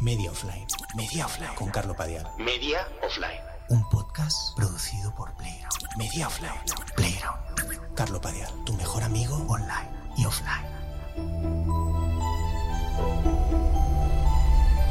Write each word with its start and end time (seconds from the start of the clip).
Media 0.00 0.30
Offline. 0.30 0.66
Media 0.96 1.26
Offline. 1.26 1.54
Con 1.54 1.68
Carlo 1.70 1.94
Padial. 1.94 2.26
Media 2.38 2.88
Offline. 3.02 3.38
Un 3.68 3.86
podcast 3.90 4.56
producido 4.56 5.14
por 5.14 5.36
Playground. 5.36 5.98
Media 5.98 6.26
Offline. 6.26 6.52
Playground. 6.96 7.94
Carlo 7.94 8.18
Padial, 8.18 8.50
tu 8.64 8.72
mejor 8.72 9.02
amigo 9.02 9.36
online 9.46 9.90
y 10.16 10.24
offline. 10.24 10.64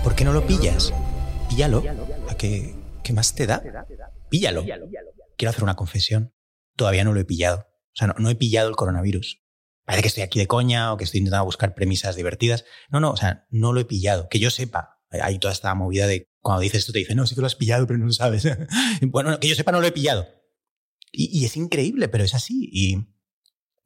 ¿Por 0.03 0.15
qué 0.15 0.23
no 0.23 0.31
lo 0.31 0.45
pillas? 0.45 0.93
Píllalo. 1.49 1.83
¿A 2.29 2.35
qué, 2.35 2.75
qué 3.03 3.11
más 3.11 3.33
te 3.33 3.47
da? 3.47 3.63
Píllalo. 4.29 4.63
Quiero 5.37 5.49
hacer 5.49 5.63
una 5.63 5.75
confesión. 5.75 6.35
Todavía 6.75 7.03
no 7.03 7.13
lo 7.13 7.19
he 7.19 7.25
pillado. 7.25 7.61
O 7.61 7.95
sea, 7.95 8.05
no, 8.07 8.13
no 8.19 8.29
he 8.29 8.35
pillado 8.35 8.69
el 8.69 8.75
coronavirus. 8.75 9.41
Parece 9.85 10.03
que 10.03 10.07
estoy 10.09 10.23
aquí 10.23 10.37
de 10.37 10.45
coña 10.45 10.93
o 10.93 10.97
que 10.97 11.03
estoy 11.05 11.17
intentando 11.17 11.45
buscar 11.45 11.73
premisas 11.73 12.15
divertidas. 12.15 12.63
No, 12.89 12.99
no, 12.99 13.09
o 13.09 13.17
sea, 13.17 13.47
no 13.49 13.73
lo 13.73 13.79
he 13.79 13.85
pillado. 13.85 14.29
Que 14.29 14.37
yo 14.37 14.51
sepa. 14.51 14.98
Hay 15.11 15.39
toda 15.39 15.53
esta 15.53 15.73
movida 15.75 16.07
de 16.07 16.29
cuando 16.41 16.61
dices 16.61 16.79
esto 16.79 16.93
te 16.93 16.99
dicen, 16.99 17.17
no, 17.17 17.25
sí 17.25 17.35
que 17.35 17.41
lo 17.41 17.47
has 17.47 17.55
pillado, 17.55 17.87
pero 17.87 17.99
no 17.99 18.05
lo 18.05 18.13
sabes. 18.13 18.47
bueno, 19.01 19.39
que 19.39 19.47
yo 19.47 19.55
sepa, 19.55 19.71
no 19.71 19.81
lo 19.81 19.87
he 19.87 19.91
pillado. 19.91 20.27
Y, 21.11 21.39
y, 21.39 21.45
es 21.45 21.57
increíble, 21.57 22.07
pero 22.07 22.23
es 22.23 22.35
así. 22.35 22.69
Y 22.71 22.97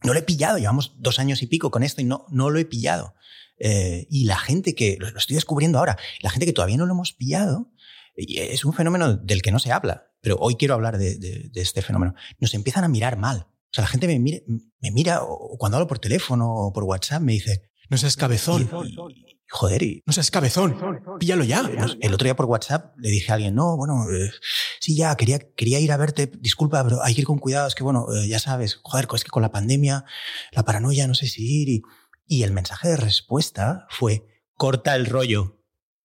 no 0.04 0.14
lo 0.14 0.20
he 0.20 0.24
pillado. 0.24 0.58
Llevamos 0.58 0.96
dos 1.00 1.20
años 1.20 1.42
y 1.42 1.48
pico 1.48 1.72
con 1.72 1.84
esto 1.84 2.02
y 2.02 2.06
no, 2.06 2.26
no 2.30 2.50
lo 2.50 2.60
he 2.60 2.66
pillado. 2.66 3.16
Eh, 3.58 4.08
y 4.10 4.26
la 4.26 4.38
gente 4.38 4.76
que, 4.76 4.98
lo, 5.00 5.08
estoy 5.08 5.36
descubriendo 5.36 5.80
ahora, 5.80 5.98
la 6.22 6.30
gente 6.30 6.46
que 6.46 6.54
todavía 6.54 6.78
no 6.78 6.86
lo 6.86 6.94
hemos 6.94 7.14
pillado, 7.14 7.72
es 8.16 8.66
un 8.66 8.74
fenómeno 8.74 9.16
del 9.16 9.42
que 9.42 9.52
no 9.52 9.60
se 9.60 9.72
habla. 9.72 10.12
Pero 10.22 10.38
hoy 10.40 10.56
quiero 10.56 10.74
hablar 10.74 10.98
de, 10.98 11.18
de, 11.18 11.50
de 11.50 11.62
este 11.62 11.82
fenómeno. 11.82 12.14
Nos 12.40 12.54
empiezan 12.54 12.84
a 12.84 12.90
mirar 12.90 13.18
mal. 13.18 13.48
O 13.74 13.76
sea, 13.76 13.84
la 13.84 13.88
gente 13.88 14.06
me 14.06 14.20
mira, 14.20 14.38
me 14.82 14.92
mira 14.92 15.24
o 15.24 15.58
cuando 15.58 15.78
hablo 15.78 15.88
por 15.88 15.98
teléfono 15.98 16.54
o 16.54 16.74
por 16.74 16.84
WhatsApp 16.84 17.24
me 17.24 17.32
dice, 17.34 17.72
no 17.90 17.98
seas 17.98 18.16
cabezón. 18.16 18.70
Y, 18.86 19.33
joder, 19.50 19.84
y, 19.84 20.04
no 20.06 20.14
seas 20.14 20.32
cabezón. 20.32 20.78
Píllalo 21.20 21.44
ya. 21.44 21.70
El 22.02 22.14
otro 22.14 22.26
día 22.26 22.36
por 22.36 22.46
WhatsApp 22.46 22.96
le 22.98 23.10
dije 23.10 23.32
a 23.32 23.36
alguien, 23.36 23.56
no, 23.56 23.78
bueno, 23.78 24.06
eh, 24.12 24.32
sí, 24.80 24.96
ya, 24.96 25.16
quería, 25.16 25.40
quería 25.40 25.80
ir 25.80 25.92
a 25.92 25.98
verte, 25.98 26.32
disculpa, 26.40 26.84
pero 26.84 27.04
hay 27.04 27.14
que 27.16 27.22
ir 27.22 27.28
con 27.28 27.40
cuidado, 27.40 27.68
es 27.68 27.76
que 27.76 27.84
bueno, 27.84 28.08
eh, 28.14 28.28
ya 28.28 28.40
sabes, 28.40 28.80
joder, 28.84 29.08
es 29.14 29.24
que 29.24 29.30
con 29.30 29.42
la 29.42 29.52
pandemia, 29.52 30.06
la 30.52 30.64
paranoia, 30.64 31.08
no 31.08 31.14
sé 31.14 31.28
si 31.28 31.62
ir. 31.62 31.70
Y, 31.70 31.82
y 32.26 32.44
el 32.44 32.52
mensaje 32.52 32.90
de 32.90 32.98
respuesta 32.98 33.88
fue, 33.90 34.28
corta 34.56 34.96
el 34.96 35.06
rollo. 35.06 35.60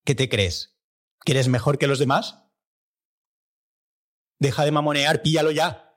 ¿Qué 0.05 0.15
te 0.15 0.29
crees? 0.29 0.77
¿Que 1.25 1.33
eres 1.33 1.49
mejor 1.49 1.79
que 1.79 1.87
los 1.87 1.99
demás? 1.99 2.45
Deja 4.39 4.65
de 4.65 4.71
mamonear, 4.71 5.23
píllalo 5.23 5.51
ya. 5.51 5.89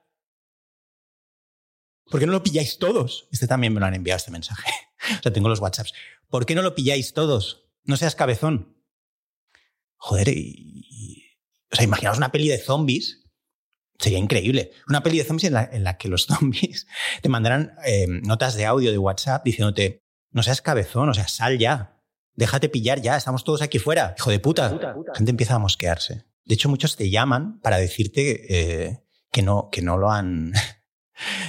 ¿Por 2.10 2.20
qué 2.20 2.26
no 2.26 2.32
lo 2.32 2.42
pilláis 2.42 2.78
todos? 2.78 3.28
Este 3.30 3.46
también 3.46 3.72
me 3.72 3.80
lo 3.80 3.86
han 3.86 3.94
enviado 3.94 4.18
este 4.18 4.30
mensaje. 4.30 4.70
o 5.18 5.22
sea, 5.22 5.32
tengo 5.32 5.48
los 5.48 5.60
WhatsApps. 5.60 5.92
¿Por 6.32 6.46
qué 6.46 6.54
no 6.54 6.62
lo 6.62 6.74
pilláis 6.74 7.12
todos? 7.12 7.68
No 7.84 7.98
seas 7.98 8.14
cabezón. 8.14 8.82
Joder, 9.98 10.28
y, 10.28 10.86
y, 10.88 11.24
o 11.70 11.76
sea, 11.76 11.84
imaginaos 11.84 12.16
una 12.16 12.32
peli 12.32 12.48
de 12.48 12.56
zombies. 12.56 13.30
Sería 13.98 14.18
increíble. 14.18 14.72
Una 14.88 15.02
peli 15.02 15.18
de 15.18 15.24
zombies 15.24 15.44
en 15.44 15.52
la, 15.52 15.68
en 15.70 15.84
la 15.84 15.98
que 15.98 16.08
los 16.08 16.24
zombies 16.28 16.86
te 17.20 17.28
mandaran 17.28 17.74
eh, 17.84 18.06
notas 18.08 18.54
de 18.54 18.64
audio 18.64 18.90
de 18.90 18.96
WhatsApp 18.96 19.44
diciéndote, 19.44 20.00
no 20.30 20.42
seas 20.42 20.62
cabezón, 20.62 21.10
o 21.10 21.14
sea, 21.14 21.28
sal 21.28 21.58
ya. 21.58 22.02
Déjate 22.32 22.70
pillar 22.70 23.02
ya, 23.02 23.18
estamos 23.18 23.44
todos 23.44 23.60
aquí 23.60 23.78
fuera. 23.78 24.14
Hijo 24.16 24.30
de 24.30 24.38
puta. 24.38 24.70
puta, 24.70 24.94
puta. 24.94 25.12
La 25.12 25.18
gente 25.18 25.32
empieza 25.32 25.56
a 25.56 25.58
mosquearse. 25.58 26.24
De 26.46 26.54
hecho, 26.54 26.70
muchos 26.70 26.96
te 26.96 27.10
llaman 27.10 27.60
para 27.60 27.76
decirte 27.76 28.88
eh, 28.88 29.04
que, 29.30 29.42
no, 29.42 29.68
que 29.70 29.82
no 29.82 29.98
lo 29.98 30.10
han 30.10 30.54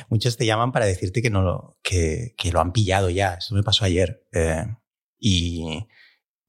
muchos 0.09 0.37
te 0.37 0.45
llaman 0.45 0.71
para 0.71 0.85
decirte 0.85 1.21
que, 1.21 1.29
no 1.29 1.41
lo, 1.41 1.79
que, 1.81 2.33
que 2.37 2.51
lo 2.51 2.59
han 2.59 2.73
pillado 2.73 3.09
ya. 3.09 3.35
Eso 3.35 3.55
me 3.55 3.63
pasó 3.63 3.85
ayer. 3.85 4.27
Eh, 4.31 4.65
y, 5.19 5.87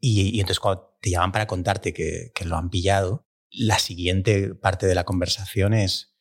y, 0.01 0.41
entonces 0.41 0.61
cuando 0.61 0.97
te 1.01 1.11
llaman 1.11 1.33
para 1.33 1.47
contarte 1.47 1.92
que, 1.92 2.33
que, 2.35 2.45
lo 2.45 2.57
han 2.57 2.70
pillado, 2.70 3.29
la 3.51 3.79
siguiente 3.79 4.55
parte 4.55 4.87
de 4.87 4.95
la 4.95 5.05
conversación 5.05 5.75
es, 5.75 6.17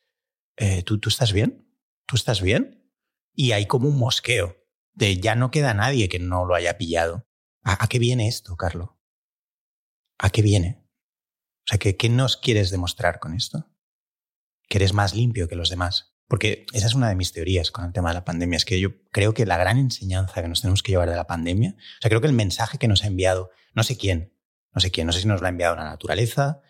eh, 0.58 0.84
¿tú, 0.84 1.00
¿tú 1.00 1.09
estás 1.09 1.34
bien? 1.34 1.68
¿Tú 2.06 2.16
estás 2.16 2.42
bien? 2.42 2.92
Y 3.34 3.53
hay 3.53 3.66
como 3.66 3.88
un 3.90 3.98
mosqueo 3.98 4.58
de 4.94 5.18
ya 5.18 5.36
no 5.36 5.50
queda 5.52 5.74
nadie 5.74 6.09
que 6.09 6.20
no 6.20 6.46
lo 6.46 6.56
haya 6.56 6.78
pillado. 6.78 7.28
¿A, 7.64 7.84
a 7.84 7.88
qué 7.88 7.98
viene 7.98 8.28
esto, 8.28 8.56
Carlos? 8.56 8.90
¿A 10.20 10.30
qué 10.30 10.42
viene? 10.42 10.84
O 11.64 11.68
sea, 11.68 11.80
¿qué, 11.80 11.96
¿qué 11.96 12.09
nos 12.09 12.38
quieres 12.38 12.72
demostrar 12.72 13.20
con 13.20 13.34
esto? 13.34 13.72
Que 14.68 14.78
eres 14.78 14.94
más 14.94 15.16
limpio 15.16 15.48
que 15.48 15.56
los 15.56 15.70
demás. 15.70 16.12
Porque 16.34 16.66
esa 16.74 16.88
es 16.88 16.96
una 16.96 17.10
de 17.10 17.16
mis 17.16 17.32
teorías 17.32 17.70
con 17.70 17.86
el 17.86 17.94
tema 17.94 18.10
de 18.10 18.16
la 18.16 18.26
pandemia. 18.26 18.58
Es 18.58 18.66
que 18.66 18.80
yo 18.80 18.90
creo 19.12 19.36
que 19.36 19.46
la 19.46 19.56
gran 19.56 19.78
enseñanza 19.78 20.42
que 20.42 20.48
nos 20.48 20.62
tenemos 20.62 20.82
que 20.82 20.92
llevar 20.92 21.08
de 21.08 21.16
la 21.16 21.28
pandemia, 21.28 21.76
o 21.78 22.02
sea, 22.02 22.10
creo 22.10 22.22
que 22.22 22.28
el 22.28 22.34
mensaje 22.34 22.80
que 22.80 22.88
nos 22.88 23.04
ha 23.04 23.08
enviado, 23.08 23.52
no 23.76 23.84
sé 23.84 23.98
quién, 23.98 24.34
no 24.74 24.82
sé 24.82 24.90
quién, 24.90 25.06
no 25.06 25.14
sé 25.14 25.22
si 25.22 25.28
nos 25.28 25.42
lo 25.42 25.46
ha 25.46 25.52
enviado 25.52 25.76
la 25.76 25.84
naturaleza, 25.84 26.64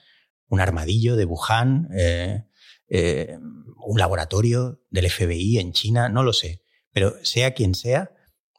un 0.49 0.59
armadillo 0.59 1.15
de 1.15 1.23
Wuhan, 1.23 1.87
eh, 1.95 2.43
eh, 2.89 3.39
un 3.77 3.97
laboratorio 3.97 4.83
del 4.89 5.09
FBI 5.09 5.59
en 5.59 5.71
China, 5.71 6.09
no 6.09 6.23
lo 6.23 6.33
sé. 6.33 6.61
Pero 6.91 7.13
sea 7.23 7.53
quien 7.53 7.73
sea, 7.73 8.11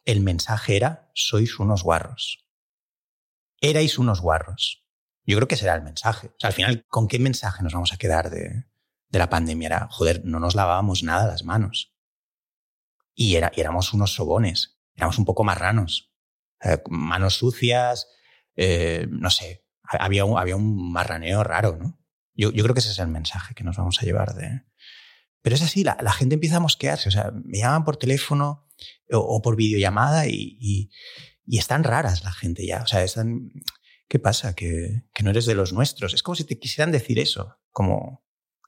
el 0.05 0.21
mensaje 0.21 0.75
era, 0.75 1.11
sois 1.13 1.59
unos 1.59 1.83
guarros. 1.83 2.47
Erais 3.61 3.99
unos 3.99 4.21
guarros. 4.21 4.83
Yo 5.23 5.37
creo 5.37 5.47
que 5.47 5.55
será 5.55 5.75
el 5.75 5.83
mensaje. 5.83 6.29
O 6.29 6.39
sea, 6.39 6.47
al 6.47 6.55
final, 6.55 6.83
¿con 6.87 7.07
qué 7.07 7.19
mensaje 7.19 7.61
nos 7.61 7.73
vamos 7.73 7.93
a 7.93 7.97
quedar 7.97 8.31
de, 8.31 8.65
de 9.15 9.19
la 9.19 9.29
pandemia 9.29 9.67
era, 9.67 9.87
joder, 9.91 10.25
no 10.25 10.41
nos 10.41 10.55
lavábamos 10.55 11.01
nada 11.01 11.25
las 11.25 11.45
manos. 11.45 11.95
Y, 13.13 13.35
era, 13.35 13.49
y 13.55 13.61
éramos 13.61 13.93
unos 13.93 14.13
sobones, 14.13 14.77
éramos 14.93 15.17
un 15.17 15.23
poco 15.23 15.45
marranos. 15.45 16.11
Eh, 16.61 16.81
manos 16.89 17.35
sucias, 17.35 18.09
eh, 18.57 19.07
no 19.09 19.29
sé, 19.29 19.65
había 19.83 20.25
un, 20.25 20.37
había 20.37 20.57
un 20.57 20.91
marraneo 20.91 21.45
raro, 21.45 21.77
¿no? 21.77 21.97
Yo, 22.33 22.51
yo, 22.51 22.63
creo 22.63 22.73
que 22.73 22.81
ese 22.81 22.91
es 22.91 22.99
el 22.99 23.07
mensaje 23.07 23.55
que 23.55 23.63
nos 23.63 23.77
vamos 23.77 24.01
a 24.01 24.05
llevar 24.05 24.35
de... 24.35 24.63
Pero 25.41 25.55
es 25.55 25.61
así, 25.61 25.85
la, 25.85 25.95
gente 26.11 26.35
empieza 26.35 26.57
a 26.57 26.59
mosquearse, 26.59 27.07
o 27.07 27.11
sea, 27.11 27.31
me 27.31 27.59
llaman 27.59 27.85
por 27.85 27.95
teléfono 27.95 28.67
o, 29.11 29.19
o 29.19 29.41
por 29.41 29.55
videollamada 29.55 30.27
y, 30.27 30.57
y, 30.59 30.91
y, 31.45 31.57
están 31.57 31.85
raras 31.85 32.25
la 32.25 32.33
gente 32.33 32.65
ya, 32.67 32.81
o 32.81 32.87
sea, 32.87 33.01
están... 33.01 33.49
¿Qué 34.09 34.19
pasa? 34.19 34.55
Que, 34.55 35.03
que 35.13 35.23
no 35.23 35.29
eres 35.29 35.45
de 35.45 35.55
los 35.55 35.71
nuestros. 35.71 36.13
Es 36.13 36.21
como 36.21 36.35
si 36.35 36.43
te 36.43 36.59
quisieran 36.59 36.91
decir 36.91 37.17
eso, 37.17 37.57
como, 37.71 38.24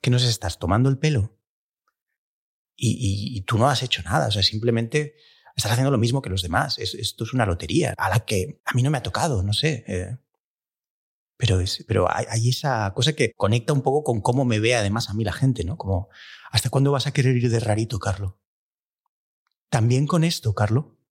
que 0.07 0.11
nos 0.11 0.23
estás 0.23 0.57
tomando 0.57 0.87
el 0.87 0.97
pelo 0.97 1.37
y, 2.77 3.41
tú 3.41 3.57
no 3.57 3.67
has 3.67 3.83
hecho 3.83 4.01
nada, 4.03 4.27
o 4.27 4.31
sea, 4.31 4.41
simplemente 4.41 5.15
estás 5.53 5.73
haciendo 5.73 5.91
lo 5.91 5.97
mismo 5.97 6.21
que 6.21 6.29
los 6.29 6.41
demás. 6.41 6.79
Es, 6.79 6.93
esto 6.93 7.25
es 7.25 7.33
una 7.33 7.45
lotería 7.45 7.93
a 7.97 8.09
la 8.09 8.21
que 8.21 8.61
a 8.63 8.73
mí 8.73 8.83
no 8.83 8.89
me 8.89 8.99
ha 8.99 9.03
tocado, 9.03 9.43
no 9.43 9.51
sé. 9.51 9.83
Eh, 9.85 10.17
pero 11.35 11.59
es, 11.59 11.83
pero 11.89 12.09
hay, 12.09 12.25
hay, 12.29 12.47
esa 12.47 12.93
cosa 12.93 13.11
que 13.11 13.33
conecta 13.35 13.73
un 13.73 13.81
poco 13.81 14.05
con 14.05 14.21
cómo 14.21 14.45
me 14.45 14.61
ve 14.61 14.75
además 14.75 15.09
a 15.09 15.13
mí 15.13 15.25
la 15.25 15.33
gente, 15.33 15.65
¿no? 15.65 15.75
Como, 15.75 16.07
¿hasta 16.51 16.69
cuándo 16.69 16.93
vas 16.93 17.05
a 17.05 17.11
querer 17.11 17.35
ir 17.35 17.49
de 17.49 17.59
rarito, 17.59 17.99
Carlo? 17.99 18.39
También 19.67 20.07
con 20.07 20.23
esto, 20.23 20.53
Carlo. 20.53 21.01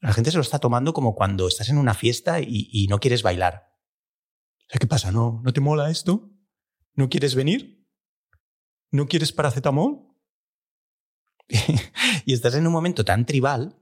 La 0.00 0.12
gente 0.12 0.32
se 0.32 0.38
lo 0.38 0.42
está 0.42 0.58
tomando 0.58 0.92
como 0.92 1.14
cuando 1.14 1.46
estás 1.46 1.68
en 1.68 1.78
una 1.78 1.94
fiesta 1.94 2.40
y, 2.40 2.68
y 2.72 2.88
no 2.88 2.98
quieres 2.98 3.22
bailar. 3.22 3.76
O 4.66 4.70
sea, 4.70 4.80
¿qué 4.80 4.88
pasa? 4.88 5.12
¿No, 5.12 5.40
¿No 5.44 5.52
te 5.52 5.60
mola 5.60 5.88
esto? 5.88 6.30
¿No 6.94 7.08
quieres 7.08 7.34
venir? 7.34 7.86
¿No 8.90 9.06
quieres 9.06 9.32
paracetamol? 9.32 10.08
y 12.24 12.32
estás 12.32 12.54
en 12.54 12.66
un 12.66 12.72
momento 12.72 13.04
tan 13.04 13.26
tribal, 13.26 13.79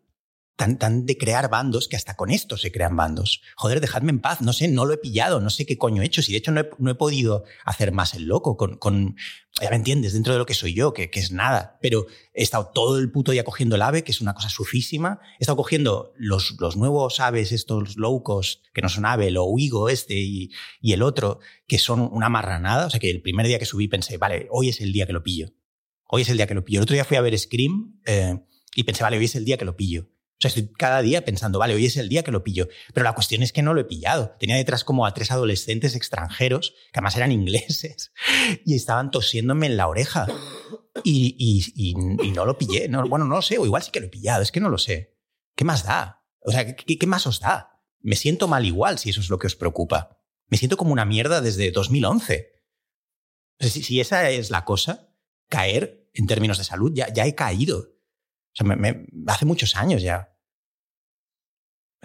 tan, 0.59 0.77
tan 0.77 1.07
de 1.07 1.17
crear 1.17 1.49
bandos, 1.49 1.87
que 1.87 1.95
hasta 1.95 2.17
con 2.17 2.31
esto 2.31 2.57
se 2.57 2.73
crean 2.73 2.97
bandos. 2.97 3.43
Joder, 3.55 3.81
dejadme 3.81 4.11
en 4.11 4.19
paz, 4.19 4.41
no 4.41 4.53
sé, 4.53 4.67
no 4.67 4.87
lo 4.87 4.93
he 4.93 4.97
pillado, 4.97 5.41
no 5.41 5.51
sé 5.51 5.65
qué 5.65 5.79
coño 5.79 6.03
he 6.03 6.05
hecho, 6.05 6.21
si 6.21 6.33
de 6.33 6.39
hecho 6.39 6.51
no 6.51 6.61
he, 6.61 6.71
no 6.79 6.91
he 6.91 6.97
podido 6.97 7.45
hacer 7.65 7.93
más 7.93 8.15
el 8.15 8.25
loco 8.25 8.57
con, 8.57 8.77
con, 8.77 9.15
ya 9.63 9.71
me 9.71 9.77
entiendes, 9.77 10.15
dentro 10.15 10.33
de 10.33 10.41
lo 10.41 10.47
que 10.47 10.55
soy 10.55 10.75
yo, 10.75 10.93
que, 10.93 11.11
que, 11.11 11.21
es 11.21 11.31
nada, 11.31 11.79
pero 11.81 12.07
he 12.35 12.43
estado 12.43 12.73
todo 12.75 12.99
el 12.99 13.09
puto 13.13 13.31
día 13.31 13.45
cogiendo 13.45 13.77
el 13.77 13.83
ave, 13.83 14.03
que 14.03 14.11
es 14.11 14.21
una 14.21 14.35
cosa 14.35 14.49
sufísima, 14.49 15.21
he 15.39 15.45
estado 15.45 15.57
cogiendo 15.57 16.13
los, 16.17 16.57
los 16.59 16.77
nuevos 16.77 17.21
aves, 17.21 17.53
estos 17.53 17.97
low 17.97 18.25
cost, 18.25 18.65
que 18.75 18.83
no 18.83 18.89
son 18.89 19.07
ave, 19.07 19.31
lo 19.31 19.45
Uigo 19.45 19.89
este 19.89 20.15
y, 20.15 20.51
y 20.81 20.93
el 20.93 21.03
otro, 21.03 21.39
que 21.69 21.79
son 21.79 22.01
una 22.01 22.29
marranada, 22.31 22.87
o 22.87 22.91
sea 22.91 22.99
que 22.99 23.11
el 23.11 23.23
primer 23.23 23.47
día 23.47 23.61
que 23.61 23.65
subí 23.65 23.87
pensé, 23.87 24.19
vale, 24.19 24.49
hoy 24.51 24.71
es 24.71 24.81
el 24.81 24.93
día 24.93 25.07
que 25.07 25.13
lo 25.13 25.23
pillo. 25.23 25.53
Hoy 26.09 26.23
es 26.23 26.29
el 26.31 26.37
día 26.37 26.49
que 26.49 26.55
lo 26.55 26.65
pillo. 26.65 26.81
El 26.81 26.83
otro 26.83 26.95
día 26.95 27.05
fui 27.05 27.17
a 27.17 27.21
ver 27.21 27.39
Scream 27.39 28.01
eh, 28.07 28.41
y 28.75 28.83
pensé, 28.83 29.05
vale, 29.05 29.19
hoy 29.19 29.27
es 29.27 29.37
el 29.37 29.45
día 29.45 29.57
que 29.57 29.65
lo 29.65 29.77
pillo. 29.77 30.09
O 30.39 30.41
sea, 30.41 30.51
estoy 30.51 30.71
cada 30.73 31.03
día 31.03 31.25
pensando, 31.25 31.59
vale, 31.59 31.75
hoy 31.75 31.87
es 31.87 31.97
el 31.97 32.09
día 32.09 32.23
que 32.23 32.31
lo 32.31 32.45
pillo. 32.45 32.69
Pero 32.95 33.03
la 33.03 33.15
cuestión 33.15 33.43
es 33.43 33.53
que 33.53 33.63
no 33.63 33.75
lo 33.75 33.81
he 33.81 33.85
pillado. 33.85 34.37
Tenía 34.39 34.55
detrás 34.55 34.85
como 34.85 35.05
a 35.05 35.13
tres 35.13 35.33
adolescentes 35.33 35.97
extranjeros, 35.97 36.75
que 36.93 37.01
además 37.01 37.17
eran 37.17 37.33
ingleses, 37.33 38.13
y 38.65 38.77
estaban 38.77 39.11
tosiéndome 39.11 39.67
en 39.67 39.77
la 39.77 39.89
oreja. 39.89 40.29
Y, 41.03 41.35
y, 41.37 41.93
y, 42.25 42.31
no 42.31 42.45
lo 42.45 42.57
pillé. 42.57 42.89
No, 42.89 43.05
bueno, 43.09 43.25
no 43.25 43.35
lo 43.35 43.43
sé, 43.43 43.59
o 43.59 43.67
igual 43.67 43.83
sí 43.83 43.91
que 43.91 43.99
lo 43.99 44.07
he 44.07 44.11
pillado, 44.11 44.43
es 44.43 44.53
que 44.53 44.61
no 44.61 44.69
lo 44.69 44.79
sé. 44.79 45.19
¿Qué 45.57 45.65
más 45.65 45.85
da? 45.85 46.25
O 46.41 46.53
sea, 46.53 46.77
¿qué, 46.77 46.99
qué 46.99 47.07
más 47.09 47.27
os 47.27 47.41
da? 47.41 47.83
Me 47.99 48.15
siento 48.15 48.47
mal 48.47 48.65
igual 48.65 49.01
si 49.01 49.11
eso 49.11 49.21
es 49.21 49.31
lo 49.31 49.41
que 49.41 49.49
os 49.49 49.57
preocupa. 49.57 50.21
Me 50.47 50.57
siento 50.57 50.77
como 50.77 50.93
una 50.93 51.05
mierda 51.05 51.41
desde 51.41 51.73
2011. 51.73 52.53
O 53.59 53.65
sea, 53.65 53.71
si, 53.71 53.83
si 53.83 54.01
esa 54.01 54.31
es 54.31 54.51
la 54.51 54.65
cosa, 54.65 55.13
caer 55.49 56.09
en 56.15 56.29
términos 56.29 56.59
de 56.59 56.65
salud, 56.65 56.93
ya, 56.95 57.13
ya 57.13 57.27
he 57.27 57.35
caído. 57.35 57.98
Hace 59.27 59.45
muchos 59.45 59.77
años 59.77 60.03
ya. 60.03 60.35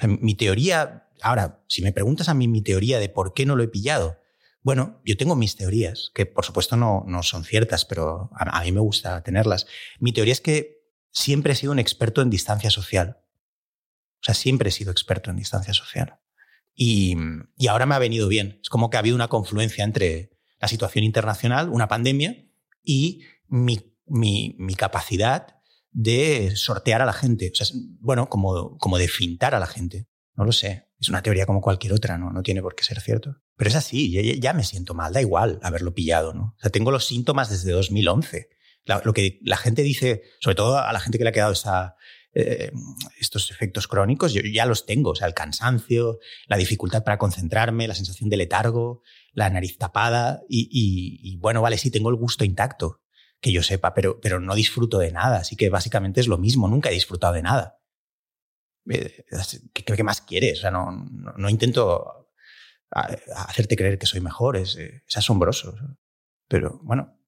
Mi 0.01 0.35
teoría 0.35 1.03
ahora, 1.23 1.63
si 1.67 1.81
me 1.81 1.93
preguntas 1.93 2.29
a 2.29 2.33
mí 2.33 2.47
mi 2.47 2.61
teoría 2.61 2.99
de 2.99 3.09
por 3.09 3.33
qué 3.33 3.45
no 3.45 3.55
lo 3.55 3.63
he 3.63 3.67
pillado, 3.67 4.19
bueno, 4.61 5.01
yo 5.03 5.17
tengo 5.17 5.35
mis 5.35 5.55
teorías, 5.55 6.11
que 6.13 6.25
por 6.25 6.45
supuesto 6.45 6.77
no, 6.77 7.03
no 7.07 7.23
son 7.23 7.43
ciertas, 7.43 7.85
pero 7.85 8.29
a, 8.33 8.59
a 8.59 8.63
mí 8.63 8.71
me 8.71 8.79
gusta 8.79 9.21
tenerlas. 9.23 9.65
Mi 9.99 10.13
teoría 10.13 10.33
es 10.33 10.41
que 10.41 10.83
siempre 11.11 11.53
he 11.53 11.55
sido 11.55 11.71
un 11.71 11.79
experto 11.79 12.21
en 12.21 12.29
distancia 12.29 12.69
social. 12.69 13.17
O 14.21 14.25
sea, 14.25 14.35
siempre 14.35 14.69
he 14.69 14.71
sido 14.71 14.91
experto 14.91 15.31
en 15.31 15.37
distancia 15.37 15.73
social. 15.73 16.19
Y, 16.73 17.15
y, 17.57 17.67
ahora 17.67 17.85
me 17.85 17.95
ha 17.95 17.99
venido 17.99 18.27
bien. 18.27 18.59
Es 18.63 18.69
como 18.69 18.89
que 18.89 18.97
ha 18.97 19.01
habido 19.01 19.15
una 19.15 19.27
confluencia 19.27 19.83
entre 19.83 20.39
la 20.59 20.67
situación 20.67 21.03
internacional, 21.03 21.69
una 21.69 21.87
pandemia, 21.87 22.47
y 22.81 23.21
mi, 23.47 23.93
mi, 24.05 24.55
mi 24.57 24.75
capacidad 24.75 25.61
de 25.93 26.55
sortear 26.55 27.01
a 27.01 27.05
la 27.05 27.13
gente. 27.13 27.51
O 27.51 27.55
sea, 27.55 27.67
bueno, 27.99 28.27
como, 28.27 28.77
como 28.77 28.97
de 28.97 29.07
fintar 29.07 29.55
a 29.55 29.59
la 29.59 29.67
gente. 29.67 30.07
No 30.35 30.45
lo 30.45 30.51
sé. 30.51 30.87
Es 30.99 31.09
una 31.09 31.21
teoría 31.21 31.45
como 31.45 31.61
cualquier 31.61 31.93
otra, 31.93 32.17
¿no? 32.17 32.31
No 32.31 32.41
tiene 32.41 32.61
por 32.61 32.75
qué 32.75 32.83
ser 32.83 32.99
cierto. 32.99 33.37
Pero 33.55 33.69
es 33.69 33.75
así, 33.75 34.11
ya, 34.39 34.53
me 34.53 34.63
siento 34.63 34.95
mal, 34.95 35.13
da 35.13 35.21
igual 35.21 35.59
haberlo 35.61 35.93
pillado, 35.93 36.33
¿no? 36.33 36.55
O 36.57 36.59
sea, 36.59 36.71
tengo 36.71 36.91
los 36.91 37.05
síntomas 37.05 37.49
desde 37.49 37.71
2011. 37.71 38.49
La, 38.85 39.01
lo 39.05 39.13
que 39.13 39.39
la 39.43 39.57
gente 39.57 39.83
dice, 39.83 40.23
sobre 40.39 40.55
todo 40.55 40.79
a 40.79 40.91
la 40.91 40.99
gente 40.99 41.17
que 41.17 41.23
le 41.23 41.29
ha 41.29 41.33
quedado 41.33 41.53
esa, 41.53 41.95
eh, 42.33 42.71
estos 43.19 43.51
efectos 43.51 43.87
crónicos, 43.87 44.33
yo 44.33 44.41
ya 44.41 44.65
los 44.65 44.87
tengo. 44.87 45.11
O 45.11 45.15
sea, 45.15 45.27
el 45.27 45.35
cansancio, 45.35 46.19
la 46.47 46.57
dificultad 46.57 47.03
para 47.03 47.19
concentrarme, 47.19 47.87
la 47.87 47.95
sensación 47.95 48.29
de 48.29 48.37
letargo, 48.37 49.03
la 49.33 49.49
nariz 49.51 49.77
tapada 49.77 50.41
y, 50.49 50.67
y, 50.71 51.19
y 51.21 51.37
bueno, 51.37 51.61
vale, 51.61 51.77
sí, 51.77 51.91
tengo 51.91 52.09
el 52.09 52.15
gusto 52.15 52.43
intacto, 52.43 53.02
que 53.43 53.51
yo 53.51 53.61
sepa, 53.61 53.93
pero, 53.93 54.21
pero 54.21 54.39
no 54.39 54.55
disfruto 54.55 54.99
de 54.99 55.11
nada. 55.11 55.39
Así 55.39 55.57
que 55.57 55.69
básicamente 55.69 56.21
es 56.21 56.27
lo 56.27 56.37
mismo, 56.37 56.69
nunca 56.69 56.89
he 56.89 56.93
disfrutado 56.93 57.33
de 57.33 57.43
nada. 57.43 57.77
Eh, 58.89 59.25
¿Qué, 59.73 59.83
qué 59.83 60.03
más 60.03 60.21
quieres? 60.21 60.59
O 60.59 60.61
sea, 60.61 60.71
no, 60.71 60.91
no, 61.37 61.49
intento 61.49 62.29
hacerte 62.89 63.75
creer 63.75 63.99
que 63.99 64.05
soy 64.05 64.21
mejor, 64.21 64.55
es, 64.55 64.77
es 64.77 65.17
asombroso. 65.17 65.75
Pero 66.47 66.79
bueno, 66.83 67.19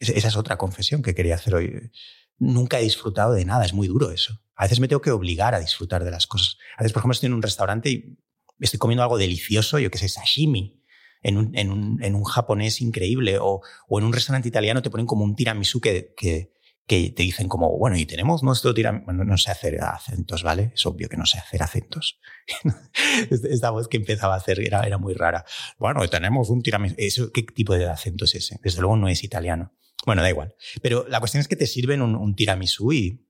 esa 0.00 0.28
es 0.28 0.36
otra 0.36 0.58
confesión 0.58 1.00
que 1.00 1.14
quería 1.14 1.36
hacer 1.36 1.54
hoy. 1.54 1.92
Nunca 2.38 2.80
he 2.80 2.82
disfrutado 2.82 3.32
de 3.32 3.44
nada, 3.44 3.64
es 3.64 3.72
muy 3.72 3.86
duro 3.86 4.10
eso. 4.10 4.42
A 4.56 4.64
veces 4.64 4.80
me 4.80 4.88
tengo 4.88 5.00
que 5.00 5.12
obligar 5.12 5.54
a 5.54 5.60
disfrutar 5.60 6.02
de 6.02 6.10
las 6.10 6.26
cosas. 6.26 6.58
A 6.76 6.82
veces, 6.82 6.92
por 6.92 7.00
ejemplo, 7.00 7.12
estoy 7.12 7.28
en 7.28 7.34
un 7.34 7.42
restaurante 7.42 7.88
y 7.88 8.18
estoy 8.58 8.80
comiendo 8.80 9.04
algo 9.04 9.16
delicioso, 9.16 9.78
yo 9.78 9.92
qué 9.92 9.98
sé, 9.98 10.08
sashimi, 10.08 10.81
en 11.22 11.36
un, 11.36 11.56
en 11.56 11.70
un, 11.70 12.02
en 12.02 12.14
un 12.14 12.24
japonés 12.24 12.80
increíble, 12.80 13.38
o, 13.38 13.60
o, 13.88 13.98
en 13.98 14.04
un 14.04 14.12
restaurante 14.12 14.48
italiano 14.48 14.82
te 14.82 14.90
ponen 14.90 15.06
como 15.06 15.24
un 15.24 15.36
tiramisú 15.36 15.80
que, 15.80 16.14
que, 16.16 16.52
que 16.86 17.10
te 17.10 17.22
dicen 17.22 17.48
como, 17.48 17.76
bueno, 17.78 17.96
y 17.96 18.06
tenemos 18.06 18.42
nuestro 18.42 18.74
tiramisú. 18.74 19.04
Bueno, 19.04 19.24
no 19.24 19.38
sé 19.38 19.50
hacer 19.50 19.80
acentos, 19.82 20.42
¿vale? 20.42 20.72
Es 20.74 20.84
obvio 20.86 21.08
que 21.08 21.16
no 21.16 21.26
sé 21.26 21.38
hacer 21.38 21.62
acentos. 21.62 22.18
Esta 23.30 23.70
voz 23.70 23.88
que 23.88 23.98
empezaba 23.98 24.34
a 24.34 24.38
hacer 24.38 24.60
era, 24.60 24.82
era 24.82 24.98
muy 24.98 25.14
rara. 25.14 25.44
Bueno, 25.78 26.06
tenemos 26.08 26.50
un 26.50 26.62
tiramisú. 26.62 26.94
¿Eso, 26.98 27.32
¿Qué 27.32 27.42
tipo 27.42 27.74
de 27.74 27.88
acento 27.88 28.24
es 28.24 28.34
ese? 28.34 28.58
Desde 28.62 28.80
luego 28.80 28.96
no 28.96 29.08
es 29.08 29.22
italiano. 29.22 29.72
Bueno, 30.04 30.22
da 30.22 30.30
igual. 30.30 30.54
Pero 30.82 31.06
la 31.08 31.20
cuestión 31.20 31.40
es 31.40 31.48
que 31.48 31.56
te 31.56 31.66
sirven 31.66 32.02
un, 32.02 32.16
un 32.16 32.34
tiramisú 32.34 32.92
y 32.92 33.24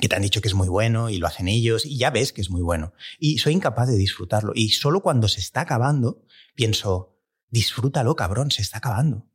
que 0.00 0.08
te 0.08 0.16
han 0.16 0.22
dicho 0.22 0.40
que 0.40 0.48
es 0.48 0.54
muy 0.54 0.68
bueno 0.68 1.10
y 1.10 1.18
lo 1.18 1.26
hacen 1.26 1.48
ellos 1.48 1.84
y 1.84 1.98
ya 1.98 2.10
ves 2.10 2.32
que 2.32 2.40
es 2.40 2.50
muy 2.50 2.62
bueno. 2.62 2.92
Y 3.18 3.38
soy 3.38 3.52
incapaz 3.54 3.88
de 3.88 3.96
disfrutarlo. 3.96 4.52
Y 4.54 4.70
solo 4.70 5.00
cuando 5.00 5.28
se 5.28 5.40
está 5.40 5.62
acabando, 5.62 6.24
pienso, 6.54 7.18
disfrútalo, 7.50 8.16
cabrón, 8.16 8.50
se 8.50 8.62
está 8.62 8.78
acabando. 8.78 9.28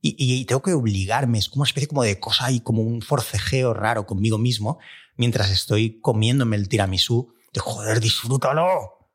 Y, 0.00 0.14
y, 0.16 0.44
tengo 0.44 0.62
que 0.62 0.74
obligarme, 0.74 1.38
es 1.38 1.48
como 1.48 1.62
una 1.62 1.68
especie 1.68 1.88
como 1.88 2.04
de 2.04 2.20
cosa 2.20 2.52
y 2.52 2.60
como 2.60 2.82
un 2.82 3.02
forcejeo 3.02 3.74
raro 3.74 4.06
conmigo 4.06 4.38
mismo, 4.38 4.78
mientras 5.16 5.50
estoy 5.50 6.00
comiéndome 6.00 6.54
el 6.54 6.68
tiramisú, 6.68 7.34
de 7.52 7.58
joder, 7.58 7.98
disfrútalo. 7.98 9.10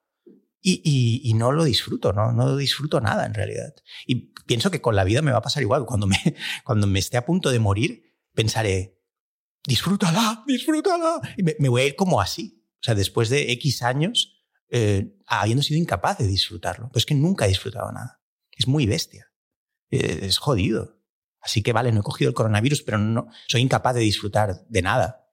Y, 0.60 0.82
y, 0.84 1.22
y, 1.30 1.34
no 1.36 1.54
lo 1.54 1.64
disfruto, 1.64 2.12
¿no? 2.12 2.34
no 2.34 2.58
disfruto 2.58 3.00
nada 3.00 3.26
en 3.26 3.34
realidad. 3.34 3.74
Y 4.06 4.34
pienso 4.46 4.72
que 4.72 4.82
con 4.82 4.96
la 4.96 5.06
vida 5.06 5.22
me 5.22 5.32
va 5.32 5.38
a 5.38 5.42
pasar 5.42 5.64
igual. 5.64 5.86
Cuando 5.86 6.08
me, 6.08 6.18
cuando 6.66 6.88
me 6.88 7.00
esté 7.00 7.16
a 7.16 7.26
punto 7.26 7.50
de 7.50 7.60
morir, 7.60 8.04
pensaré, 8.34 9.00
disfrútala, 9.66 10.44
disfrútala. 10.48 11.22
Y 11.38 11.44
me, 11.44 11.70
voy 11.70 11.82
a 11.82 11.86
ir 11.86 11.96
como 11.96 12.22
así. 12.22 12.64
O 12.76 12.84
sea, 12.84 12.96
después 12.96 13.30
de 13.30 13.52
X 13.54 13.82
años, 13.82 14.44
eh, 14.70 15.18
habiendo 15.26 15.64
sido 15.64 15.80
incapaz 15.80 16.18
de 16.18 16.28
disfrutarlo. 16.28 16.90
Pues 16.92 17.04
es 17.04 17.06
que 17.06 17.16
nunca 17.16 17.46
he 17.46 17.50
disfrutado 17.50 17.92
nada. 17.92 18.22
Es 18.52 18.68
muy 18.68 18.86
bestia. 18.86 19.32
Eh, 19.90 20.20
es 20.24 20.38
jodido. 20.38 21.00
Así 21.40 21.62
que 21.62 21.74
vale, 21.74 21.92
no 21.92 22.00
he 22.00 22.04
cogido 22.04 22.30
el 22.30 22.36
coronavirus, 22.36 22.84
pero 22.84 22.98
no, 22.98 23.28
soy 23.48 23.62
incapaz 23.62 23.96
de 23.96 24.02
disfrutar 24.02 24.66
de 24.68 24.82
nada. 24.82 25.30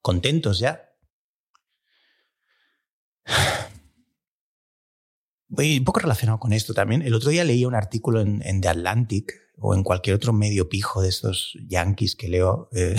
Contentos 0.00 0.58
ya. 0.58 0.88
Voy 5.48 5.78
un 5.78 5.84
poco 5.84 6.00
relacionado 6.00 6.40
con 6.40 6.54
esto 6.54 6.72
también. 6.72 7.02
El 7.02 7.14
otro 7.14 7.30
día 7.30 7.44
leí 7.44 7.66
un 7.66 7.74
artículo 7.74 8.20
en, 8.20 8.40
en 8.46 8.62
The 8.62 8.68
Atlantic 8.68 9.34
o 9.58 9.74
en 9.74 9.82
cualquier 9.82 10.16
otro 10.16 10.32
medio 10.32 10.68
pijo 10.68 11.02
de 11.02 11.08
estos 11.08 11.56
yankees 11.68 12.16
que 12.16 12.28
leo, 12.28 12.68
eh, 12.72 12.96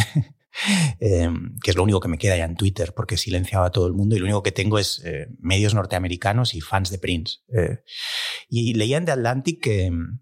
eh, 0.99 1.29
que 1.61 1.71
es 1.71 1.77
lo 1.77 1.83
único 1.83 1.99
que 1.99 2.07
me 2.07 2.17
queda 2.17 2.37
ya 2.37 2.45
en 2.45 2.55
Twitter 2.55 2.93
porque 2.95 3.17
silenciaba 3.17 3.67
a 3.67 3.71
todo 3.71 3.87
el 3.87 3.93
mundo 3.93 4.15
y 4.15 4.19
lo 4.19 4.25
único 4.25 4.43
que 4.43 4.51
tengo 4.51 4.79
es 4.79 5.01
eh, 5.05 5.27
medios 5.39 5.73
norteamericanos 5.73 6.53
y 6.53 6.61
fans 6.61 6.89
de 6.89 6.99
Prince. 6.99 7.39
Eh, 7.55 7.79
y 8.49 8.73
leía 8.73 8.97
en 8.97 9.05
The 9.05 9.11
Atlantic 9.13 9.61
que 9.61 9.91
mm, 9.91 10.21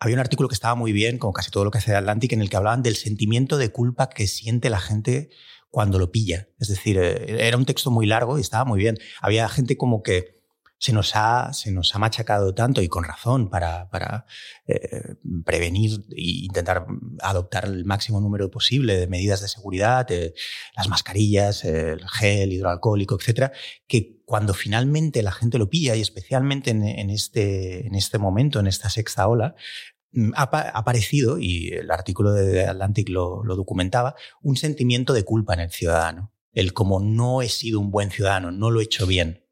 había 0.00 0.16
un 0.16 0.20
artículo 0.20 0.48
que 0.48 0.54
estaba 0.54 0.74
muy 0.74 0.92
bien, 0.92 1.18
como 1.18 1.32
casi 1.32 1.50
todo 1.50 1.64
lo 1.64 1.70
que 1.70 1.78
hace 1.78 1.90
The 1.90 1.98
Atlantic, 1.98 2.32
en 2.32 2.40
el 2.40 2.48
que 2.48 2.56
hablaban 2.56 2.82
del 2.82 2.96
sentimiento 2.96 3.58
de 3.58 3.70
culpa 3.70 4.08
que 4.08 4.26
siente 4.26 4.70
la 4.70 4.80
gente 4.80 5.30
cuando 5.70 5.98
lo 5.98 6.10
pilla. 6.10 6.48
Es 6.58 6.68
decir, 6.68 6.98
eh, 6.98 7.46
era 7.46 7.56
un 7.56 7.64
texto 7.64 7.90
muy 7.90 8.06
largo 8.06 8.38
y 8.38 8.40
estaba 8.40 8.64
muy 8.64 8.78
bien. 8.78 8.96
Había 9.20 9.48
gente 9.48 9.76
como 9.76 10.02
que 10.02 10.39
se 10.80 10.94
nos 10.94 11.14
ha, 11.14 11.52
se 11.52 11.70
nos 11.70 11.94
ha 11.94 11.98
machacado 11.98 12.54
tanto 12.54 12.80
y 12.80 12.88
con 12.88 13.04
razón 13.04 13.50
para, 13.50 13.90
para 13.90 14.24
eh, 14.66 15.14
prevenir 15.44 16.06
e 16.10 16.46
intentar 16.46 16.86
adoptar 17.20 17.66
el 17.66 17.84
máximo 17.84 18.18
número 18.18 18.50
posible 18.50 18.96
de 18.96 19.06
medidas 19.06 19.42
de 19.42 19.48
seguridad, 19.48 20.10
eh, 20.10 20.32
las 20.74 20.88
mascarillas, 20.88 21.66
el 21.66 22.00
gel 22.08 22.54
hidroalcohólico, 22.54 23.14
etcétera, 23.16 23.52
que 23.86 24.22
cuando 24.24 24.54
finalmente 24.54 25.22
la 25.22 25.32
gente 25.32 25.58
lo 25.58 25.68
pilla 25.68 25.96
y 25.96 26.00
especialmente 26.00 26.70
en, 26.70 26.82
en, 26.82 27.10
este, 27.10 27.86
en 27.86 27.94
este 27.94 28.16
momento, 28.16 28.58
en 28.58 28.66
esta 28.66 28.88
sexta 28.88 29.28
ola, 29.28 29.54
mm, 30.12 30.32
ha 30.34 30.44
aparecido, 30.44 31.38
y 31.38 31.74
el 31.74 31.90
artículo 31.90 32.32
de 32.32 32.64
Atlantic 32.64 33.10
lo, 33.10 33.44
lo 33.44 33.54
documentaba, 33.54 34.14
un 34.40 34.56
sentimiento 34.56 35.12
de 35.12 35.24
culpa 35.24 35.52
en 35.52 35.60
el 35.60 35.70
ciudadano. 35.70 36.32
El 36.52 36.72
como 36.72 37.00
no 37.00 37.42
he 37.42 37.50
sido 37.50 37.80
un 37.80 37.90
buen 37.90 38.10
ciudadano, 38.10 38.50
no 38.50 38.70
lo 38.70 38.80
he 38.80 38.84
hecho 38.84 39.06
bien. 39.06 39.44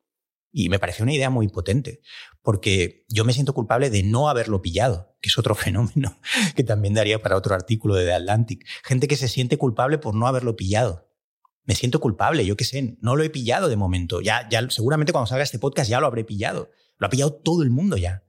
Y 0.50 0.68
me 0.70 0.78
pareció 0.78 1.02
una 1.02 1.12
idea 1.12 1.30
muy 1.30 1.49
potente, 1.49 2.00
porque 2.42 3.04
yo 3.08 3.25
me 3.25 3.32
siento 3.32 3.52
culpable 3.52 3.90
de 3.90 4.02
no 4.02 4.28
haberlo 4.28 4.62
pillado, 4.62 5.16
que 5.20 5.28
es 5.28 5.38
otro 5.38 5.54
fenómeno 5.54 6.18
que 6.56 6.64
también 6.64 6.94
daría 6.94 7.20
para 7.20 7.37
otro 7.37 7.54
artículo 7.54 7.94
de 7.94 8.06
The 8.06 8.14
Atlantic. 8.14 8.66
Gente 8.82 9.08
que 9.08 9.16
se 9.16 9.28
siente 9.28 9.58
culpable 9.58 9.99
por 9.99 10.14
no 10.14 10.26
haberlo 10.26 10.56
pillado. 10.56 11.06
Me 11.64 11.75
siento 11.75 12.00
culpable, 12.00 12.46
yo 12.46 12.56
qué 12.56 12.64
sé, 12.64 12.96
no 13.02 13.14
lo 13.14 13.23
he 13.23 13.30
pillado 13.30 13.68
de 13.68 13.76
momento. 13.76 14.23
Ya, 14.23 14.49
ya, 14.49 14.68
seguramente 14.70 15.12
cuando 15.12 15.26
salga 15.26 15.44
este 15.44 15.58
podcast 15.58 15.90
ya 15.90 16.00
lo 16.00 16.06
habré 16.06 16.25
pillado. 16.25 16.70
Lo 16.96 17.06
ha 17.06 17.11
pillado 17.11 17.34
todo 17.34 17.62
el 17.62 17.70
mundo 17.70 17.99
ya. 17.99 18.25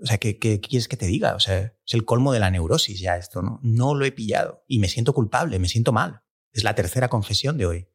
O 0.00 0.06
sea, 0.06 0.18
¿qué, 0.18 0.38
quieres 0.38 0.86
que 0.86 0.98
te 0.98 1.06
diga? 1.06 1.34
O 1.34 1.40
sea, 1.40 1.58
es 1.58 1.94
el 1.94 2.04
colmo 2.04 2.32
de 2.32 2.40
la 2.40 2.50
neurosis 2.50 3.00
ya 3.00 3.16
esto, 3.16 3.40
¿no? 3.40 3.58
No 3.62 3.94
lo 3.94 4.04
he 4.04 4.12
pillado 4.12 4.64
y 4.68 4.78
me 4.78 4.88
siento 4.88 5.14
culpable, 5.14 5.58
me 5.58 5.68
siento 5.68 5.92
mal. 5.92 6.20
Es 6.52 6.62
la 6.62 6.74
tercera 6.74 7.08
confesión 7.08 7.56
de 7.56 7.66
hoy. 7.66 7.88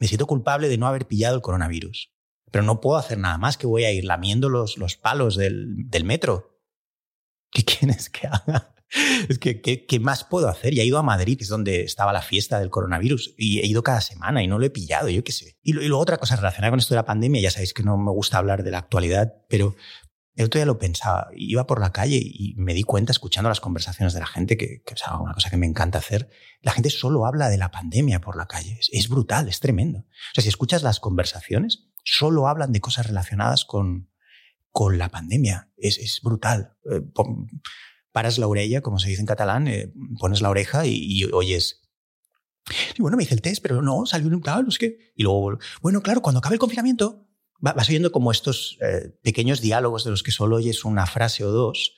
Me 0.00 0.08
siento 0.08 0.26
culpable 0.26 0.68
de 0.68 0.78
no 0.78 0.86
haber 0.86 1.06
pillado 1.06 1.36
el 1.36 1.42
coronavirus 1.42 2.10
pero 2.50 2.64
no 2.64 2.80
puedo 2.80 2.98
hacer 2.98 3.18
nada 3.18 3.38
más 3.38 3.56
que 3.56 3.66
voy 3.66 3.84
a 3.84 3.92
ir 3.92 4.04
lamiendo 4.04 4.48
los, 4.48 4.78
los 4.78 4.96
palos 4.96 5.36
del, 5.36 5.88
del 5.88 6.04
metro. 6.04 6.60
¿Qué 7.50 7.64
quieres 7.64 8.10
que 8.10 8.26
haga? 8.26 8.74
Es 9.28 9.38
que, 9.38 9.60
¿qué, 9.60 9.84
¿qué, 9.84 10.00
más 10.00 10.24
puedo 10.24 10.48
hacer? 10.48 10.72
Ya 10.74 10.82
he 10.82 10.86
ido 10.86 10.98
a 10.98 11.02
Madrid, 11.02 11.36
es 11.40 11.48
donde 11.48 11.82
estaba 11.82 12.12
la 12.12 12.22
fiesta 12.22 12.58
del 12.58 12.70
coronavirus, 12.70 13.34
y 13.36 13.60
he 13.60 13.66
ido 13.66 13.82
cada 13.82 14.00
semana 14.00 14.42
y 14.42 14.46
no 14.46 14.58
lo 14.58 14.64
he 14.64 14.70
pillado, 14.70 15.10
yo 15.10 15.22
qué 15.22 15.32
sé. 15.32 15.58
Y, 15.62 15.70
y 15.78 15.88
luego 15.88 15.98
otra 15.98 16.16
cosa 16.16 16.36
relacionada 16.36 16.70
con 16.70 16.78
esto 16.78 16.94
de 16.94 16.96
la 16.96 17.04
pandemia, 17.04 17.42
ya 17.42 17.50
sabéis 17.50 17.74
que 17.74 17.82
no 17.82 17.98
me 17.98 18.10
gusta 18.10 18.38
hablar 18.38 18.62
de 18.62 18.70
la 18.70 18.78
actualidad, 18.78 19.34
pero 19.48 19.76
el 20.38 20.46
otro 20.46 20.58
día 20.60 20.66
lo 20.66 20.78
pensaba, 20.78 21.28
iba 21.34 21.66
por 21.66 21.80
la 21.80 21.90
calle 21.90 22.20
y 22.22 22.54
me 22.56 22.72
di 22.72 22.84
cuenta 22.84 23.10
escuchando 23.10 23.48
las 23.48 23.60
conversaciones 23.60 24.14
de 24.14 24.20
la 24.20 24.26
gente, 24.26 24.56
que, 24.56 24.82
que 24.86 24.94
es 24.94 25.02
una 25.20 25.34
cosa 25.34 25.50
que 25.50 25.56
me 25.56 25.66
encanta 25.66 25.98
hacer, 25.98 26.30
la 26.62 26.70
gente 26.70 26.90
solo 26.90 27.26
habla 27.26 27.48
de 27.48 27.58
la 27.58 27.72
pandemia 27.72 28.20
por 28.20 28.36
la 28.36 28.46
calle. 28.46 28.78
Es, 28.80 28.88
es 28.92 29.08
brutal, 29.08 29.48
es 29.48 29.58
tremendo. 29.58 29.98
O 29.98 30.34
sea, 30.34 30.42
si 30.42 30.48
escuchas 30.48 30.84
las 30.84 31.00
conversaciones, 31.00 31.87
solo 32.10 32.48
hablan 32.48 32.72
de 32.72 32.80
cosas 32.80 33.06
relacionadas 33.06 33.64
con, 33.64 34.10
con 34.70 34.98
la 34.98 35.08
pandemia. 35.10 35.70
Es, 35.76 35.98
es 35.98 36.20
brutal. 36.22 36.76
Eh, 36.90 37.02
paras 38.12 38.38
la 38.38 38.48
orella, 38.48 38.80
como 38.80 38.98
se 38.98 39.08
dice 39.08 39.20
en 39.20 39.26
catalán, 39.26 39.68
eh, 39.68 39.92
pones 40.18 40.40
la 40.40 40.50
oreja 40.50 40.86
y, 40.86 41.24
oyes. 41.32 41.82
Y 42.96 43.02
bueno, 43.02 43.16
me 43.16 43.22
hice 43.22 43.34
el 43.34 43.42
test, 43.42 43.62
pero 43.62 43.82
no, 43.82 44.06
salió 44.06 44.28
un 44.28 44.42
tal, 44.42 44.66
es 44.68 44.78
que. 44.78 45.12
Y 45.14 45.22
luego, 45.22 45.58
bueno, 45.82 46.02
claro, 46.02 46.20
cuando 46.20 46.38
acabe 46.38 46.54
el 46.54 46.60
confinamiento, 46.60 47.26
vas 47.60 47.88
oyendo 47.88 48.12
como 48.12 48.30
estos 48.30 48.78
eh, 48.80 49.10
pequeños 49.22 49.60
diálogos 49.60 50.04
de 50.04 50.10
los 50.10 50.22
que 50.22 50.30
solo 50.30 50.56
oyes 50.56 50.84
una 50.84 51.06
frase 51.06 51.44
o 51.44 51.50
dos, 51.50 51.94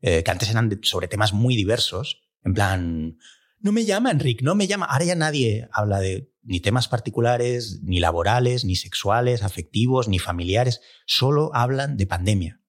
eh, 0.00 0.22
que 0.22 0.30
antes 0.30 0.50
eran 0.50 0.80
sobre 0.82 1.08
temas 1.08 1.32
muy 1.32 1.56
diversos, 1.56 2.22
en 2.44 2.54
plan, 2.54 3.18
no 3.60 3.72
me 3.72 3.84
llama 3.84 4.10
Enrique, 4.10 4.44
no 4.44 4.54
me 4.54 4.66
llama. 4.66 4.86
Ahora 4.86 5.04
ya 5.04 5.14
nadie 5.14 5.68
habla 5.72 6.00
de 6.00 6.32
ni 6.42 6.60
temas 6.60 6.88
particulares, 6.88 7.80
ni 7.82 8.00
laborales, 8.00 8.64
ni 8.64 8.76
sexuales, 8.76 9.42
afectivos, 9.42 10.08
ni 10.08 10.18
familiares. 10.18 10.80
Solo 11.06 11.50
hablan 11.54 11.96
de 11.96 12.06
pandemia. 12.06 12.60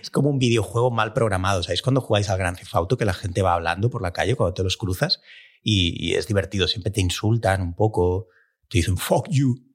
Es, 0.03 0.11
como 0.11 0.29
un 0.29 0.39
videojuego 0.39 0.91
mal 0.91 1.13
programado. 1.13 1.63
¿Sabéis 1.63 1.83
cuando 1.83 2.01
jugáis 2.01 2.29
al 2.29 2.39
Gran 2.39 2.57
Theft 2.57 2.75
Auto 2.75 2.99
que 2.99 3.05
la 3.05 3.15
gente 3.15 3.43
va 3.43 3.55
hablando 3.55 3.89
por 3.91 4.03
la 4.03 4.13
calle 4.13 4.35
cuando 4.35 4.55
te 4.55 4.63
los 4.63 4.77
cruzas? 4.77 5.21
Y, 5.63 5.95
y 5.99 6.15
es 6.15 6.27
divertido. 6.27 6.69
Siempre 6.69 6.93
te 6.93 7.01
insultan 7.01 7.63
un 7.63 7.75
poco, 7.75 8.29
te 8.69 8.79
dicen 8.79 8.97
fuck 8.97 9.29
you, 9.31 9.69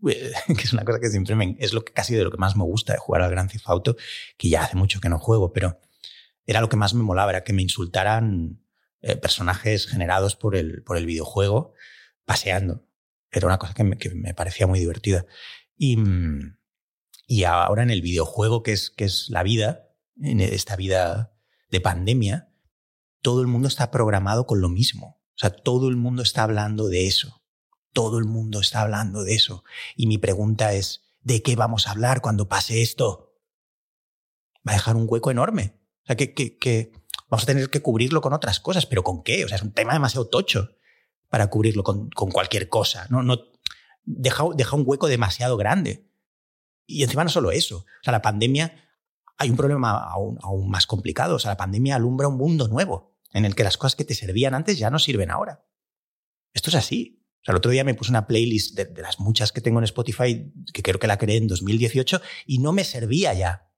que 0.06 0.62
es 0.62 0.72
una 0.72 0.84
cosa 0.84 0.98
que 1.00 1.08
siempre 1.08 1.34
me, 1.34 1.56
es 1.58 1.72
lo 1.72 1.84
que 1.84 1.92
casi 1.92 2.14
de 2.14 2.24
lo 2.24 2.30
que 2.30 2.38
más 2.38 2.56
me 2.56 2.64
gusta 2.64 2.92
de 2.92 2.98
jugar 2.98 3.22
al 3.22 3.30
Gran 3.30 3.48
Theft 3.48 3.68
Auto, 3.68 3.96
que 4.36 4.48
ya 4.48 4.62
hace 4.62 4.76
mucho 4.76 5.00
que 5.00 5.08
no 5.08 5.18
juego, 5.18 5.52
pero 5.52 5.78
era 6.46 6.60
lo 6.60 6.68
que 6.68 6.76
más 6.76 6.94
me 6.94 7.02
molaba, 7.02 7.30
era 7.30 7.44
que 7.44 7.52
me 7.52 7.62
insultaran 7.62 8.60
eh, 9.02 9.16
personajes 9.16 9.86
generados 9.86 10.36
por 10.36 10.56
el, 10.56 10.82
por 10.82 10.96
el 10.96 11.06
videojuego 11.06 11.72
paseando. 12.24 12.84
Era 13.30 13.46
una 13.46 13.58
cosa 13.58 13.74
que 13.74 13.84
me, 13.84 13.96
que 13.96 14.10
me 14.10 14.34
parecía 14.34 14.66
muy 14.66 14.78
divertida. 14.78 15.26
Y, 15.76 15.98
y 17.26 17.44
ahora 17.44 17.82
en 17.82 17.90
el 17.90 18.02
videojuego, 18.02 18.62
que 18.62 18.72
es, 18.72 18.90
que 18.90 19.04
es 19.04 19.28
la 19.30 19.42
vida, 19.42 19.88
en 20.20 20.40
esta 20.40 20.76
vida 20.76 21.32
de 21.70 21.80
pandemia, 21.80 22.52
todo 23.22 23.40
el 23.40 23.46
mundo 23.46 23.68
está 23.68 23.90
programado 23.90 24.46
con 24.46 24.60
lo 24.60 24.68
mismo. 24.68 25.20
O 25.34 25.38
sea, 25.38 25.50
todo 25.50 25.88
el 25.88 25.96
mundo 25.96 26.22
está 26.22 26.42
hablando 26.42 26.88
de 26.88 27.06
eso. 27.06 27.42
Todo 27.92 28.18
el 28.18 28.26
mundo 28.26 28.60
está 28.60 28.82
hablando 28.82 29.24
de 29.24 29.34
eso. 29.34 29.64
Y 29.96 30.06
mi 30.06 30.18
pregunta 30.18 30.74
es, 30.74 31.02
¿de 31.22 31.42
qué 31.42 31.56
vamos 31.56 31.86
a 31.86 31.92
hablar 31.92 32.20
cuando 32.20 32.48
pase 32.48 32.82
esto? 32.82 33.34
Va 34.66 34.72
a 34.72 34.74
dejar 34.74 34.96
un 34.96 35.06
hueco 35.08 35.30
enorme. 35.30 35.80
O 36.02 36.06
sea, 36.06 36.16
que, 36.16 36.34
que, 36.34 36.58
que 36.58 36.92
vamos 37.30 37.44
a 37.44 37.46
tener 37.46 37.70
que 37.70 37.80
cubrirlo 37.80 38.20
con 38.20 38.32
otras 38.32 38.60
cosas, 38.60 38.86
pero 38.86 39.02
¿con 39.02 39.22
qué? 39.22 39.44
O 39.44 39.48
sea, 39.48 39.56
es 39.56 39.62
un 39.62 39.72
tema 39.72 39.92
demasiado 39.92 40.28
tocho 40.28 40.70
para 41.28 41.46
cubrirlo 41.48 41.84
con, 41.84 42.10
con 42.10 42.30
cualquier 42.30 42.68
cosa. 42.68 43.06
No, 43.08 43.22
no, 43.22 43.38
deja, 44.04 44.44
deja 44.56 44.76
un 44.76 44.82
hueco 44.84 45.06
demasiado 45.06 45.56
grande. 45.56 46.10
Y 46.86 47.04
encima 47.04 47.22
no 47.22 47.30
solo 47.30 47.52
eso. 47.52 47.78
O 47.78 48.02
sea, 48.02 48.12
la 48.12 48.20
pandemia, 48.20 48.74
hay 49.36 49.48
un 49.48 49.56
problema 49.56 49.92
aún, 49.92 50.38
aún 50.42 50.68
más 50.68 50.86
complicado. 50.86 51.36
O 51.36 51.38
sea, 51.38 51.52
la 51.52 51.56
pandemia 51.56 51.94
alumbra 51.94 52.28
un 52.28 52.36
mundo 52.36 52.66
nuevo 52.66 53.16
en 53.32 53.44
el 53.44 53.54
que 53.54 53.62
las 53.62 53.78
cosas 53.78 53.94
que 53.94 54.04
te 54.04 54.14
servían 54.14 54.54
antes 54.54 54.78
ya 54.78 54.90
no 54.90 54.98
sirven 54.98 55.30
ahora. 55.30 55.64
Esto 56.52 56.70
es 56.70 56.76
así. 56.76 57.24
O 57.42 57.44
sea, 57.44 57.52
el 57.52 57.58
otro 57.58 57.70
día 57.70 57.84
me 57.84 57.94
puse 57.94 58.10
una 58.10 58.26
playlist 58.26 58.76
de, 58.76 58.86
de, 58.86 59.02
las 59.02 59.20
muchas 59.20 59.52
que 59.52 59.60
tengo 59.60 59.78
en 59.78 59.84
Spotify, 59.84 60.52
que 60.74 60.82
creo 60.82 60.98
que 60.98 61.06
la 61.06 61.16
creé 61.16 61.36
en 61.36 61.46
2018, 61.46 62.20
y 62.44 62.58
no 62.58 62.72
me 62.72 62.84
servía 62.84 63.32
ya. 63.34 63.69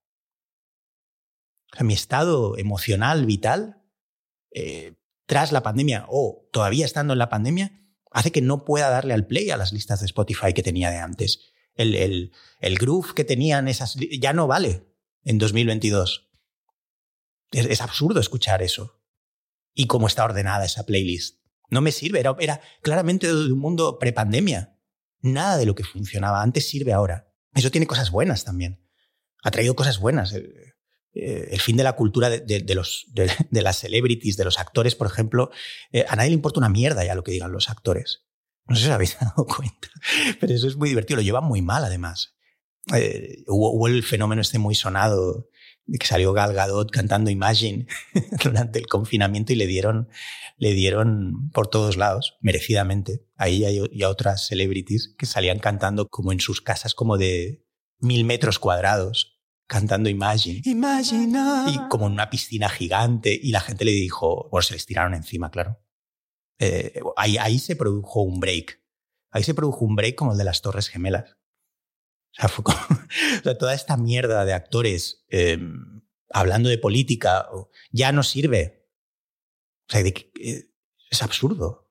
Mi 1.80 1.94
estado 1.94 2.56
emocional, 2.58 3.26
vital, 3.26 3.82
eh, 4.50 4.94
tras 5.26 5.52
la 5.52 5.62
pandemia 5.62 6.06
o 6.08 6.48
todavía 6.52 6.84
estando 6.84 7.14
en 7.14 7.18
la 7.18 7.28
pandemia, 7.28 7.80
hace 8.10 8.30
que 8.30 8.42
no 8.42 8.64
pueda 8.64 8.90
darle 8.90 9.14
al 9.14 9.26
play 9.26 9.50
a 9.50 9.56
las 9.56 9.72
listas 9.72 10.00
de 10.00 10.06
Spotify 10.06 10.52
que 10.52 10.62
tenía 10.62 10.90
de 10.90 10.98
antes 10.98 11.52
el, 11.74 11.94
el, 11.94 12.32
el 12.60 12.78
groove 12.78 13.14
que 13.14 13.24
tenían 13.24 13.68
esas 13.68 13.96
ya 14.18 14.32
no 14.32 14.46
vale 14.46 14.86
en 15.24 15.38
2022. 15.38 16.30
Es, 17.50 17.80
absurdo 17.80 18.20
escuchar 18.20 18.62
eso. 18.62 19.00
Y 19.74 19.86
cómo 19.86 20.06
está 20.06 20.24
ordenada 20.24 20.64
esa 20.64 20.84
playlist. 20.84 21.40
No 21.70 21.80
me 21.80 21.92
sirve, 21.92 22.20
era, 22.20 22.36
era 22.38 22.60
claramente 22.82 23.26
de 23.26 23.52
un 23.52 23.58
mundo 23.58 23.98
prepandemia. 23.98 24.78
Nada 25.20 25.56
de 25.56 25.66
lo 25.66 25.74
que 25.74 25.84
funcionaba 25.84 26.42
antes 26.42 26.68
sirve 26.68 26.92
ahora. 26.92 27.32
Eso 27.54 27.70
tiene 27.70 27.86
cosas 27.86 28.10
buenas 28.10 28.44
también. 28.44 28.86
Ha 29.42 29.50
traído 29.50 29.74
cosas 29.74 29.98
buenas. 29.98 30.34
El, 31.14 31.48
el 31.50 31.60
fin 31.60 31.76
de 31.76 31.84
la 31.84 31.94
cultura 31.94 32.30
de, 32.30 32.74
los, 32.74 33.06
de, 33.12 33.62
las 33.62 33.78
celebrities, 33.78 34.36
de 34.36 34.44
los 34.44 34.58
actores, 34.58 34.94
por 34.94 35.06
ejemplo. 35.06 35.50
Eh, 35.92 36.04
a 36.08 36.16
nadie 36.16 36.30
le 36.30 36.34
importa 36.34 36.60
una 36.60 36.68
mierda 36.68 37.04
ya 37.04 37.14
lo 37.14 37.24
que 37.24 37.32
digan 37.32 37.52
los 37.52 37.70
actores. 37.70 38.24
No 38.66 38.76
sé 38.76 38.82
si 38.82 38.88
os 38.88 38.94
habéis 38.94 39.18
dado 39.20 39.46
cuenta, 39.46 39.88
pero 40.40 40.54
eso 40.54 40.66
es 40.66 40.76
muy 40.76 40.88
divertido. 40.88 41.16
Lo 41.16 41.22
llevan 41.22 41.44
muy 41.44 41.62
mal, 41.62 41.84
además. 41.84 42.34
Eh, 42.94 43.44
hubo, 43.46 43.86
el 43.86 44.02
fenómeno 44.02 44.42
este 44.42 44.58
muy 44.58 44.74
sonado 44.74 45.48
de 45.84 45.98
que 45.98 46.06
salió 46.06 46.32
Gal 46.32 46.52
Gadot 46.52 46.90
cantando 46.90 47.30
Imagine 47.30 47.86
durante 48.44 48.78
el 48.78 48.86
confinamiento 48.86 49.52
y 49.52 49.56
le 49.56 49.66
dieron, 49.66 50.08
le 50.56 50.72
dieron 50.72 51.50
por 51.50 51.68
todos 51.68 51.96
lados, 51.96 52.36
merecidamente. 52.40 53.24
Ahí 53.36 53.64
hay, 53.64 53.82
y 53.90 54.02
a 54.02 54.08
otras 54.08 54.46
celebrities 54.46 55.14
que 55.18 55.26
salían 55.26 55.58
cantando 55.58 56.08
como 56.08 56.32
en 56.32 56.40
sus 56.40 56.60
casas 56.60 56.94
como 56.94 57.18
de 57.18 57.64
mil 57.98 58.24
metros 58.24 58.58
cuadrados, 58.58 59.31
cantando 59.66 60.08
Imagine. 60.08 60.60
Imagina. 60.64 61.66
Y 61.68 61.88
como 61.88 62.06
en 62.06 62.12
una 62.12 62.30
piscina 62.30 62.68
gigante 62.68 63.38
y 63.40 63.50
la 63.50 63.60
gente 63.60 63.84
le 63.84 63.92
dijo, 63.92 64.48
bueno, 64.50 64.62
se 64.62 64.74
les 64.74 64.86
tiraron 64.86 65.14
encima, 65.14 65.50
claro. 65.50 65.80
Eh, 66.58 67.00
ahí, 67.16 67.38
ahí, 67.38 67.58
se 67.58 67.76
produjo 67.76 68.22
un 68.22 68.38
break. 68.38 68.80
Ahí 69.30 69.42
se 69.42 69.54
produjo 69.54 69.84
un 69.84 69.96
break 69.96 70.14
como 70.14 70.32
el 70.32 70.38
de 70.38 70.44
las 70.44 70.62
Torres 70.62 70.88
Gemelas. 70.88 71.30
O 71.32 72.40
sea, 72.40 72.48
fue 72.48 72.64
como, 72.64 72.78
o 73.40 73.42
sea 73.42 73.58
toda 73.58 73.74
esta 73.74 73.96
mierda 73.96 74.44
de 74.44 74.52
actores 74.52 75.24
eh, 75.28 75.58
hablando 76.30 76.68
de 76.68 76.78
política 76.78 77.48
ya 77.90 78.12
no 78.12 78.22
sirve. 78.22 78.88
O 79.88 79.92
sea, 79.92 80.02
de, 80.02 80.30
eh, 80.40 80.70
es 81.10 81.22
absurdo. 81.22 81.90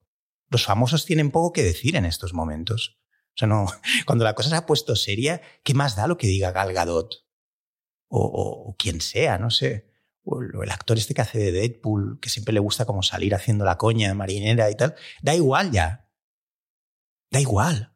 Los 0.50 0.66
famosos 0.66 1.06
tienen 1.06 1.32
poco 1.32 1.54
que 1.54 1.64
decir 1.64 1.96
en 1.96 2.06
estos 2.06 2.34
momentos. 2.34 3.02
O 3.30 3.38
sea, 3.38 3.48
no, 3.48 3.68
cuando 4.06 4.26
la 4.26 4.36
cosa 4.36 4.50
se 4.50 4.56
ha 4.56 4.66
puesto 4.66 4.96
seria, 4.96 5.42
¿qué 5.64 5.74
más 5.74 5.96
da 5.96 6.08
lo 6.08 6.18
que 6.18 6.28
diga 6.28 6.52
Gal 6.52 6.74
Gadot? 6.74 7.21
O, 8.14 8.76
quien 8.78 9.00
sea, 9.00 9.38
no 9.38 9.50
sé 9.50 9.92
o 10.24 10.64
el 10.64 10.70
actor 10.70 10.98
este 10.98 11.14
que 11.14 11.22
hace 11.22 11.40
de 11.40 11.52
Deadpool, 11.52 12.20
que 12.20 12.30
siempre 12.30 12.54
le 12.54 12.60
gusta 12.60 12.86
como 12.86 13.02
salir 13.04 13.34
haciendo 13.34 13.66
la 13.66 13.78
coña 13.78 14.14
marinera 14.14 14.70
y 14.70 14.76
tal, 14.76 14.96
da 15.22 15.34
igual 15.36 15.72
ya. 15.72 16.08
Da 17.32 17.40
igual. 17.40 17.94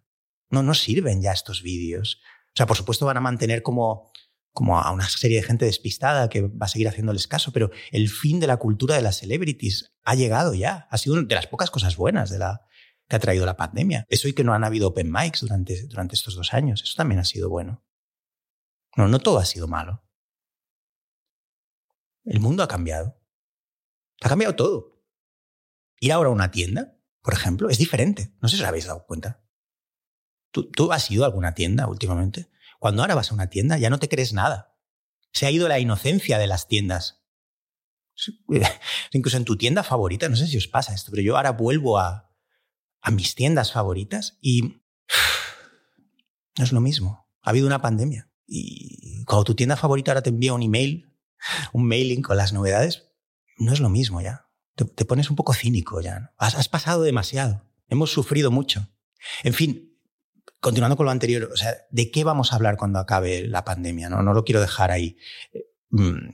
No, 0.49 0.63
no 0.63 0.73
sirven 0.73 1.21
ya 1.21 1.31
estos 1.31 1.61
vídeos. 1.61 2.19
O 2.47 2.53
sea, 2.55 2.65
por 2.65 2.77
supuesto 2.77 3.05
van 3.05 3.17
a 3.17 3.21
mantener 3.21 3.61
como, 3.61 4.11
como 4.53 4.79
a 4.79 4.91
una 4.91 5.07
serie 5.07 5.37
de 5.37 5.43
gente 5.43 5.65
despistada 5.65 6.29
que 6.29 6.41
va 6.41 6.65
a 6.65 6.69
seguir 6.69 6.87
haciéndoles 6.87 7.27
caso, 7.27 7.51
pero 7.51 7.69
el 7.91 8.09
fin 8.09 8.39
de 8.39 8.47
la 8.47 8.57
cultura 8.57 8.95
de 8.95 9.01
las 9.01 9.17
celebrities 9.17 9.93
ha 10.03 10.15
llegado 10.15 10.53
ya. 10.53 10.87
Ha 10.89 10.97
sido 10.97 11.15
una 11.15 11.27
de 11.27 11.35
las 11.35 11.47
pocas 11.47 11.69
cosas 11.69 11.97
buenas 11.97 12.29
de 12.29 12.39
la, 12.39 12.65
que 13.07 13.17
ha 13.17 13.19
traído 13.19 13.45
la 13.45 13.57
pandemia. 13.57 14.05
Eso 14.09 14.27
y 14.27 14.33
que 14.33 14.43
no 14.43 14.53
han 14.53 14.63
habido 14.63 14.87
open 14.87 15.11
mics 15.11 15.41
durante, 15.41 15.85
durante 15.87 16.15
estos 16.15 16.35
dos 16.35 16.53
años. 16.53 16.81
Eso 16.81 16.93
también 16.95 17.19
ha 17.19 17.25
sido 17.25 17.49
bueno. 17.49 17.83
No, 18.95 19.07
no 19.09 19.19
todo 19.19 19.39
ha 19.39 19.45
sido 19.45 19.67
malo. 19.67 20.04
El 22.25 22.39
mundo 22.39 22.63
ha 22.63 22.67
cambiado. 22.67 23.21
Ha 24.21 24.29
cambiado 24.29 24.55
todo. 24.55 25.03
Ir 25.99 26.11
ahora 26.11 26.29
a 26.29 26.33
una 26.33 26.51
tienda, 26.51 26.97
por 27.21 27.33
ejemplo, 27.33 27.69
es 27.69 27.77
diferente. 27.77 28.35
No 28.41 28.49
sé 28.49 28.57
si 28.57 28.63
os 28.63 28.67
habéis 28.67 28.85
dado 28.85 29.05
cuenta. 29.05 29.43
¿Tú, 30.51 30.69
¿Tú, 30.71 30.91
has 30.91 31.09
ido 31.11 31.23
a 31.23 31.27
alguna 31.27 31.53
tienda 31.53 31.87
últimamente? 31.87 32.49
Cuando 32.79 33.01
ahora 33.01 33.15
vas 33.15 33.31
a 33.31 33.33
una 33.33 33.49
tienda 33.49 33.77
ya 33.77 33.89
no 33.89 33.99
te 33.99 34.09
crees 34.09 34.33
nada. 34.33 34.77
Se 35.31 35.45
ha 35.45 35.51
ido 35.51 35.67
la 35.67 35.79
inocencia 35.79 36.37
de 36.37 36.47
las 36.47 36.67
tiendas. 36.67 37.25
Incluso 39.11 39.37
en 39.37 39.45
tu 39.45 39.57
tienda 39.57 39.83
favorita, 39.83 40.29
no 40.29 40.35
sé 40.35 40.47
si 40.47 40.57
os 40.57 40.67
pasa 40.67 40.93
esto, 40.93 41.11
pero 41.11 41.23
yo 41.23 41.35
ahora 41.35 41.51
vuelvo 41.51 41.99
a, 41.99 42.33
a 43.01 43.11
mis 43.11 43.35
tiendas 43.35 43.71
favoritas 43.71 44.37
y 44.41 44.61
no 46.57 46.63
es 46.63 46.71
lo 46.71 46.81
mismo. 46.81 47.27
Ha 47.41 47.51
habido 47.51 47.67
una 47.67 47.81
pandemia. 47.81 48.31
Y 48.47 49.23
cuando 49.25 49.43
tu 49.43 49.55
tienda 49.55 49.75
favorita 49.75 50.11
ahora 50.11 50.21
te 50.23 50.29
envía 50.29 50.53
un 50.53 50.63
email 50.63 51.14
un 51.73 51.87
mailing 51.87 52.21
con 52.21 52.37
las 52.37 52.53
novedades, 52.53 53.09
no 53.57 53.73
es 53.73 53.79
lo 53.79 53.89
mismo 53.89 54.21
ya. 54.21 54.47
Te, 54.75 54.85
te 54.85 55.05
pones 55.05 55.29
un 55.29 55.35
poco 55.35 55.53
cínico 55.53 56.01
ya. 56.01 56.19
¿no? 56.19 56.29
Has, 56.37 56.55
has, 56.55 56.67
pasado 56.67 57.03
demasiado. 57.03 57.63
Hemos 57.87 58.11
sufrido 58.11 58.51
mucho. 58.51 58.89
En 59.43 59.53
fin, 59.53 59.97
continuando 60.59 60.97
con 60.97 61.05
lo 61.05 61.11
anterior, 61.11 61.49
o 61.51 61.55
sea, 61.55 61.75
¿de 61.89 62.11
qué 62.11 62.23
vamos 62.23 62.51
a 62.51 62.57
hablar 62.57 62.77
cuando 62.77 62.99
acabe 62.99 63.47
la 63.47 63.63
pandemia? 63.63 64.09
No, 64.09 64.21
no 64.21 64.33
lo 64.33 64.43
quiero 64.43 64.61
dejar 64.61 64.91
ahí. 64.91 65.17
Mm. 65.89 66.31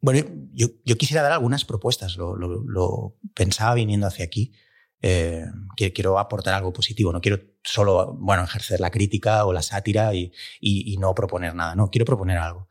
Bueno, 0.00 0.26
yo, 0.52 0.68
yo 0.84 0.96
quisiera 0.96 1.22
dar 1.22 1.32
algunas 1.32 1.66
propuestas. 1.66 2.16
Lo, 2.16 2.34
lo, 2.36 2.62
lo 2.64 3.18
pensaba 3.34 3.74
viniendo 3.74 4.06
hacia 4.06 4.24
aquí. 4.24 4.54
Eh, 5.02 5.44
quiero 5.76 6.18
aportar 6.18 6.54
algo 6.54 6.72
positivo. 6.72 7.12
No 7.12 7.20
quiero 7.20 7.38
solo, 7.62 8.16
bueno, 8.18 8.44
ejercer 8.44 8.80
la 8.80 8.90
crítica 8.90 9.44
o 9.44 9.52
la 9.52 9.60
sátira 9.60 10.14
y, 10.14 10.32
y, 10.60 10.94
y 10.94 10.96
no 10.96 11.14
proponer 11.14 11.54
nada. 11.54 11.74
No, 11.74 11.90
quiero 11.90 12.06
proponer 12.06 12.38
algo 12.38 12.68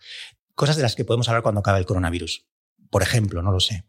cosas 0.60 0.76
de 0.76 0.82
las 0.82 0.94
que 0.94 1.06
podemos 1.06 1.30
hablar 1.30 1.42
cuando 1.42 1.62
acabe 1.62 1.80
el 1.80 1.86
coronavirus. 1.86 2.46
Por 2.90 3.02
ejemplo, 3.02 3.42
no 3.42 3.54
lo 3.54 3.62
sé. 3.62 3.86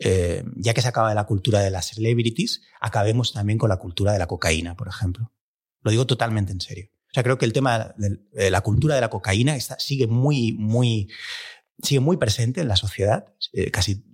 Eh, 0.00 0.42
ya 0.56 0.74
que 0.74 0.82
se 0.82 0.88
acaba 0.88 1.08
de 1.08 1.14
la 1.14 1.22
cultura 1.22 1.60
de 1.60 1.70
las 1.70 1.86
celebrities, 1.86 2.62
acabemos 2.80 3.32
también 3.32 3.60
con 3.60 3.68
la 3.68 3.76
cultura 3.76 4.12
de 4.12 4.18
la 4.18 4.26
cocaína, 4.26 4.76
por 4.76 4.88
ejemplo. 4.88 5.30
Lo 5.82 5.92
digo 5.92 6.04
totalmente 6.04 6.50
en 6.50 6.60
serio. 6.60 6.88
O 6.90 7.14
sea, 7.14 7.22
creo 7.22 7.38
que 7.38 7.44
el 7.44 7.52
tema 7.52 7.94
de 7.96 8.50
la 8.50 8.60
cultura 8.62 8.96
de 8.96 9.02
la 9.02 9.08
cocaína 9.08 9.56
sigue 9.60 10.08
muy, 10.08 10.54
muy, 10.54 11.12
sigue 11.80 12.00
muy 12.00 12.16
presente 12.16 12.60
en 12.60 12.66
la 12.66 12.74
sociedad, 12.74 13.32
eh, 13.52 13.70
casi, 13.70 14.04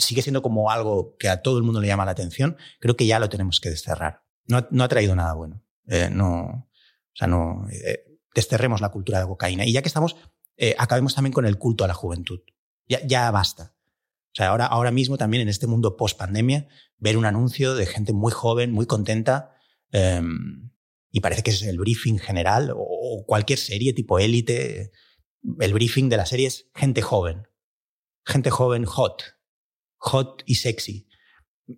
sigue 0.00 0.22
siendo 0.22 0.42
como 0.42 0.72
algo 0.72 1.16
que 1.20 1.28
a 1.28 1.40
todo 1.40 1.56
el 1.58 1.62
mundo 1.62 1.80
le 1.80 1.86
llama 1.86 2.04
la 2.04 2.10
atención. 2.10 2.56
Creo 2.80 2.96
que 2.96 3.06
ya 3.06 3.20
lo 3.20 3.28
tenemos 3.28 3.60
que 3.60 3.70
desterrar. 3.70 4.24
No, 4.46 4.66
no 4.72 4.82
ha 4.82 4.88
traído 4.88 5.14
nada 5.14 5.34
bueno. 5.34 5.62
Eh, 5.86 6.10
no, 6.10 6.40
o 6.40 7.14
sea, 7.14 7.28
no, 7.28 7.68
eh, 7.70 8.18
desterremos 8.34 8.80
la 8.80 8.88
cultura 8.88 9.18
de 9.18 9.24
la 9.24 9.28
cocaína. 9.28 9.64
Y 9.64 9.72
ya 9.72 9.82
que 9.82 9.88
estamos 9.88 10.16
eh, 10.58 10.74
acabemos 10.76 11.14
también 11.14 11.32
con 11.32 11.46
el 11.46 11.56
culto 11.56 11.84
a 11.84 11.88
la 11.88 11.94
juventud. 11.94 12.40
Ya, 12.86 13.00
ya 13.06 13.30
basta. 13.30 13.74
O 14.32 14.34
sea, 14.34 14.48
ahora, 14.48 14.66
ahora 14.66 14.90
mismo 14.90 15.16
también 15.16 15.42
en 15.42 15.48
este 15.48 15.66
mundo 15.66 15.96
post 15.96 16.18
pandemia, 16.18 16.68
ver 16.98 17.16
un 17.16 17.24
anuncio 17.24 17.74
de 17.74 17.86
gente 17.86 18.12
muy 18.12 18.32
joven, 18.32 18.72
muy 18.72 18.86
contenta, 18.86 19.56
em, 19.92 20.70
y 21.10 21.20
parece 21.20 21.42
que 21.42 21.50
es 21.50 21.62
el 21.62 21.78
briefing 21.78 22.18
general 22.18 22.72
o 22.76 23.24
cualquier 23.26 23.58
serie 23.58 23.94
tipo 23.94 24.18
élite. 24.18 24.92
El 25.60 25.72
briefing 25.72 26.08
de 26.08 26.16
la 26.16 26.26
serie 26.26 26.48
es 26.48 26.68
gente 26.74 27.02
joven. 27.02 27.46
Gente 28.24 28.50
joven 28.50 28.84
hot. 28.84 29.22
Hot 29.98 30.42
y 30.44 30.56
sexy. 30.56 31.08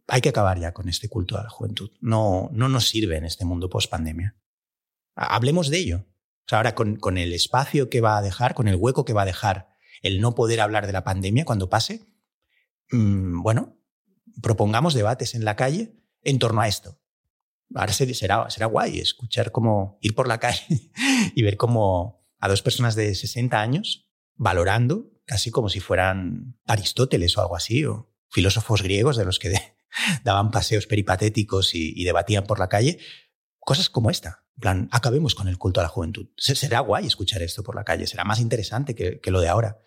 Hay 0.08 0.20
que 0.20 0.30
acabar 0.30 0.58
ya 0.58 0.72
con 0.72 0.88
este 0.88 1.08
culto 1.08 1.38
a 1.38 1.44
la 1.44 1.50
juventud. 1.50 1.90
No, 2.00 2.48
no 2.52 2.68
nos 2.68 2.88
sirve 2.88 3.16
en 3.16 3.24
este 3.24 3.44
mundo 3.44 3.68
post 3.68 3.90
pandemia. 3.90 4.36
Hablemos 5.14 5.68
de 5.68 5.78
ello. 5.78 6.06
Ahora 6.52 6.74
con, 6.74 7.18
el 7.18 7.32
espacio 7.32 7.88
que 7.88 8.00
va 8.00 8.18
a 8.18 8.22
dejar, 8.22 8.54
con 8.54 8.68
el 8.68 8.76
hueco 8.76 9.04
que 9.04 9.12
va 9.12 9.22
a 9.22 9.26
dejar 9.26 9.68
el 10.02 10.20
no 10.20 10.34
poder 10.34 10.60
hablar 10.60 10.86
de 10.86 10.92
la 10.92 11.04
pandemia 11.04 11.44
cuando 11.44 11.68
pase, 11.68 12.06
mmm, 12.90 13.42
bueno, 13.42 13.78
propongamos 14.42 14.94
debates 14.94 15.34
en 15.34 15.44
la 15.44 15.56
calle 15.56 15.94
en 16.22 16.38
torno 16.38 16.60
a 16.60 16.68
esto. 16.68 16.98
Ahora 17.74 17.92
será, 17.92 18.50
será 18.50 18.66
guay 18.66 18.98
escuchar 18.98 19.52
cómo 19.52 19.98
ir 20.00 20.14
por 20.14 20.26
la 20.26 20.38
calle 20.38 20.64
y 21.34 21.42
ver 21.42 21.56
cómo 21.56 22.26
a 22.38 22.48
dos 22.48 22.62
personas 22.62 22.94
de 22.94 23.14
60 23.14 23.60
años 23.60 24.08
valorando, 24.34 25.12
casi 25.26 25.50
como 25.50 25.68
si 25.68 25.80
fueran 25.80 26.58
Aristóteles 26.66 27.36
o 27.36 27.42
algo 27.42 27.56
así, 27.56 27.84
o 27.84 28.10
filósofos 28.30 28.82
griegos 28.82 29.16
de 29.16 29.24
los 29.24 29.38
que 29.38 29.52
daban 30.24 30.50
paseos 30.50 30.86
peripatéticos 30.86 31.74
y, 31.74 31.92
y, 31.94 32.04
debatían 32.04 32.44
por 32.44 32.58
la 32.58 32.68
calle, 32.68 32.98
cosas 33.58 33.90
como 33.90 34.10
esta. 34.10 34.39
Plan, 34.58 34.88
acabemos 34.92 35.34
con 35.34 35.48
el 35.48 35.58
culto 35.58 35.80
a 35.80 35.84
la 35.84 35.88
juventud. 35.88 36.28
Será 36.36 36.80
guay 36.80 37.06
escuchar 37.06 37.42
esto 37.42 37.62
por 37.62 37.74
la 37.74 37.84
calle, 37.84 38.06
será 38.06 38.24
más 38.24 38.40
interesante 38.40 38.94
que, 38.94 39.20
que 39.20 39.30
lo 39.30 39.40
de 39.40 39.48
ahora. 39.48 39.78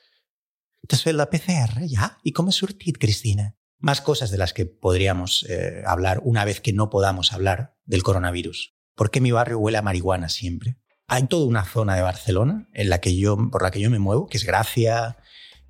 T'has 0.87 1.05
la 1.05 1.29
PCR 1.29 1.85
ya? 1.85 2.17
¿Y 2.23 2.33
cómo 2.33 2.49
es 2.49 2.55
sortit, 2.55 2.97
Cristina? 2.97 3.55
Más 3.79 4.01
cosas 4.01 4.31
de 4.31 4.37
las 4.37 4.53
que 4.53 4.65
podríamos 4.65 5.45
eh, 5.49 5.83
hablar 5.85 6.21
una 6.23 6.43
vez 6.43 6.59
que 6.59 6.73
no 6.73 6.89
podamos 6.89 7.31
hablar 7.31 7.77
del 7.85 8.03
coronavirus. 8.03 8.75
¿Por 8.95 9.09
qué 9.09 9.21
mi 9.21 9.31
barrio 9.31 9.59
huele 9.59 9.77
a 9.77 9.81
marihuana 9.81 10.29
siempre? 10.29 10.77
Hay 11.07 11.27
toda 11.27 11.45
una 11.45 11.63
zona 11.63 11.95
de 11.95 12.01
Barcelona 12.01 12.67
en 12.73 12.89
la 12.89 12.99
que 12.99 13.15
yo, 13.15 13.37
por 13.49 13.63
la 13.63 13.71
que 13.71 13.79
yo 13.79 13.89
me 13.89 13.99
muevo, 13.99 14.27
que 14.27 14.37
es 14.37 14.45
Gracia, 14.45 15.17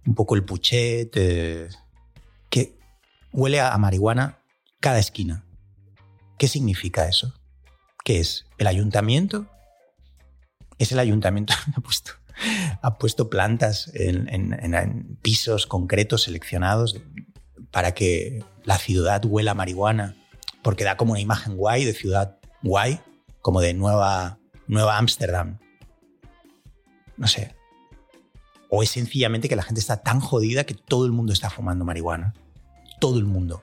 un 0.06 0.16
poco 0.16 0.36
el 0.36 0.46
Puchet, 0.46 1.12
eh, 1.16 1.70
que 2.50 2.80
huele 3.32 3.60
a 3.60 3.78
marihuana 3.78 4.40
cada 4.80 5.00
esquina. 5.00 5.46
¿Qué 6.38 6.48
significa 6.48 7.08
eso? 7.08 7.34
¿Qué 8.03 8.19
es? 8.19 8.45
¿El 8.57 8.67
ayuntamiento? 8.67 9.48
Es 10.77 10.91
el 10.91 11.00
ayuntamiento 11.00 11.53
ha 11.77 11.81
puesto, 11.81 12.12
ha 12.81 12.98
puesto 12.98 13.29
plantas 13.29 13.89
en, 13.93 15.17
pisos 15.22 15.67
concretos 15.67 16.24
seleccionados 16.24 17.01
para 17.72 17.93
que 17.93 18.43
la 18.65 18.77
ciudad 18.77 19.24
huela 19.25 19.51
a 19.51 19.55
marihuana, 19.55 20.15
porque 20.62 20.83
da 20.83 20.98
como 20.98 21.13
una 21.13 21.22
imagen 21.22 21.55
guay 21.55 21.86
de 21.86 21.93
ciudad 21.93 22.38
guay, 22.62 23.00
como 23.41 23.62
de 23.62 23.74
nueva 23.74 24.39
Nueva 24.67 24.98
Ámsterdam. 24.98 25.60
No 27.17 27.27
sé. 27.27 27.55
O 28.69 28.81
es 28.81 28.89
sencillamente 28.89 29.50
que 29.50 29.55
la 29.55 29.63
gente 29.63 29.79
está 29.79 29.98
tan 29.98 30.19
jodida 30.19 30.63
que 30.65 30.74
todo 30.74 31.05
el 31.05 31.12
mundo 31.12 31.33
está 31.33 31.50
fumando 31.50 31.86
marihuana. 31.86 32.33
Todo 33.00 33.19
el 33.19 33.25
mundo. 33.25 33.62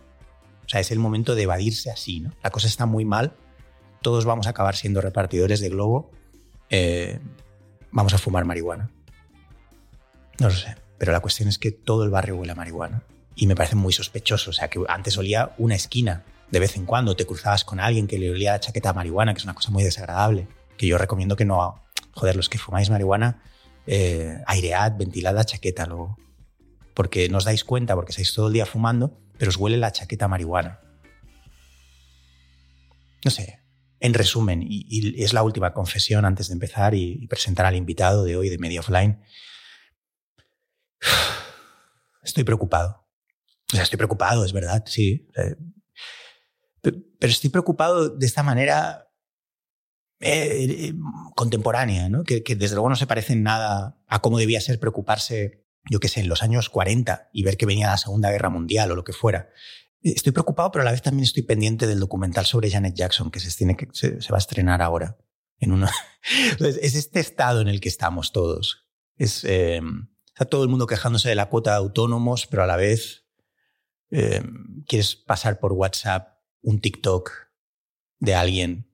O 0.64 0.68
sea, 0.68 0.80
es 0.80 0.90
el 0.90 0.98
momento 0.98 1.34
de 1.34 1.42
evadirse 1.42 1.90
así, 1.90 2.20
¿no? 2.20 2.32
La 2.42 2.50
cosa 2.50 2.68
está 2.68 2.86
muy 2.86 3.04
mal. 3.04 3.34
Todos 4.02 4.24
vamos 4.24 4.46
a 4.46 4.50
acabar 4.50 4.76
siendo 4.76 5.00
repartidores 5.00 5.60
de 5.60 5.68
globo. 5.68 6.10
Eh, 6.70 7.18
vamos 7.90 8.14
a 8.14 8.18
fumar 8.18 8.44
marihuana. 8.44 8.90
No 10.38 10.48
lo 10.48 10.54
sé. 10.54 10.76
Pero 10.98 11.12
la 11.12 11.20
cuestión 11.20 11.48
es 11.48 11.58
que 11.58 11.70
todo 11.70 12.04
el 12.04 12.10
barrio 12.10 12.36
huele 12.36 12.52
a 12.52 12.54
marihuana. 12.54 13.02
Y 13.34 13.46
me 13.46 13.54
parece 13.54 13.76
muy 13.76 13.92
sospechoso. 13.92 14.50
O 14.50 14.52
sea, 14.52 14.68
que 14.68 14.80
antes 14.88 15.16
olía 15.18 15.54
una 15.58 15.74
esquina. 15.74 16.24
De 16.50 16.60
vez 16.60 16.76
en 16.76 16.86
cuando 16.86 17.14
te 17.14 17.26
cruzabas 17.26 17.64
con 17.64 17.80
alguien 17.80 18.06
que 18.06 18.18
le 18.18 18.30
olía 18.30 18.52
la 18.52 18.60
chaqueta 18.60 18.90
a 18.90 18.92
marihuana, 18.94 19.34
que 19.34 19.38
es 19.38 19.44
una 19.44 19.54
cosa 19.54 19.70
muy 19.70 19.84
desagradable 19.84 20.48
que 20.80 20.86
yo 20.86 20.96
recomiendo 20.96 21.36
que 21.36 21.44
no, 21.44 21.84
joder, 22.12 22.36
los 22.36 22.48
que 22.48 22.56
fumáis 22.56 22.88
marihuana, 22.88 23.42
eh, 23.86 24.42
airead, 24.46 24.96
ventilad 24.96 25.34
la 25.34 25.44
chaqueta 25.44 25.84
luego. 25.84 26.16
Porque 26.94 27.28
no 27.28 27.36
os 27.36 27.44
dais 27.44 27.64
cuenta, 27.64 27.94
porque 27.94 28.12
estáis 28.12 28.32
todo 28.32 28.46
el 28.46 28.54
día 28.54 28.64
fumando, 28.64 29.20
pero 29.36 29.50
os 29.50 29.58
huele 29.58 29.76
la 29.76 29.92
chaqueta 29.92 30.24
a 30.24 30.28
marihuana. 30.28 30.80
No 33.22 33.30
sé, 33.30 33.59
en 34.00 34.14
resumen, 34.14 34.64
y, 34.66 35.22
es 35.22 35.32
la 35.32 35.42
última 35.42 35.72
confesión 35.72 36.24
antes 36.24 36.48
de 36.48 36.54
empezar 36.54 36.94
y, 36.94 37.26
presentar 37.28 37.66
al 37.66 37.76
invitado 37.76 38.24
de 38.24 38.36
hoy 38.36 38.48
de 38.48 38.58
Media 38.58 38.80
Offline. 38.80 39.22
Estoy 42.22 42.44
preocupado. 42.44 43.06
O 43.72 43.76
sea, 43.76 43.84
estoy 43.84 43.98
preocupado, 43.98 44.44
es 44.44 44.52
verdad, 44.52 44.82
sí. 44.86 45.28
Pero 46.82 46.98
estoy 47.20 47.50
preocupado 47.50 48.08
de 48.08 48.26
esta 48.26 48.42
manera 48.42 49.10
eh, 50.18 50.66
eh, 50.68 50.94
contemporánea, 51.36 52.08
¿no? 52.08 52.24
Que, 52.24 52.42
que, 52.42 52.56
desde 52.56 52.74
luego 52.74 52.88
no 52.88 52.96
se 52.96 53.06
parece 53.06 53.34
en 53.34 53.42
nada 53.42 53.96
a 54.06 54.20
cómo 54.20 54.38
debía 54.38 54.60
ser 54.60 54.80
preocuparse, 54.80 55.64
yo 55.88 56.00
qué 56.00 56.08
sé, 56.08 56.20
en 56.20 56.28
los 56.28 56.42
años 56.42 56.68
40 56.68 57.30
y 57.32 57.44
ver 57.44 57.56
que 57.56 57.64
venía 57.64 57.86
la 57.86 57.96
Segunda 57.96 58.30
Guerra 58.30 58.50
Mundial 58.50 58.90
o 58.90 58.96
lo 58.96 59.04
que 59.04 59.12
fuera. 59.12 59.50
Estoy 60.02 60.32
preocupado, 60.32 60.70
pero 60.70 60.82
a 60.82 60.84
la 60.84 60.92
vez 60.92 61.02
también 61.02 61.24
estoy 61.24 61.42
pendiente 61.42 61.86
del 61.86 62.00
documental 62.00 62.46
sobre 62.46 62.70
Janet 62.70 62.94
Jackson 62.94 63.30
que 63.30 63.40
se, 63.40 63.54
tiene 63.56 63.76
que, 63.76 63.88
se, 63.92 64.16
va 64.30 64.36
a 64.36 64.38
estrenar 64.38 64.82
ahora. 64.82 65.18
En 65.58 65.72
una... 65.72 65.90
es 66.60 66.94
este 66.94 67.20
estado 67.20 67.60
en 67.60 67.68
el 67.68 67.80
que 67.80 67.88
estamos 67.88 68.32
todos. 68.32 68.86
Es, 69.16 69.44
eh, 69.44 69.82
está 70.28 70.46
todo 70.46 70.62
el 70.62 70.70
mundo 70.70 70.86
quejándose 70.86 71.28
de 71.28 71.34
la 71.34 71.48
cuota 71.50 71.72
de 71.72 71.76
autónomos, 71.76 72.46
pero 72.46 72.62
a 72.62 72.66
la 72.66 72.76
vez 72.76 73.26
eh, 74.10 74.42
quieres 74.86 75.16
pasar 75.16 75.60
por 75.60 75.72
WhatsApp 75.72 76.38
un 76.62 76.80
TikTok 76.80 77.30
de 78.18 78.34
alguien 78.34 78.90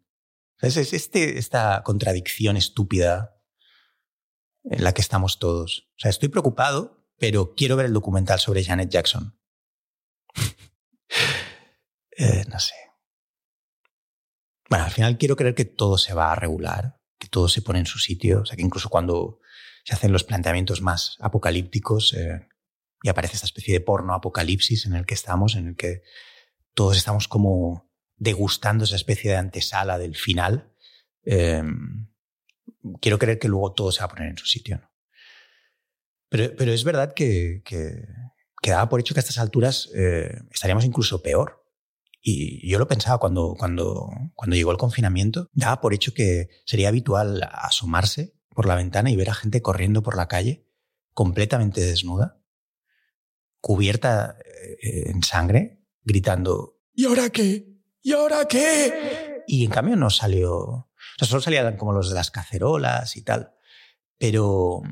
es 0.63 0.93
este, 0.93 1.39
esta 1.39 1.83
contradicción 1.85 2.57
estúpida 2.57 3.37
en 4.65 4.83
la 4.83 4.93
que 4.93 5.03
estamos 5.03 5.39
todos. 5.39 5.89
O 5.97 5.99
sea, 5.99 6.11
estoy 6.11 6.29
preocupado, 6.29 7.07
pero 7.19 7.55
quiero 7.55 7.77
ver 7.77 7.87
el 7.87 7.93
documental 7.93 8.41
sobre 8.41 8.65
Janet 8.65 8.91
Jackson. 8.91 9.39
Eh, 12.17 12.45
no 12.49 12.59
sé. 12.59 12.75
Bueno, 14.69 14.85
al 14.85 14.91
final 14.91 15.19
quiero 15.19 15.37
creer 15.37 15.55
que 15.55 15.65
todo 15.65 15.97
se 15.99 16.15
va 16.15 16.33
a 16.33 16.35
regular, 16.35 17.01
que 17.19 17.29
todo 17.29 17.49
se 17.49 17.63
pone 17.63 17.79
en 17.79 17.87
su 17.87 17.99
sitio. 17.99 18.41
O 18.43 18.47
sea, 18.47 18.57
que 18.57 18.63
incluso 18.63 18.89
cuando 18.89 19.41
se 19.85 19.95
hacen 19.95 20.13
los 20.13 20.25
planteamientos 20.25 20.83
más 20.83 21.17
apocalípticos 21.21 22.15
eh, 22.15 22.49
y 23.03 23.09
aparece 23.09 23.35
esta 23.35 23.47
especie 23.47 23.75
de 23.75 23.81
porno 23.81 24.15
apocalipsis 24.15 24.87
en 24.87 24.95
el 24.95 25.07
que 25.07 25.15
estamos, 25.15 25.55
en 25.55 25.69
el 25.69 25.77
que 25.77 26.03
todos 26.75 26.97
estamos 26.97 27.29
como 27.29 27.89
degustando 28.17 28.85
esa 28.85 28.97
especie 28.97 29.31
de 29.31 29.37
antesala 29.37 29.99
del 29.99 30.17
final, 30.17 30.73
eh, 31.25 31.63
quiero 33.01 33.19
creer 33.19 33.39
que 33.39 33.49
luego 33.49 33.73
todo 33.73 33.93
se 33.93 34.01
va 34.01 34.07
a 34.07 34.09
poner 34.09 34.29
en 34.29 34.39
su 34.39 34.47
sitio. 34.47 34.81
Pero, 36.29 36.57
pero, 36.57 36.73
es 36.73 36.83
verdad 36.83 37.15
que, 37.15 37.63
que, 37.65 38.05
por 38.91 39.01
hecho 39.01 39.15
que 39.15 39.21
a 39.21 39.23
estas 39.23 39.39
alturas 39.39 39.91
eh, 39.95 40.41
estaríamos 40.51 40.85
incluso 40.85 41.23
peor. 41.23 41.66
Y 42.29 42.69
yo 42.69 42.81
lo 42.81 42.89
pensaba 42.89 43.19
cuando, 43.19 43.55
cuando, 43.57 44.11
cuando 44.35 44.57
llegó 44.57 44.73
el 44.73 44.79
confinamiento, 44.79 45.49
daba 45.53 45.81
por 45.81 45.95
hecho 45.95 46.13
que 46.13 46.49
sería 46.65 46.89
habitual 46.89 47.49
asomarse 47.53 48.35
por 48.49 48.67
la 48.67 48.75
ventana 48.75 49.13
y 49.13 49.17
ver 49.17 49.31
a 49.31 49.35
gente 49.35 49.63
corriendo 49.63 50.03
por 50.03 50.17
la 50.17 50.27
calle 50.27 50.67
completamente 51.15 51.83
desnuda, 51.83 52.43
cubierta 53.61 54.39
eh, 54.83 55.11
en 55.11 55.23
sangre, 55.23 55.85
gritando, 56.03 56.81
¿y 56.95 57.05
ahora 57.05 57.31
qué? 57.31 57.79
¿y 58.03 58.13
ahora 58.13 58.49
qué? 58.49 59.45
Y 59.47 59.65
en 59.65 59.71
cambio 59.71 59.95
no 59.95 60.11
salió, 60.11 60.57
o 60.57 60.91
sea, 61.19 61.29
solo 61.29 61.41
salían 61.41 61.77
como 61.77 61.93
los 61.93 62.09
de 62.09 62.17
las 62.17 62.33
cacerolas 62.33 63.17
y 63.17 63.23
tal, 63.23 63.53
pero 64.19 64.83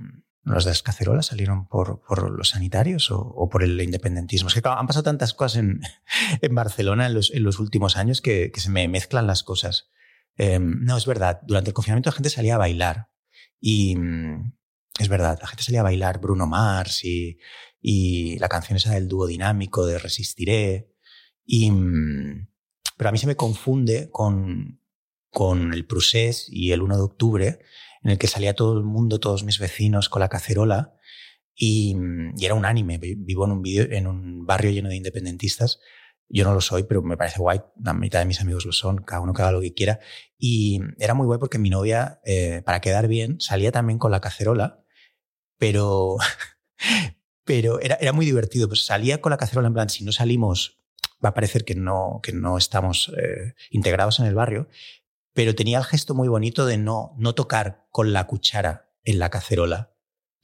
los 0.45 0.65
de 0.65 0.71
las 0.71 0.83
cacerolas 0.83 1.27
salieron 1.27 1.67
por, 1.67 2.03
por 2.03 2.31
los 2.31 2.51
sanitarios 2.51 3.11
o, 3.11 3.19
o, 3.19 3.49
por 3.49 3.63
el 3.63 3.81
independentismo. 3.81 4.49
Es 4.49 4.55
que 4.55 4.63
claro, 4.63 4.79
han 4.79 4.87
pasado 4.87 5.05
tantas 5.05 5.35
cosas 5.35 5.59
en, 5.59 5.81
en 6.43 6.55
Barcelona 6.55 7.07
en 7.07 7.15
los, 7.15 7.33
en 7.33 7.43
los, 7.43 7.59
últimos 7.59 7.97
años 7.97 8.21
que, 8.21 8.51
que, 8.53 8.61
se 8.61 8.71
me 8.71 8.87
mezclan 8.89 9.27
las 9.27 9.43
cosas. 9.43 9.91
Eh, 10.37 10.59
no, 10.59 10.97
es 10.97 11.07
verdad, 11.07 11.41
durante 11.47 11.71
el 11.71 11.75
confinamiento 11.75 12.11
la 12.11 12.17
gente 12.17 12.31
salía 12.31 12.57
a 12.57 12.59
bailar 12.59 13.09
y 13.61 13.97
es 14.99 15.09
verdad, 15.09 15.39
la 15.41 15.47
gente 15.47 15.63
salía 15.63 15.81
a 15.81 15.85
bailar 15.85 16.21
Bruno 16.21 16.47
Mars 16.47 17.05
y, 17.05 17.39
y 17.81 18.39
la 18.39 18.49
canción 18.49 18.77
esa 18.77 18.95
del 18.95 19.09
dúo 19.09 19.27
dinámico 19.27 19.87
de 19.87 19.99
Resistiré 19.99 20.91
y 21.45 21.71
pero 22.97 23.09
a 23.09 23.13
mí 23.13 23.19
se 23.19 23.27
me 23.27 23.37
confunde 23.37 24.09
con, 24.11 24.81
con 25.31 25.73
el 25.73 25.87
Prusés 25.87 26.47
y 26.49 26.73
el 26.73 26.83
1 26.83 26.97
de 26.97 27.03
octubre, 27.03 27.59
en 28.05 28.13
el 28.13 28.19
que 28.19 28.27
salía 28.27 28.55
todo 28.55 28.79
el 28.79 28.85
mundo, 28.85 29.19
todos 29.19 29.45
mis 29.45 29.59
vecinos 29.59 30.09
con 30.09 30.21
la 30.21 30.29
cacerola 30.29 30.95
y, 31.55 31.97
y 32.37 32.45
era 32.45 32.55
un 32.55 32.65
anime. 32.65 32.99
Vivo 32.99 33.45
en 33.45 33.53
un, 33.53 33.63
video, 33.63 33.87
en 33.91 34.07
un 34.07 34.47
barrio 34.47 34.71
lleno 34.71 34.89
de 34.89 34.97
independentistas. 34.97 35.81
Yo 36.29 36.45
no 36.45 36.55
lo 36.55 36.61
soy, 36.61 36.85
pero 36.85 37.03
me 37.03 37.17
parece 37.17 37.41
guay. 37.41 37.61
La 37.83 37.95
mitad 37.95 38.21
de 38.21 38.27
mis 38.27 38.41
amigos 38.41 38.67
lo 38.67 38.73
son, 38.73 38.99
cada 38.99 39.21
uno 39.21 39.33
que 39.33 39.43
haga 39.43 39.53
lo 39.53 39.61
que 39.61 39.75
quiera. 39.75 40.01
Y 40.39 40.81
era 40.99 41.15
muy 41.15 41.27
guay 41.27 41.39
porque 41.39 41.59
mi 41.59 41.71
novia, 41.71 42.21
eh, 42.25 42.63
para 42.65 42.81
quedar 42.81 43.09
bien, 43.09 43.41
salía 43.41 43.73
también 43.73 43.99
con 43.99 44.11
la 44.11 44.21
cacerola, 44.21 44.85
pero, 45.59 46.19
Pero 47.45 47.81
era, 47.81 47.97
era 47.97 48.13
muy 48.13 48.27
divertido. 48.27 48.69
Pues 48.69 48.85
salía 48.85 49.21
con 49.21 49.31
la 49.31 49.37
cacerola 49.37 49.69
en 49.69 49.75
plan, 49.75 49.89
si 49.89 50.05
no 50.05 50.13
salimos, 50.13 50.81
va 51.25 51.31
a 51.31 51.35
parecer 51.35 51.65
que 51.65 51.75
no, 51.75 52.21
que 52.23 52.33
no 52.33 52.59
estamos 52.59 53.13
eh, 53.17 53.55
integrados 53.71 54.19
en 54.21 54.27
el 54.27 54.35
barrio. 54.35 54.69
Pero 55.35 55.55
tenía 55.55 55.79
el 55.79 55.85
gesto 55.85 56.15
muy 56.15 56.29
bonito 56.29 56.65
de 56.65 56.79
no, 56.79 57.15
no 57.19 57.35
tocar 57.35 57.87
con 57.91 58.13
la 58.13 58.27
cuchara 58.27 58.91
en 59.05 59.19
la 59.19 59.31
cacerola. 59.31 59.95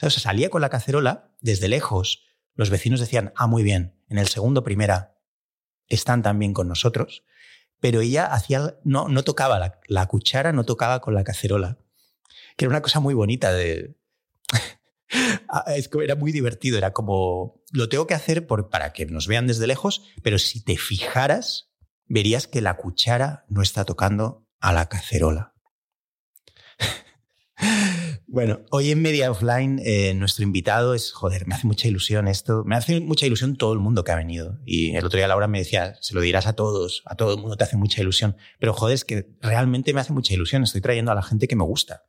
O 0.03 0.11
sea, 0.11 0.21
salía 0.21 0.51
con 0.51 0.61
la 0.61 0.69
cacerola 0.69 1.35
desde 1.41 1.69
lejos. 1.69 2.25
Los 2.55 2.71
vecinos 2.71 3.01
decían, 3.01 3.33
ah, 3.37 3.47
muy 3.47 3.63
bien, 3.63 3.97
en 4.09 4.19
el 4.19 4.29
segundo 4.29 4.63
primera 4.63 5.17
están 5.87 6.23
también 6.23 6.53
con 6.53 6.69
nosotros. 6.69 7.25
Pero 7.81 8.03
ella 8.03 8.27
hacía, 8.27 8.77
no, 8.85 9.09
no 9.09 9.23
tocaba 9.23 9.59
la, 9.59 9.81
la 9.87 10.07
cuchara, 10.07 10.53
no 10.53 10.65
tocaba 10.65 11.01
con 11.01 11.15
la 11.15 11.25
cacerola. 11.25 11.79
Que 12.57 12.67
era 12.67 12.71
una 12.71 12.83
cosa 12.83 13.01
muy 13.01 13.15
bonita 13.15 13.53
de, 13.53 13.97
Ah, 15.49 15.65
era 16.03 16.15
muy 16.15 16.31
divertido, 16.31 16.79
era 16.79 16.93
como, 16.93 17.63
lo 17.73 17.89
tengo 17.89 18.07
que 18.07 18.15
hacer 18.15 18.47
por, 18.47 18.71
para 18.71 18.93
que 18.93 19.07
nos 19.07 19.27
vean 19.27 19.49
desde 19.49 19.67
lejos, 19.67 20.05
pero 20.23 20.39
si 20.39 20.63
te 20.63 20.77
fijaras, 20.77 21.73
verías 22.07 22.47
que 22.47 22.61
la 22.61 22.77
cuchara 22.77 23.45
no 23.49 23.61
está 23.63 23.85
tocando 23.85 24.47
a 24.61 24.73
la 24.73 24.89
cacerola. 24.89 25.55
bueno, 28.27 28.61
hoy 28.71 28.91
en 28.91 29.03
Media 29.03 29.31
Offline 29.31 29.81
eh, 29.85 30.15
nuestro 30.15 30.45
invitado 30.45 30.95
es, 30.95 31.13
joder, 31.13 31.47
me 31.47 31.55
hace 31.55 31.67
mucha 31.67 31.89
ilusión 31.89 32.29
esto, 32.29 32.63
me 32.65 32.77
hace 32.77 33.01
mucha 33.01 33.27
ilusión 33.27 33.57
todo 33.57 33.73
el 33.73 33.81
mundo 33.81 34.05
que 34.05 34.13
ha 34.13 34.17
venido. 34.17 34.59
Y 34.65 34.95
el 34.95 35.05
otro 35.05 35.17
día 35.17 35.29
Laura 35.29 35.49
me 35.49 35.59
decía, 35.59 35.97
se 36.01 36.15
lo 36.15 36.21
dirás 36.21 36.47
a 36.47 36.55
todos, 36.55 37.03
a 37.07 37.17
todo 37.17 37.35
el 37.35 37.41
mundo 37.41 37.57
te 37.57 37.65
hace 37.65 37.77
mucha 37.77 38.01
ilusión, 38.01 38.37
pero 38.59 38.73
joder, 38.73 38.95
es 38.95 39.05
que 39.05 39.27
realmente 39.41 39.93
me 39.93 40.01
hace 40.01 40.13
mucha 40.13 40.35
ilusión, 40.35 40.63
estoy 40.63 40.81
trayendo 40.81 41.11
a 41.11 41.15
la 41.15 41.23
gente 41.23 41.49
que 41.49 41.57
me 41.57 41.65
gusta 41.65 42.05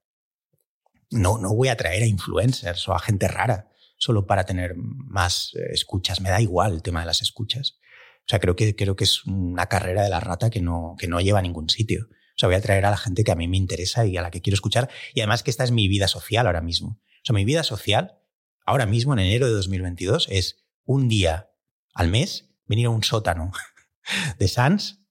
no, 1.11 1.37
no 1.37 1.53
voy 1.53 1.67
a 1.67 1.77
traer 1.77 2.03
a 2.03 2.07
influencers 2.07 2.87
o 2.87 2.93
a 2.93 2.99
gente 2.99 3.27
rara 3.27 3.69
solo 3.97 4.25
para 4.25 4.45
tener 4.45 4.75
más 4.75 5.51
eh, 5.55 5.67
escuchas. 5.71 6.21
Me 6.21 6.29
da 6.29 6.41
igual 6.41 6.73
el 6.73 6.81
tema 6.81 7.01
de 7.01 7.05
las 7.05 7.21
escuchas. 7.21 7.77
O 8.21 8.27
sea, 8.27 8.39
creo 8.39 8.55
que, 8.55 8.75
creo 8.75 8.95
que 8.95 9.03
es 9.03 9.25
una 9.25 9.67
carrera 9.67 10.03
de 10.03 10.09
la 10.09 10.19
rata 10.19 10.49
que 10.49 10.61
no, 10.61 10.95
que 10.97 11.07
no 11.07 11.19
lleva 11.19 11.39
a 11.39 11.43
ningún 11.43 11.69
sitio. 11.69 12.07
Sea, 12.41 12.47
voy 12.47 12.55
a 12.55 12.61
traer 12.61 12.85
a 12.85 12.89
la 12.89 12.97
gente 12.97 13.23
que 13.23 13.31
a 13.31 13.35
mí 13.35 13.47
me 13.47 13.57
interesa 13.57 14.03
y 14.03 14.17
a 14.17 14.21
la 14.23 14.31
que 14.31 14.41
quiero 14.41 14.55
escuchar. 14.55 14.89
Y 15.13 15.19
además 15.19 15.43
que 15.43 15.51
esta 15.51 15.63
es 15.63 15.69
mi 15.69 15.87
vida 15.87 16.07
social 16.07 16.47
ahora 16.47 16.61
mismo. 16.61 16.99
O 16.99 17.21
sea, 17.23 17.35
mi 17.35 17.45
vida 17.45 17.61
social 17.61 18.17
ahora 18.65 18.87
mismo, 18.87 19.13
en 19.13 19.19
enero 19.19 19.45
de 19.45 19.53
2022, 19.53 20.27
es 20.31 20.65
un 20.83 21.07
día 21.07 21.51
al 21.93 22.07
mes 22.07 22.49
venir 22.65 22.87
a 22.87 22.89
un 22.89 23.03
sótano 23.03 23.51
de 24.39 24.47
Sans, 24.47 25.05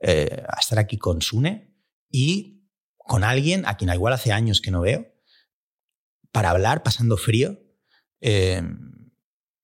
eh, 0.00 0.42
a 0.46 0.60
estar 0.60 0.78
aquí 0.78 0.98
con 0.98 1.22
Sune 1.22 1.74
y 2.10 2.68
con 2.98 3.24
alguien 3.24 3.64
a 3.64 3.78
quien 3.78 3.90
igual 3.90 4.12
hace 4.12 4.32
años 4.32 4.60
que 4.60 4.70
no 4.70 4.82
veo 4.82 5.10
para 6.32 6.50
hablar 6.50 6.82
pasando 6.82 7.16
frío 7.16 7.60
eh, 8.20 8.62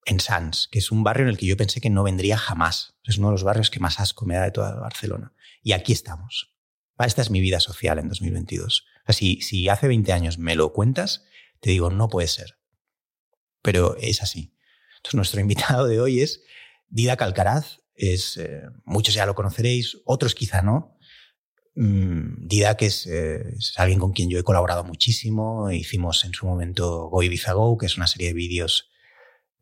en 0.07 0.21
Sants, 0.21 0.69
que 0.73 0.79
es 0.79 0.91
un 0.91 1.05
barrio 1.05 1.25
en 1.25 1.29
el 1.29 1.37
que 1.37 1.45
yo 1.45 1.59
pensé 1.59 1.83
que 1.83 1.91
no 1.91 2.03
vendría 2.03 2.39
jamás. 2.39 2.95
Es 3.05 3.19
uno 3.19 3.29
de 3.29 3.33
los 3.33 3.45
barrios 3.45 3.69
que 3.69 3.79
más 3.79 4.01
asco 4.01 4.25
me 4.25 4.37
da 4.37 4.45
de 4.45 4.53
toda 4.53 4.81
Barcelona. 4.81 5.35
Y 5.63 5.73
aquí 5.73 5.93
estamos. 5.93 6.51
Esta 7.07 7.23
es 7.23 7.31
mi 7.31 7.41
vida 7.41 7.61
social 7.61 7.99
en 7.99 8.09
2022. 8.09 8.87
si, 9.09 9.41
si 9.41 9.69
hace 9.69 9.89
20 9.89 10.13
años 10.13 10.39
me 10.39 10.55
lo 10.55 10.73
cuentas, 10.73 11.25
te 11.61 11.71
digo, 11.71 11.91
no 11.91 12.09
puede 12.09 12.29
ser. 12.29 12.59
Pero 13.63 13.97
es 13.97 14.23
así. 14.23 14.55
Entonces, 14.97 15.15
nuestro 15.15 15.41
invitado 15.43 15.87
de 15.87 16.01
hoy 16.01 16.21
es 16.21 16.43
Dida 16.89 17.17
Calcaraz. 17.17 17.79
Es, 17.95 18.37
eh, 18.39 18.63
muchos 18.85 19.15
ya 19.15 19.27
lo 19.27 19.35
conoceréis, 19.35 19.99
otros 20.05 20.35
quizá 20.35 20.63
no. 20.63 20.97
Mm, 21.75 22.47
Didac 22.47 22.83
es, 22.83 23.07
eh, 23.07 23.55
es, 23.57 23.75
alguien 23.77 23.99
con 23.99 24.13
quien 24.13 24.29
yo 24.29 24.39
he 24.39 24.43
colaborado 24.43 24.85
muchísimo. 24.85 25.71
Hicimos 25.71 26.25
en 26.25 26.35
su 26.35 26.47
momento 26.47 27.09
Go 27.09 27.23
Ibiza 27.23 27.53
Go, 27.53 27.79
que 27.79 27.87
es 27.87 27.97
una 27.97 28.07
serie 28.07 28.29
de 28.29 28.35
vídeos 28.35 28.91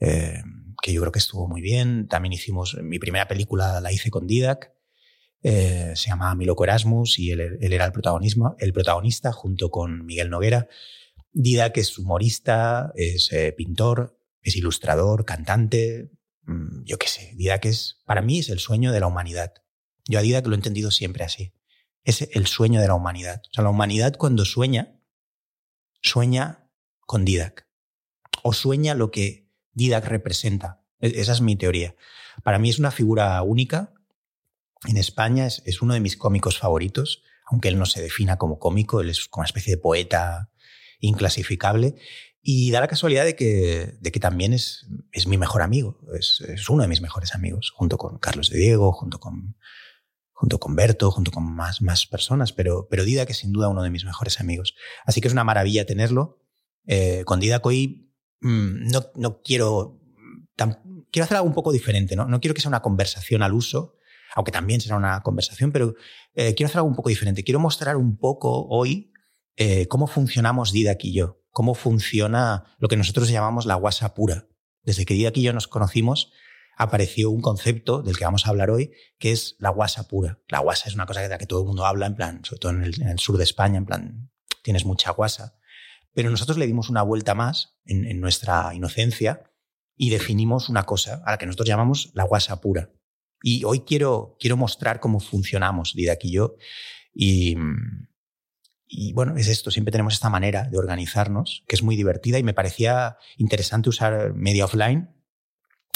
eh, 0.00 0.42
que 0.82 0.92
yo 0.92 1.00
creo 1.00 1.12
que 1.12 1.18
estuvo 1.18 1.48
muy 1.48 1.60
bien. 1.60 2.08
También 2.08 2.32
hicimos 2.32 2.76
mi 2.82 2.98
primera 2.98 3.28
película, 3.28 3.80
la 3.80 3.92
hice 3.92 4.10
con 4.10 4.26
Didac. 4.26 4.72
Eh, 5.42 5.92
se 5.94 6.08
llamaba 6.08 6.34
Mi 6.34 6.44
Loco 6.44 6.64
Erasmus 6.64 7.18
y 7.18 7.30
él, 7.30 7.58
era 7.60 7.84
el, 7.84 7.92
protagonismo, 7.92 8.56
el 8.58 8.72
protagonista 8.72 9.32
junto 9.32 9.70
con 9.70 10.04
Miguel 10.04 10.30
Noguera. 10.30 10.68
Didac 11.32 11.76
es 11.78 11.98
humorista, 11.98 12.92
es 12.94 13.32
eh, 13.32 13.52
pintor, 13.52 14.18
es 14.42 14.56
ilustrador, 14.56 15.24
cantante. 15.24 16.10
Mm, 16.42 16.84
yo 16.84 16.98
qué 16.98 17.08
sé, 17.08 17.32
Didac 17.36 17.66
es, 17.66 18.02
para 18.04 18.22
mí 18.22 18.40
es 18.40 18.48
el 18.48 18.58
sueño 18.58 18.92
de 18.92 19.00
la 19.00 19.06
humanidad. 19.06 19.52
Yo 20.06 20.18
a 20.18 20.22
Didac 20.22 20.46
lo 20.46 20.54
he 20.54 20.56
entendido 20.56 20.90
siempre 20.90 21.24
así 21.24 21.52
es 22.08 22.26
el 22.32 22.46
sueño 22.46 22.80
de 22.80 22.88
la 22.88 22.94
humanidad. 22.94 23.42
O 23.50 23.52
sea, 23.52 23.64
la 23.64 23.70
humanidad 23.70 24.16
cuando 24.16 24.46
sueña, 24.46 24.98
sueña 26.00 26.70
con 27.00 27.26
Didac. 27.26 27.68
O 28.42 28.54
sueña 28.54 28.94
lo 28.94 29.10
que 29.10 29.50
Didac 29.72 30.06
representa. 30.06 30.82
E-, 31.00 31.20
esa 31.20 31.32
es 31.32 31.42
mi 31.42 31.54
teoría. 31.54 31.94
Para 32.42 32.58
mí 32.58 32.70
es 32.70 32.78
una 32.78 32.90
figura 32.90 33.42
única. 33.42 33.92
En 34.86 34.96
España 34.96 35.46
es, 35.46 35.82
uno 35.82 35.94
de 35.94 36.00
mis 36.00 36.16
cómicos 36.16 36.58
favoritos, 36.58 37.22
aunque 37.46 37.68
él 37.68 37.78
no 37.78 37.86
se 37.86 38.00
defina 38.00 38.36
como 38.38 38.58
cómico, 38.58 39.00
él 39.00 39.10
es 39.10 39.26
como 39.26 39.42
una 39.42 39.46
especie 39.46 39.74
de 39.74 39.82
poeta 39.82 40.50
inclasificable. 41.00 41.96
Y 42.40 42.70
da 42.70 42.80
la 42.80 42.88
casualidad 42.88 43.24
de 43.24 43.34
que, 43.34 43.98
que 44.00 44.20
también 44.20 44.52
es, 44.52 44.86
mi 45.26 45.36
mejor 45.36 45.62
amigo, 45.62 45.98
es, 46.18 46.40
uno 46.68 46.82
de 46.82 46.88
mis 46.88 47.00
mejores 47.00 47.34
amigos, 47.34 47.72
junto 47.74 47.98
con 47.98 48.18
Carlos 48.18 48.50
de 48.50 48.58
Diego, 48.58 48.92
junto 48.92 49.18
con 49.18 49.56
Berto, 50.76 51.10
junto 51.10 51.32
con 51.32 51.44
más, 51.44 51.82
más 51.82 52.06
personas, 52.06 52.52
pero, 52.52 52.86
pero 52.88 53.04
Didac 53.04 53.30
es 53.30 53.38
sin 53.38 53.52
duda 53.52 53.68
uno 53.68 53.82
de 53.82 53.90
mis 53.90 54.04
mejores 54.04 54.40
amigos. 54.40 54.74
Así 55.04 55.20
que 55.20 55.26
es 55.26 55.32
una 55.32 55.44
maravilla 55.44 55.84
tenerlo. 55.84 56.38
Eh, 56.86 57.22
con 57.26 57.40
Didac 57.40 57.66
hoy 57.66 58.14
mmm, 58.40 58.88
no, 59.16 59.42
quiero, 59.42 60.00
tan, 60.56 61.06
quiero 61.10 61.24
hacer 61.24 61.38
algo 61.38 61.48
un 61.48 61.54
poco 61.54 61.72
diferente. 61.72 62.14
No 62.14 62.40
quiero 62.40 62.54
que 62.54 62.60
sea 62.60 62.70
una 62.70 62.82
conversación 62.82 63.42
al 63.42 63.52
uso, 63.52 63.97
aunque 64.38 64.52
también 64.52 64.80
será 64.80 64.94
una 64.94 65.20
conversación, 65.24 65.72
pero 65.72 65.96
eh, 66.32 66.54
quiero 66.54 66.68
hacer 66.68 66.78
algo 66.78 66.88
un 66.88 66.94
poco 66.94 67.08
diferente. 67.08 67.42
Quiero 67.42 67.58
mostrar 67.58 67.96
un 67.96 68.16
poco 68.16 68.68
hoy 68.68 69.10
eh, 69.56 69.88
cómo 69.88 70.06
funcionamos 70.06 70.70
Didac 70.70 71.04
y 71.04 71.12
yo, 71.12 71.42
cómo 71.50 71.74
funciona 71.74 72.76
lo 72.78 72.86
que 72.86 72.96
nosotros 72.96 73.28
llamamos 73.30 73.66
la 73.66 73.74
guasa 73.74 74.14
pura. 74.14 74.46
Desde 74.84 75.04
que 75.04 75.14
Didac 75.14 75.36
y 75.38 75.42
yo 75.42 75.52
nos 75.52 75.66
conocimos, 75.66 76.30
apareció 76.76 77.30
un 77.30 77.40
concepto 77.40 78.00
del 78.00 78.16
que 78.16 78.26
vamos 78.26 78.46
a 78.46 78.50
hablar 78.50 78.70
hoy, 78.70 78.92
que 79.18 79.32
es 79.32 79.56
la 79.58 79.70
guasa 79.70 80.06
pura. 80.06 80.38
La 80.46 80.60
guasa 80.60 80.88
es 80.88 80.94
una 80.94 81.06
cosa 81.06 81.20
de 81.20 81.30
la 81.30 81.38
que 81.38 81.46
todo 81.46 81.62
el 81.62 81.66
mundo 81.66 81.84
habla, 81.84 82.06
en 82.06 82.14
plan, 82.14 82.44
sobre 82.44 82.60
todo 82.60 82.72
en 82.74 82.84
el, 82.84 83.18
sur 83.18 83.38
de 83.38 83.42
España, 83.42 83.78
en 83.78 83.86
plan, 83.86 84.30
tienes 84.62 84.84
mucha 84.84 85.10
guasa. 85.10 85.58
Pero 86.14 86.30
nosotros 86.30 86.58
le 86.58 86.68
dimos 86.68 86.90
una 86.90 87.02
vuelta 87.02 87.34
más 87.34 87.76
en, 87.86 88.04
en, 88.04 88.20
nuestra 88.20 88.72
inocencia 88.72 89.50
y 89.96 90.10
definimos 90.10 90.68
una 90.68 90.84
cosa 90.84 91.22
a 91.26 91.32
la 91.32 91.38
que 91.38 91.46
nosotros 91.46 91.66
llamamos 91.66 92.12
la 92.14 92.22
guasa 92.22 92.60
pura. 92.60 92.92
Y 93.42 93.64
hoy 93.64 93.80
quiero, 93.80 94.36
quiero 94.40 94.56
mostrar 94.56 95.00
cómo 95.00 95.20
funcionamos, 95.20 95.94
Didac 95.94 96.24
y 96.24 96.32
yo. 96.32 96.56
Y, 97.14 97.56
y 98.86 99.12
bueno, 99.12 99.36
es 99.36 99.48
esto, 99.48 99.70
siempre 99.70 99.92
tenemos 99.92 100.14
esta 100.14 100.30
manera 100.30 100.64
de 100.64 100.78
organizarnos, 100.78 101.64
que 101.68 101.76
es 101.76 101.82
muy 101.82 101.96
divertida 101.96 102.38
y 102.38 102.42
me 102.42 102.54
parecía 102.54 103.16
interesante 103.36 103.88
usar 103.88 104.34
media 104.34 104.64
offline 104.64 105.10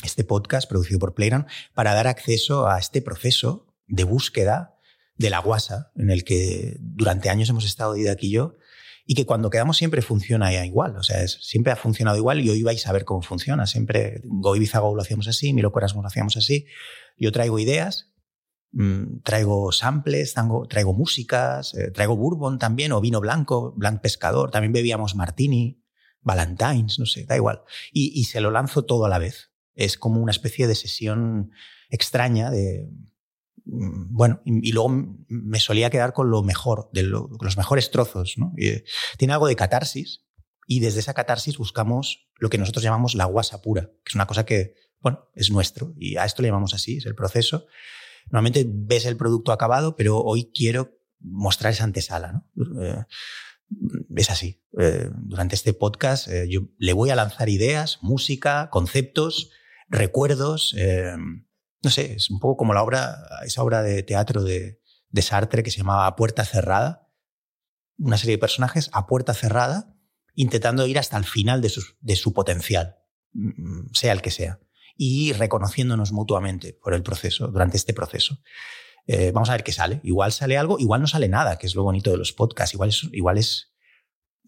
este 0.03 0.25
podcast 0.25 0.69
producido 0.69 0.99
por 0.99 1.15
Playground 1.15 1.47
para 1.75 1.95
dar 1.95 2.07
acceso 2.07 2.67
a 2.69 2.79
este 2.79 3.03
proceso 3.03 3.75
de 3.87 4.05
búsqueda 4.05 4.79
de 5.17 5.31
la 5.31 5.39
guasa 5.39 5.93
en 5.97 6.11
el 6.11 6.25
que 6.25 6.77
durante 6.81 7.31
años 7.31 7.49
hemos 7.49 7.65
estado 7.65 7.95
Didac 7.95 8.23
y 8.23 8.31
yo 8.31 8.57
y 9.05 9.15
que 9.15 9.27
cuando 9.27 9.51
quedamos 9.51 9.77
siempre 9.77 10.03
funciona 10.03 10.53
igual, 10.65 10.97
o 10.97 11.03
sea, 11.03 11.23
es, 11.23 11.39
siempre 11.41 11.73
ha 11.73 11.77
funcionado 11.77 12.17
igual 12.17 12.41
y 12.41 12.51
hoy 12.51 12.63
vais 12.63 12.87
a 12.87 12.93
ver 12.93 13.05
cómo 13.05 13.23
funciona. 13.23 13.67
Siempre 13.67 14.21
Go 14.25 14.55
Go 14.55 14.95
lo 14.95 15.03
hacíamos 15.03 15.29
así, 15.29 15.53
Milo 15.53 15.73
Erasmus 15.77 16.03
lo 16.03 16.09
hacíamos 16.09 16.37
así. 16.37 16.67
Yo 17.17 17.33
traigo 17.33 17.59
ideas, 17.59 18.13
mmm, 18.73 19.21
traigo 19.25 19.73
samples, 19.73 20.35
traigo, 20.35 20.67
traigo 20.69 20.95
músicas, 20.95 21.75
eh, 21.75 21.91
traigo 21.91 22.17
bourbon 22.17 22.59
también 22.59 22.93
o 22.93 23.01
vino 23.01 23.21
blanco, 23.21 23.73
blanc 23.77 24.01
pescador, 24.01 24.51
también 24.51 24.73
bebíamos 24.73 25.17
martini, 25.17 25.83
valentines, 26.21 26.99
no 26.99 27.07
sé, 27.07 27.25
da 27.27 27.37
igual. 27.37 27.63
Y, 27.93 28.19
y 28.19 28.25
se 28.25 28.41
lo 28.41 28.51
lanzo 28.51 28.85
todo 28.85 29.07
a 29.07 29.09
la 29.09 29.19
vez. 29.19 29.51
Es 29.75 29.99
como 29.99 30.21
una 30.21 30.31
especie 30.31 30.67
de 30.67 30.75
sesión 30.75 31.51
extraña 31.91 32.51
de, 32.51 32.89
mm, 32.89 33.12
bueno, 33.65 34.41
y, 34.45 34.73
luego 34.73 34.89
me 35.29 35.61
solía 35.61 35.91
quedar 35.91 36.13
con 36.13 36.31
lo 36.31 36.43
mejor, 36.43 36.91
de 36.93 37.03
lo, 37.03 37.31
los 37.41 37.57
mejores 37.57 37.91
trozos, 37.91 38.35
¿no? 38.37 38.53
Eh, 38.59 38.85
tiene 39.19 39.35
algo 39.35 39.47
de 39.47 39.57
catarsis 39.57 40.25
y 40.67 40.81
desde 40.81 41.01
esa 41.01 41.15
catarsis 41.15 41.59
buscamos 41.59 42.29
lo 42.39 42.51
que 42.51 42.59
nosotros 42.59 42.83
llamamos 42.83 43.15
la 43.15 43.25
guasa 43.25 43.63
pura, 43.63 43.91
que 44.05 44.09
es 44.09 44.15
una 44.15 44.27
cosa 44.27 44.45
que, 44.45 44.75
bueno, 45.01 45.29
es 45.35 45.51
nuestro 45.51 45.95
y 45.97 46.17
a 46.17 46.25
esto 46.25 46.43
le 46.43 46.49
llamamos 46.49 46.75
así, 46.75 46.97
es 46.97 47.07
el 47.07 47.15
proceso. 47.15 47.67
Normalmente 48.31 48.65
ves 48.69 49.07
el 49.07 49.17
producto 49.17 49.53
acabado, 49.53 49.97
pero 49.97 50.19
hoy 50.19 50.51
quiero 50.55 50.99
mostrar 51.21 51.73
esa 51.73 51.85
antesala, 51.85 52.33
¿no? 52.33 52.83
Eh, 52.83 53.05
es 54.17 54.31
así. 54.31 54.63
Eh, 54.79 55.09
durante 55.15 55.55
este 55.55 55.73
podcast 55.73 56.29
yo 56.49 56.63
le 56.79 56.93
voy 56.93 57.11
a 57.11 57.17
lanzar 57.17 57.49
ideas, 57.49 57.99
música, 58.03 58.69
conceptos, 58.71 59.51
recuerdos. 59.89 60.75
No 61.83 61.91
sé, 61.91 62.15
es 62.15 62.31
un 62.31 62.39
poco 62.39 62.57
como 62.57 62.75
la 62.75 62.83
obra, 62.83 63.27
esa 63.45 63.63
obra 63.63 63.83
de 63.83 64.03
teatro 64.03 64.43
de, 64.43 64.81
de 65.09 65.23
Sartre 65.23 65.63
que 65.63 65.71
se 65.71 65.79
llamaba 65.79 66.15
Puerta 66.17 66.45
Cerrada. 66.45 67.09
Una 67.99 68.17
serie 68.17 68.37
de 68.37 68.41
personajes 68.41 68.91
a 68.93 69.07
puerta 69.07 69.35
cerrada 69.35 69.95
intentando 70.35 70.87
ir 70.87 70.99
hasta 70.99 71.17
el 71.17 71.25
final 71.25 71.61
de 71.61 71.69
su, 71.69 71.83
de 72.01 72.17
su 72.17 72.33
potencial. 72.33 72.97
mm, 73.33 73.93
sea 73.93 74.13
el 74.13 74.23
que 74.23 74.31
sea, 74.31 74.61
y 74.97 75.33
reconociéndonos 75.33 76.13
mutuamente 76.13 76.79
por 76.83 76.95
el 76.95 77.03
proceso, 77.03 77.49
durante 77.49 77.77
este 77.77 77.95
proceso. 77.95 78.39
Eh, 79.07 79.33
vamos 79.33 79.51
a 79.51 79.53
ver 79.53 79.65
qué 79.65 79.73
sale. 79.73 80.01
Igual 80.05 80.33
sale 80.33 80.57
algo, 80.57 80.79
igual 80.79 81.01
no 81.01 81.07
sale 81.07 81.29
nada, 81.29 81.59
que 81.59 81.67
es 81.67 81.75
lo 81.75 81.83
bonito 81.83 82.11
de 82.11 82.19
los 82.19 82.33
podcasts. 82.33 82.75
Igual 82.75 82.91
es, 82.91 83.09
igual 83.13 83.39
es 83.39 83.73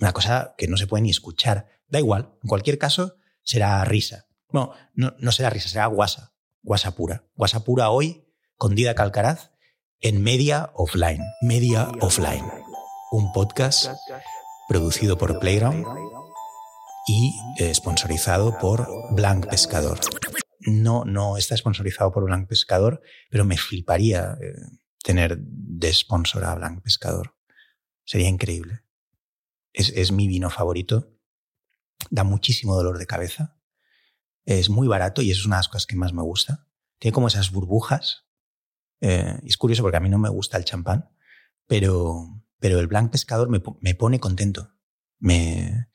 una 0.01 0.13
cosa 0.13 0.55
que 0.57 0.69
no 0.69 0.77
se 0.77 0.87
puede 0.87 1.03
ni 1.03 1.11
escuchar. 1.11 1.69
Da 1.89 1.99
igual. 1.99 2.37
En 2.43 2.49
cualquier 2.49 2.79
caso, 2.79 3.17
será 3.43 3.85
risa. 3.85 4.27
No, 4.53 4.73
no, 4.95 5.15
no 5.19 5.33
será 5.33 5.51
risa, 5.51 5.69
será 5.69 5.87
guasa. 5.87 6.34
Guasa 6.65 6.93
pura. 6.93 7.29
Guasa 7.35 7.63
pura 7.63 7.91
hoy 7.91 8.25
con 8.57 8.75
Dida 8.75 8.95
Calcaraz 8.95 9.51
en 10.01 10.23
Media 10.23 10.71
Offline. 10.75 11.23
Media 11.43 11.93
Offline. 12.01 12.43
Un 13.13 13.31
podcast 13.35 13.93
producido 14.67 15.19
por 15.19 15.39
Playground 15.41 15.85
y 17.07 17.35
eh, 17.59 17.75
sponsorizado 17.75 18.57
por 18.59 18.89
Blanc 19.11 19.47
Pescador. 19.47 20.01
No, 20.61 21.05
no 21.05 21.37
está 21.37 21.55
sponsorizado 21.55 22.11
por 22.13 22.25
Blanc 22.25 22.49
Pescador, 22.49 23.03
pero 23.29 23.45
me 23.45 23.59
fliparía 23.59 24.39
eh, 24.41 24.55
tener 25.03 25.37
de 25.39 25.93
sponsor 25.93 26.45
a 26.47 26.55
Blanc 26.55 26.83
Pescador. 26.83 27.37
Sería 28.07 28.29
increíble. 28.29 28.85
Es, 29.75 29.91
es 29.91 30.13
mi 30.13 30.29
vino 30.29 30.49
favorito. 30.49 31.13
Da 32.09 32.25
muchísimo 32.25 32.75
dolor 32.75 32.97
de 32.97 33.07
cabeza. 33.07 33.59
Es 34.45 34.69
muy 34.69 34.89
barato 34.89 35.23
y 35.23 35.31
es 35.31 35.45
una 35.47 35.57
de 35.57 35.61
las 35.61 35.69
cosas 35.69 35.87
que 35.87 35.97
más 35.97 36.13
me 36.13 36.23
gusta. 36.23 36.69
Tiene 36.99 37.15
como 37.15 37.29
esas 37.29 37.51
burbujas. 37.51 38.27
Eh, 39.01 39.39
es 39.45 39.57
curioso 39.57 39.83
porque 39.83 39.97
a 39.97 40.01
mí 40.01 40.09
no 40.09 40.19
me 40.19 40.29
gusta 40.29 40.57
el 40.57 40.65
champán, 40.65 41.11
pero, 41.67 42.43
pero 42.59 42.79
el 42.79 42.87
Blanc 42.87 43.11
Pescador 43.11 43.49
me, 43.49 43.63
me 43.81 43.95
pone 43.95 44.21
contento. 44.21 44.71
Me, 45.19 45.89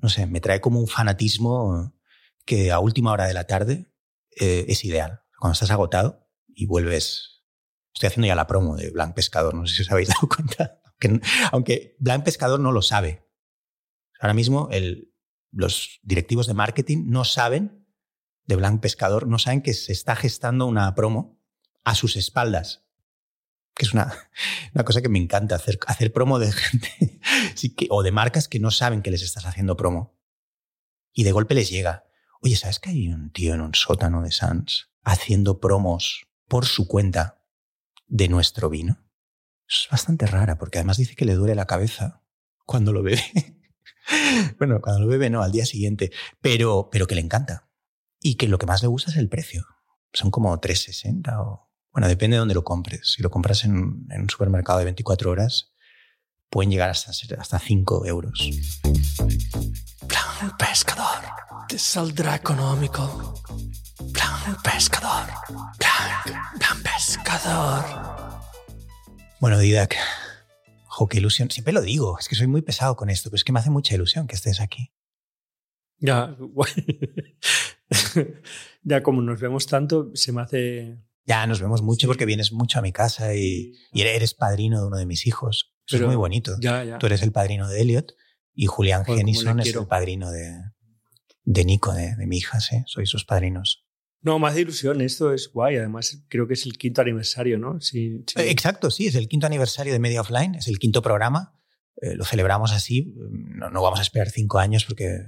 no 0.00 0.08
sé, 0.08 0.26
me 0.26 0.40
trae 0.40 0.60
como 0.60 0.80
un 0.80 0.88
fanatismo 0.88 1.94
que 2.44 2.70
a 2.70 2.78
última 2.78 3.12
hora 3.12 3.26
de 3.26 3.34
la 3.34 3.44
tarde 3.44 3.92
eh, 4.38 4.66
es 4.68 4.84
ideal. 4.84 5.22
Cuando 5.38 5.54
estás 5.54 5.70
agotado 5.70 6.28
y 6.48 6.66
vuelves. 6.66 7.44
Estoy 7.94 8.08
haciendo 8.08 8.26
ya 8.26 8.34
la 8.34 8.46
promo 8.46 8.76
de 8.76 8.90
Blanc 8.90 9.14
Pescador, 9.14 9.54
no 9.54 9.66
sé 9.66 9.74
si 9.74 9.82
os 9.82 9.90
habéis 9.90 10.08
dado 10.14 10.28
cuenta. 10.28 10.80
Aunque, 10.84 11.26
aunque 11.52 11.96
Blanc 11.98 12.24
Pescador 12.24 12.60
no 12.60 12.72
lo 12.72 12.82
sabe. 12.82 13.26
Ahora 14.20 14.34
mismo 14.34 14.68
el, 14.70 15.14
los 15.50 16.00
directivos 16.02 16.46
de 16.46 16.54
marketing 16.54 17.04
no 17.06 17.24
saben 17.24 17.85
de 18.46 18.56
Blanc 18.56 18.80
Pescador, 18.80 19.26
no 19.26 19.38
saben 19.38 19.62
que 19.62 19.74
se 19.74 19.92
está 19.92 20.16
gestando 20.16 20.66
una 20.66 20.94
promo 20.94 21.38
a 21.84 21.94
sus 21.94 22.16
espaldas 22.16 22.86
que 23.76 23.84
es 23.84 23.92
una, 23.92 24.12
una, 24.74 24.84
cosa 24.84 25.02
que 25.02 25.08
me 25.08 25.18
encanta, 25.18 25.54
hacer, 25.54 25.78
hacer 25.86 26.12
promo 26.12 26.38
de 26.38 26.50
gente 26.50 27.20
que, 27.76 27.86
o 27.90 28.02
de 28.02 28.10
marcas 28.10 28.48
que 28.48 28.58
no 28.58 28.70
saben 28.70 29.02
que 29.02 29.10
les 29.10 29.22
estás 29.22 29.46
haciendo 29.46 29.76
promo. 29.76 30.18
Y 31.12 31.24
de 31.24 31.32
golpe 31.32 31.54
les 31.54 31.70
llega, 31.70 32.06
oye, 32.40 32.56
¿sabes 32.56 32.80
que 32.80 32.90
hay 32.90 33.08
un 33.08 33.30
tío 33.30 33.54
en 33.54 33.60
un 33.60 33.74
sótano 33.74 34.22
de 34.22 34.32
Sans 34.32 34.90
haciendo 35.04 35.60
promos 35.60 36.26
por 36.48 36.66
su 36.66 36.88
cuenta 36.88 37.42
de 38.06 38.28
nuestro 38.28 38.70
vino? 38.70 39.04
Es 39.68 39.88
bastante 39.90 40.26
rara, 40.26 40.58
porque 40.58 40.78
además 40.78 40.96
dice 40.96 41.14
que 41.14 41.24
le 41.24 41.34
duele 41.34 41.54
la 41.54 41.66
cabeza 41.66 42.22
cuando 42.64 42.92
lo 42.92 43.02
bebe. 43.02 43.22
bueno, 44.58 44.80
cuando 44.80 45.02
lo 45.02 45.08
bebe 45.08 45.28
no, 45.28 45.42
al 45.42 45.52
día 45.52 45.66
siguiente, 45.66 46.12
pero, 46.40 46.88
pero 46.90 47.06
que 47.06 47.14
le 47.14 47.20
encanta. 47.20 47.65
Y 48.26 48.34
que 48.34 48.48
lo 48.48 48.58
que 48.58 48.66
más 48.66 48.82
le 48.82 48.88
gusta 48.88 49.12
es 49.12 49.18
el 49.18 49.28
precio. 49.28 49.64
Son 50.12 50.32
como 50.32 50.60
3,60 50.60 51.32
o 51.38 51.70
bueno, 51.92 52.08
depende 52.08 52.34
de 52.34 52.38
dónde 52.40 52.54
lo 52.54 52.64
compres. 52.64 53.12
Si 53.14 53.22
lo 53.22 53.30
compras 53.30 53.62
en, 53.62 54.04
en 54.10 54.22
un 54.22 54.28
supermercado 54.28 54.80
de 54.80 54.84
24 54.86 55.30
horas, 55.30 55.72
pueden 56.50 56.72
llegar 56.72 56.90
hasta, 56.90 57.12
hasta 57.38 57.58
5 57.60 58.04
euros. 58.04 58.50
Plan 60.08 60.56
pescador. 60.58 61.22
Te 61.68 61.78
saldrá 61.78 62.34
económico. 62.34 63.40
Plan 64.12 64.60
pescador. 64.60 65.28
Plan, 65.78 66.42
plan 66.58 66.82
pescador. 66.82 67.84
Bueno, 69.40 69.56
Didac, 69.60 69.96
jo, 70.86 71.06
qué 71.06 71.18
ilusión. 71.18 71.48
Siempre 71.48 71.72
lo 71.72 71.80
digo, 71.80 72.18
es 72.18 72.28
que 72.28 72.34
soy 72.34 72.48
muy 72.48 72.62
pesado 72.62 72.96
con 72.96 73.08
esto, 73.08 73.30
pero 73.30 73.36
es 73.36 73.44
que 73.44 73.52
me 73.52 73.60
hace 73.60 73.70
mucha 73.70 73.94
ilusión 73.94 74.26
que 74.26 74.34
estés 74.34 74.60
aquí. 74.60 74.92
Ya, 75.98 76.36
ya 78.82 79.02
como 79.02 79.22
nos 79.22 79.40
vemos 79.40 79.66
tanto, 79.66 80.10
se 80.14 80.32
me 80.32 80.42
hace 80.42 80.98
ya 81.26 81.44
nos 81.48 81.60
vemos 81.60 81.82
mucho 81.82 82.06
porque 82.06 82.24
vienes 82.24 82.52
mucho 82.52 82.78
a 82.78 82.82
mi 82.82 82.92
casa 82.92 83.34
y, 83.34 83.72
y 83.92 84.02
eres 84.02 84.32
padrino 84.32 84.80
de 84.80 84.86
uno 84.86 84.96
de 84.96 85.06
mis 85.06 85.26
hijos. 85.26 85.74
Eso 85.84 85.96
Pero- 85.96 86.04
es 86.04 86.06
muy 86.08 86.16
bonito. 86.16 86.56
Ya, 86.60 86.84
ya. 86.84 86.98
Tú 86.98 87.06
eres 87.06 87.20
el 87.22 87.32
padrino 87.32 87.68
de 87.68 87.80
Elliot 87.80 88.14
y 88.54 88.66
Julián 88.66 89.02
cómo 89.04 89.18
Genison 89.18 89.58
es 89.58 89.74
el 89.74 89.86
padrino 89.88 90.30
de, 90.30 90.52
de 91.42 91.64
Nico, 91.64 91.92
de, 91.92 92.14
de 92.14 92.26
mi 92.28 92.36
hija, 92.38 92.60
sí. 92.60 92.76
Sois 92.86 93.08
sus 93.08 93.24
padrinos. 93.24 93.84
No, 94.22 94.38
más 94.38 94.54
de 94.54 94.60
ilusión, 94.62 95.00
esto 95.00 95.32
es 95.32 95.50
guay. 95.52 95.76
Además, 95.76 96.24
creo 96.28 96.46
que 96.46 96.54
es 96.54 96.64
el 96.64 96.78
quinto 96.78 97.00
aniversario, 97.00 97.58
¿no? 97.58 97.80
Sí, 97.80 98.24
sí. 98.26 98.40
Eh, 98.40 98.50
Exacto, 98.50 98.92
sí, 98.92 99.08
es 99.08 99.16
el 99.16 99.28
quinto 99.28 99.46
aniversario 99.48 99.92
de 99.92 99.98
Media 99.98 100.20
Offline, 100.20 100.54
es 100.54 100.68
el 100.68 100.78
quinto 100.78 101.02
programa. 101.02 101.60
Eh, 102.00 102.14
lo 102.14 102.24
celebramos 102.24 102.72
así. 102.72 103.14
No, 103.30 103.68
no 103.70 103.82
vamos 103.82 103.98
a 103.98 104.02
esperar 104.02 104.30
cinco 104.30 104.58
años 104.58 104.84
porque, 104.84 105.18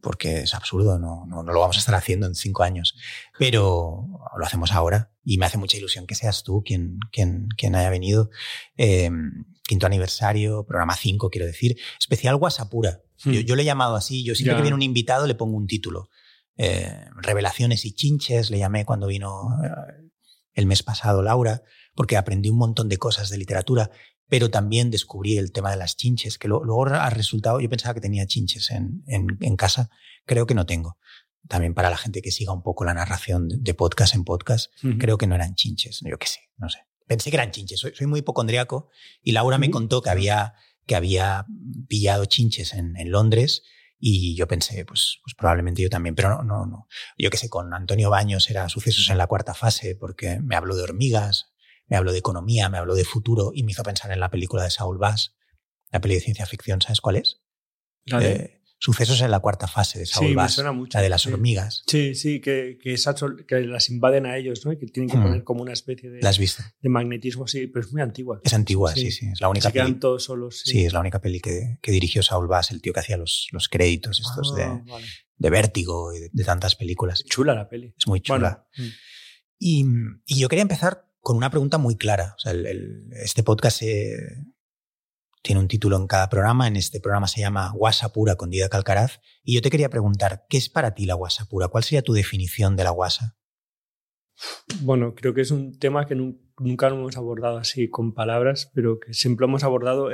porque 0.00 0.40
es 0.40 0.54
absurdo, 0.54 0.98
no, 0.98 1.24
no, 1.26 1.42
no 1.42 1.52
lo 1.52 1.60
vamos 1.60 1.76
a 1.76 1.78
estar 1.78 1.94
haciendo 1.94 2.26
en 2.26 2.34
cinco 2.34 2.62
años. 2.62 2.94
Pero 3.38 4.06
lo 4.36 4.44
hacemos 4.44 4.72
ahora 4.72 5.12
y 5.24 5.38
me 5.38 5.46
hace 5.46 5.58
mucha 5.58 5.76
ilusión 5.76 6.06
que 6.06 6.14
seas 6.14 6.42
tú 6.42 6.62
quien, 6.64 6.98
quien, 7.12 7.48
quien 7.56 7.74
haya 7.74 7.90
venido. 7.90 8.30
Eh, 8.76 9.10
quinto 9.62 9.86
aniversario, 9.86 10.64
programa 10.66 10.96
5, 10.96 11.30
quiero 11.30 11.46
decir. 11.46 11.76
Especial 11.98 12.36
Guasapura. 12.36 13.02
Hmm. 13.24 13.32
Yo, 13.32 13.40
yo 13.40 13.56
le 13.56 13.62
he 13.62 13.66
llamado 13.66 13.96
así. 13.96 14.24
Yo 14.24 14.34
siempre 14.34 14.56
que 14.56 14.62
viene 14.62 14.74
un 14.74 14.82
invitado 14.82 15.26
le 15.26 15.34
pongo 15.34 15.56
un 15.56 15.66
título. 15.66 16.08
Eh, 16.56 17.06
Revelaciones 17.16 17.84
y 17.84 17.92
chinches, 17.92 18.50
le 18.50 18.58
llamé 18.58 18.84
cuando 18.84 19.06
vino 19.06 19.48
eh, 19.64 20.10
el 20.52 20.66
mes 20.66 20.82
pasado 20.82 21.22
Laura, 21.22 21.62
porque 21.94 22.16
aprendí 22.16 22.48
un 22.48 22.58
montón 22.58 22.88
de 22.88 22.96
cosas 22.96 23.28
de 23.28 23.38
literatura, 23.38 23.90
pero 24.28 24.50
también 24.50 24.90
descubrí 24.90 25.36
el 25.38 25.52
tema 25.52 25.70
de 25.70 25.76
las 25.76 25.96
chinches, 25.96 26.38
que 26.38 26.48
lo- 26.48 26.64
luego 26.64 26.86
ha 26.86 27.10
resultado, 27.10 27.60
yo 27.60 27.68
pensaba 27.68 27.94
que 27.94 28.00
tenía 28.00 28.26
chinches 28.26 28.70
en, 28.70 29.02
en, 29.06 29.36
en 29.40 29.56
casa, 29.56 29.90
creo 30.26 30.46
que 30.46 30.54
no 30.54 30.66
tengo. 30.66 30.98
También 31.48 31.74
para 31.74 31.90
la 31.90 31.96
gente 31.98 32.22
que 32.22 32.30
siga 32.30 32.52
un 32.52 32.62
poco 32.62 32.84
la 32.84 32.94
narración 32.94 33.48
de, 33.48 33.74
podcast 33.74 34.14
en 34.14 34.24
podcast, 34.24 34.72
creo 34.98 35.18
que 35.18 35.26
no 35.26 35.34
eran 35.34 35.54
chinches, 35.54 36.00
yo 36.02 36.18
qué 36.18 36.26
sé, 36.26 36.40
no 36.56 36.68
sé. 36.70 36.78
Pensé 37.06 37.30
que 37.30 37.36
eran 37.36 37.50
chinches, 37.50 37.80
soy, 37.80 37.92
soy 37.94 38.06
muy 38.06 38.20
hipocondriaco 38.20 38.88
y 39.22 39.32
Laura 39.32 39.58
me 39.58 39.70
contó 39.70 40.00
que 40.00 40.08
había, 40.08 40.54
que 40.86 40.94
había 40.96 41.44
pillado 41.86 42.24
chinches 42.24 42.72
en, 42.72 42.96
en 42.96 43.10
Londres 43.10 43.62
y 43.98 44.34
yo 44.36 44.48
pensé, 44.48 44.86
pues, 44.86 45.18
pues 45.22 45.34
probablemente 45.36 45.82
yo 45.82 45.90
también, 45.90 46.14
pero 46.14 46.30
no, 46.30 46.42
no, 46.42 46.64
no. 46.66 46.88
Yo 47.18 47.28
qué 47.28 47.36
sé, 47.36 47.50
con 47.50 47.74
Antonio 47.74 48.08
Baños 48.08 48.48
era 48.48 48.68
sucesos 48.70 49.10
en 49.10 49.18
la 49.18 49.26
cuarta 49.26 49.52
fase 49.54 49.96
porque 49.96 50.40
me 50.40 50.56
habló 50.56 50.76
de 50.76 50.82
hormigas, 50.82 51.52
me 51.86 51.96
habló 51.96 52.12
de 52.12 52.18
economía, 52.18 52.68
me 52.68 52.78
habló 52.78 52.94
de 52.94 53.04
futuro 53.04 53.52
y 53.54 53.62
me 53.64 53.72
hizo 53.72 53.82
pensar 53.82 54.10
en 54.12 54.20
la 54.20 54.30
película 54.30 54.62
de 54.64 54.70
Saul 54.70 54.98
Bass, 54.98 55.34
la 55.90 56.00
peli 56.00 56.14
de 56.14 56.20
ciencia 56.20 56.46
ficción, 56.46 56.80
¿sabes 56.80 57.00
cuál 57.00 57.16
es? 57.16 57.40
Eh, 58.06 58.60
sucesos 58.78 59.20
en 59.22 59.30
la 59.30 59.40
cuarta 59.40 59.66
fase 59.66 60.00
de 60.00 60.06
Saul 60.06 60.26
sí, 60.26 60.30
me 60.30 60.36
Bass, 60.36 60.52
suena 60.54 60.72
mucho. 60.72 60.98
la 60.98 61.02
de 61.02 61.08
las 61.08 61.22
sí. 61.22 61.30
hormigas. 61.32 61.82
Sí, 61.86 62.14
sí, 62.14 62.40
que, 62.40 62.78
que, 62.82 62.96
que 63.46 63.60
las 63.60 63.88
invaden 63.88 64.26
a 64.26 64.36
ellos, 64.36 64.66
¿no? 64.66 64.72
Y 64.72 64.78
que 64.78 64.86
tienen 64.86 65.08
que 65.08 65.16
Hmm. 65.16 65.22
poner 65.22 65.44
como 65.44 65.62
una 65.62 65.72
especie 65.72 66.10
de, 66.10 66.20
¿La 66.20 66.28
has 66.28 66.38
visto? 66.38 66.62
de 66.82 66.88
magnetismo, 66.90 67.46
sí, 67.46 67.66
pero 67.66 67.86
es 67.86 67.92
muy 67.92 68.02
antigua. 68.02 68.40
Es 68.44 68.52
antigua, 68.52 68.92
sí, 68.94 69.10
Sí. 69.10 69.12
sí. 69.12 69.26
Es 69.32 69.40
la 69.40 69.48
única 69.48 69.68
Se 69.68 69.72
quedan 69.72 69.86
peli. 69.88 70.00
todos 70.00 70.24
solos. 70.24 70.60
Sí, 70.64 70.84
es 70.84 70.92
la 70.92 71.00
única 71.00 71.20
peli 71.20 71.40
que, 71.40 71.78
que 71.80 71.92
dirigió 71.92 72.22
Saul 72.22 72.46
Bass, 72.46 72.72
el 72.72 72.82
tío 72.82 72.92
que 72.92 73.00
hacía 73.00 73.16
los, 73.16 73.46
los 73.52 73.68
créditos 73.70 74.20
estos 74.20 74.52
Ah, 74.54 74.56
de, 74.84 74.90
vale. 74.90 75.06
de 75.38 75.50
Vértigo 75.50 76.12
y 76.12 76.18
de, 76.20 76.28
de 76.30 76.44
tantas 76.44 76.76
películas. 76.76 77.24
Chula 77.24 77.54
la 77.54 77.68
peli. 77.68 77.94
Es 77.96 78.06
muy 78.06 78.20
chula. 78.20 78.66
Bueno, 78.76 78.90
mm. 78.90 78.94
Y, 79.60 79.84
y 80.26 80.40
yo 80.40 80.48
quería 80.50 80.62
empezar 80.62 81.06
con 81.24 81.38
una 81.38 81.48
pregunta 81.48 81.78
muy 81.78 81.96
clara. 81.96 82.34
O 82.36 82.38
sea, 82.38 82.52
este 83.22 83.42
podcast 83.42 83.80
eh, 83.82 84.44
tiene 85.42 85.58
un 85.58 85.68
título 85.68 85.96
en 85.96 86.06
cada 86.06 86.28
programa. 86.28 86.68
En 86.68 86.76
este 86.76 87.00
programa 87.00 87.26
se 87.28 87.40
llama 87.40 87.72
Guasa 87.72 88.12
Pura 88.12 88.36
con 88.36 88.50
Dida 88.50 88.68
Calcaraz. 88.68 89.20
Y 89.42 89.54
yo 89.54 89.62
te 89.62 89.70
quería 89.70 89.88
preguntar, 89.88 90.44
¿qué 90.50 90.58
es 90.58 90.68
para 90.68 90.94
ti 90.94 91.06
la 91.06 91.14
guasa 91.14 91.46
pura? 91.46 91.68
¿Cuál 91.68 91.82
sería 91.82 92.02
tu 92.02 92.12
definición 92.12 92.76
de 92.76 92.84
la 92.84 92.90
guasa? 92.90 93.38
Bueno, 94.82 95.14
creo 95.14 95.32
que 95.32 95.40
es 95.40 95.50
un 95.50 95.78
tema 95.78 96.06
que 96.06 96.14
nun- 96.14 96.38
nunca 96.58 96.88
hemos 96.88 97.16
abordado 97.16 97.56
así 97.56 97.88
con 97.88 98.12
palabras, 98.12 98.70
pero 98.74 99.00
que 99.00 99.14
siempre 99.14 99.44
lo 99.44 99.48
hemos 99.48 99.64
abordado 99.64 100.10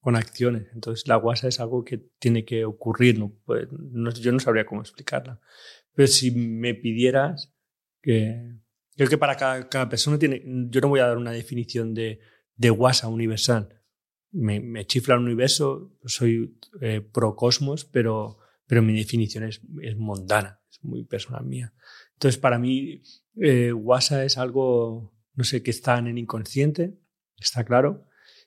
con 0.00 0.16
acciones. 0.16 0.66
Entonces, 0.74 1.08
la 1.08 1.16
guasa 1.16 1.48
es 1.48 1.60
algo 1.60 1.82
que 1.82 2.10
tiene 2.18 2.44
que 2.44 2.66
ocurrir. 2.66 3.18
¿no? 3.18 3.32
Pues, 3.46 3.68
yo 4.20 4.32
no 4.32 4.38
sabría 4.38 4.66
cómo 4.66 4.82
explicarla. 4.82 5.40
Pero 5.94 6.08
si 6.08 6.30
me 6.30 6.74
pidieras 6.74 7.54
que... 8.02 8.58
Creo 8.96 9.08
que 9.08 9.18
para 9.18 9.36
cada, 9.36 9.68
cada 9.68 9.88
persona 9.88 10.18
tiene... 10.18 10.42
Yo 10.70 10.80
no 10.80 10.88
voy 10.88 11.00
a 11.00 11.06
dar 11.06 11.18
una 11.18 11.32
definición 11.32 11.94
de, 11.94 12.20
de 12.56 12.70
guasa 12.70 13.08
universal. 13.08 13.80
Me, 14.30 14.60
me 14.60 14.86
chifla 14.86 15.14
el 15.14 15.20
universo, 15.20 15.92
soy 16.04 16.58
eh, 16.80 17.00
pro 17.00 17.36
cosmos, 17.36 17.84
pero, 17.84 18.38
pero 18.66 18.82
mi 18.82 18.94
definición 18.94 19.44
es, 19.44 19.60
es 19.82 19.96
mundana, 19.96 20.60
es 20.70 20.82
muy 20.82 21.04
personal 21.04 21.44
mía. 21.44 21.74
Entonces, 22.14 22.38
para 22.38 22.58
mí, 22.58 23.02
eh, 23.36 23.72
WhatsApp 23.72 24.24
es 24.24 24.38
algo, 24.38 25.12
no 25.34 25.44
sé, 25.44 25.62
que 25.62 25.70
está 25.70 25.98
en 25.98 26.06
el 26.06 26.18
inconsciente, 26.18 26.98
está 27.36 27.64
claro, 27.64 28.06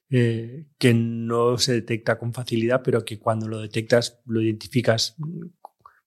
eh, 0.09 0.67
que 0.77 0.93
no 0.93 1.57
se 1.57 1.73
detecta 1.73 2.17
con 2.17 2.33
facilidad, 2.33 2.81
pero 2.83 3.03
que 3.03 3.19
cuando 3.19 3.47
lo 3.47 3.59
detectas 3.59 4.21
lo 4.25 4.41
identificas 4.41 5.15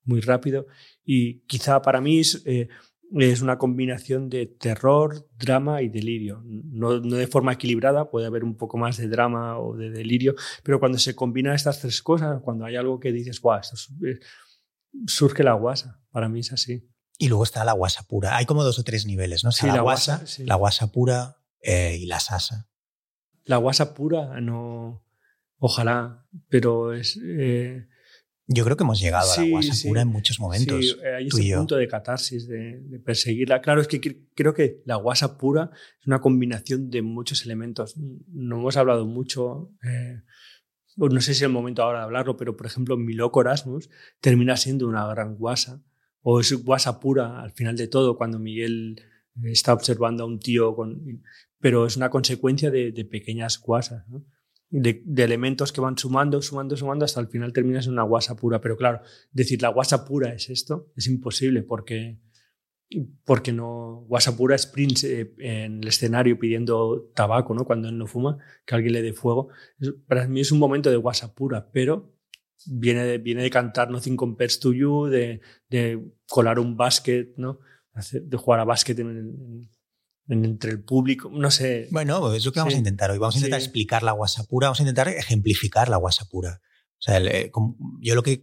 muy 0.05 0.20
rápido. 0.20 0.66
Y 1.05 1.40
quizá 1.40 1.83
para 1.83 2.01
mí 2.01 2.20
es, 2.20 2.42
eh, 2.46 2.68
es 3.16 3.40
una 3.40 3.59
combinación 3.59 4.29
de 4.29 4.47
terror, 4.47 5.29
drama 5.38 5.83
y 5.83 5.88
delirio. 5.88 6.42
No, 6.44 7.01
no, 7.01 7.16
de 7.16 7.27
forma 7.27 7.53
equilibrada, 7.53 8.11
puede 8.11 8.27
haber 8.27 8.44
un 8.44 8.57
poco 8.57 8.77
más 8.79 8.97
de 8.97 9.09
drama 9.09 9.59
o 9.59 9.77
de 9.77 9.90
delirio, 9.90 10.35
pero 10.62 10.79
cuando 10.79 10.99
se 10.99 11.14
combinan 11.14 11.55
estas 11.55 11.81
tres 11.81 12.03
cosas, 12.03 12.40
cuando 12.42 12.64
hay 12.64 12.77
algo 12.77 13.01
que 13.01 13.12
dices, 13.12 13.40
guau, 13.40 13.61
esto 13.61 13.77
es, 13.77 14.21
surge 15.07 15.42
la 15.42 15.55
guasa. 15.55 16.01
Para 16.11 16.29
mí 16.29 16.40
es 16.40 16.53
así. 16.53 16.90
Y 17.18 17.29
luego 17.29 17.44
está 17.44 17.64
la 17.64 17.73
guasa 17.73 18.03
pura. 18.05 18.37
Hay 18.37 18.47
como 18.47 18.62
dos 18.62 18.79
o 18.79 18.85
tres 18.85 19.07
niveles, 19.07 19.42
¿no? 19.42 19.53
Sí, 19.53 19.66
la, 19.66 19.77
la 19.77 19.81
guasa, 19.81 20.18
guasa, 20.18 20.27
sí. 20.27 20.44
la 20.44 20.55
guasa 20.55 20.92
pura 20.92 21.37
eh, 21.61 21.97
y 22.01 22.07
la 22.07 22.21
sasa. 22.21 22.68
La 23.44 23.57
guasa 23.57 23.94
pura, 23.94 24.40
no. 24.40 25.05
Ojalá, 25.59 26.27
pero 26.49 26.92
es. 26.92 27.18
eh, 27.23 27.88
Yo 28.50 28.64
creo 28.64 28.76
que 28.78 28.82
hemos 28.84 28.98
llegado 28.98 29.30
a 29.30 29.34
Sí, 29.34 29.42
la 29.44 29.50
guasa 29.50 29.74
sí. 29.74 29.88
pura 29.88 30.00
en 30.00 30.08
muchos 30.08 30.40
momentos. 30.40 30.82
Sí, 30.84 30.96
eh, 31.04 31.14
hay 31.16 31.26
ese 31.26 31.54
punto 31.56 31.76
de 31.76 31.87
catarsis, 31.87 32.48
de, 32.48 32.80
de 32.80 32.98
perseguirla. 32.98 33.61
Claro, 33.61 33.82
es 33.82 33.88
que 33.88 34.00
cre- 34.00 34.26
creo 34.34 34.54
que 34.54 34.80
la 34.87 34.96
guasa 34.96 35.37
pura 35.37 35.70
es 36.00 36.06
una 36.06 36.20
combinación 36.22 36.88
de 36.90 37.02
muchos 37.02 37.44
elementos. 37.44 37.94
No 38.26 38.56
hemos 38.58 38.78
hablado 38.78 39.04
mucho, 39.04 39.70
eh, 39.84 40.22
no 40.96 41.20
sé 41.20 41.26
si 41.34 41.38
es 41.38 41.42
el 41.42 41.50
momento 41.50 41.82
ahora 41.82 41.98
de 41.98 42.04
hablarlo, 42.06 42.38
pero 42.38 42.56
por 42.56 42.66
ejemplo, 42.66 42.96
mi 42.96 43.12
loco 43.12 43.42
Erasmus 43.42 43.90
termina 44.20 44.56
siendo 44.56 44.88
una 44.88 45.06
gran 45.06 45.37
guasa, 45.37 45.82
o 46.22 46.40
es 46.40 46.50
guasa 46.64 47.00
pura 47.00 47.42
al 47.42 47.52
final 47.52 47.76
de 47.76 47.87
todo, 47.87 48.16
cuando 48.16 48.38
Miguel 48.38 48.98
eh, 49.44 49.50
está 49.52 49.74
observando 49.74 50.24
a 50.24 50.26
un 50.26 50.40
tío 50.40 50.74
con. 50.74 51.22
Pero 51.61 51.87
es 51.87 51.96
una 51.98 52.08
consecuencia 52.08 52.70
de, 52.70 52.92
de 52.92 53.04
pequeñas 53.04 53.61
guasas, 53.61 54.08
¿no? 54.08 54.24
De, 54.70 55.02
de 55.04 55.22
elementos 55.24 55.72
que 55.72 55.81
van 55.81 55.96
sumando, 55.96 56.42
sumando, 56.42 56.76
sumando, 56.76 57.04
hasta 57.04 57.20
el 57.20 57.28
final 57.28 57.52
terminas 57.52 57.87
en 57.87 57.92
una 57.94 58.02
guasa 58.02 58.37
pura. 58.37 58.61
Pero 58.61 58.76
claro, 58.76 59.00
decir 59.33 59.62
la 59.62 59.68
guasa 59.70 60.04
pura 60.04 60.33
es 60.35 60.50
esto 60.50 60.90
es 60.96 61.07
imposible 61.07 61.62
porque, 61.62 62.18
porque 63.24 63.52
no. 63.52 64.04
Guasa 64.09 64.37
pura 64.37 64.54
es 64.57 64.66
Prince 64.66 65.20
eh, 65.20 65.35
en 65.38 65.83
el 65.83 65.88
escenario 65.88 66.38
pidiendo 66.38 67.11
tabaco, 67.14 67.54
¿no? 67.54 67.64
Cuando 67.64 67.88
él 67.88 67.98
no 67.98 68.07
fuma, 68.07 68.38
que 68.64 68.74
alguien 68.74 68.92
le 68.94 69.02
dé 69.02 69.12
fuego. 69.12 69.48
Para 70.07 70.26
mí 70.26 70.40
es 70.40 70.52
un 70.52 70.59
momento 70.59 70.90
de 70.90 70.96
guasa 70.96 71.35
pura, 71.35 71.70
pero 71.72 72.14
viene 72.66 73.04
de, 73.04 73.18
viene 73.18 73.42
de 73.42 73.50
cantar 73.50 73.90
Nothing 73.90 74.16
Compares 74.16 74.59
to 74.61 74.72
You, 74.72 75.07
de, 75.07 75.40
de 75.68 76.02
colar 76.26 76.59
un 76.59 76.76
básquet, 76.76 77.35
¿no? 77.37 77.61
De 78.12 78.37
jugar 78.37 78.61
a 78.61 78.64
básquet 78.64 78.98
en- 78.98 79.09
en- 79.16 79.70
entre 80.28 80.70
el 80.70 80.82
público, 80.84 81.30
no 81.32 81.50
sé. 81.50 81.88
Bueno, 81.90 82.32
es 82.34 82.44
lo 82.44 82.52
que 82.52 82.60
vamos 82.60 82.72
Sí. 82.74 82.76
a 82.76 82.78
intentar 82.78 83.10
hoy. 83.10 83.18
Vamos 83.18 83.34
a 83.36 83.38
intentar 83.38 83.60
Sí. 83.60 83.66
explicar 83.66 84.02
la 84.02 84.12
guasa 84.12 84.44
pura, 84.44 84.68
vamos 84.68 84.80
a 84.80 84.82
intentar 84.82 85.08
ejemplificar 85.08 85.88
la 85.88 85.96
guasa 85.96 86.26
pura. 86.30 86.60
O 86.98 87.00
sea, 87.00 87.16
el, 87.16 87.50
yo 88.00 88.14
lo 88.14 88.22
que 88.22 88.42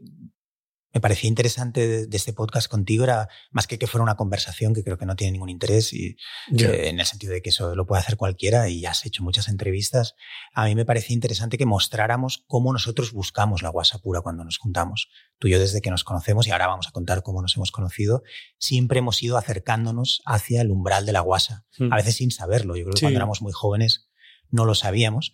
me 0.96 1.02
parecía 1.02 1.28
interesante 1.28 1.86
de, 1.88 2.08
de 2.08 2.18
este 2.18 2.32
podcast 2.34 2.68
contigo 2.70 3.04
era 3.04 3.28
más 3.52 3.68
que 3.68 3.78
que 3.78 3.86
fuera 3.86 4.02
una 4.04 4.16
conversación 4.16 4.74
que 4.74 4.82
creo 4.84 4.98
que 4.98 5.06
no 5.06 5.16
tiene 5.18 5.34
ningún 5.34 5.50
interés 5.50 5.92
y 5.92 6.16
eh, 6.58 6.88
en 6.88 7.00
el 7.02 7.06
sentido 7.06 7.34
de 7.34 7.42
que 7.42 7.50
eso 7.50 7.76
lo 7.76 7.86
puede 7.86 8.00
hacer 8.02 8.16
cualquiera 8.16 8.70
y 8.70 8.86
has 8.86 9.06
hecho 9.06 9.22
muchas 9.22 9.50
entrevistas. 9.50 10.16
A 10.54 10.66
mí 10.66 10.74
me 10.74 10.86
parecía 10.86 11.14
interesante 11.14 11.58
que 11.58 11.66
mostráramos 11.66 12.46
cómo 12.48 12.72
nosotros 12.72 13.12
buscamos 13.12 13.62
la 13.62 13.70
guasa 13.70 14.00
pura 14.00 14.22
cuando 14.22 14.46
nos 14.46 14.58
juntamos. 14.58 15.10
Tú 15.38 15.50
y 15.50 15.52
yo 15.52 15.60
desde 15.60 15.82
que 15.82 15.92
nos 15.92 16.06
conocemos 16.06 16.48
y 16.48 16.52
ahora 16.52 16.68
vamos 16.68 16.88
a 16.88 16.92
contar 16.92 17.22
cómo 17.24 17.42
nos 17.42 17.58
hemos 17.58 17.72
conocido, 17.72 18.24
siempre 18.58 19.00
hemos 19.00 19.22
ido 19.22 19.38
acercándonos 19.38 20.22
hacia 20.26 20.62
el 20.62 20.72
umbral 20.72 21.06
de 21.06 21.12
la 21.12 21.20
guasa 21.20 21.66
Mm. 21.78 21.92
a 21.92 21.98
veces 21.98 22.16
sin 22.16 22.32
saberlo. 22.32 22.78
Yo 22.78 22.84
creo 22.86 22.94
que 22.94 23.00
Sí. 23.00 23.06
cuando 23.06 23.18
éramos 23.20 23.42
muy 23.42 23.52
jóvenes 23.52 24.08
no 24.50 24.64
lo 24.64 24.76
sabíamos. 24.76 25.34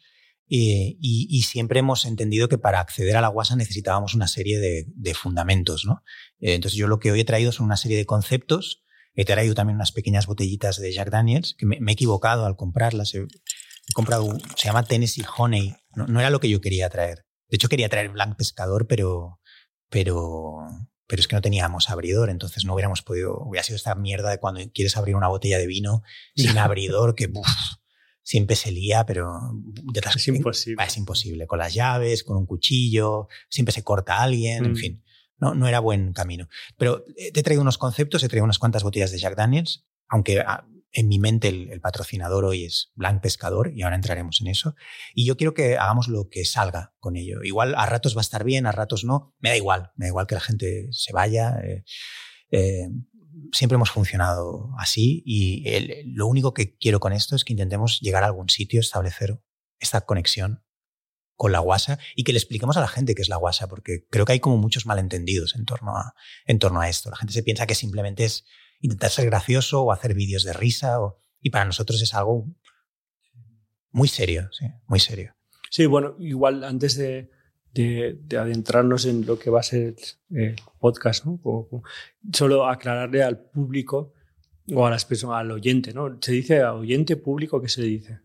Eh, 0.54 0.98
y, 1.00 1.28
y 1.30 1.44
siempre 1.44 1.80
hemos 1.80 2.04
entendido 2.04 2.50
que 2.50 2.58
para 2.58 2.82
acceder 2.82 3.16
a 3.16 3.22
la 3.22 3.30
guasa 3.30 3.56
necesitábamos 3.56 4.16
una 4.16 4.28
serie 4.28 4.60
de, 4.60 4.86
de 4.88 5.14
fundamentos. 5.14 5.86
¿no? 5.86 6.04
Eh, 6.42 6.56
entonces 6.56 6.78
yo 6.78 6.88
lo 6.88 7.00
que 7.00 7.10
hoy 7.10 7.22
he 7.22 7.26
traído 7.26 7.54
son 7.54 7.68
una 7.68 7.78
serie 7.78 7.96
de 7.96 8.06
conceptos. 8.06 8.84
He 9.14 9.24
traído 9.24 9.56
también 9.56 9.76
unas 9.76 9.94
pequeñas 9.94 10.28
botellitas 10.28 10.78
de 10.78 10.92
Jack 10.92 11.10
Daniels, 11.10 11.56
que 11.58 11.66
me, 11.66 11.80
me 11.80 11.92
he 11.92 11.94
equivocado 11.94 12.46
al 12.46 12.58
comprarlas. 12.58 13.16
He, 13.16 13.20
he 13.20 13.94
comprado, 13.94 14.38
se 14.58 14.68
llama 14.68 14.84
Tennessee 14.84 15.24
Honey. 15.38 15.74
No, 15.96 16.08
no 16.08 16.20
era 16.20 16.30
lo 16.30 16.42
que 16.42 16.50
yo 16.50 16.60
quería 16.60 16.90
traer. 16.90 17.26
De 17.48 17.56
hecho 17.56 17.70
quería 17.70 17.88
traer 17.88 18.10
Blanc 18.10 18.36
Pescador, 18.36 18.88
pero, 18.88 19.40
pero, 19.90 20.58
pero 21.08 21.20
es 21.22 21.30
que 21.30 21.36
no 21.38 21.42
teníamos 21.42 21.90
abridor, 21.90 22.30
entonces 22.30 22.66
no 22.66 22.74
hubiéramos 22.74 23.04
podido, 23.04 23.38
hubiera 23.40 23.64
sido 23.64 23.78
esta 23.78 23.96
mierda 23.96 24.32
de 24.32 24.40
cuando 24.40 24.62
quieres 24.74 24.98
abrir 24.98 25.16
una 25.16 25.30
botella 25.30 25.58
de 25.58 25.68
vino 25.68 26.04
sin 26.36 26.58
abridor, 26.58 27.16
que 27.16 27.30
uf, 27.34 27.48
siempre 28.24 28.56
se 28.56 28.72
lía, 28.72 29.06
pero 29.06 29.30
de 29.54 30.02
las- 30.02 30.16
Es 30.16 30.28
imposible. 30.28 30.84
Es 30.84 30.98
imposible, 30.98 31.48
con 31.48 31.60
las 31.60 31.74
llaves, 31.74 32.24
con 32.24 32.38
un 32.38 32.46
cuchillo, 32.46 33.28
siempre 33.50 33.74
se 33.74 33.84
corta 33.84 34.18
a 34.18 34.24
alguien, 34.24 34.66
en 34.66 34.72
Mm. 34.74 34.76
fin, 34.76 35.04
no, 35.38 35.56
no 35.56 35.68
era 35.68 35.80
buen 35.80 36.14
camino. 36.14 36.48
Pero 36.78 37.04
eh, 37.18 37.32
te 37.32 37.40
he 37.40 37.44
traído 37.44 37.62
unos 37.62 37.78
conceptos, 37.78 38.24
he 38.24 38.28
traído 38.30 38.44
unas 38.46 38.60
cuantas 38.60 38.84
botellas 38.84 39.12
de 39.12 39.18
Jack 39.20 39.36
Daniels, 39.36 39.86
aunque 40.08 40.40
ah, 40.40 40.66
en 40.94 41.08
mi 41.08 41.20
mente 41.20 41.48
el, 41.48 41.70
el 41.72 41.80
patrocinador 41.80 42.44
hoy 42.44 42.66
es 42.66 42.92
Blanc 42.96 43.22
Pescador 43.22 43.72
y 43.74 43.82
ahora 43.82 43.96
entraremos 43.96 44.42
en 44.42 44.48
eso. 44.48 44.76
Y 45.16 45.26
yo 45.26 45.38
quiero 45.38 45.54
que 45.54 45.78
hagamos 45.78 46.10
lo 46.10 46.28
que 46.30 46.44
salga 46.44 46.94
con 47.00 47.16
ello. 47.16 47.42
Igual 47.44 47.76
a 47.76 47.86
ratos 47.86 48.14
va 48.16 48.20
a 48.20 48.28
estar 48.28 48.44
bien, 48.44 48.66
a 48.66 48.74
ratos 48.74 49.04
no. 49.06 49.34
Me 49.40 49.50
da 49.50 49.56
igual, 49.56 49.92
me 49.96 50.06
da 50.06 50.10
igual 50.10 50.28
que 50.28 50.36
la 50.36 50.42
gente 50.42 50.88
se 50.92 51.14
vaya. 51.14 51.56
eh, 51.64 51.84
eh, 52.52 52.90
siempre 53.52 53.76
hemos 53.76 53.92
funcionado 53.92 54.70
así 54.78 55.24
y 55.26 55.64
lo 56.14 56.28
único 56.28 56.54
que 56.54 56.76
quiero 56.78 57.00
con 57.00 57.14
esto 57.14 57.36
es 57.36 57.44
que 57.44 57.54
intentemos 57.54 58.00
llegar 58.00 58.24
a 58.24 58.28
algún 58.28 58.50
sitio, 58.50 58.80
establecer 58.80 59.42
esta 59.80 60.02
conexión 60.02 60.64
con 61.36 61.52
la 61.52 61.60
guasa 61.60 61.98
y 62.16 62.24
que 62.24 62.34
le 62.34 62.38
expliquemos 62.38 62.78
a 62.78 62.82
la 62.82 62.88
gente 62.88 63.16
qué 63.16 63.22
es 63.22 63.30
la 63.30 63.38
guasa, 63.38 63.68
porque 63.68 64.06
creo 64.10 64.26
que 64.26 64.34
hay 64.34 64.40
como 64.40 64.58
muchos 64.58 64.86
malentendidos 64.86 65.56
en 65.56 65.66
torno 65.66 65.98
a, 65.98 66.14
en 66.46 66.60
torno 66.60 66.82
a 66.82 66.88
esto. 66.88 67.10
La 67.10 67.18
gente 67.18 67.34
se 67.34 67.42
piensa 67.42 67.66
que 67.66 67.74
simplemente 67.74 68.26
es 68.26 68.46
intentar 68.80 69.10
ser 69.10 69.26
gracioso 69.26 69.82
o 69.82 69.92
hacer 69.92 70.14
vídeos 70.14 70.44
de 70.44 70.54
risa 70.54 70.98
y 71.40 71.50
para 71.50 71.66
nosotros 71.66 72.02
es 72.02 72.14
algo 72.14 72.46
muy 73.90 74.08
serio, 74.08 74.50
muy 74.88 75.00
serio. 75.00 75.36
Sí, 75.70 75.86
bueno, 75.86 76.16
igual 76.20 76.64
antes 76.64 76.96
de, 76.96 77.32
de- 77.74 78.18
de 78.24 78.38
adentrarnos 78.38 79.06
en 79.06 79.26
lo 79.26 79.40
que 79.40 79.50
va 79.50 79.60
a 79.62 79.64
ser 79.64 79.96
el 80.32 80.56
podcast, 80.80 81.26
¿no? 81.26 81.40
Como- 81.42 81.68
como- 81.68 81.84
solo 82.34 82.68
aclararle 82.68 83.24
al 83.24 83.40
público 83.40 84.14
o 84.74 84.86
a 84.86 84.90
las 84.90 85.06
personas, 85.06 85.38
al 85.40 85.52
oyente, 85.52 85.94
¿no? 85.94 86.18
Se 86.22 86.32
dice 86.34 86.62
a 86.62 86.74
oyente 86.74 87.16
público, 87.18 87.62
¿qué 87.62 87.70
se 87.70 87.82
le 87.82 87.88
dice? 87.88 88.20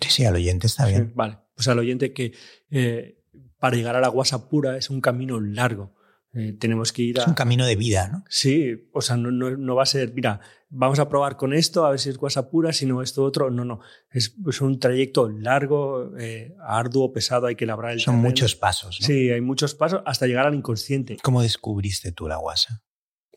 Sí, 0.00 0.10
sí, 0.10 0.24
al 0.24 0.36
oyente 0.36 0.66
está 0.68 0.84
Sí, 0.86 0.90
bien. 0.92 1.12
Vale, 1.14 1.38
pues 1.54 1.66
al 1.68 1.78
oyente 1.78 2.12
que 2.12 2.32
eh, 2.70 3.18
para 3.58 3.76
llegar 3.76 3.96
a 3.96 4.00
la 4.00 4.08
guasa 4.08 4.48
pura 4.48 4.76
es 4.76 4.88
un 4.90 5.00
camino 5.00 5.40
largo. 5.40 5.94
Eh, 6.38 6.52
tenemos 6.52 6.92
que 6.92 7.02
ir 7.02 7.18
a... 7.18 7.22
Es 7.22 7.28
un 7.28 7.34
camino 7.34 7.66
de 7.66 7.74
vida, 7.76 8.08
¿no? 8.08 8.24
Sí, 8.28 8.88
o 8.92 9.00
sea, 9.00 9.16
no, 9.16 9.30
no, 9.30 9.56
no 9.56 9.74
va 9.74 9.82
a 9.82 9.86
ser, 9.86 10.12
mira, 10.14 10.40
vamos 10.68 10.98
a 11.00 11.08
probar 11.08 11.36
con 11.36 11.52
esto, 11.52 11.84
a 11.84 11.90
ver 11.90 11.98
si 11.98 12.10
es 12.10 12.16
guasa 12.18 12.48
pura, 12.48 12.72
si 12.72 12.86
no 12.86 13.02
esto 13.02 13.24
otro. 13.24 13.50
No, 13.50 13.64
no. 13.64 13.80
Es, 14.10 14.34
es 14.48 14.60
un 14.60 14.78
trayecto 14.78 15.28
largo, 15.28 16.16
eh, 16.18 16.54
arduo, 16.60 17.12
pesado, 17.12 17.46
hay 17.46 17.56
que 17.56 17.66
labrar 17.66 17.92
el 17.92 18.00
Son 18.00 18.14
terreno. 18.14 18.28
muchos 18.28 18.54
pasos, 18.54 18.98
¿no? 19.00 19.06
Sí, 19.06 19.30
hay 19.30 19.40
muchos 19.40 19.74
pasos 19.74 20.02
hasta 20.06 20.26
llegar 20.26 20.46
al 20.46 20.54
inconsciente. 20.54 21.16
¿Cómo 21.22 21.42
descubriste 21.42 22.12
tú 22.12 22.28
la 22.28 22.36
guasa? 22.36 22.82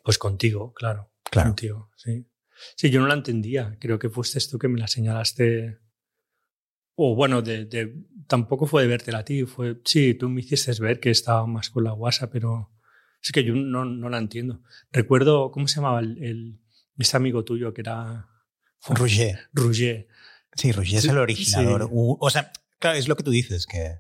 Pues 0.04 0.18
contigo, 0.18 0.74
claro. 0.74 1.12
Claro. 1.24 1.50
Contigo, 1.50 1.90
sí. 1.96 2.28
Sí, 2.76 2.90
yo 2.92 3.00
no 3.02 3.08
la 3.08 3.14
entendía. 3.16 3.78
Creo 3.80 3.98
que 3.98 4.10
fuiste 4.10 4.40
tú 4.50 4.60
que 4.60 4.68
me 4.68 4.80
la 4.80 4.88
señalaste. 4.88 5.80
O 6.96 7.16
bueno, 7.16 7.42
de, 7.42 7.66
de- 7.66 7.96
tampoco 8.28 8.68
fue 8.68 8.84
de 8.84 8.88
vértela 8.90 9.20
a 9.20 9.26
ti. 9.26 9.46
Fue, 9.46 9.82
sí, 9.86 10.14
tú 10.14 10.30
me 10.30 10.42
hiciste 10.42 10.72
ver 10.82 11.00
que 11.00 11.10
estaba 11.10 11.48
más 11.48 11.70
con 11.70 11.84
la 11.86 11.92
guasa, 11.92 12.30
pero 12.30 12.70
es 13.24 13.32
que 13.32 13.44
yo 13.44 13.54
no, 13.54 13.86
no 13.86 14.10
la 14.10 14.18
entiendo. 14.18 14.62
Recuerdo, 14.92 15.52
¿cómo 15.52 15.68
se 15.68 15.76
llamaba 15.76 16.00
el, 16.00 16.22
el- 16.24 16.60
este 16.98 17.18
amigo 17.18 17.44
tuyo 17.44 17.74
que 17.74 17.82
era 17.82 18.28
Roger. 18.88 19.40
Roger? 19.54 20.08
Sí, 20.56 20.72
Roger 20.72 21.00
es 21.00 21.06
el 21.06 21.18
originador. 21.18 21.84
sí. 21.84 21.90
O 21.92 22.30
sea, 22.30 22.52
claro, 22.80 22.98
es 22.98 23.08
lo 23.08 23.16
que 23.16 23.24
tú 23.24 23.32
dices, 23.32 23.66
que 23.66 24.00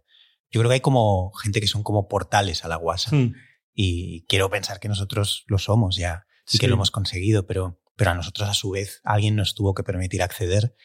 yo 0.51 0.59
creo 0.59 0.69
que 0.69 0.75
hay 0.75 0.81
como 0.81 1.31
gente 1.33 1.61
que 1.61 1.67
son 1.67 1.81
como 1.83 2.07
portales 2.07 2.63
a 2.65 2.67
la 2.67 2.75
guasa. 2.75 3.15
Hmm, 3.15 3.33
Y 3.73 4.25
quiero 4.27 4.49
pensar 4.49 4.79
que 4.79 4.89
nosotros 4.89 5.45
lo 5.47 5.57
somos 5.57 5.95
ya 5.95 6.25
y 6.47 6.51
Sí. 6.53 6.57
que 6.59 6.67
lo 6.67 6.73
hemos 6.75 6.91
conseguido, 6.91 7.47
pero, 7.47 7.79
pero 7.95 8.11
a 8.11 8.15
nosotros 8.15 8.49
a 8.49 8.53
su 8.53 8.71
vez 8.71 8.99
alguien 9.05 9.35
nos 9.37 9.55
tuvo 9.55 9.73
que 9.73 9.83
permitir 9.83 10.21
acceder. 10.21 10.75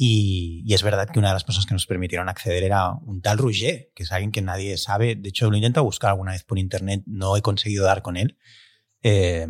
Y, 0.00 0.62
y 0.64 0.74
es 0.74 0.84
verdad 0.84 1.08
que 1.10 1.18
una 1.18 1.28
de 1.28 1.34
las 1.34 1.42
personas 1.42 1.66
que 1.66 1.74
nos 1.74 1.86
permitieron 1.86 2.28
acceder 2.28 2.62
era 2.62 2.92
un 2.92 3.20
tal 3.20 3.36
Rouget, 3.36 3.92
que 3.94 4.04
es 4.04 4.12
alguien 4.12 4.30
que 4.30 4.40
nadie 4.40 4.76
sabe. 4.78 5.16
De 5.16 5.28
hecho, 5.28 5.50
lo 5.50 5.56
he 5.56 5.58
intentado 5.58 5.82
buscar 5.82 6.10
alguna 6.10 6.32
vez 6.32 6.44
por 6.44 6.56
internet, 6.56 7.02
no 7.06 7.36
he 7.36 7.42
conseguido 7.42 7.84
dar 7.84 8.00
con 8.00 8.16
él. 8.16 8.38
Eh, 9.02 9.48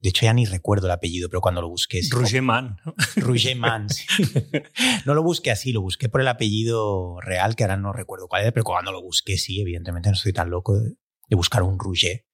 de 0.00 0.08
hecho, 0.08 0.24
ya 0.24 0.32
ni 0.32 0.46
recuerdo 0.46 0.86
el 0.86 0.92
apellido, 0.92 1.28
pero 1.28 1.42
cuando 1.42 1.60
lo 1.60 1.68
busqué... 1.68 2.02
sí, 2.02 2.08
Roger 2.10 2.40
Mann. 2.40 2.78
¿no? 2.86 2.94
Rouget 3.16 3.56
Man. 3.56 3.90
sí. 3.90 4.06
No 5.04 5.12
lo 5.12 5.22
busqué 5.22 5.50
así, 5.50 5.70
lo 5.70 5.82
busqué 5.82 6.08
por 6.08 6.22
el 6.22 6.28
apellido 6.28 7.20
real, 7.20 7.54
que 7.54 7.64
ahora 7.64 7.76
no 7.76 7.92
recuerdo 7.92 8.26
cuál 8.26 8.40
era, 8.40 8.52
pero 8.52 8.64
cuando 8.64 8.92
lo 8.92 9.02
busqué, 9.02 9.36
sí, 9.36 9.60
evidentemente 9.60 10.08
no 10.08 10.14
estoy 10.14 10.32
tan 10.32 10.48
loco 10.48 10.80
de, 10.80 10.94
de 11.28 11.36
buscar 11.36 11.62
un 11.62 11.78
Rouget 11.78 12.24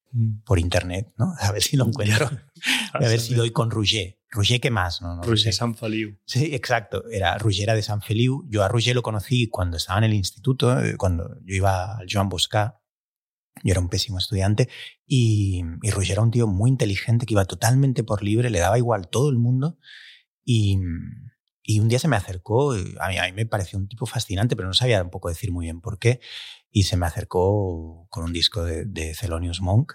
por 0.44 0.58
internet, 0.58 1.12
¿no? 1.18 1.34
A 1.40 1.52
ver 1.52 1.62
si 1.62 1.76
lo 1.76 1.86
encuentro. 1.86 2.30
A 2.92 2.98
ver 2.98 3.20
si 3.20 3.34
doy 3.34 3.50
con 3.50 3.70
Rouget. 3.70 4.18
Rouget, 4.30 4.60
¿qué 4.60 4.70
más? 4.70 5.02
No, 5.02 5.16
no. 5.16 5.36
San 5.36 5.74
Feliu. 5.74 6.18
Sí, 6.26 6.54
exacto. 6.54 7.08
Era 7.10 7.38
Rouget 7.38 7.66
de 7.66 7.82
San 7.82 8.02
Feliu. 8.02 8.44
Yo 8.48 8.62
a 8.62 8.68
Rouget 8.68 8.94
lo 8.94 9.02
conocí 9.02 9.48
cuando 9.48 9.76
estaba 9.76 9.98
en 9.98 10.04
el 10.04 10.14
instituto, 10.14 10.80
eh, 10.82 10.96
cuando 10.96 11.36
yo 11.44 11.54
iba 11.54 11.96
al 11.96 12.06
Joan 12.10 12.28
Bosca 12.28 12.80
Yo 13.62 13.72
era 13.72 13.80
un 13.80 13.88
pésimo 13.88 14.18
estudiante 14.18 14.68
y, 15.06 15.62
y 15.82 16.10
era 16.10 16.22
un 16.22 16.30
tío 16.30 16.46
muy 16.46 16.70
inteligente 16.70 17.26
que 17.26 17.34
iba 17.34 17.44
totalmente 17.44 18.04
por 18.04 18.22
libre, 18.22 18.50
le 18.50 18.58
daba 18.58 18.78
igual 18.78 19.08
todo 19.08 19.30
el 19.30 19.38
mundo 19.38 19.78
y, 20.44 20.78
y 21.62 21.80
un 21.80 21.88
día 21.88 21.98
se 21.98 22.08
me 22.08 22.16
acercó, 22.16 22.72
a 22.72 23.08
mí, 23.08 23.18
a 23.18 23.24
mí 23.24 23.32
me 23.32 23.44
pareció 23.44 23.78
un 23.78 23.88
tipo 23.88 24.06
fascinante, 24.06 24.54
pero 24.54 24.68
no 24.68 24.74
sabía 24.74 25.02
un 25.02 25.10
poco 25.10 25.28
decir 25.28 25.50
muy 25.50 25.66
bien 25.66 25.80
por 25.80 25.98
qué, 25.98 26.20
y 26.76 26.82
se 26.82 26.98
me 26.98 27.06
acercó 27.06 28.06
con 28.10 28.24
un 28.24 28.34
disco 28.34 28.62
de, 28.62 28.84
de 28.84 29.16
Monk. 29.62 29.94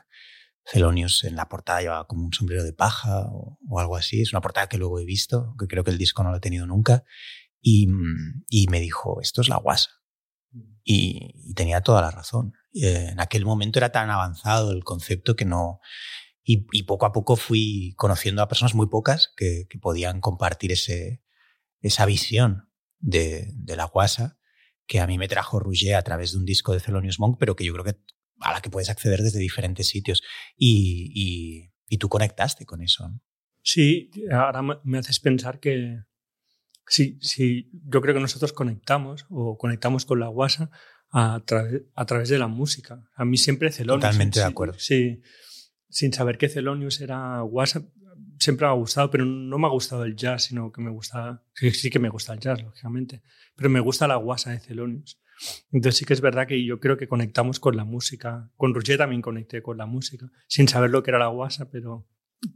Thelonious 0.64 1.26
en 1.26 1.36
la 1.36 1.48
portada 1.48 1.80
llevaba 1.82 2.08
como 2.08 2.26
un 2.26 2.34
sombrero 2.34 2.64
de 2.64 2.74
paja 2.74 3.28
o, 3.28 3.60
o, 3.70 3.80
algo 3.80 3.96
así. 3.96 4.24
Es 4.24 4.34
una 4.34 4.42
portada 4.42 4.68
que 4.68 4.80
luego 4.80 5.00
he 5.00 5.06
visto, 5.06 5.56
que 5.60 5.68
creo 5.68 5.84
que 5.84 5.92
el 5.92 6.00
disco 6.00 6.24
no 6.24 6.32
lo 6.32 6.38
he 6.38 6.40
tenido 6.40 6.66
nunca. 6.66 7.04
Y, 7.62 7.88
y 8.50 8.66
me 8.70 8.80
dijo, 8.80 9.22
esto 9.22 9.42
es 9.42 9.48
la 9.48 9.58
guasa. 9.58 9.92
Y, 10.84 11.36
y 11.52 11.54
tenía 11.54 11.82
toda 11.82 12.02
la 12.02 12.10
razón. 12.10 12.54
Eh, 12.74 13.10
en 13.12 13.20
aquel 13.20 13.46
momento 13.46 13.78
era 13.78 13.92
tan 13.92 14.10
avanzado 14.10 14.72
el 14.72 14.84
concepto 14.84 15.36
que 15.36 15.46
no... 15.46 15.82
Y, 16.44 16.66
y, 16.72 16.82
poco 16.84 17.06
a 17.06 17.12
poco 17.12 17.36
fui 17.36 17.94
conociendo 17.96 18.42
a 18.42 18.48
personas 18.48 18.74
muy 18.74 18.88
pocas 18.88 19.32
que, 19.38 19.68
que 19.70 19.78
podían 19.78 20.20
compartir 20.20 20.72
ese, 20.72 21.22
esa 21.82 22.08
visión 22.08 22.72
de, 22.98 23.52
de, 23.54 23.76
la 23.76 23.86
guasa 23.86 24.40
que 24.92 25.00
a 25.00 25.08
mí 25.08 25.18
me 25.18 25.30
trajo 25.30 25.58
Rouget 25.58 25.96
a 25.96 26.02
través 26.02 26.34
de 26.34 26.38
un 26.38 26.44
disco 26.44 26.74
de 26.74 26.82
Thelonious 26.82 27.18
Monk, 27.18 27.38
pero 27.40 27.56
que 27.56 27.64
yo 27.64 27.72
creo 27.72 27.86
que 27.86 27.96
a 28.42 28.52
la 28.52 28.60
que 28.60 28.70
puedes 28.70 28.90
acceder 28.90 29.22
desde 29.22 29.40
diferentes 29.40 29.88
sitios. 29.88 30.22
Y, 30.58 31.14
y, 31.16 31.72
y 31.88 31.98
tú 31.98 32.10
conectaste 32.10 32.66
con 32.66 32.82
eso. 32.82 33.08
¿no? 33.08 33.22
Sí, 33.62 34.12
ahora 34.30 34.62
me 34.84 34.98
haces 34.98 35.22
pensar 35.22 35.62
que 35.62 36.02
sí, 36.86 37.18
sí, 37.22 37.72
yo 37.72 38.02
creo 38.02 38.14
que 38.14 38.20
nosotros 38.20 38.52
conectamos 38.52 39.26
o 39.30 39.58
conectamos 39.58 40.04
con 40.06 40.20
la 40.20 40.28
guasa 40.28 40.72
a, 41.10 41.42
tra 41.46 41.70
a 41.96 42.06
través 42.06 42.28
de 42.28 42.38
la 42.38 42.48
música. 42.48 43.02
A 43.16 43.24
mí 43.24 43.38
siempre 43.38 43.70
Thelonious. 43.70 44.02
Totalmente 44.02 44.42
de 44.42 44.46
acuerdo. 44.46 44.78
Sí, 44.78 45.22
sin 45.88 46.12
saber 46.12 46.38
que 46.38 46.50
Thelonious 46.50 47.00
era 47.00 47.40
guasa, 47.40 47.88
siempre 48.42 48.66
me 48.66 48.72
ha 48.72 48.76
gustado, 48.76 49.10
pero 49.12 49.24
no 49.24 49.58
me 49.58 49.68
ha 49.68 49.70
gustado 49.70 50.04
el 50.04 50.16
jazz, 50.16 50.46
sino 50.46 50.72
que 50.72 50.82
me 50.82 50.90
gusta, 50.90 51.44
sí, 51.54 51.72
sí 51.72 51.90
que 51.90 52.00
me 52.00 52.10
gusta 52.10 52.34
el 52.34 52.40
jazz, 52.40 52.62
lógicamente, 52.62 53.22
pero 53.56 53.70
me 53.70 53.80
gusta 53.80 54.08
la 54.08 54.16
guasa 54.16 54.52
de 54.52 54.60
Thelonious. 54.60 55.20
Entonces 55.72 55.98
sí 55.98 56.06
que 56.06 56.14
es 56.14 56.22
verdad 56.22 56.48
que 56.48 56.64
yo 56.64 56.80
creo 56.80 56.98
que 56.98 57.08
conectamos 57.08 57.60
con 57.60 57.76
la 57.76 57.84
música. 57.84 58.52
Con 58.58 58.76
Roger 58.76 58.98
también 58.98 59.22
conecté 59.22 59.62
con 59.62 59.78
la 59.78 59.86
música, 59.86 60.28
sin 60.48 60.68
saber 60.68 60.90
lo 60.90 61.04
que 61.04 61.12
era 61.12 61.20
la 61.20 61.28
guasa, 61.28 61.70
pero 61.72 62.08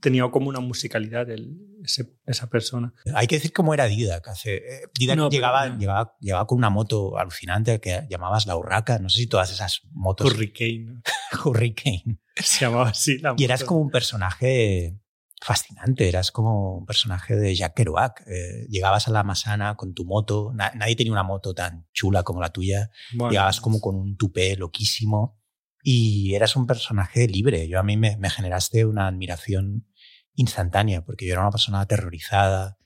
tenía 0.01 0.27
como 0.29 0.49
una 0.49 0.59
musicalidad 0.59 1.29
el, 1.29 1.57
ese, 1.83 2.15
esa 2.25 2.49
persona. 2.49 2.93
Hay 3.13 3.27
que 3.27 3.35
decir 3.35 3.53
cómo 3.53 3.73
era 3.73 3.85
Didac. 3.85 4.27
Hace, 4.27 4.55
eh, 4.55 4.89
Didac 4.97 5.17
no, 5.17 5.29
llegaba, 5.29 5.69
no. 5.69 5.79
llegaba, 5.79 6.15
llegaba, 6.19 6.47
con 6.47 6.57
una 6.57 6.69
moto 6.69 7.17
alucinante 7.17 7.79
que 7.79 8.05
llamabas 8.09 8.45
la 8.45 8.55
Urraca. 8.55 8.99
No 8.99 9.09
sé 9.09 9.21
si 9.21 9.27
todas 9.27 9.51
esas 9.51 9.81
motos. 9.91 10.31
Hurricane. 10.31 11.01
Hurricane. 11.45 12.19
Se 12.35 12.65
llamaba 12.65 12.89
así 12.89 13.17
la 13.19 13.31
moto. 13.31 13.41
Y 13.41 13.45
eras 13.45 13.63
como 13.63 13.81
un 13.81 13.91
personaje 13.91 14.99
fascinante, 15.41 16.07
eras 16.07 16.31
como 16.31 16.77
un 16.77 16.85
personaje 16.85 17.35
de 17.35 17.55
Jack 17.55 17.75
Kerouac. 17.75 18.23
Eh, 18.27 18.67
llegabas 18.69 19.07
a 19.07 19.11
la 19.11 19.23
Masana 19.23 19.75
con 19.75 19.93
tu 19.93 20.05
moto, 20.05 20.51
Na 20.53 20.71
nadie 20.75 20.95
tenía 20.95 21.13
una 21.13 21.23
moto 21.23 21.53
tan 21.53 21.87
chula 21.93 22.23
como 22.23 22.41
la 22.41 22.51
tuya. 22.51 22.89
Bueno, 23.13 23.31
llegabas 23.31 23.61
como 23.61 23.81
con 23.81 23.95
un 23.95 24.17
tupé 24.17 24.55
loquísimo 24.55 25.39
y 25.83 26.33
eras 26.35 26.55
un 26.55 26.65
personaje 26.65 27.27
libre. 27.27 27.67
Yo 27.67 27.79
a 27.79 27.83
mí 27.83 27.97
me, 27.97 28.17
me, 28.17 28.29
generaste 28.29 28.85
una 28.85 29.07
admiración 29.07 29.87
instantánea 30.33 31.03
porque 31.03 31.27
yo 31.27 31.33
era 31.33 31.41
una 31.41 31.51
persona 31.51 31.81
aterrorizada 31.81 32.77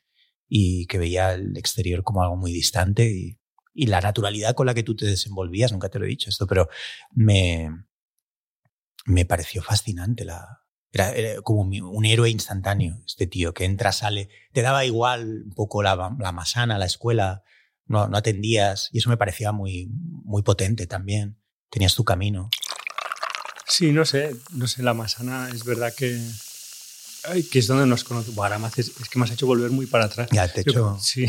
y 0.47 0.85
que 0.87 0.97
veía 0.97 1.33
el 1.33 1.55
exterior 1.57 2.03
como 2.03 2.23
algo 2.23 2.35
muy 2.35 2.51
distante 2.51 3.11
y, 3.11 3.39
y 3.73 3.87
la 3.87 4.01
naturalidad 4.01 4.55
con 4.55 4.65
la 4.65 4.73
que 4.73 4.83
tú 4.83 4.95
te 4.95 5.05
desenvolvías, 5.05 5.71
nunca 5.71 5.89
te 5.89 5.99
lo 5.99 6.05
he 6.05 6.09
dicho 6.09 6.29
esto, 6.29 6.47
pero 6.47 6.67
me, 7.11 7.69
me 9.05 9.25
pareció 9.25 9.61
fascinante 9.61 10.25
la, 10.25 10.63
era, 10.91 11.11
era, 11.11 11.41
como 11.41 11.61
un 11.61 12.05
héroe 12.05 12.29
instantáneo, 12.29 13.01
este 13.05 13.27
tío, 13.27 13.53
que 13.53 13.65
entra, 13.65 13.91
sale, 13.91 14.29
te 14.53 14.61
daba 14.61 14.85
igual 14.85 15.43
un 15.45 15.53
poco 15.53 15.83
la, 15.83 16.15
la 16.19 16.31
masana, 16.31 16.77
la 16.77 16.85
escuela, 16.85 17.43
no, 17.85 18.07
no 18.07 18.17
atendías, 18.17 18.89
y 18.91 18.99
eso 18.99 19.09
me 19.09 19.17
parecía 19.17 19.51
muy, 19.51 19.89
muy 20.23 20.41
potente 20.41 20.87
también. 20.87 21.37
Tenías 21.69 21.95
tu 21.95 22.03
camino. 22.03 22.49
Sí, 23.67 23.91
no 23.91 24.05
sé, 24.05 24.35
no 24.51 24.67
sé, 24.67 24.81
la 24.81 24.95
masana 24.95 25.49
es 25.53 25.63
verdad 25.63 25.93
que, 25.95 26.19
ay, 27.25 27.43
que 27.43 27.59
es 27.59 27.67
donde 27.67 27.85
nos 27.85 28.03
conocemos. 28.03 28.35
Bueno, 28.35 28.65
haces, 28.65 28.91
es 28.99 29.09
que 29.09 29.19
me 29.19 29.25
has 29.25 29.31
hecho 29.31 29.45
volver 29.45 29.69
muy 29.69 29.85
para 29.85 30.05
atrás. 30.05 30.29
Ya, 30.31 30.47
te 30.47 30.61
he 30.61 30.63
hecho, 30.63 30.97
sí. 31.01 31.27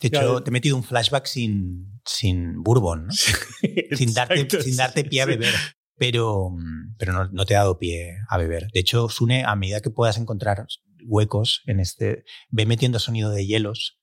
te, 0.00 0.08
he, 0.08 0.08
hecho, 0.08 0.42
te 0.42 0.50
he 0.50 0.52
metido 0.52 0.76
un 0.76 0.84
flashback 0.84 1.24
sin, 1.24 2.00
sin 2.04 2.62
bourbon, 2.62 3.06
¿no? 3.06 3.12
Sí, 3.62 3.86
sin, 3.96 4.12
darte, 4.12 4.62
sin 4.62 4.76
darte 4.76 5.04
pie 5.04 5.22
a 5.22 5.26
beber 5.26 5.54
pero, 5.96 6.50
pero 6.98 7.12
no, 7.12 7.28
no, 7.30 7.44
te 7.44 7.54
ha 7.54 7.60
dado 7.60 7.78
pie 7.78 8.18
a 8.28 8.38
beber. 8.38 8.68
De 8.72 8.80
hecho, 8.80 9.08
Sune, 9.08 9.44
a 9.44 9.54
medida 9.56 9.80
que 9.80 9.90
puedas 9.90 10.18
encontrar 10.18 10.66
huecos 11.04 11.62
en 11.66 11.80
este, 11.80 12.24
ve 12.50 12.66
metiendo 12.66 12.98
sonido 12.98 13.30
de 13.30 13.46
hielos. 13.46 14.00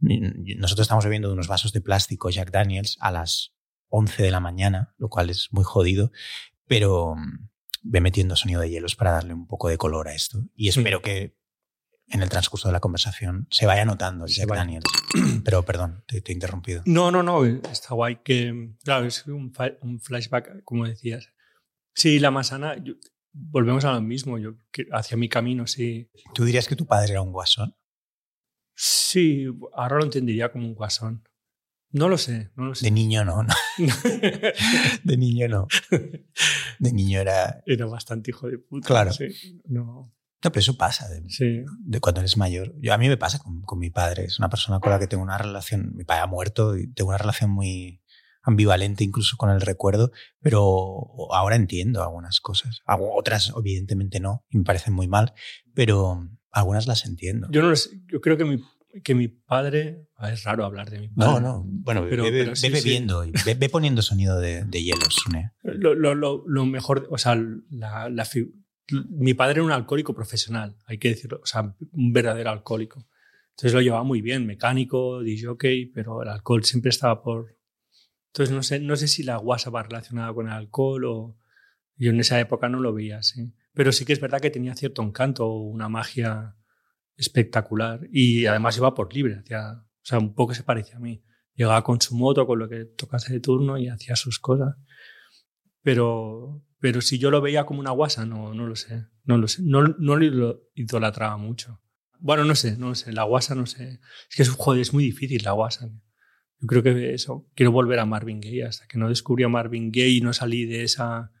Nosotros 0.00 0.84
estamos 0.84 1.04
bebiendo 1.04 1.28
de 1.28 1.34
unos 1.34 1.48
vasos 1.48 1.72
de 1.72 1.80
plástico 1.80 2.30
Jack 2.30 2.50
Daniels 2.50 2.96
a 3.00 3.10
las 3.10 3.54
11 3.88 4.22
de 4.22 4.30
la 4.30 4.40
mañana, 4.40 4.94
lo 4.98 5.08
cual 5.08 5.30
es 5.30 5.48
muy 5.50 5.64
jodido, 5.64 6.12
pero 6.66 7.14
ve 7.82 8.00
metiendo 8.00 8.36
sonido 8.36 8.60
de 8.60 8.70
hielos 8.70 8.96
para 8.96 9.12
darle 9.12 9.34
un 9.34 9.46
poco 9.46 9.68
de 9.68 9.78
color 9.78 10.08
a 10.08 10.14
esto. 10.14 10.44
Y 10.54 10.68
espero 10.68 11.02
que 11.02 11.37
en 12.10 12.22
el 12.22 12.28
transcurso 12.28 12.68
de 12.68 12.72
la 12.72 12.80
conversación 12.80 13.46
se 13.50 13.66
vaya 13.66 13.84
notando 13.84 14.24
el 14.24 14.32
Jack 14.32 14.48
Daniels. 14.48 14.86
Pero 15.44 15.64
perdón, 15.64 16.04
te, 16.06 16.20
te, 16.20 16.32
he 16.32 16.34
interrumpido. 16.34 16.82
No, 16.86 17.10
no, 17.10 17.22
no, 17.22 17.44
está 17.44 17.94
guay 17.94 18.20
que, 18.22 18.74
claro, 18.82 19.06
es 19.06 19.26
un, 19.26 19.52
un 19.82 20.00
flashback, 20.00 20.64
como 20.64 20.86
decías. 20.86 21.32
Sí, 21.94 22.18
la 22.18 22.30
masana, 22.30 22.76
yo, 22.82 22.94
volvemos 23.32 23.84
a 23.84 23.92
lo 23.92 24.00
mismo, 24.00 24.38
yo 24.38 24.54
hacia 24.92 25.16
mi 25.16 25.28
camino, 25.28 25.66
sí. 25.66 26.10
¿Tú 26.34 26.44
dirías 26.44 26.68
que 26.68 26.76
tu 26.76 26.86
padre 26.86 27.12
era 27.12 27.22
un 27.22 27.32
guasón? 27.32 27.76
Sí, 28.74 29.46
ahora 29.72 29.96
lo 29.96 30.04
entendería 30.04 30.52
como 30.52 30.66
un 30.66 30.74
guasón. 30.74 31.28
No 31.90 32.08
lo 32.08 32.18
sé, 32.18 32.50
no 32.54 32.66
lo 32.66 32.74
sé. 32.74 32.84
De 32.84 32.90
niño 32.90 33.24
no, 33.24 33.42
no. 33.42 33.54
de 35.04 35.16
niño 35.16 35.48
no. 35.48 35.66
De 36.78 36.92
niño 36.92 37.20
era... 37.20 37.62
Era 37.66 37.86
bastante 37.86 38.30
hijo 38.30 38.46
de 38.46 38.58
puta. 38.58 38.86
Claro. 38.86 39.12
Sí, 39.12 39.60
no. 39.64 40.14
No, 40.44 40.52
pero 40.52 40.60
eso 40.60 40.76
pasa 40.76 41.08
de, 41.08 41.22
sí. 41.28 41.64
de, 41.80 42.00
cuando 42.00 42.20
eres 42.20 42.36
mayor. 42.36 42.72
Yo, 42.80 42.94
a 42.94 42.98
mí 42.98 43.08
me 43.08 43.16
pasa 43.16 43.38
con, 43.38 43.62
con, 43.62 43.78
mi 43.78 43.90
padre. 43.90 44.24
Es 44.24 44.38
una 44.38 44.48
persona 44.48 44.78
con 44.78 44.92
la 44.92 44.98
que 44.98 45.08
tengo 45.08 45.22
una 45.22 45.38
relación. 45.38 45.92
Mi 45.94 46.04
padre 46.04 46.22
ha 46.22 46.26
muerto 46.26 46.76
y 46.76 46.92
tengo 46.92 47.10
una 47.10 47.18
relación 47.18 47.50
muy 47.50 48.00
ambivalente 48.48 49.04
incluso 49.04 49.36
con 49.36 49.50
el 49.50 49.60
recuerdo, 49.60 50.10
pero 50.40 51.32
ahora 51.32 51.56
entiendo 51.56 52.02
algunas 52.02 52.40
cosas. 52.40 52.80
Otras, 52.86 53.52
evidentemente, 53.56 54.20
no, 54.20 54.44
y 54.48 54.58
me 54.58 54.64
parecen 54.64 54.94
muy 54.94 55.06
mal, 55.06 55.34
pero 55.74 56.28
algunas 56.50 56.86
las 56.86 57.04
entiendo. 57.04 57.48
Yo 57.50 57.62
no 57.62 57.74
yo 58.10 58.20
creo 58.20 58.36
que 58.36 58.44
mi, 58.44 58.62
que 59.04 59.14
mi 59.14 59.28
padre. 59.28 60.08
Es 60.32 60.44
raro 60.44 60.64
hablar 60.64 60.90
de 60.90 60.98
mi 60.98 61.08
padre. 61.08 61.32
No, 61.32 61.40
no. 61.40 61.64
Bueno, 61.66 62.06
pero, 62.08 62.24
ve, 62.24 62.30
pero 62.30 62.56
sí, 62.56 62.68
ve 62.68 62.78
bebiendo 62.78 63.22
sí. 63.24 63.32
ve, 63.44 63.54
ve, 63.54 63.68
poniendo 63.68 64.02
sonido 64.02 64.40
de, 64.40 64.64
de 64.64 64.82
hielos, 64.82 65.14
Sune. 65.14 65.52
Lo, 65.62 65.94
lo, 65.94 66.14
lo, 66.14 66.66
mejor, 66.66 67.06
o 67.10 67.18
sea, 67.18 67.36
la, 67.70 68.08
la, 68.08 68.24
mi 68.90 69.34
padre 69.34 69.54
era 69.54 69.64
un 69.64 69.72
alcohólico 69.72 70.14
profesional, 70.14 70.76
hay 70.86 70.98
que 70.98 71.10
decirlo, 71.10 71.40
o 71.42 71.46
sea, 71.46 71.74
un 71.92 72.12
verdadero 72.12 72.50
alcohólico. 72.50 73.06
Entonces 73.50 73.74
lo 73.74 73.80
llevaba 73.80 74.04
muy 74.04 74.22
bien, 74.22 74.46
mecánico, 74.46 75.20
DJ, 75.20 75.90
pero 75.92 76.22
el 76.22 76.28
alcohol 76.28 76.64
siempre 76.64 76.90
estaba 76.90 77.22
por. 77.22 77.56
Entonces 78.28 78.54
no 78.54 78.62
sé, 78.62 78.78
no 78.78 78.94
sé 78.96 79.08
si 79.08 79.24
la 79.24 79.36
guasa 79.36 79.70
va 79.70 79.82
relacionada 79.82 80.32
con 80.32 80.46
el 80.46 80.52
alcohol 80.52 81.04
o. 81.04 81.38
Yo 81.96 82.10
en 82.10 82.20
esa 82.20 82.38
época 82.38 82.68
no 82.68 82.78
lo 82.78 82.94
veía 82.94 83.18
así. 83.18 83.52
Pero 83.72 83.90
sí 83.90 84.04
que 84.04 84.12
es 84.12 84.20
verdad 84.20 84.40
que 84.40 84.50
tenía 84.50 84.76
cierto 84.76 85.02
encanto, 85.02 85.50
una 85.50 85.88
magia 85.88 86.56
espectacular. 87.16 88.08
Y 88.12 88.46
además 88.46 88.76
iba 88.76 88.94
por 88.94 89.12
libre, 89.12 89.40
hacía, 89.40 89.72
o 89.72 90.04
sea, 90.04 90.18
un 90.20 90.34
poco 90.34 90.54
se 90.54 90.62
parecía 90.62 90.96
a 90.96 91.00
mí. 91.00 91.24
Llegaba 91.54 91.82
con 91.82 92.00
su 92.00 92.14
moto, 92.16 92.46
con 92.46 92.60
lo 92.60 92.68
que 92.68 92.84
tocase 92.84 93.32
de 93.32 93.40
turno 93.40 93.76
y 93.76 93.88
hacía 93.88 94.14
sus 94.14 94.38
cosas. 94.38 94.76
Pero, 95.88 96.62
pero 96.80 97.00
si 97.00 97.18
yo 97.18 97.30
lo 97.30 97.40
veía 97.40 97.64
como 97.64 97.80
una 97.80 97.92
guasa, 97.92 98.26
no, 98.26 98.52
no 98.52 98.66
lo 98.66 98.76
sé. 98.76 99.06
No 99.24 99.38
lo 99.38 99.48
sé. 99.48 99.62
No, 99.62 99.82
no 99.84 100.16
lo 100.16 100.68
idolatraba 100.74 101.38
mucho. 101.38 101.80
Bueno, 102.18 102.44
no 102.44 102.54
sé, 102.54 102.76
no 102.76 102.94
sé. 102.94 103.10
La 103.10 103.22
guasa, 103.22 103.54
no 103.54 103.64
sé. 103.64 103.98
Es 104.28 104.36
que 104.36 104.42
es, 104.42 104.50
joder, 104.50 104.82
es 104.82 104.92
muy 104.92 105.02
difícil 105.02 105.42
la 105.44 105.52
guasa. 105.52 105.88
Yo 106.60 106.66
creo 106.66 106.82
que 106.82 107.14
eso. 107.14 107.48
Quiero 107.54 107.72
volver 107.72 108.00
a 108.00 108.04
Marvin 108.04 108.38
Gaye. 108.38 108.66
Hasta 108.66 108.86
que 108.86 108.98
no 108.98 109.08
descubrí 109.08 109.44
a 109.44 109.48
Marvin 109.48 109.90
Gaye 109.90 110.10
y 110.10 110.20
no 110.20 110.34
salí 110.34 110.66
de 110.66 110.82
esa, 110.82 111.32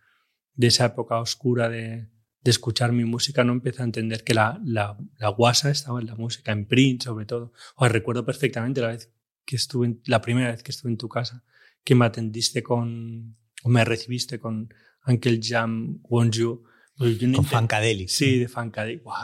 de 0.54 0.68
esa 0.68 0.86
época 0.86 1.20
oscura 1.20 1.68
de, 1.68 2.08
de 2.40 2.50
escuchar 2.50 2.92
mi 2.92 3.04
música, 3.04 3.44
no 3.44 3.52
empecé 3.52 3.82
a 3.82 3.84
entender 3.84 4.24
que 4.24 4.32
la, 4.32 4.58
la, 4.64 4.96
la 5.18 5.28
guasa 5.28 5.68
estaba 5.68 6.00
en 6.00 6.06
la 6.06 6.14
música, 6.14 6.52
en 6.52 6.66
print 6.66 7.02
sobre 7.02 7.26
todo. 7.26 7.52
O 7.76 7.86
recuerdo 7.86 8.24
perfectamente 8.24 8.80
la 8.80 8.88
vez 8.88 9.12
que 9.44 9.56
estuve, 9.56 9.88
en, 9.88 10.00
la 10.06 10.22
primera 10.22 10.52
vez 10.52 10.62
que 10.62 10.70
estuve 10.70 10.90
en 10.90 10.96
tu 10.96 11.10
casa, 11.10 11.44
que 11.84 11.94
me 11.94 12.06
atendiste 12.06 12.62
con, 12.62 13.36
me 13.64 13.84
recibiste 13.84 14.38
con 14.38 14.72
Uncle 15.06 15.40
Jam 15.42 16.00
Wonju. 16.02 16.64
Pues 16.96 17.18
con 17.18 17.44
Funkadelic. 17.44 18.08
Sí, 18.08 18.38
de 18.40 18.48
Funkadelic. 18.48 19.04
Wow. 19.04 19.14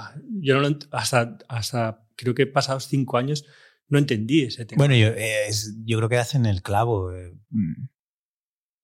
Yo 0.41 0.55
no 0.55 0.68
lo, 0.68 0.78
hasta, 0.93 1.39
hasta 1.49 2.07
creo 2.16 2.35
que 2.35 2.47
pasados 2.47 2.87
cinco 2.87 3.16
años 3.18 3.45
no 3.89 3.99
entendí 3.99 4.43
ese 4.43 4.64
tema. 4.64 4.78
Bueno, 4.78 4.95
yo, 4.95 5.09
es, 5.09 5.76
yo 5.85 5.97
creo 5.99 6.09
que 6.09 6.18
hacen 6.18 6.47
el 6.47 6.62
clavo. 6.62 7.12
Eh, 7.12 7.32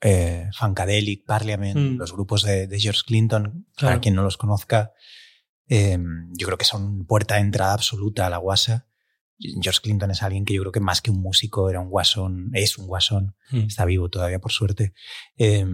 eh, 0.02 0.48
Funkadelic, 0.58 1.24
Parliament, 1.26 1.76
Mm. 1.78 1.96
los 1.98 2.12
grupos 2.12 2.42
de, 2.42 2.66
de 2.66 2.80
George 2.80 3.02
Clinton, 3.06 3.66
Claro. 3.76 3.92
para 3.94 4.00
quien 4.00 4.14
no 4.14 4.22
los 4.22 4.36
conozca, 4.36 4.92
eh, 5.68 5.98
yo 6.36 6.46
creo 6.46 6.58
que 6.58 6.64
son 6.64 7.04
puerta 7.06 7.34
de 7.36 7.42
entrada 7.42 7.74
absoluta 7.74 8.26
a 8.26 8.30
la 8.30 8.38
guasa. 8.38 8.88
George 9.62 9.80
Clinton 9.82 10.10
es 10.10 10.22
alguien 10.22 10.44
que 10.44 10.52
yo 10.54 10.60
creo 10.62 10.72
que 10.72 10.80
más 10.80 11.00
que 11.00 11.10
un 11.10 11.20
músico 11.22 11.70
era 11.70 11.80
un 11.80 11.88
guasón, 11.88 12.50
es 12.54 12.76
un 12.78 12.86
guasón, 12.86 13.34
Mm. 13.50 13.60
está 13.66 13.84
vivo 13.84 14.08
todavía 14.10 14.38
por 14.38 14.52
suerte. 14.52 14.92
Eh, 15.38 15.66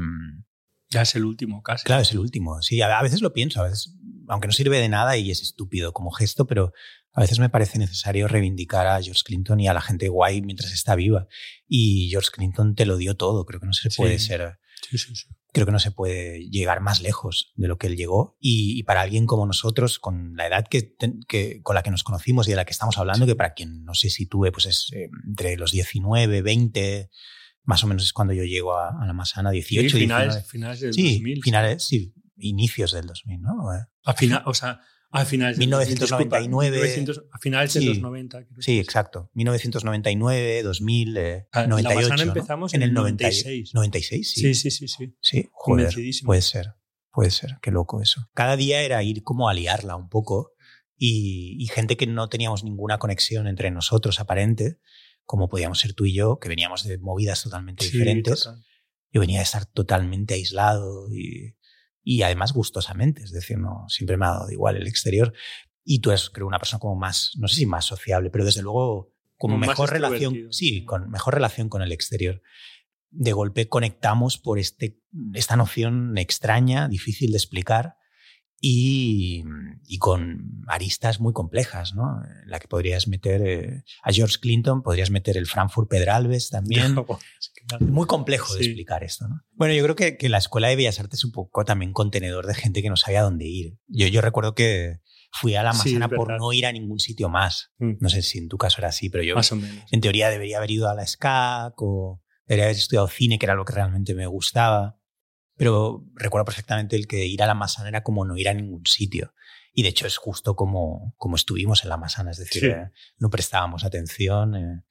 Ya 0.89 1.03
es 1.03 1.17
el 1.17 1.25
último, 1.25 1.63
casi. 1.65 1.85
Claro, 1.85 2.03
es 2.03 2.13
el 2.13 2.21
último. 2.21 2.63
Sí, 2.63 2.81
a 2.81 3.03
veces 3.03 3.21
lo 3.21 3.33
pienso, 3.33 3.61
a 3.61 3.65
veces, 3.65 3.93
aunque 4.29 4.47
no 4.47 4.53
sirve 4.53 4.79
de 4.79 4.89
nada 4.89 5.17
y 5.17 5.33
es 5.33 5.43
estúpido 5.43 5.93
como 5.93 6.13
gesto, 6.13 6.47
pero 6.47 6.73
a 7.13 7.21
veces 7.21 7.41
me 7.41 7.49
parece 7.49 7.79
necesario 7.81 8.29
reivindicar 8.29 8.87
a 8.87 9.03
George 9.03 9.23
Clinton 9.25 9.59
y 9.59 9.67
a 9.67 9.75
la 9.75 9.81
gente 9.81 10.09
guay 10.09 10.43
mientras 10.43 10.71
está 10.73 10.95
viva. 10.95 11.27
Y 11.67 12.09
George 12.11 12.31
Clinton 12.33 12.77
te 12.77 12.87
lo 12.87 12.97
dio 12.99 13.17
todo. 13.17 13.45
Creo 13.47 13.59
que 13.59 13.67
no 13.67 13.73
se 13.73 13.91
Sí. 13.91 13.97
puede 13.97 14.21
ser, 14.21 14.59
Sí, 14.89 14.99
sí, 14.99 15.15
sí. 15.17 15.27
creo 15.53 15.67
que 15.67 15.73
no 15.73 15.79
se 15.79 15.91
puede 15.91 16.49
llegar 16.51 16.81
más 16.81 17.01
lejos 17.01 17.53
de 17.57 17.67
lo 17.69 17.79
que 17.79 17.87
él 17.89 17.97
llegó. 17.97 18.37
Y, 18.41 18.79
y 18.79 18.83
para 18.85 19.01
alguien 19.03 19.27
como 19.27 19.47
nosotros, 19.47 19.99
con 19.99 20.35
la 20.37 20.47
edad 20.47 20.67
que, 20.69 20.95
que- 21.29 21.61
con 21.63 21.75
la 21.75 21.83
que 21.83 21.91
nos 21.91 22.05
conocimos 22.05 22.47
y 22.47 22.51
de 22.51 22.57
la 22.57 22.65
que 22.65 22.73
estamos 22.73 22.99
hablando, 22.99 23.27
que 23.27 23.35
para 23.37 23.55
quien 23.55 23.85
no 23.85 23.95
se 23.95 24.11
sitúe, 24.11 24.51
pues 24.53 24.67
es 24.67 24.91
eh, 24.93 25.09
entre 25.27 25.57
los 25.57 25.73
19, 25.73 26.43
20, 26.43 27.11
más 27.65 27.83
o 27.83 27.87
menos 27.87 28.05
es 28.05 28.13
cuando 28.13 28.33
yo 28.35 28.45
llego 28.45 28.75
a, 28.79 28.91
a 29.03 29.07
la 29.07 29.13
Masana, 29.13 29.51
18, 29.51 29.89
Sí, 29.97 30.03
finales, 30.03 30.35
19. 30.35 30.49
finales 30.51 30.81
del 30.81 30.93
Sí, 30.95 31.15
2000. 31.15 31.43
finales, 31.43 31.83
sí, 31.85 32.15
inicios 32.37 32.93
del 32.93 33.07
2000, 33.07 33.41
¿no? 33.41 33.55
A 34.05 34.13
final, 34.15 34.43
o 34.47 34.55
sea, 34.55 34.81
a 35.21 35.25
finales 35.25 35.59
del 35.59 35.69
1999. 35.69 36.77
1900, 36.77 37.25
a 37.33 37.39
finales 37.39 37.75
de 37.75 37.81
Sí. 37.81 37.87
los 37.87 37.99
90. 38.01 38.45
creo 38.47 38.63
Sí, 38.63 38.79
exacto. 38.79 39.31
1999, 39.35 40.63
2000, 40.63 41.17
eh, 41.17 41.47
Ah, 41.53 41.63
en 41.65 41.71
la 41.71 41.77
98. 41.77 42.17
¿no? 42.17 42.23
empezamos 42.23 42.75
en 42.75 42.79
en 42.79 42.83
el 42.85 42.89
el 42.91 42.95
96. 42.95 43.75
96, 43.75 44.31
sí. 44.31 44.41
Sí, 44.41 44.55
sí, 44.55 44.71
sí, 44.71 44.89
sí. 44.89 45.15
Sí, 45.21 45.49
joder, 45.53 45.95
puede 46.25 46.43
ser, 46.43 46.75
puede 47.13 47.31
ser, 47.31 47.59
qué 47.63 47.71
loco 47.71 48.01
eso. 48.03 48.29
Cada 48.35 48.57
día 48.57 48.83
era 48.83 49.03
ir 49.03 49.23
como 49.23 49.49
a 49.49 49.55
liarla 49.55 49.97
un 49.97 50.09
poco 50.09 50.53
y, 50.97 51.57
y 51.59 51.67
gente 51.69 51.97
que 51.97 52.07
no 52.07 52.29
teníamos 52.29 52.65
ninguna 52.65 52.99
conexión 52.99 53.47
entre 53.49 53.71
nosotros 53.71 54.21
aparente, 54.21 54.79
como 55.25 55.49
podíamos 55.49 55.79
ser 55.81 55.93
tú 55.95 56.05
y 56.07 56.15
yo, 56.15 56.39
que 56.39 56.49
veníamos 56.49 56.85
de 56.85 56.99
movidas 56.99 57.43
totalmente 57.43 57.85
Sí, 57.85 57.93
diferentes. 57.93 58.45
total. 58.45 58.63
Yo 59.13 59.21
venía 59.21 59.39
de 59.39 59.45
estar 59.45 59.65
totalmente 59.67 60.35
aislado 60.35 61.09
y, 61.13 61.56
y 62.09 62.23
además 62.23 62.53
gustosamente, 62.53 63.25
es 63.25 63.33
decir, 63.33 63.59
no 63.59 63.85
siempre 63.89 64.17
me 64.17 64.27
ha 64.27 64.31
dado 64.31 64.51
igual 64.53 64.77
el 64.77 64.87
exterior. 64.87 65.33
Y 65.83 65.99
tú 65.99 66.11
eres, 66.11 66.31
creo, 66.31 66.47
una 66.47 66.61
persona 66.61 66.79
como 66.79 66.95
más, 66.95 67.33
no 67.37 67.49
sé 67.49 67.57
si 67.57 67.67
más 67.67 67.85
sociable, 67.85 68.31
pero 68.31 68.45
desde 68.45 68.63
luego 68.63 69.13
como 69.37 69.59
mejor 69.59 69.91
relación, 69.91 70.53
sí, 70.53 70.85
con 70.85 71.11
mejor 71.11 71.35
relación 71.35 71.69
con 71.69 71.83
el 71.83 71.91
exterior. 71.91 72.43
De 73.11 73.33
golpe 73.33 73.69
conectamos 73.69 74.39
por 74.39 74.61
este, 74.61 75.01
esta 75.35 75.57
noción 75.57 76.17
extraña, 76.17 76.87
difícil 76.87 77.33
de 77.33 77.39
explicar 77.39 77.97
y, 78.61 79.45
y 79.87 79.99
con 79.99 80.63
aristas 80.67 81.21
muy 81.21 81.33
complejas, 81.33 81.95
¿no? 81.95 82.23
En 82.45 82.51
la 82.51 82.59
que 82.59 82.69
podrías 82.69 83.07
meter 83.09 83.43
eh, 83.47 83.83
a 84.03 84.13
George 84.13 84.37
Clinton, 84.41 84.83
podrías 84.83 85.11
meter 85.11 85.37
el 85.37 85.47
Frankfurt 85.47 85.89
Pedralbes 85.89 86.51
también. 86.51 86.97
Es 87.41 87.53
que 87.55 87.65
claro. 87.67 87.87
Muy 87.87 88.07
complejo 88.07 88.55
de 88.55 88.61
Sí. 88.63 88.67
explicar 88.71 89.05
esto, 89.05 89.29
¿no? 89.29 89.41
Bueno, 89.53 89.75
yo 89.75 89.83
creo 89.83 89.97
que, 89.97 90.17
que 90.17 90.29
la 90.29 90.39
Escuela 90.39 90.69
de 90.69 90.77
Bellas 90.77 90.99
Artes 91.01 91.21
es 91.21 91.25
un 91.25 91.33
poco 91.33 91.65
también 91.65 91.93
contenedor 91.93 92.47
de 92.47 92.55
gente 92.55 92.83
que 92.83 92.89
no 92.89 92.97
sabía 92.97 93.23
dónde 93.23 93.47
ir. 93.47 93.79
Yo, 93.89 94.07
yo 94.07 94.21
recuerdo 94.21 94.55
que 94.55 95.01
fui 95.33 95.55
a 95.55 95.63
la 95.63 95.73
Sí, 95.73 95.91
Masana 95.95 96.07
es 96.07 96.17
por 96.17 96.37
no 96.39 96.53
ir 96.53 96.65
a 96.67 96.73
ningún 96.73 96.99
sitio 96.99 97.29
más. 97.29 97.73
Mm, 97.79 97.93
No 98.01 98.09
sé 98.09 98.23
si 98.23 98.39
en 98.39 98.49
tu 98.49 98.57
caso 98.57 98.77
era 98.81 98.89
así, 98.89 99.11
pero 99.11 99.23
yo 99.23 99.35
Más 99.35 99.53
o 99.53 99.57
menos. 99.57 99.85
en 99.91 100.01
teoría 100.01 100.31
debería 100.31 100.59
haber 100.59 100.71
ido 100.71 100.89
a 100.89 100.95
la 100.95 101.07
SCAC 101.07 101.75
o 101.83 102.23
debería 102.47 102.65
haber 102.67 102.77
estudiado 102.77 103.09
cine, 103.09 103.39
que 103.39 103.47
era 103.47 103.55
lo 103.55 103.65
que 103.65 103.75
realmente 103.75 104.15
me 104.15 104.27
gustaba. 104.27 104.99
Pero 105.57 106.05
recuerdo 106.15 106.45
perfectamente 106.45 106.97
el 106.97 107.07
que 107.07 107.27
ir 107.27 107.43
a 107.43 107.47
la 107.47 107.55
Masana 107.55 107.89
era 107.89 108.03
como 108.03 108.25
no 108.25 108.37
ir 108.37 108.49
a 108.49 108.55
ningún 108.55 108.85
sitio. 108.87 109.33
Y 109.73 109.83
de 109.83 109.89
hecho 109.89 110.07
es 110.07 110.17
justo 110.17 110.55
como, 110.57 111.15
como 111.17 111.37
estuvimos 111.37 111.83
en 111.83 111.91
la 111.91 111.97
Masana, 111.97 112.31
es 112.31 112.39
decir, 112.39 112.63
Sí. 112.63 112.67
eh, 112.69 112.91
no 113.19 113.31
prestábamos 113.31 113.85
atención. 113.85 114.55
eh, 114.55 114.83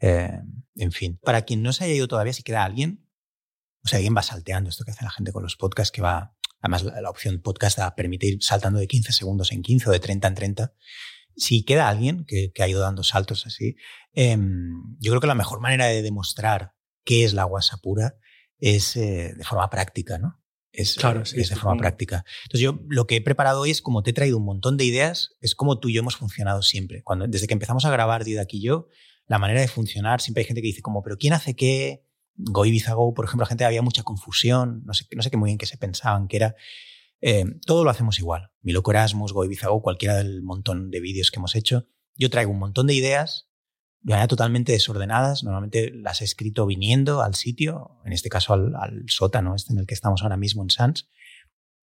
eh, 0.00 0.38
en 0.76 0.92
fin, 0.92 1.18
para 1.22 1.42
quien 1.42 1.62
no 1.62 1.72
se 1.72 1.84
haya 1.84 1.94
ido 1.94 2.08
todavía, 2.08 2.32
si 2.32 2.42
queda 2.42 2.64
alguien, 2.64 3.08
o 3.84 3.88
sea, 3.88 3.98
alguien 3.98 4.16
va 4.16 4.22
salteando 4.22 4.68
esto 4.70 4.84
que 4.84 4.90
hace 4.90 5.04
la 5.04 5.10
gente 5.10 5.32
con 5.32 5.42
los 5.42 5.56
podcasts, 5.56 5.92
que 5.92 6.02
va, 6.02 6.34
además 6.60 6.82
la, 6.82 7.00
la 7.00 7.10
opción 7.10 7.40
podcast 7.40 7.78
da- 7.78 7.94
permite 7.94 8.26
ir 8.26 8.42
saltando 8.42 8.78
de 8.80 8.86
15 8.88 9.12
segundos 9.12 9.52
en 9.52 9.62
15 9.62 9.88
o 9.88 9.92
de 9.92 10.00
30 10.00 10.28
en 10.28 10.34
30. 10.34 10.74
Si 11.36 11.64
queda 11.64 11.88
alguien 11.88 12.24
que, 12.26 12.52
que 12.52 12.62
ha 12.62 12.68
ido 12.68 12.80
dando 12.80 13.02
saltos 13.04 13.46
así, 13.46 13.76
em, 14.12 14.72
yo 14.98 15.12
creo 15.12 15.20
que 15.20 15.26
la 15.26 15.34
mejor 15.34 15.60
manera 15.60 15.86
de 15.86 16.02
demostrar 16.02 16.74
qué 17.04 17.24
es 17.24 17.32
la 17.32 17.44
guasa 17.44 17.76
pura 17.78 18.16
es 18.62 18.96
eh, 18.96 19.34
de 19.36 19.44
forma 19.44 19.68
práctica, 19.68 20.18
¿no? 20.18 20.40
Es, 20.70 20.94
Claro, 20.94 21.22
eh, 21.22 21.26
sí, 21.26 21.40
es 21.40 21.50
de 21.50 21.56
forma 21.56 21.76
práctica. 21.76 22.24
Entonces 22.44 22.60
yo 22.60 22.78
lo 22.88 23.06
que 23.06 23.16
he 23.16 23.20
preparado 23.20 23.60
hoy 23.60 23.72
es 23.72 23.82
como 23.82 24.04
te 24.04 24.10
he 24.10 24.14
traído 24.14 24.38
un 24.38 24.44
montón 24.44 24.76
de 24.76 24.84
ideas, 24.84 25.34
es 25.40 25.54
como 25.56 25.80
tú 25.80 25.88
y 25.88 25.94
yo 25.94 26.00
hemos 26.00 26.16
funcionado 26.16 26.62
siempre. 26.62 27.02
Cuando, 27.02 27.26
desde 27.26 27.48
que 27.48 27.54
empezamos 27.54 27.84
a 27.84 27.90
grabar 27.90 28.24
Didac 28.24 28.54
y 28.54 28.62
yo, 28.62 28.86
la 29.26 29.38
manera 29.38 29.60
de 29.60 29.68
funcionar, 29.68 30.20
siempre 30.20 30.42
hay 30.42 30.46
gente 30.46 30.62
que 30.62 30.68
dice 30.68 30.80
como, 30.80 31.02
pero 31.02 31.18
¿quién 31.18 31.32
hace 31.32 31.56
qué? 31.56 32.06
Go 32.36 32.64
Ibiza 32.64 32.94
Go, 32.94 33.12
por 33.14 33.24
ejemplo, 33.24 33.42
la 33.42 33.48
gente 33.48 33.64
había 33.64 33.82
mucha 33.82 34.04
confusión, 34.04 34.82
no 34.86 34.94
sé, 34.94 35.06
no 35.14 35.22
sé 35.22 35.30
qué 35.30 35.36
muy 35.36 35.48
bien 35.48 35.58
qué 35.58 35.66
se 35.66 35.76
pensaban 35.76 36.28
que 36.28 36.36
era. 36.36 36.54
Eh, 37.20 37.44
todo 37.66 37.82
lo 37.82 37.90
hacemos 37.90 38.20
igual. 38.20 38.52
Mi 38.62 38.72
loco 38.72 38.92
Erasmus, 38.92 39.32
Go 39.32 39.44
Ibiza 39.44 39.68
Go, 39.68 39.82
cualquiera 39.82 40.16
del 40.16 40.42
montón 40.42 40.90
de 40.90 41.00
vídeos 41.00 41.32
que 41.32 41.40
hemos 41.40 41.56
hecho. 41.56 41.88
Yo 42.14 42.30
traigo 42.30 42.52
un 42.52 42.58
montón 42.60 42.86
de 42.86 42.94
ideas 42.94 43.51
de 44.02 44.12
manera 44.12 44.28
totalmente 44.28 44.72
desordenadas. 44.72 45.44
Normalmente 45.44 45.90
las 45.94 46.20
he 46.20 46.24
escrito 46.24 46.66
viniendo 46.66 47.22
al 47.22 47.34
sitio, 47.34 48.00
en 48.04 48.12
este 48.12 48.28
caso 48.28 48.52
al, 48.54 48.74
al 48.76 49.04
sótano 49.08 49.54
este 49.54 49.72
en 49.72 49.78
el 49.78 49.86
que 49.86 49.94
estamos 49.94 50.22
ahora 50.22 50.36
mismo 50.36 50.62
en 50.62 50.70
Sans. 50.70 51.08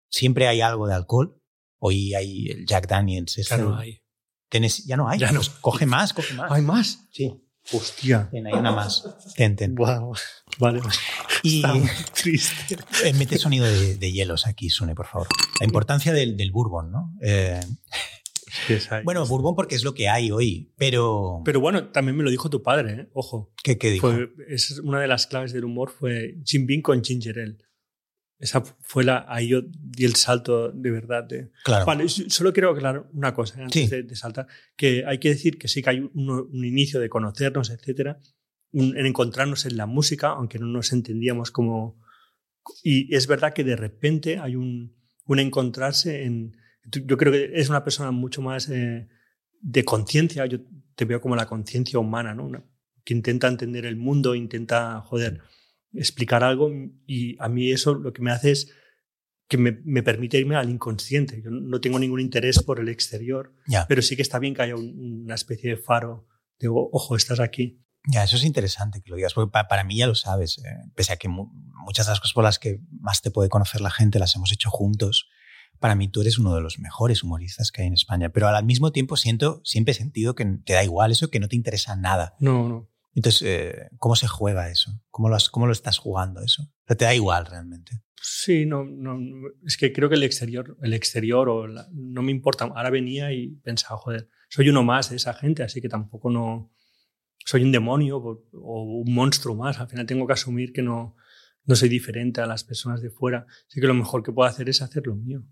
Siempre 0.09 0.47
hay 0.47 0.61
algo 0.61 0.87
de 0.87 0.93
alcohol. 0.93 1.41
Hoy 1.79 2.13
hay 2.13 2.47
el 2.49 2.65
Jack 2.65 2.87
Daniels. 2.87 3.37
este- 3.37 3.55
Ya 3.57 3.63
no 3.63 3.75
hay. 3.77 4.01
Tienes- 4.49 4.85
ya 4.85 4.97
no 4.97 5.07
hay. 5.07 5.19
Ya 5.19 5.31
no. 5.31 5.39
Pues 5.39 5.49
coge 5.49 5.85
más, 5.85 6.13
coge 6.13 6.33
más. 6.33 6.51
¿Hay 6.51 6.61
más? 6.61 7.07
Sí. 7.11 7.33
Hostia. 7.71 8.27
Ten, 8.31 8.47
hay 8.47 8.53
una 8.53 8.71
más. 8.71 9.05
Ten, 9.35 9.55
ten. 9.55 9.75
Wow. 9.75 10.13
Vale. 10.59 10.81
Y 11.43 11.63
triste. 12.13 12.75
eh, 13.05 13.13
mete 13.13 13.37
sonido 13.37 13.65
de, 13.65 13.95
de 13.97 14.11
hielos 14.11 14.45
aquí, 14.47 14.69
Sune, 14.69 14.93
por 14.95 15.05
favor. 15.07 15.27
La 15.59 15.65
importancia 15.65 16.11
del, 16.11 16.35
del 16.37 16.51
bourbon, 16.51 16.91
¿no? 16.91 17.13
Eh, 17.21 17.59
bueno, 19.03 19.25
bourbon 19.25 19.55
porque 19.55 19.75
es 19.75 19.83
lo 19.83 19.93
que 19.93 20.09
hay 20.09 20.31
hoy, 20.31 20.71
pero... 20.77 21.41
Pero 21.45 21.59
bueno, 21.59 21.89
también 21.89 22.15
me 22.17 22.23
lo 22.23 22.29
dijo 22.29 22.49
tu 22.49 22.61
padre, 22.63 22.93
¿eh? 22.93 23.09
ojo. 23.13 23.53
¿Qué, 23.63 23.77
qué 23.77 23.91
dijo? 23.91 24.11
Fue, 24.11 24.29
es 24.47 24.79
una 24.79 24.99
de 24.99 25.07
las 25.07 25.27
claves 25.27 25.53
del 25.53 25.65
humor 25.65 25.89
fue 25.91 26.37
Jim 26.45 26.65
Beam 26.65 26.81
con 26.81 27.03
Ginger 27.03 27.39
Ale. 27.39 27.57
Esa 28.39 28.63
fue 28.63 29.03
la. 29.03 29.23
Ahí 29.29 29.49
yo 29.49 29.61
di 29.61 30.03
el 30.03 30.15
salto 30.15 30.71
de 30.71 30.89
verdad. 30.89 31.23
De, 31.25 31.51
claro. 31.63 31.85
Vale, 31.85 32.09
solo 32.09 32.51
quiero 32.51 32.71
aclarar 32.71 33.07
una 33.13 33.35
cosa 33.35 33.61
antes 33.61 33.83
Sí. 33.83 33.87
de, 33.87 34.01
de 34.01 34.15
saltar. 34.15 34.47
Que 34.75 35.05
hay 35.05 35.19
que 35.19 35.29
decir 35.29 35.59
que 35.59 35.67
sí 35.67 35.83
que 35.83 35.91
hay 35.91 35.99
un, 35.99 36.29
un 36.51 36.65
inicio 36.65 36.99
de 36.99 37.07
conocernos, 37.07 37.69
etcétera, 37.69 38.19
un- 38.71 38.97
en 38.97 39.05
encontrarnos 39.05 39.67
en 39.67 39.77
la 39.77 39.85
música, 39.85 40.29
aunque 40.29 40.57
no 40.57 40.65
nos 40.65 40.91
entendíamos 40.91 41.51
como. 41.51 42.01
Y 42.83 43.13
es 43.15 43.27
verdad 43.27 43.53
que 43.53 43.63
de 43.63 43.75
repente 43.75 44.39
hay 44.39 44.55
un, 44.55 44.95
un 45.25 45.37
encontrarse 45.39 46.23
en. 46.23 46.57
Yo 46.85 47.17
creo 47.17 47.31
que 47.31 47.51
es 47.53 47.69
una 47.69 47.83
persona 47.83 48.11
mucho 48.11 48.41
más 48.41 48.69
eh, 48.69 49.07
de 49.61 49.83
conciencia. 49.85 50.45
Yo 50.45 50.59
te 50.95 51.05
veo 51.05 51.21
como 51.21 51.35
la 51.35 51.45
conciencia 51.47 51.99
humana, 51.99 52.33
¿no? 52.33 52.45
Una- 52.45 52.63
que 53.03 53.13
intenta 53.15 53.47
entender 53.47 53.85
el 53.85 53.95
mundo, 53.95 54.35
intenta, 54.35 55.01
joder, 55.01 55.41
explicar 55.93 56.43
algo. 56.43 56.69
Y 57.07 57.35
a 57.39 57.49
mí 57.49 57.71
eso 57.71 57.95
lo 57.95 58.13
que 58.13 58.21
me 58.21 58.31
hace 58.31 58.51
es 58.51 58.71
que 59.47 59.57
me, 59.57 59.81
me 59.83 60.03
permite 60.03 60.37
irme 60.37 60.55
al 60.55 60.69
inconsciente. 60.69 61.41
Yo 61.43 61.49
no 61.51 61.81
tengo 61.81 61.99
ningún 61.99 62.19
interés 62.21 62.61
por 62.63 62.79
el 62.79 62.89
exterior, 62.89 63.53
Ya. 63.67 63.85
pero 63.87 64.01
sí 64.01 64.15
que 64.15 64.21
está 64.21 64.39
bien 64.39 64.53
que 64.53 64.61
haya 64.61 64.75
un- 64.75 65.23
una 65.25 65.35
especie 65.35 65.71
de 65.71 65.77
faro 65.77 66.27
de, 66.59 66.67
"Oh, 66.69 66.89
ojo, 66.93 67.15
estás 67.15 67.39
aquí. 67.39 67.83
Ya, 68.07 68.23
eso 68.23 68.35
es 68.35 68.43
interesante 68.45 69.01
que 69.01 69.09
lo 69.09 69.15
digas, 69.17 69.33
porque 69.33 69.51
pa- 69.51 69.67
para 69.67 69.83
mí 69.83 69.97
ya 69.97 70.07
lo 70.07 70.15
sabes, 70.15 70.57
eh, 70.59 70.61
pese 70.95 71.13
a 71.13 71.17
que 71.17 71.27
mu- 71.27 71.51
muchas 71.85 72.05
de 72.05 72.11
las 72.13 72.19
cosas 72.19 72.33
por 72.33 72.43
las 72.43 72.59
que 72.59 72.79
más 72.99 73.21
te 73.21 73.29
puede 73.31 73.49
conocer 73.49 73.81
la 73.81 73.91
gente 73.91 74.17
las 74.19 74.35
hemos 74.35 74.51
hecho 74.51 74.69
juntos, 74.69 75.27
para 75.81 75.95
mí 75.95 76.07
tú 76.07 76.21
eres 76.21 76.39
uno 76.39 76.55
de 76.55 76.61
los 76.61 76.79
mejores 76.79 77.23
humoristas 77.23 77.71
que 77.71 77.81
hay 77.81 77.87
en 77.89 77.93
España, 77.95 78.29
pero 78.29 78.47
al 78.47 78.63
mismo 78.65 78.93
tiempo 78.93 79.17
siento, 79.17 79.59
siempre 79.65 79.91
he 79.91 79.95
sentido 79.95 80.35
que 80.35 80.45
te 80.63 80.71
da 80.73 80.83
igual 80.83 81.11
eso, 81.11 81.29
que 81.29 81.39
no 81.41 81.49
te 81.49 81.57
interesa 81.57 81.95
nada. 81.97 82.35
No, 82.39 82.69
no. 82.69 82.89
Entonces, 83.13 83.41
eh, 83.45 83.89
¿cómo 83.97 84.15
se 84.15 84.27
juega 84.27 84.69
eso? 84.69 85.01
¿Cómo 85.09 85.27
lo, 85.27 85.35
has- 85.35 85.49
¿Cómo 85.49 85.65
lo 85.65 85.73
estás 85.73 85.97
jugando 85.97 86.41
eso? 86.41 86.63
O 86.63 86.87
sea, 86.87 86.95
te 86.95 87.03
da 87.03 87.13
igual 87.13 87.45
realmente. 87.45 88.01
Sí, 88.23 88.65
no, 88.65 88.85
no, 88.85 89.17
es 89.65 89.75
que 89.75 89.91
creo 89.91 90.07
que 90.07 90.15
el 90.15 90.23
exterior, 90.23 90.77
el 90.81 90.93
exterior 90.93 91.49
o 91.49 91.67
la- 91.67 91.87
no 91.91 92.21
me 92.21 92.31
importa. 92.31 92.65
Ahora 92.65 92.89
venía 92.89 93.33
y 93.33 93.47
pensaba, 93.63 93.97
joder, 93.97 94.29
soy 94.49 94.69
uno 94.69 94.83
más 94.83 95.09
de 95.09 95.15
esa 95.17 95.33
gente, 95.33 95.63
así 95.63 95.81
que 95.81 95.89
tampoco 95.89 96.29
no 96.29 96.71
soy 97.43 97.63
un 97.63 97.71
demonio 97.71 98.17
o, 98.17 98.45
o 98.53 98.83
un 99.01 99.13
monstruo 99.13 99.55
más. 99.55 99.79
Al 99.79 99.89
final 99.89 100.05
tengo 100.05 100.27
que 100.27 100.33
asumir 100.33 100.71
que 100.71 100.83
no, 100.83 101.15
no 101.65 101.75
soy 101.75 101.89
diferente 101.89 102.39
a 102.39 102.45
las 102.45 102.63
personas 102.63 103.01
de 103.01 103.09
fuera. 103.09 103.45
Así 103.67 103.81
que 103.81 103.87
lo 103.87 103.93
mejor 103.95 104.21
que 104.23 104.31
puedo 104.31 104.47
hacer 104.47 104.69
es 104.69 104.81
hacer 104.83 105.07
lo 105.07 105.15
mío. 105.15 105.43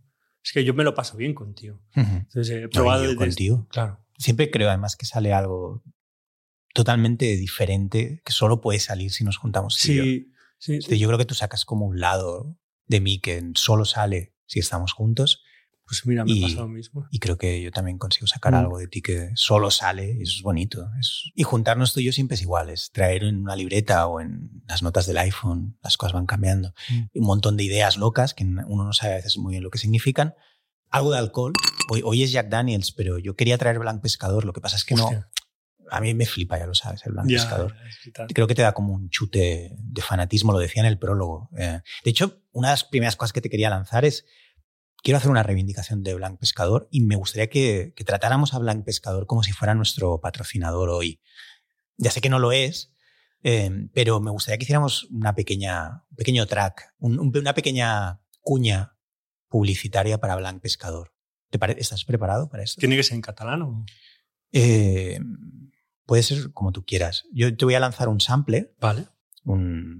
Es 0.49 0.53
que 0.53 0.65
yo 0.65 0.73
me 0.73 0.83
lo 0.83 0.95
paso 0.95 1.15
bien 1.15 1.35
contigo. 1.35 1.79
Ujú. 1.95 2.07
Entonces 2.09 2.49
he 2.49 2.61
No, 2.61 2.69
probado 2.69 3.03
yo 3.03 3.09
desde- 3.09 3.17
contigo. 3.19 3.67
Claro. 3.69 3.99
Siempre 4.17 4.49
creo 4.49 4.67
además 4.69 4.95
que 4.95 5.05
sale 5.05 5.31
algo 5.31 5.83
totalmente 6.73 7.25
diferente, 7.37 8.19
que 8.25 8.31
solo 8.31 8.59
puede 8.59 8.79
salir 8.79 9.11
si 9.11 9.23
nos 9.23 9.37
juntamos. 9.37 9.85
y 9.87 9.95
yo. 9.95 10.03
Sí, 10.03 10.81
Sí, 10.81 10.97
Yo 10.97 11.07
creo 11.07 11.19
que 11.19 11.25
tú 11.25 11.35
sacas 11.35 11.65
como 11.65 11.85
un 11.85 11.99
lado 11.99 12.57
de 12.87 12.99
mí 12.99 13.19
que 13.19 13.51
solo 13.53 13.85
sale 13.85 14.33
si 14.47 14.59
estamos 14.59 14.91
juntos 14.91 15.43
Pues 15.89 16.05
mira, 16.05 16.23
me 16.23 16.31
Y- 16.33 16.41
pasa 16.43 16.57
lo 16.57 16.67
mismo. 16.67 17.07
y 17.09 17.17
creo 17.17 17.37
que 17.39 17.63
yo 17.63 17.71
también 17.71 17.97
consigo 17.97 18.27
sacar 18.27 18.53
Mm. 18.53 18.57
algo 18.57 18.77
de 18.77 18.87
ti 18.87 19.01
que 19.01 19.31
solo 19.33 19.71
sale 19.71 20.11
y 20.19 20.21
eso 20.21 20.33
es 20.37 20.43
bonito. 20.43 20.87
Es- 20.99 21.31
Y 21.33 21.41
juntarnos 21.41 21.93
tú 21.93 21.99
y 21.99 22.03
yo 22.03 22.11
siempre 22.11 22.35
es 22.35 22.41
igual, 22.43 22.69
es 22.69 22.91
traer 22.91 23.23
en 23.23 23.37
una 23.41 23.55
libreta 23.55 24.05
o 24.05 24.21
en 24.21 24.61
las 24.67 24.83
notas 24.83 25.07
del 25.07 25.17
iPhone, 25.17 25.79
las 25.81 25.97
cosas 25.97 26.13
van 26.13 26.27
cambiando, 26.27 26.73
Mm. 26.91 27.05
un 27.15 27.25
montón 27.25 27.57
de 27.57 27.63
ideas 27.63 27.97
locas 27.97 28.35
que 28.35 28.43
uno 28.43 28.83
no 28.83 28.93
sabe 28.93 29.13
a 29.13 29.15
veces 29.17 29.37
muy 29.39 29.51
bien 29.53 29.63
lo 29.63 29.71
que 29.71 29.79
significan. 29.79 30.35
Algo 30.91 31.11
de 31.11 31.17
alcohol. 31.17 31.53
Hoy, 31.89 32.01
hoy 32.05 32.21
es 32.21 32.31
Jack 32.31 32.49
Daniels, 32.49 32.91
pero 32.91 33.17
yo 33.17 33.35
quería 33.35 33.57
traer 33.57 33.79
Blanc 33.79 34.01
Pescador. 34.01 34.45
Lo 34.45 34.53
que 34.53 34.61
pasa 34.61 34.75
es 34.75 34.85
que 34.85 34.93
no. 34.95 35.05
Hostia. 35.05 35.29
A 35.91 36.01
mí 36.01 36.13
me 36.13 36.27
flipa, 36.27 36.59
ya 36.59 36.67
lo 36.67 36.75
sabes, 36.75 37.03
el 37.07 37.13
Blanc 37.13 37.27
Ya, 37.27 37.37
Pescador. 37.37 37.75
Creo 38.31 38.45
que 38.45 38.53
te 38.53 38.61
da 38.61 38.73
como 38.73 38.93
un 38.93 39.09
chute 39.09 39.75
de 39.75 40.01
fanatismo, 40.03 40.51
lo 40.51 40.59
decía 40.59 40.81
en 40.83 40.85
el 40.87 40.99
prólogo. 40.99 41.49
Eh, 41.57 41.81
de 42.03 42.09
hecho, 42.11 42.43
una 42.51 42.67
de 42.67 42.73
las 42.73 42.83
primeras 42.83 43.15
cosas 43.15 43.33
que 43.33 43.41
te 43.41 43.49
quería 43.49 43.71
lanzar 43.71 44.05
es, 44.05 44.25
quiero 45.03 45.17
hacer 45.17 45.31
una 45.31 45.43
reivindicación 45.43 46.03
de 46.03 46.13
Blanc 46.15 46.39
Pescador 46.39 46.87
y 46.91 47.01
me 47.01 47.15
gustaría 47.15 47.47
que, 47.49 47.93
que 47.95 48.03
tratáramos 48.03 48.53
a 48.53 48.59
Blanc 48.59 48.83
Pescador 48.85 49.25
como 49.25 49.43
si 49.43 49.51
fuera 49.51 49.73
nuestro 49.75 50.19
patrocinador 50.21 50.89
hoy. 50.89 51.21
Ya 51.97 52.11
sé 52.11 52.21
que 52.21 52.29
no 52.29 52.39
lo 52.39 52.51
es, 52.51 52.93
eh, 53.43 53.69
pero 53.93 54.19
me 54.19 54.31
gustaría 54.31 54.57
que 54.57 54.63
hiciéramos 54.63 55.05
una 55.11 55.35
pequeña, 55.35 56.03
un 56.09 56.15
pequeño 56.15 56.45
track, 56.45 56.93
un- 56.97 57.19
un- 57.19 57.35
una 57.37 57.53
pequeña 57.53 58.21
cuña 58.41 58.97
publicitaria 59.47 60.19
para 60.19 60.35
Blanc 60.35 60.61
Pescador. 60.61 61.13
¿Te 61.49 61.59
¿Estás 61.79 62.05
preparado 62.05 62.49
para 62.49 62.63
esto? 62.63 62.79
¿Tiene 62.79 62.95
que 62.95 63.03
ser 63.03 63.15
en 63.15 63.21
catalán 63.21 63.61
o...? 63.63 63.85
Eh, 64.51 65.19
puede 66.05 66.23
ser 66.23 66.51
como 66.53 66.71
tú 66.71 66.83
quieras. 66.85 67.23
Yo 67.31 67.55
te 67.55 67.65
voy 67.65 67.73
a 67.75 67.79
lanzar 67.79 68.07
un 68.09 68.19
sample 68.19 68.73
Vale. 68.79 69.07
un, 69.43 69.99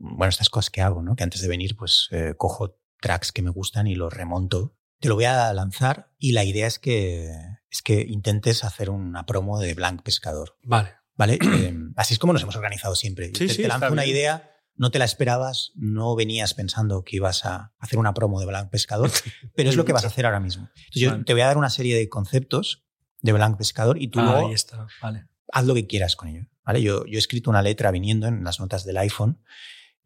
bueno, 0.00 0.28
estas 0.30 0.50
cosas 0.50 0.70
que 0.70 0.80
hago, 0.82 1.02
¿no? 1.02 1.16
Que 1.16 1.24
antes 1.24 1.40
de 1.42 1.48
venir, 1.48 1.76
pues 1.76 2.08
eh, 2.12 2.34
cojo 2.36 2.77
tracks 3.00 3.32
que 3.32 3.42
me 3.42 3.50
gustan 3.50 3.86
y 3.86 3.94
los 3.94 4.12
remonto. 4.12 4.76
Te 5.00 5.08
lo 5.08 5.14
voy 5.14 5.24
a 5.24 5.52
lanzar 5.52 6.10
y 6.18 6.32
la 6.32 6.44
idea 6.44 6.66
es 6.66 6.78
que, 6.78 7.30
es 7.70 7.82
que 7.82 8.00
intentes 8.08 8.64
hacer 8.64 8.90
una 8.90 9.26
promo 9.26 9.60
de 9.60 9.74
Blanc 9.74 10.02
Pescador, 10.02 10.56
Vale. 10.64 10.90
¿vale? 11.16 11.38
Eh, 11.42 11.74
así 11.96 12.14
es 12.14 12.18
como 12.18 12.32
nos 12.32 12.42
hemos 12.42 12.56
organizado 12.56 12.94
siempre. 12.94 13.26
Sí, 13.28 13.32
te, 13.46 13.48
sí, 13.48 13.62
te 13.62 13.68
lanzo 13.68 13.92
una 13.92 14.02
bien. 14.02 14.16
idea, 14.16 14.50
no 14.74 14.90
te 14.90 14.98
la 14.98 15.04
esperabas, 15.04 15.72
no 15.76 16.14
venías 16.16 16.54
pensando 16.54 17.02
que 17.04 17.16
ibas 17.16 17.44
a 17.44 17.72
hacer 17.78 17.98
una 17.98 18.14
promo 18.14 18.40
de 18.40 18.46
Blanc 18.46 18.70
Pescador, 18.70 19.10
pero 19.54 19.70
es 19.70 19.76
lo 19.76 19.84
que 19.84 19.92
vas 19.92 20.04
a 20.04 20.08
hacer 20.08 20.26
ahora 20.26 20.40
mismo. 20.40 20.68
Entonces, 20.74 21.02
yo 21.02 21.10
Vale. 21.12 21.24
te 21.24 21.32
voy 21.32 21.42
a 21.42 21.46
dar 21.46 21.58
una 21.58 21.70
serie 21.70 21.96
de 21.96 22.08
conceptos 22.08 22.84
de 23.22 23.32
Blanc 23.32 23.56
Pescador 23.58 24.00
y 24.02 24.08
tú 24.08 24.18
Ah, 24.20 24.24
luego 24.24 24.48
ahí 24.48 24.54
está. 24.54 24.86
Vale. 25.02 25.26
haz 25.52 25.64
lo 25.64 25.74
que 25.74 25.86
quieras 25.86 26.16
con 26.16 26.28
ello. 26.28 26.46
¿vale? 26.64 26.82
Yo, 26.82 27.04
yo 27.06 27.14
he 27.14 27.18
escrito 27.18 27.50
una 27.50 27.62
letra 27.62 27.90
viniendo 27.92 28.26
en 28.26 28.42
las 28.44 28.58
notas 28.60 28.84
del 28.84 28.96
iPhone. 28.98 29.42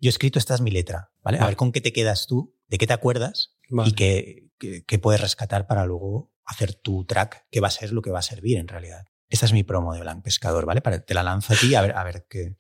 Yo 0.01 0.09
he 0.09 0.11
escrito, 0.11 0.39
esta 0.39 0.55
es 0.55 0.61
mi 0.61 0.71
letra. 0.71 1.13
¿vale? 1.23 1.39
A 1.39 1.47
ver 1.47 1.57
con 1.57 1.73
qué 1.73 1.81
te 1.81 1.93
quedas 1.93 2.27
tú, 2.27 2.57
de 2.73 2.79
qué 2.79 2.87
te 2.87 2.95
acuerdas 2.95 3.55
Vale. 3.69 3.91
y 3.91 3.93
qué, 3.93 4.49
qué- 4.59 4.83
qué 4.87 4.99
puedes 4.99 5.21
rescatar 5.21 5.67
para 5.67 5.85
luego 5.85 6.33
hacer 6.45 6.75
tu 6.75 7.05
track, 7.05 7.47
que 7.51 7.61
va 7.61 7.69
a 7.69 7.71
ser 7.71 7.93
lo 7.93 8.01
que 8.03 8.11
va 8.11 8.19
a 8.21 8.23
servir 8.23 8.57
en 8.59 8.67
realidad. 8.67 9.05
Esta 9.29 9.47
es 9.47 9.53
mi 9.53 9.63
promo 9.63 9.93
de 9.95 10.01
Blanc 10.01 10.25
Pescador, 10.25 10.65
¿vale? 10.67 10.81
Para, 10.81 11.05
te 11.05 11.15
la 11.15 11.23
lanzo 11.23 11.53
a 11.53 11.57
ti 11.57 11.75
a 11.75 11.83
ver, 11.83 11.93
a 11.97 12.03
ver 12.05 12.27
qué. 12.29 12.57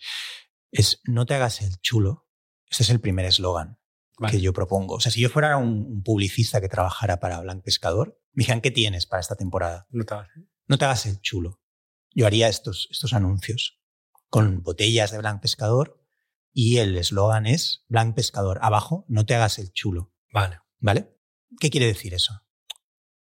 Es 0.71 1.01
no 1.05 1.25
te 1.27 1.35
hagas 1.35 1.61
el 1.63 1.79
chulo. 1.81 2.29
Este 2.71 2.83
es 2.83 2.91
el 2.91 3.01
primer 3.01 3.25
eslogan 3.27 3.79
Vale. 4.19 4.33
que 4.33 4.41
yo 4.43 4.53
propongo. 4.53 4.95
O 4.97 5.01
sea, 5.01 5.11
si 5.13 5.21
yo 5.21 5.29
fuera 5.31 5.57
un, 5.57 5.69
un 5.87 6.03
publicista 6.03 6.61
que 6.61 6.69
trabajara 6.69 7.19
para 7.21 7.41
Blanc 7.41 7.63
Pescador, 7.65 8.21
me 8.33 8.43
dijeran, 8.43 8.61
¿qué 8.61 8.71
tienes 8.71 9.07
para 9.07 9.21
esta 9.21 9.35
temporada? 9.37 9.87
No 9.91 10.05
te 10.05 10.15
hagas- 10.15 10.29
no 10.67 10.79
te 10.79 10.85
hagas 10.85 11.07
el 11.07 11.21
chulo. 11.21 11.61
Yo 12.15 12.27
haría 12.27 12.49
estos, 12.49 12.89
estos 12.91 13.13
anuncios 13.15 13.81
con 14.29 14.63
botellas 14.63 15.11
de 15.11 15.19
Blanc 15.19 15.41
Pescador 15.43 16.02
y 16.53 16.79
el 16.79 16.97
eslogan 16.97 17.47
es 17.47 17.85
Blanc 17.89 18.15
Pescador. 18.15 18.59
Abajo, 18.63 19.05
no 19.09 19.25
te 19.27 19.35
hagas 19.35 19.59
el 19.59 19.73
chulo. 19.73 20.13
Vale. 20.33 20.61
¿Vale? 20.79 21.17
¿Qué 21.61 21.71
quiere 21.71 21.87
decir 21.87 22.15
eso? 22.15 22.43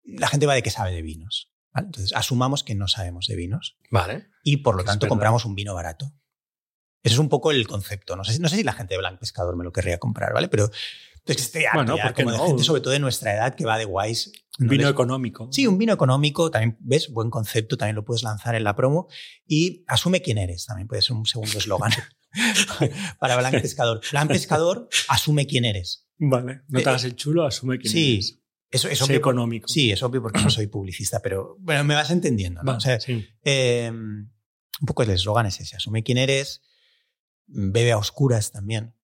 La 0.04 0.28
gente 0.28 0.46
va 0.46 0.54
de 0.54 0.62
que 0.62 0.70
sabe 0.70 0.92
de 0.92 1.02
vinos. 1.02 1.52
¿vale? 1.72 1.86
Entonces, 1.86 2.12
asumamos 2.14 2.64
que 2.64 2.74
no 2.74 2.88
sabemos 2.88 3.26
de 3.26 3.36
vinos 3.36 3.76
Vale. 3.90 4.28
y 4.42 4.58
por 4.58 4.74
lo 4.76 4.84
tanto 4.84 5.04
verdad. 5.04 5.10
compramos 5.10 5.44
un 5.44 5.54
vino 5.54 5.74
barato. 5.74 6.12
Ese 7.02 7.14
es 7.14 7.18
un 7.20 7.28
poco 7.28 7.50
el 7.52 7.66
concepto. 7.68 8.16
No 8.16 8.24
sé, 8.24 8.34
si- 8.34 8.40
no 8.40 8.48
sé 8.48 8.56
si 8.56 8.64
la 8.64 8.72
gente 8.72 8.94
de 8.94 8.98
Blanc 8.98 9.18
Pescador 9.20 9.56
me 9.56 9.64
lo 9.64 9.72
querría 9.72 9.98
comprar, 9.98 10.32
¿vale? 10.32 10.48
Pero 10.48 10.64
es 10.66 11.36
que 11.36 11.42
estoy 11.42 11.64
harto 11.64 11.78
Bueno, 11.78 11.96
ya 11.96 12.02
¿por 12.04 12.14
qué 12.14 12.24
como 12.24 12.36
de 12.36 12.42
gente, 12.46 12.64
sobre 12.64 12.80
todo 12.80 12.92
de 12.92 12.98
nuestra 13.00 13.34
edad, 13.34 13.54
que 13.54 13.64
va 13.64 13.78
de 13.78 13.84
guays. 13.84 14.32
no 14.58 14.68
Vino 14.68 14.84
les- 14.84 14.90
económico. 14.92 15.48
Sí, 15.52 15.66
un 15.66 15.78
vino 15.78 15.92
económico, 15.92 16.50
también, 16.50 16.76
¿ves? 16.80 17.10
Buen 17.12 17.30
concepto, 17.30 17.76
también 17.76 17.94
lo 17.96 18.04
puedes 18.04 18.22
lanzar 18.24 18.54
en 18.56 18.64
la 18.64 18.74
promo. 18.74 19.06
Y 19.46 19.84
asume 19.86 20.20
quién 20.22 20.38
eres, 20.38 20.66
también 20.66 20.88
puede 20.88 21.02
ser 21.02 21.14
un 21.16 21.26
segundo 21.26 21.56
eslogan 21.58 21.92
para 23.18 23.36
Blanc 23.36 23.60
Pescador. 23.60 24.00
Blanc 24.10 24.28
Pescador, 24.30 24.88
asume 25.08 25.46
quién 25.46 25.64
eres. 25.64 26.06
Vale. 26.18 26.62
No 26.68 26.78
te 26.80 26.84
Eh, 26.84 26.88
hagas 26.88 27.04
el 27.04 27.14
chulo, 27.16 27.44
asume 27.46 27.78
que 27.78 27.88
sí, 27.88 28.14
eres. 28.14 28.38
Eso 28.70 28.88
es 28.88 28.98
Sé 28.98 29.04
obvio. 29.04 29.16
económico. 29.16 29.68
Sí, 29.68 29.90
es 29.92 30.02
obvio 30.02 30.20
porque 30.20 30.42
no 30.42 30.50
soy 30.50 30.66
publicista, 30.66 31.20
pero 31.20 31.56
bueno, 31.60 31.84
me 31.84 31.94
vas 31.94 32.10
entendiendo. 32.10 32.60
¿no? 32.62 32.66
Vale, 32.66 32.76
O 32.76 32.80
sea, 32.80 33.00
sí. 33.00 33.26
eh, 33.44 33.90
un 33.90 34.86
poco 34.86 35.02
el 35.02 35.10
eslogan 35.10 35.46
es 35.46 35.58
ese, 35.60 35.76
asume 35.76 36.02
quién 36.02 36.18
eres, 36.18 36.60
bebe 37.46 37.92
a 37.92 37.98
oscuras 37.98 38.52
también. 38.52 38.94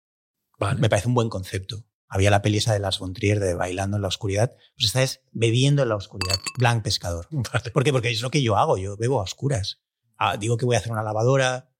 Vale. 0.58 0.80
Me 0.80 0.88
parece 0.90 1.08
un 1.08 1.14
buen 1.14 1.28
concepto. 1.30 1.86
Había 2.08 2.30
la 2.30 2.42
peli 2.42 2.58
esa 2.58 2.72
de 2.74 2.78
Lars 2.78 2.98
von 2.98 3.12
Trier 3.14 3.40
de 3.40 3.54
Bailando 3.54 3.96
en 3.96 4.02
la 4.02 4.08
oscuridad. 4.08 4.52
Pues 4.76 4.86
esta 4.86 5.02
es 5.02 5.22
bebiendo 5.32 5.82
en 5.82 5.88
la 5.88 5.96
oscuridad. 5.96 6.36
Blanc 6.58 6.84
Pescador. 6.84 7.26
Vale. 7.30 7.70
¿Por 7.72 7.82
qué? 7.84 7.92
Porque 7.92 8.10
es 8.10 8.20
lo 8.20 8.30
que 8.30 8.42
yo 8.42 8.56
hago, 8.56 8.76
yo 8.78 8.96
bebo 8.96 9.18
a 9.20 9.24
oscuras. 9.24 9.80
Ah, 10.16 10.36
digo 10.36 10.56
que 10.56 10.64
voy 10.66 10.76
a 10.76 10.78
hacer 10.78 10.92
una 10.92 11.02
lavadora, 11.02 11.73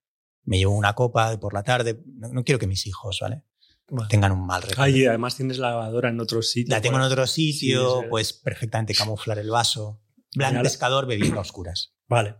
me 0.44 0.58
llevo 0.58 0.74
una 0.74 0.94
copa 0.94 1.38
por 1.38 1.54
la 1.54 1.62
tarde. 1.62 2.00
No, 2.06 2.28
no 2.28 2.44
quiero 2.44 2.58
que 2.58 2.66
mis 2.66 2.86
hijos, 2.86 3.18
¿vale? 3.20 3.42
Vale. 3.88 4.08
Tengan 4.08 4.32
un 4.32 4.46
mal 4.46 4.62
recuerdo. 4.62 4.96
Y 4.96 5.06
además 5.06 5.36
tienes 5.36 5.58
la 5.58 5.70
lavadora 5.70 6.08
en 6.08 6.18
otro 6.20 6.42
sitio. 6.42 6.74
la 6.74 6.80
tengo 6.80 6.96
en 6.96 7.02
Bueno, 7.02 7.12
otro 7.12 7.26
sitio, 7.26 8.00
Sí, 8.00 8.06
pues 8.08 8.32
perfectamente 8.32 8.94
camuflar 8.94 9.38
el 9.38 9.50
vaso. 9.50 10.00
Blanc 10.34 10.62
pescador 10.62 11.06
bebiendo 11.06 11.38
a 11.38 11.42
oscuras. 11.42 11.92
Vale. 12.08 12.36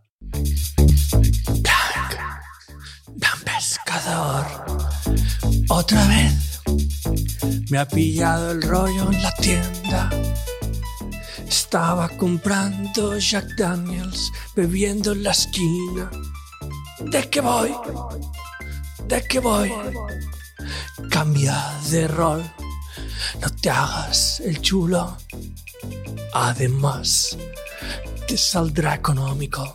Gran 3.17 3.41
pescador. 3.45 4.45
Otra 5.69 6.07
vez 6.09 6.61
me 7.71 7.79
ha 7.79 7.87
pillado 7.87 8.53
el 8.53 8.63
rollo 8.63 9.11
en 9.13 9.23
la 9.23 9.33
tienda. 9.35 10.11
Estaba 11.47 12.09
comprando 12.09 13.19
Jack 13.19 13.55
Daniels, 13.57 14.31
bebiendo 14.57 15.13
en 15.13 15.23
la 15.23 15.31
esquina. 15.31 16.11
¿De 17.01 17.29
qué 17.29 17.41
voy? 17.41 17.75
¿De 19.09 19.23
qué 19.25 19.41
voy? 19.41 19.73
Cambia 21.11 21.73
de 21.91 22.09
rol. 22.09 22.43
No 23.41 23.49
te 23.61 23.71
hagas 23.71 24.41
el 24.41 24.61
chulo. 24.61 25.17
Además, 26.33 27.37
te 28.27 28.37
saldrá 28.37 28.95
económico. 28.95 29.75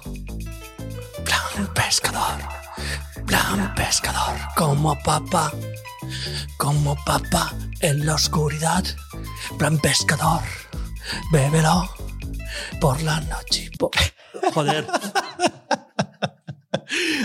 Plan 1.26 1.74
pescador. 1.74 2.40
Plan 3.26 3.74
pescador. 3.76 4.38
Como 4.56 4.98
papá. 5.04 5.52
Como 6.58 6.96
papá 7.04 7.54
en 7.82 8.06
la 8.06 8.16
oscuridad. 8.16 8.84
Plan 9.58 9.78
pescador. 9.78 10.42
Bébelo 11.32 11.90
por 12.80 13.02
la 13.02 13.20
noche. 13.22 13.70
Joder. 14.54 14.88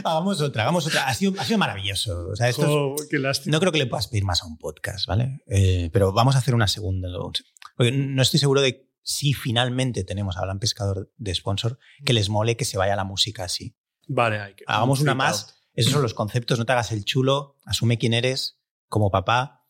hagamos 0.05 0.41
otra, 0.41 0.63
hagamos 0.63 0.87
otra. 0.87 1.07
Ha 1.09 1.15
sido, 1.15 1.35
ha 1.39 1.45
sido 1.45 1.59
maravilloso. 1.59 2.29
O 2.31 2.37
sea, 2.37 2.49
esto 2.49 2.63
es- 2.63 2.69
Jo, 2.69 2.97
qué 3.11 3.19
lástima. 3.19 3.53
no 3.55 3.61
creo 3.61 3.73
que 3.73 3.79
le 3.79 3.87
puedas 3.87 4.09
pedir 4.09 4.25
más 4.25 4.43
a 4.43 4.47
un 4.47 4.59
podcast, 4.59 5.07
¿vale? 5.07 5.43
Eh, 5.47 5.91
pero 5.93 6.13
vamos 6.13 6.35
a 6.35 6.39
hacer 6.39 6.55
una 6.55 6.69
segunda. 6.69 7.09
Porque 7.77 7.93
no 7.93 8.23
estoy 8.23 8.41
seguro 8.41 8.61
de 8.61 8.89
si 9.03 9.35
finalmente 9.35 10.05
tenemos 10.05 10.37
a 10.37 10.43
Blanc 10.43 10.61
Pescador 10.61 11.13
de 11.17 11.35
sponsor 11.35 11.79
que 12.05 12.13
les 12.13 12.29
mole 12.29 12.57
que 12.57 12.65
se 12.65 12.79
vaya 12.79 12.97
la 12.97 13.05
música 13.05 13.45
así. 13.45 13.77
Vale, 14.09 14.41
hay 14.41 14.55
que. 14.55 14.65
Hagamos 14.67 15.01
una 15.01 15.15
más. 15.15 15.57
Esos 15.75 15.93
son 15.93 16.03
los 16.03 16.15
conceptos. 16.15 16.59
No 16.59 16.67
te 16.67 16.73
hagas 16.73 16.93
el 16.93 17.05
chulo, 17.05 17.57
asume 17.65 17.99
quién 17.99 18.15
eres 18.15 18.61
como 18.89 19.11
papá. 19.11 19.63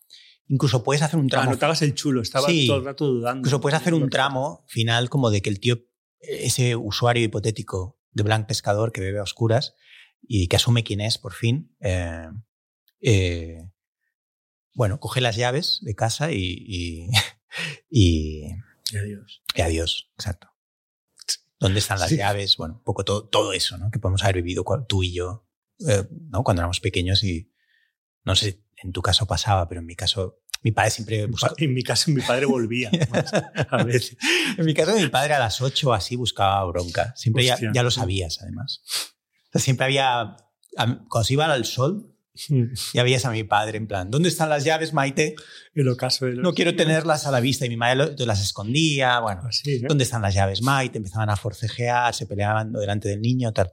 Incluso 0.46 0.84
puedes 0.84 1.00
hacer 1.02 1.18
un 1.18 1.26
Ah, 1.26 1.30
tramo. 1.30 1.50
no 1.52 1.56
te 1.58 1.64
hagas 1.64 1.80
el 1.80 1.94
chulo, 1.94 2.20
estaba 2.20 2.46
Sí. 2.48 2.66
todo 2.66 2.76
el 2.78 2.84
rato 2.84 3.06
dudando. 3.06 3.38
incluso 3.38 3.60
puedes 3.62 3.78
hacer 3.80 3.94
un 3.94 4.10
tramo 4.10 4.62
final 4.68 5.08
como 5.08 5.30
de 5.30 5.40
que 5.40 5.48
el 5.48 5.58
tío, 5.58 5.78
ese 6.20 6.76
usuario 6.76 7.24
hipotético 7.24 7.98
de 8.12 8.22
Blanc 8.24 8.46
Pescador 8.46 8.92
que 8.92 9.00
bebe 9.00 9.18
a 9.18 9.22
oscuras 9.22 9.74
y 10.28 10.48
que 10.48 10.56
asume 10.56 10.84
quién 10.84 11.00
es 11.00 11.18
por 11.18 11.32
fin, 11.34 11.74
eh, 11.80 12.28
eh, 13.00 13.70
bueno, 14.74 14.98
coge 15.00 15.20
las 15.20 15.36
llaves 15.36 15.78
de 15.82 15.94
casa 15.94 16.32
y, 16.32 16.38
y, 16.66 17.08
y- 17.90 18.46
Y 18.92 18.96
adiós. 18.96 19.42
y 19.54 19.60
adiós, 19.60 20.10
exacto. 20.16 20.48
¿Dónde 21.60 21.78
están 21.78 21.98
las 22.00 22.10
Sí. 22.10 22.16
llaves? 22.16 22.56
Bueno, 22.56 22.74
un 22.74 22.82
poco 22.84 23.04
todo, 23.04 23.26
todo 23.28 23.52
eso, 23.52 23.78
¿no? 23.78 23.90
Que 23.90 23.98
podemos 23.98 24.22
haber 24.24 24.36
vivido 24.36 24.64
tú 24.88 25.02
y 25.02 25.14
yo, 25.14 25.46
eh, 25.88 26.04
¿no? 26.28 26.42
Cuando 26.42 26.60
éramos 26.60 26.80
pequeños 26.80 27.22
y 27.24 27.50
no 28.24 28.34
sé, 28.36 28.50
si 28.52 28.64
en 28.82 28.92
tu 28.92 29.00
caso 29.02 29.26
pasaba, 29.26 29.68
pero 29.68 29.80
en 29.80 29.86
mi 29.86 29.94
caso, 29.96 30.40
mi 30.62 30.72
padre 30.72 30.90
siempre 30.90 31.26
buscaba... 31.26 31.54
En 31.58 31.72
mi 31.72 31.82
caso, 31.82 32.10
mi 32.10 32.20
padre 32.22 32.46
volvía. 32.46 32.90
más, 33.10 33.32
a 33.32 33.84
veces. 33.84 34.16
En 34.58 34.64
mi 34.66 34.74
caso, 34.74 34.94
mi 34.96 35.08
padre 35.08 35.34
a 35.34 35.38
las 35.38 35.60
8 35.60 35.92
así 35.94 36.16
buscaba 36.16 36.64
bronca. 36.64 37.14
Siempre 37.16 37.44
ya, 37.44 37.58
ya 37.72 37.82
lo 37.82 37.90
sabías, 37.90 38.40
además. 38.42 38.82
Siempre 39.54 39.86
había. 39.86 40.36
Cuando 40.76 41.24
se 41.24 41.32
iba 41.34 41.46
al 41.52 41.64
sol, 41.64 42.10
Ya 42.92 43.04
veías 43.04 43.24
a 43.26 43.30
mi 43.30 43.44
padre 43.44 43.78
en 43.78 43.86
plan, 43.86 44.10
¿dónde 44.10 44.28
están 44.28 44.48
las 44.48 44.64
llaves, 44.64 44.92
Maite? 44.92 45.36
El 45.72 45.88
ocaso 45.88 46.26
de 46.26 46.32
los 46.32 46.42
No 46.42 46.52
quiero 46.52 46.74
tenerlas 46.74 47.26
a 47.26 47.30
la 47.30 47.38
vista. 47.40 47.64
Y 47.64 47.68
mi 47.68 47.76
madre 47.76 48.14
las 48.26 48.42
escondía. 48.42 49.20
Bueno, 49.20 49.42
Así, 49.48 49.80
¿no? 49.80 49.88
¿dónde 49.88 50.02
están 50.04 50.20
las 50.22 50.34
llaves, 50.34 50.60
Maite? 50.60 50.98
Empezaban 50.98 51.30
a 51.30 51.36
forcejear, 51.36 52.12
se 52.12 52.26
peleaban 52.26 52.72
delante 52.72 53.08
del 53.08 53.20
niño, 53.20 53.52
tal. 53.52 53.70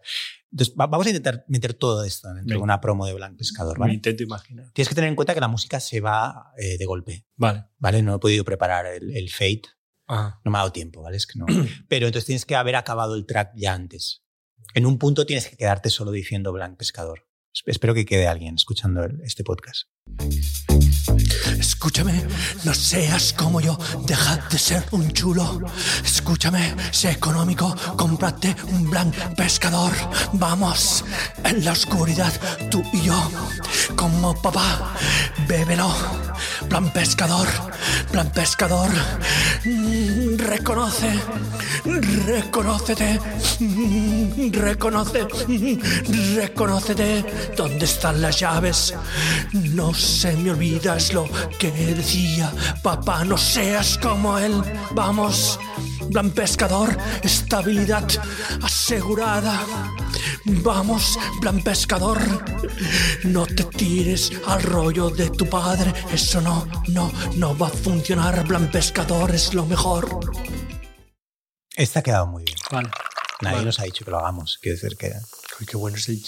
Entonces, 0.51 0.75
va- 0.79 0.85
vamos 0.87 1.07
a 1.07 1.09
intentar 1.09 1.43
meter 1.47 1.73
todo 1.73 2.03
esto 2.03 2.31
dentro 2.33 2.57
de 2.57 2.61
una 2.63 2.79
promo 2.81 3.05
de 3.07 3.13
Blanc 3.13 3.35
Pescador, 3.37 3.77
Me 3.79 3.83
¿vale? 3.85 3.93
intento 3.95 4.21
imaginar. 4.21 4.69
Tienes 4.73 4.89
que 4.89 4.95
tener 4.95 5.07
en 5.09 5.15
cuenta 5.15 5.33
que 5.33 5.39
la 5.39 5.47
música 5.47 5.79
se 5.79 5.99
va 6.01 6.51
eh, 6.57 6.77
de 6.77 6.85
golpe, 6.85 7.25
Vale. 7.37 7.63
¿vale? 7.79 8.03
No 8.03 8.15
he 8.15 8.19
podido 8.19 8.43
preparar 8.43 8.85
el, 8.85 9.15
el 9.15 9.29
fade, 9.31 9.61
Ah, 10.07 10.39
no 10.43 10.51
me 10.51 10.57
ha 10.57 10.61
dado 10.61 10.73
tiempo, 10.73 11.01
¿vale? 11.01 11.15
Es 11.17 11.25
que 11.25 11.39
no. 11.39 11.45
Pero 11.87 12.05
entonces 12.05 12.25
tienes 12.25 12.45
que 12.45 12.55
haber 12.55 12.75
acabado 12.75 13.15
el 13.15 13.25
track 13.25 13.53
ya 13.55 13.73
antes. 13.73 14.23
En 14.73 14.85
un 14.85 14.97
punto 14.97 15.25
tienes 15.25 15.47
que 15.47 15.57
quedarte 15.57 15.89
solo 15.89 16.11
diciendo 16.11 16.51
Blanc 16.53 16.77
Pescador. 16.77 17.27
Es- 17.53 17.63
Espero 17.65 17.93
que 17.93 18.05
quede 18.05 18.27
alguien 18.27 18.55
escuchando 18.55 19.05
este 19.23 19.43
podcast. 19.43 19.87
Escúchame, 21.59 22.25
no 22.63 22.73
seas 22.73 23.33
como 23.33 23.59
yo, 23.59 23.77
deja 24.05 24.37
de 24.49 24.57
ser 24.57 24.85
un 24.91 25.11
chulo. 25.11 25.61
Escúchame, 26.03 26.75
sé 26.91 27.11
económico, 27.11 27.75
cómprate 27.97 28.55
un 28.71 28.89
blanc 28.89 29.15
pescador. 29.35 29.91
Vamos, 30.33 31.03
en 31.43 31.65
la 31.65 31.71
oscuridad, 31.71 32.33
tú 32.69 32.83
y 32.93 33.01
yo, 33.01 33.31
como 33.95 34.39
papá, 34.41 34.93
bébelo. 35.47 35.93
Plan 36.69 36.91
pescador, 36.93 37.47
plan 38.11 38.31
pescador. 38.31 38.89
Mm, 39.65 40.37
Reconoce, 40.37 41.19
reconócete, 42.25 43.19
mm, 43.59 44.51
reconoce, 44.53 45.27
mm, 45.47 46.35
reconócete. 46.35 47.25
¿Dónde 47.55 47.85
están 47.85 48.21
las 48.21 48.39
llaves? 48.39 48.93
No 49.53 49.93
se 49.93 50.35
me 50.37 50.51
olvida, 50.51 50.90
es 50.97 51.13
lo 51.13 51.27
que 51.59 51.71
decía 51.71 52.51
papá, 52.83 53.23
no 53.23 53.37
seas 53.37 53.97
como 53.97 54.37
él. 54.37 54.53
Vamos, 54.91 55.59
plan 56.11 56.31
pescador, 56.31 56.97
estabilidad 57.23 58.07
asegurada. 58.61 59.59
Vamos, 60.45 61.17
plan 61.39 61.61
pescador, 61.61 62.19
no 63.23 63.45
te 63.45 63.63
tires 63.65 64.31
al 64.47 64.61
rollo 64.63 65.09
de 65.09 65.29
tu 65.29 65.47
padre, 65.47 65.93
eso 66.11 66.41
no, 66.41 66.67
no, 66.87 67.11
no 67.35 67.57
va 67.57 67.67
a 67.67 67.69
funcionar. 67.69 68.45
Plan 68.45 68.69
pescador 68.71 69.31
es 69.35 69.53
lo 69.53 69.65
mejor. 69.65 70.19
Esta 71.75 71.99
ha 71.99 72.03
quedado 72.03 72.27
muy 72.27 72.43
bien. 72.43 72.57
vale. 72.71 72.89
Nadie 73.41 73.55
Vale. 73.55 73.65
nos 73.65 73.79
ha 73.79 73.83
dicho 73.85 74.05
que 74.05 74.11
lo 74.11 74.19
hagamos. 74.19 74.59
Quiero 74.61 74.77
decir 74.79 74.95
que... 74.97 75.13
Uy, 75.59 75.65
qué 75.65 75.75
bueno 75.75 75.97
es 75.97 76.07
el 76.09 76.21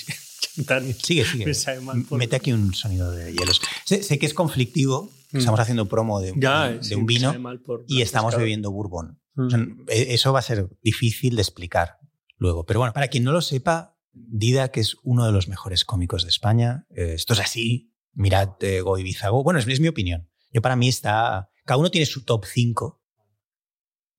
Sigue, 0.55 1.25
sigue. 1.25 1.45
Me 1.45 1.53
sabe 1.53 1.81
mal 1.81 2.03
por- 2.03 2.17
Mete 2.19 2.35
aquí 2.35 2.51
un 2.51 2.73
sonido 2.73 3.11
de 3.11 3.33
hielos. 3.33 3.61
Sé, 3.85 4.03
sé 4.03 4.19
que 4.19 4.25
es 4.25 4.33
conflictivo. 4.33 5.11
Mm. 5.31 5.37
Estamos 5.37 5.59
haciendo 5.59 5.87
promo 5.87 6.19
de, 6.19 6.33
Ya, 6.37 6.69
de 6.69 6.83
sí, 6.83 6.93
un 6.93 7.05
vino 7.07 7.33
por 7.65 7.83
y 7.87 8.01
estamos 8.01 8.35
bebiendo 8.37 8.71
bourbon. 8.71 9.19
Mm. 9.35 9.45
O 9.45 9.49
sea, 9.49 9.59
e- 9.87 10.13
eso 10.13 10.31
va 10.31 10.39
a 10.39 10.43
ser 10.43 10.69
difícil 10.83 11.35
de 11.35 11.41
explicar 11.41 11.97
luego. 12.37 12.65
Pero 12.65 12.79
bueno, 12.81 12.93
para 12.93 13.07
quien 13.07 13.23
no 13.23 13.31
lo 13.31 13.41
sepa, 13.41 13.97
Dida, 14.11 14.69
que 14.69 14.79
es 14.79 14.95
uno 15.01 15.25
de 15.25 15.31
los 15.31 15.47
mejores 15.47 15.85
cómicos 15.85 16.21
de 16.21 16.29
España, 16.29 16.85
eh, 16.91 17.13
esto 17.15 17.33
es 17.33 17.39
así. 17.39 17.91
Mirad 18.13 18.49
eh, 18.61 18.81
Goy 18.81 19.01
Bizago. 19.01 19.43
Bueno, 19.43 19.59
es, 19.59 19.67
es 19.67 19.79
mi 19.79 19.87
opinión. 19.87 20.29
Yo 20.51 20.61
para 20.61 20.75
mí 20.75 20.87
está... 20.87 21.49
Cada 21.65 21.79
uno 21.79 21.89
tiene 21.89 22.05
su 22.05 22.23
top 22.23 22.45
5. 22.45 23.01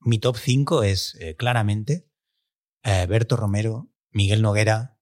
Mi 0.01 0.19
top 0.19 0.37
5 0.37 0.83
es 0.83 1.17
eh, 1.21 1.37
claramente 1.37 2.09
eh, 2.83 3.07
Berto 3.09 3.37
Romero, 3.37 3.89
Miguel 4.11 4.43
Noguera, 4.43 4.94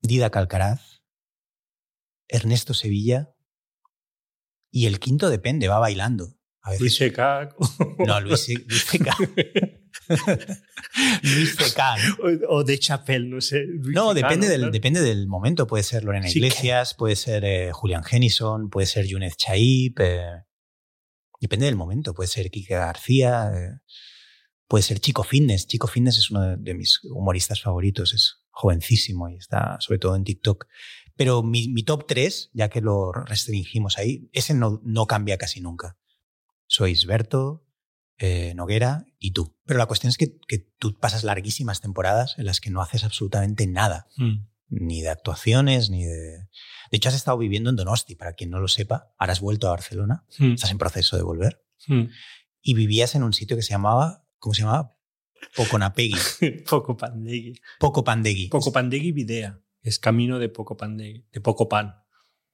Dida 0.00 0.30
Calcaraz, 0.30 1.02
Ernesto 2.28 2.74
Sevilla 2.74 3.34
y 4.70 4.86
el 4.86 5.00
quinto 5.00 5.30
depende, 5.30 5.68
va 5.68 5.78
bailando. 5.78 6.34
A 6.62 6.70
veces 6.70 6.80
Luis 6.82 6.96
Seca. 6.96 7.48
no, 8.06 8.20
Luis, 8.20 8.48
Luis 8.66 8.84
CK. 8.84 9.08
Luis 11.22 11.56
CK. 11.56 11.78
¿no? 11.78 12.48
o, 12.48 12.58
o 12.58 12.64
de 12.64 12.78
Chapel, 12.78 13.30
no 13.30 13.40
sé. 13.40 13.64
Luis 13.66 13.94
No, 13.94 14.12
Seca, 14.12 14.28
depende, 14.28 14.46
¿no? 14.46 14.50
del, 14.52 14.60
Claro. 14.60 14.72
depende 14.72 15.00
del 15.02 15.26
momento. 15.26 15.66
Puede 15.66 15.82
ser 15.84 16.04
Lorena 16.04 16.28
Sí, 16.28 16.38
Iglesias, 16.38 16.94
puede 16.94 17.16
ser 17.16 17.44
eh, 17.44 17.72
Julián 17.72 18.04
Jennison, 18.04 18.68
puede 18.70 18.86
ser 18.86 19.06
Yunez 19.06 19.36
Chaip. 19.36 19.98
eh, 20.00 20.44
depende 21.40 21.66
del 21.66 21.76
momento. 21.76 22.14
Puede 22.14 22.28
ser 22.28 22.50
Kike 22.50 22.74
García, 22.74 23.50
eh, 23.54 23.80
puede 24.66 24.82
ser 24.82 25.00
Chico 25.00 25.22
Fitness. 25.24 25.66
Chico 25.66 25.86
Fitness 25.86 26.18
es 26.18 26.30
uno 26.30 26.42
de, 26.42 26.56
de 26.58 26.74
mis 26.74 27.00
humoristas 27.04 27.62
favoritos. 27.62 28.12
Es 28.12 28.42
jovencísimo 28.58 29.28
y 29.28 29.36
está 29.36 29.76
sobre 29.80 30.00
todo 30.00 30.16
en 30.16 30.24
TikTok. 30.24 30.66
Pero 31.16 31.42
mi, 31.42 31.68
mi 31.68 31.84
top 31.84 32.06
3, 32.08 32.50
ya 32.52 32.68
que 32.68 32.80
lo 32.80 33.12
restringimos 33.12 33.98
ahí, 33.98 34.28
ese 34.32 34.52
no, 34.54 34.80
no 34.84 35.06
cambia 35.06 35.38
casi 35.38 35.60
nunca. 35.60 35.96
Sois 36.66 37.06
Berto, 37.06 37.64
eh, 38.18 38.52
Noguera 38.56 39.06
y 39.18 39.30
tú. 39.32 39.56
Pero 39.64 39.78
la 39.78 39.86
cuestión 39.86 40.10
es 40.10 40.16
que, 40.18 40.38
que 40.48 40.58
tú 40.78 40.98
pasas 40.98 41.22
larguísimas 41.22 41.80
temporadas 41.80 42.34
en 42.38 42.46
las 42.46 42.60
que 42.60 42.70
no 42.70 42.82
haces 42.82 43.04
absolutamente 43.04 43.66
nada, 43.68 44.06
Mm. 44.16 44.46
ni 44.70 45.00
de 45.02 45.08
actuaciones, 45.08 45.88
ni 45.90 46.04
de... 46.04 46.38
De 46.90 46.96
hecho, 46.96 47.08
has 47.10 47.14
estado 47.14 47.38
viviendo 47.38 47.70
en 47.70 47.76
Donosti, 47.76 48.16
para 48.16 48.32
quien 48.32 48.50
no 48.50 48.58
lo 48.58 48.66
sepa. 48.68 49.12
Ahora 49.18 49.32
has 49.34 49.40
vuelto 49.40 49.68
a 49.68 49.70
Barcelona, 49.70 50.24
Mm. 50.38 50.52
estás 50.54 50.70
en 50.72 50.78
proceso 50.78 51.16
de 51.16 51.22
volver. 51.22 51.64
Mm. 51.86 52.06
Y 52.62 52.74
vivías 52.74 53.14
en 53.14 53.22
un 53.22 53.32
sitio 53.32 53.56
que 53.56 53.62
se 53.62 53.70
llamaba, 53.70 54.24
¿cómo 54.38 54.52
se 54.54 54.62
llamaba? 54.62 54.97
Poconapegui, 55.54 56.18
Poco 56.68 56.96
Pandegui. 56.96 57.60
Poco 57.78 58.04
Pandegui. 58.04 58.48
Poco 58.48 58.72
Pandegui 58.72 59.12
Videa. 59.12 59.60
Es 59.82 59.98
camino 59.98 60.38
de 60.38 60.48
Poco 60.48 60.76
Pandegui, 60.76 61.26
de 61.32 61.40
Poco 61.40 61.68
Pan. 61.68 61.94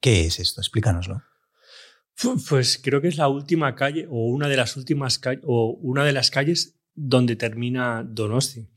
¿Qué 0.01 0.27
es 0.27 0.39
esto? 0.39 0.61
Explícanoslo. 0.61 1.23
Pues 2.49 2.79
creo 2.83 3.01
que 3.01 3.09
es 3.09 3.17
la 3.17 3.29
última 3.29 3.75
calle 3.75 4.07
o 4.09 4.27
una 4.27 4.49
de 4.49 4.57
las 4.57 4.77
últimas 4.77 5.19
calles 5.19 5.43
o 5.47 5.71
una 5.81 6.05
de 6.05 6.13
las 6.13 6.31
calles 6.31 6.79
donde 6.95 7.37
termina 7.37 8.05
Donosti. 8.05 8.69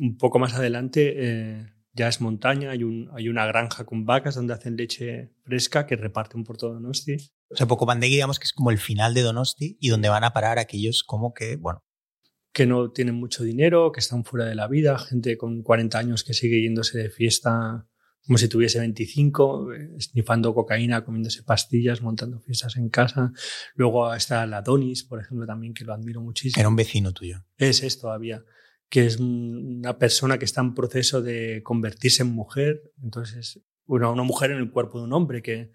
Un 0.00 0.16
poco 0.18 0.38
más 0.38 0.54
adelante 0.54 1.14
eh, 1.16 1.72
ya 1.92 2.08
es 2.08 2.20
montaña, 2.20 2.70
hay, 2.70 2.84
un, 2.84 3.10
hay 3.14 3.28
una 3.28 3.46
granja 3.46 3.84
con 3.84 4.04
vacas 4.04 4.34
donde 4.34 4.54
hacen 4.54 4.76
leche 4.76 5.32
fresca 5.44 5.86
que 5.86 5.96
reparten 5.96 6.44
por 6.44 6.56
todo 6.56 6.74
Donosti. 6.74 7.16
O 7.50 7.56
sea, 7.56 7.66
Poco 7.66 7.86
Pandegui, 7.86 8.14
digamos 8.14 8.38
que 8.38 8.44
es 8.44 8.52
como 8.52 8.70
el 8.70 8.78
final 8.78 9.14
de 9.14 9.22
Donosti 9.22 9.76
y 9.80 9.88
donde 9.88 10.08
van 10.08 10.24
a 10.24 10.32
parar 10.32 10.58
aquellos 10.58 11.04
como 11.04 11.34
que, 11.34 11.56
bueno, 11.56 11.84
que 12.52 12.66
no 12.66 12.90
tienen 12.90 13.14
mucho 13.14 13.44
dinero, 13.44 13.92
que 13.92 14.00
están 14.00 14.24
fuera 14.24 14.44
de 14.46 14.54
la 14.54 14.68
vida, 14.68 14.98
gente 14.98 15.36
con 15.36 15.62
40 15.62 15.98
años 15.98 16.24
que 16.24 16.34
sigue 16.34 16.60
yéndose 16.62 16.98
de 16.98 17.10
fiesta 17.10 17.86
como 18.24 18.38
si 18.38 18.46
tuviese 18.46 18.78
25, 18.78 19.74
eh, 19.74 19.90
snifando 19.98 20.54
cocaína, 20.54 21.04
comiéndose 21.04 21.42
pastillas, 21.42 22.02
montando 22.02 22.38
fiestas 22.38 22.76
en 22.76 22.88
casa. 22.88 23.32
Luego 23.74 24.14
está 24.14 24.46
la 24.46 24.62
Donis, 24.62 25.02
por 25.02 25.20
ejemplo, 25.20 25.44
también, 25.44 25.74
que 25.74 25.84
lo 25.84 25.92
admiro 25.92 26.20
muchísimo. 26.20 26.60
era 26.60 26.68
un 26.68 26.76
vecino 26.76 27.12
tuyo. 27.12 27.44
Es 27.56 27.82
es 27.82 27.98
todavía, 27.98 28.44
que 28.88 29.06
es 29.06 29.18
un- 29.18 29.78
una 29.80 29.98
persona 29.98 30.38
que 30.38 30.44
está 30.44 30.60
en 30.60 30.72
proceso 30.74 31.20
de 31.20 31.62
convertirse 31.64 32.22
en 32.22 32.28
mujer, 32.32 32.92
entonces 33.02 33.60
una, 33.86 34.08
una 34.10 34.22
mujer 34.22 34.52
en 34.52 34.58
el 34.58 34.70
cuerpo 34.70 34.98
de 34.98 35.04
un 35.06 35.12
hombre, 35.14 35.42
que, 35.42 35.72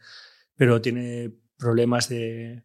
pero 0.56 0.80
tiene 0.82 1.34
problemas 1.58 2.08
de, 2.08 2.64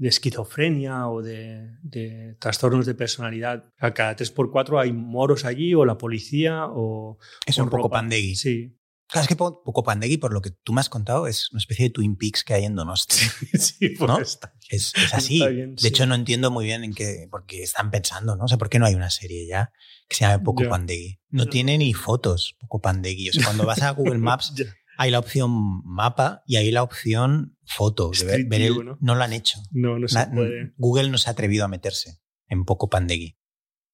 de 0.00 0.08
esquizofrenia 0.08 1.08
o 1.08 1.20
de, 1.22 1.76
de 1.82 2.34
trastornos 2.40 2.86
de 2.86 2.94
personalidad. 2.94 3.64
Cada 3.78 4.16
3x4 4.16 4.80
hay 4.80 4.92
moros 4.92 5.44
allí 5.44 5.74
o 5.74 5.84
la 5.84 5.98
policía 5.98 6.66
o... 6.68 7.18
Es 7.46 7.58
o 7.58 7.64
un 7.64 7.68
Poco 7.70 7.84
ropa. 7.84 7.98
Pandegui. 7.98 8.34
Sí. 8.34 8.76
Claro, 9.08 9.22
es 9.24 9.28
que 9.28 9.36
Po- 9.36 9.62
Poco 9.62 9.82
Pandegui, 9.82 10.16
por 10.18 10.32
lo 10.32 10.40
que 10.40 10.50
tú 10.62 10.72
me 10.72 10.80
has 10.80 10.88
contado, 10.88 11.26
es 11.26 11.50
una 11.52 11.58
especie 11.58 11.86
de 11.86 11.90
Twin 11.90 12.16
Peaks 12.16 12.44
que 12.44 12.54
hay 12.54 12.64
en 12.64 12.76
Donosti. 12.76 13.16
sí, 13.58 13.90
pues 13.90 14.08
¿No? 14.08 14.18
está. 14.20 14.54
Es, 14.70 14.92
es 14.96 15.12
así. 15.12 15.38
Está 15.40 15.48
bien, 15.50 15.74
de 15.74 15.80
sí. 15.82 15.88
hecho, 15.88 16.06
no 16.06 16.14
entiendo 16.14 16.50
muy 16.50 16.64
bien 16.64 16.82
en 16.84 16.94
qué, 16.94 17.26
porque 17.30 17.62
están 17.62 17.90
pensando, 17.90 18.36
¿no? 18.36 18.44
O 18.44 18.48
sea, 18.48 18.56
¿por 18.56 18.68
qué 18.70 18.78
no 18.78 18.86
hay 18.86 18.94
una 18.94 19.10
serie 19.10 19.46
ya 19.46 19.72
que 20.08 20.16
se 20.16 20.24
llame 20.24 20.42
Poco. 20.42 20.66
Pandegui? 20.68 21.20
No 21.28 21.44
Ya. 21.44 21.50
tiene 21.50 21.76
ni 21.76 21.92
fotos 21.92 22.56
Poco 22.60 22.80
Pandegui. 22.80 23.28
O 23.30 23.32
sea, 23.32 23.44
cuando 23.44 23.66
vas 23.66 23.82
a 23.82 23.90
Google 23.90 24.18
Maps. 24.18 24.54
Hay 25.02 25.10
la 25.10 25.18
opción 25.18 25.50
mapa 25.84 26.42
y 26.46 26.56
hay 26.56 26.70
la 26.70 26.82
opción 26.82 27.56
foto. 27.64 28.10
ver- 28.26 28.46
el- 28.50 28.84
¿no? 28.84 28.98
¿no? 29.00 29.14
lo 29.14 29.22
han 29.24 29.32
hecho. 29.32 29.58
No, 29.70 29.98
no 29.98 30.06
se 30.06 30.26
puede. 30.26 30.74
Google 30.76 31.08
no 31.08 31.16
se 31.16 31.30
ha 31.30 31.32
atrevido 31.32 31.64
a 31.64 31.68
meterse 31.68 32.20
en 32.48 32.64
Poco 32.66 32.90
Pandegui. 32.90 33.38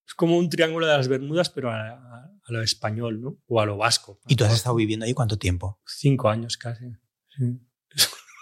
Es 0.05 0.15
como 0.15 0.37
un 0.37 0.49
triángulo 0.51 0.87
de 0.87 0.97
las 0.97 1.07
Bermudas, 1.07 1.49
pero 1.51 1.71
a, 1.71 1.91
a- 1.91 2.31
a 2.49 2.53
lo 2.53 2.61
español, 2.63 3.21
¿no? 3.21 3.39
O 3.47 3.61
a 3.61 3.67
lo 3.67 3.77
vasco. 3.77 4.21
¿Y 4.27 4.35
tú 4.35 4.45
has 4.45 4.53
estado 4.55 4.75
viviendo 4.75 5.07
ahí 5.07 5.15
cuánto 5.15 5.39
tiempo? 5.39 5.81
Cinco 5.87 6.29
años 6.29 6.57
casi. 6.57 6.85
Sí. 7.29 7.45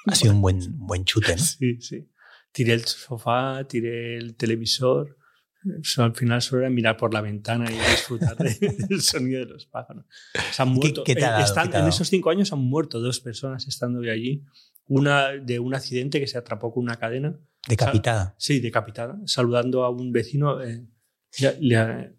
Ha 0.07 0.15
sido 0.15 0.33
un 0.35 0.41
buen, 0.41 0.57
un 0.57 0.87
buen 0.87 1.05
chute, 1.05 1.37
¿no? 1.37 1.43
Sí, 1.43 1.81
sí. 1.81 2.11
Tiré 2.53 2.73
el 2.75 2.85
sofá, 2.87 3.67
tiré 3.69 4.17
el 4.17 4.37
televisor. 4.37 5.19
Al 5.99 6.15
final 6.15 6.43
solo 6.43 6.63
era 6.63 6.71
mirar 6.71 6.97
por 6.97 7.13
la 7.15 7.21
ventana 7.21 7.65
y 7.71 7.75
disfrutar 7.75 8.37
de- 8.37 8.59
del 8.89 9.01
sonido 9.01 9.41
de 9.41 9.47
los 9.47 9.67
pájaros. 9.67 10.05
Se 10.53 10.63
han 10.63 10.69
¿Qué- 10.69 10.75
muerto. 10.75 11.05
qué 11.05 11.13
ha 11.13 11.17
eh, 11.17 11.21
dado? 11.21 11.45
están- 11.45 11.71
¿Qué 11.71 11.79
en 11.79 11.87
esos 11.89 12.09
cinco 12.09 12.31
años 12.31 12.53
han 12.53 12.59
muerto 12.61 13.01
dos 13.01 13.21
personas 13.21 13.67
estando 13.67 14.01
de 14.01 14.11
allí. 14.11 14.45
Una 14.87 15.29
de 15.31 15.59
un 15.61 15.75
accidente 15.75 16.21
que 16.21 16.27
se 16.27 16.37
atrapó 16.39 16.73
con 16.73 16.83
una 16.85 16.97
cadena. 16.97 17.39
Decapitada. 17.69 18.35
Sí, 18.39 18.61
decapitada. 18.61 19.19
Saludando 19.25 19.85
a 19.85 19.91
un 19.91 20.13
vecino. 20.13 20.61
eh, 20.63 20.87
le- 21.41 21.57
le- 21.61 22.17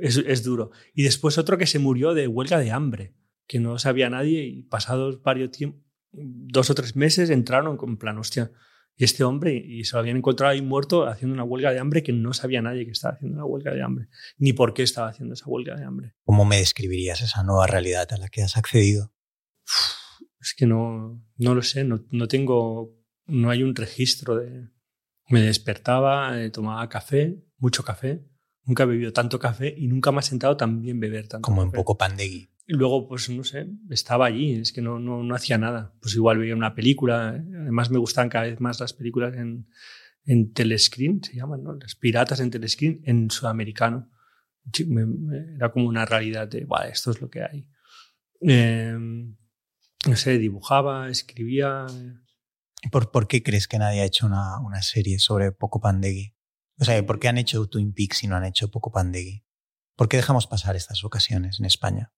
es, 0.00 0.16
es 0.26 0.42
duro. 0.42 0.70
Y 0.94 1.02
después 1.02 1.36
otro 1.38 1.58
que 1.58 1.66
se 1.66 1.78
murió 1.78 2.14
de 2.14 2.26
huelga 2.26 2.58
de 2.58 2.70
hambre. 2.70 3.14
que 3.46 3.60
no 3.60 3.78
sabía 3.78 4.08
nadie 4.08 4.44
y 4.46 4.62
pasados 4.62 5.20
varios 5.22 5.50
tiempos, 5.50 5.82
dos 6.12 6.70
o 6.70 6.74
tres 6.74 6.96
meses 6.96 7.28
entraron 7.28 7.76
en 7.86 7.96
plan, 7.98 8.16
hostia, 8.16 8.50
y 8.96 9.04
este 9.04 9.24
hombre, 9.24 9.54
y 9.54 9.84
se 9.84 9.96
lo 9.96 10.00
habían 10.00 10.18
encontrado 10.18 10.52
ahí 10.52 10.62
muerto 10.62 11.06
haciendo 11.06 11.34
una 11.34 11.44
huelga 11.44 11.72
de 11.72 11.78
hambre 11.78 12.02
que 12.02 12.12
no 12.12 12.32
sabía 12.34 12.60
nadie 12.62 12.84
que 12.84 12.92
estaba 12.92 13.14
haciendo 13.14 13.36
una 13.36 13.46
huelga 13.46 13.72
de 13.72 13.82
hambre, 13.82 14.08
ni 14.36 14.52
por 14.52 14.74
qué 14.74 14.82
estaba 14.82 15.08
haciendo 15.08 15.34
esa 15.34 15.46
huelga 15.46 15.76
de 15.76 15.84
hambre. 15.84 16.14
¿Cómo 16.24 16.44
me 16.44 16.58
describirías 16.58 17.22
esa 17.22 17.42
nueva 17.42 17.66
realidad 17.66 18.12
a 18.12 18.18
la 18.18 18.28
que 18.28 18.42
has 18.42 18.56
accedido? 18.56 19.12
Es 20.40 20.54
que 20.56 20.66
no, 20.66 21.24
no 21.36 21.54
lo 21.54 21.62
sé, 21.62 21.84
no, 21.84 22.04
no 22.10 22.28
tengo, 22.28 22.96
no 23.26 23.50
hay 23.50 23.62
un 23.62 23.74
registro 23.74 24.36
de... 24.36 24.68
Me 25.28 25.40
despertaba, 25.40 26.42
eh, 26.42 26.50
tomaba 26.50 26.88
café, 26.88 27.42
mucho 27.58 27.84
café, 27.84 28.26
nunca 28.64 28.82
he 28.82 28.86
bebido 28.86 29.12
tanto 29.12 29.38
café 29.38 29.72
y 29.76 29.86
nunca 29.86 30.12
me 30.12 30.18
ha 30.18 30.22
sentado 30.22 30.56
tan 30.56 30.82
bien 30.82 31.00
beber 31.00 31.28
tanto 31.28 31.46
Como 31.46 31.62
en 31.62 31.68
café. 31.68 31.76
poco 31.76 31.96
pandegui. 31.96 32.50
Y 32.72 32.74
luego, 32.74 33.06
pues 33.06 33.28
no 33.28 33.44
sé, 33.44 33.68
estaba 33.90 34.24
allí, 34.24 34.52
es 34.52 34.72
que 34.72 34.80
no, 34.80 34.98
no, 34.98 35.22
no 35.22 35.34
hacía 35.34 35.58
nada. 35.58 35.92
Pues 36.00 36.14
igual 36.14 36.38
veía 36.38 36.56
una 36.56 36.74
película, 36.74 37.28
además 37.28 37.90
me 37.90 37.98
gustan 37.98 38.30
cada 38.30 38.46
vez 38.46 38.60
más 38.60 38.80
las 38.80 38.94
películas 38.94 39.34
en, 39.34 39.68
en 40.24 40.54
telescreen, 40.54 41.22
se 41.22 41.34
llaman, 41.34 41.62
¿no? 41.62 41.74
Las 41.74 41.96
piratas 41.96 42.40
en 42.40 42.50
telescreen 42.50 43.02
en 43.04 43.30
sudamericano. 43.30 44.10
Era 45.54 45.70
como 45.70 45.86
una 45.86 46.06
realidad 46.06 46.48
de, 46.48 46.64
"Buah, 46.64 46.88
esto 46.88 47.10
es 47.10 47.20
lo 47.20 47.28
que 47.28 47.42
hay. 47.42 47.68
Eh, 48.40 48.96
no 48.96 50.16
sé, 50.16 50.38
dibujaba, 50.38 51.10
escribía. 51.10 51.84
¿Y 52.80 52.88
¿Por, 52.88 53.10
por 53.10 53.28
qué 53.28 53.42
crees 53.42 53.68
que 53.68 53.76
nadie 53.76 54.00
ha 54.00 54.06
hecho 54.06 54.24
una, 54.24 54.58
una 54.60 54.80
serie 54.80 55.18
sobre 55.18 55.52
Poco 55.52 55.78
Pandegui? 55.78 56.34
O 56.78 56.86
sea, 56.86 57.04
¿por 57.04 57.18
qué 57.18 57.28
han 57.28 57.36
hecho 57.36 57.66
Twin 57.66 57.92
Peaks 57.92 58.24
y 58.24 58.28
no 58.28 58.36
han 58.36 58.46
hecho 58.46 58.70
Poco 58.70 58.90
Pandegui? 58.90 59.44
¿Por 59.94 60.08
qué 60.08 60.16
dejamos 60.16 60.46
pasar 60.46 60.74
estas 60.74 61.04
ocasiones 61.04 61.60
en 61.60 61.66
España? 61.66 62.14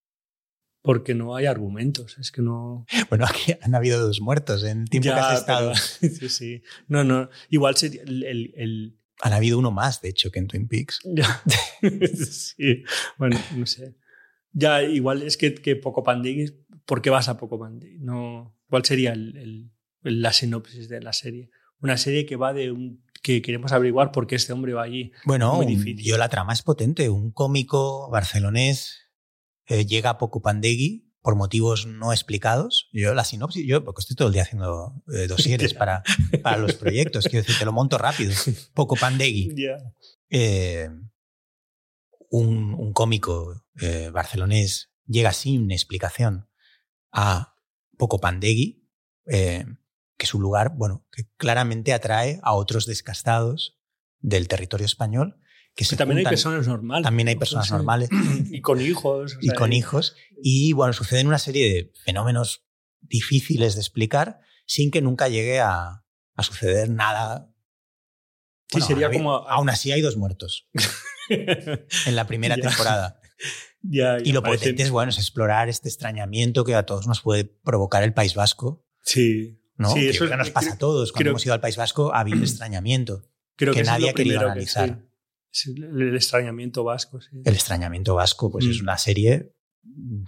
Porque 0.87 1.15
no 1.15 1.35
hay 1.35 1.47
argumentos, 1.47 2.19
es 2.19 2.31
que 2.31 2.43
no. 2.43 2.85
Bueno, 3.09 3.25
aquí 3.25 3.55
han 3.63 3.75
habido 3.75 4.07
dos 4.07 4.21
muertos 4.21 4.63
en 4.65 4.83
el 4.83 4.91
tiempo 4.91 5.09
que 5.09 5.17
Ya, 5.17 5.31
has 5.31 5.41
estado. 5.41 5.73
pero- 6.01 6.13
sí, 6.15 6.29
sí. 6.29 6.63
No, 6.89 7.03
no. 7.05 7.31
Igual 7.49 7.75
sería 7.79 8.03
el- 8.03 8.23
el- 8.23 8.53
el, 8.55 8.99
Han 9.23 9.33
habido 9.33 9.59
uno 9.59 9.71
más, 9.71 10.03
de 10.03 10.11
hecho, 10.11 10.31
que 10.31 10.41
en 10.41 10.47
Twin 10.47 10.69
Peaks. 10.69 10.99
Ya. 11.15 11.43
sí. 12.15 12.85
Bueno, 13.17 13.39
no 13.57 13.65
sé. 13.67 13.97
Ya, 14.53 14.83
igual 14.83 15.23
es 15.23 15.37
que, 15.39 15.55
que 15.55 15.75
Poco 15.75 16.03
Pandegui, 16.05 16.53
¿por 16.85 17.01
qué 17.03 17.09
vas 17.11 17.29
a 17.29 17.37
Poco 17.39 17.59
Pandegui? 17.59 17.99
No, 18.01 18.55
¿Cuál 18.69 18.85
sería 18.85 19.13
el- 19.15 19.71
la 20.03 20.33
sinopsis 20.35 20.89
de 20.91 21.01
la 21.01 21.13
serie? 21.15 21.51
Una 21.81 21.97
serie 21.97 22.27
que 22.27 22.37
va 22.37 22.53
de 22.53 22.71
un. 22.73 23.03
que 23.23 23.41
queremos 23.41 23.73
averiguar 23.73 24.13
por 24.13 24.27
qué 24.27 24.35
este 24.37 24.53
hombre 24.53 24.75
va 24.75 24.83
allí. 24.83 25.13
Bueno, 25.25 25.59
yo 25.97 26.19
la 26.19 26.29
trama 26.29 26.53
es 26.53 26.61
potente. 26.63 27.09
Un 27.09 27.31
cómico 27.31 28.11
barcelonés 28.11 29.04
eh, 29.67 29.87
llega 29.87 30.11
a 30.11 30.19
Poco 30.19 30.43
Pandegui 30.43 31.11
por 31.23 31.37
motivos 31.37 31.87
no 31.87 32.13
explicados. 32.13 32.89
Yo 32.93 33.15
la 33.15 33.25
sinopsis, 33.25 33.67
yo 33.67 33.83
porque 33.85 34.01
estoy 34.01 34.15
todo 34.17 34.29
el 34.29 34.35
día 34.35 34.43
haciendo 34.43 35.03
eh, 35.13 35.27
dosieres 35.27 35.73
Ya. 35.75 35.79
para, 35.79 36.03
para 36.43 36.59
los 36.59 36.75
proyectos, 36.75 37.25
quiero 37.29 37.45
decir, 37.45 37.59
te 37.59 37.65
lo 37.65 37.73
monto 37.73 37.97
rápido. 37.99 38.33
Poco 38.75 38.97
Pandegui. 38.97 39.55
Ya. 39.57 39.77
eh, 40.31 40.91
un, 42.31 42.75
un 42.75 42.93
cómico 42.93 43.65
eh, 43.81 44.11
barcelonés 44.13 44.91
llega 45.07 45.33
sin 45.33 45.71
explicación 45.71 46.49
a 47.13 47.57
Poco 47.97 48.19
Pandegui, 48.21 48.89
eh, 49.27 49.65
que 50.17 50.27
es 50.27 50.35
un 50.35 50.43
lugar, 50.43 50.75
bueno, 50.77 51.07
que 51.13 51.29
claramente 51.37 51.93
atrae 51.93 52.41
a 52.43 52.55
otros 52.55 52.87
descastados 52.87 53.79
del 54.19 54.49
territorio 54.49 54.87
español. 54.87 55.41
Que 55.75 55.85
se 55.85 55.97
también 55.97 56.19
hay 56.19 56.25
personas 56.25 56.67
normales. 56.69 57.03
también 57.05 57.29
hay 57.29 57.37
personas 57.37 57.67
Sí. 57.67 57.73
normales 57.73 58.09
Y 58.53 58.61
con 58.61 58.81
hijos. 58.81 59.35
o 59.35 59.39
y 59.41 59.47
sea, 59.49 59.55
con 59.57 59.73
hijos. 59.73 60.15
Y 60.43 60.73
bueno, 60.73 60.93
suceden 60.93 61.27
una 61.27 61.39
serie 61.39 61.73
de 61.73 61.93
fenómenos 62.05 62.65
difíciles 63.01 63.75
de 63.75 63.81
explicar 63.81 64.41
sin 64.67 64.91
que 64.91 65.03
nunca 65.03 65.29
llegue 65.29 65.61
a, 65.61 66.05
a 66.37 66.43
suceder 66.43 66.89
nada. 66.91 67.51
Sí, 68.69 68.79
Bueno, 68.81 68.87
sería 68.87 69.11
como. 69.11 69.35
Aún 69.49 69.69
así 69.69 69.93
hay 69.93 70.01
dos 70.01 70.17
muertos 70.17 70.69
en 71.29 72.17
la 72.17 72.27
primera 72.27 72.57
Ya. 72.57 72.63
temporada. 72.69 73.21
Ya, 73.87 74.17
Y 74.25 74.33
lo 74.33 74.43
parece- 74.43 74.61
potente 74.61 74.83
es, 74.85 74.91
bueno, 74.91 75.11
es 75.11 75.19
explorar 75.19 75.69
este 75.69 75.91
extrañamiento 75.91 76.65
que 76.65 76.75
a 76.75 76.87
todos 76.87 77.07
nos 77.07 77.21
puede 77.21 77.45
provocar 77.45 78.03
el 78.03 78.15
País 78.15 78.35
Vasco, 78.35 78.83
Sí. 79.03 79.61
¿no? 79.77 79.91
Sí, 79.93 80.01
que 80.01 80.09
eso 80.09 80.25
nos 80.39 80.49
pasa 80.49 80.73
a 80.75 80.79
todos. 80.79 81.13
Cuando 81.13 81.19
creo- 81.25 81.31
hemos 81.33 81.45
ido 81.45 81.53
al 81.53 81.61
País 81.61 81.77
Vasco 81.77 82.15
ha 82.15 82.21
habido 82.21 82.39
extrañamiento. 82.39 83.29
Creo 83.57 83.75
que 83.75 83.83
nadie 83.83 84.09
ha 84.09 84.15
querido 84.15 84.39
que 84.39 84.45
analizar. 84.47 84.89
sí. 84.89 85.09
El, 85.67 86.03
el 86.03 86.15
extrañamiento 86.17 86.85
vasco, 86.85 87.21
sí. 87.21 87.31
El 87.45 87.55
extrañamiento 87.55 88.15
vasco, 88.15 88.51
pues 88.51 88.67
Mm. 88.67 88.71
es 88.71 88.81
una 88.81 88.99
serie 88.99 89.55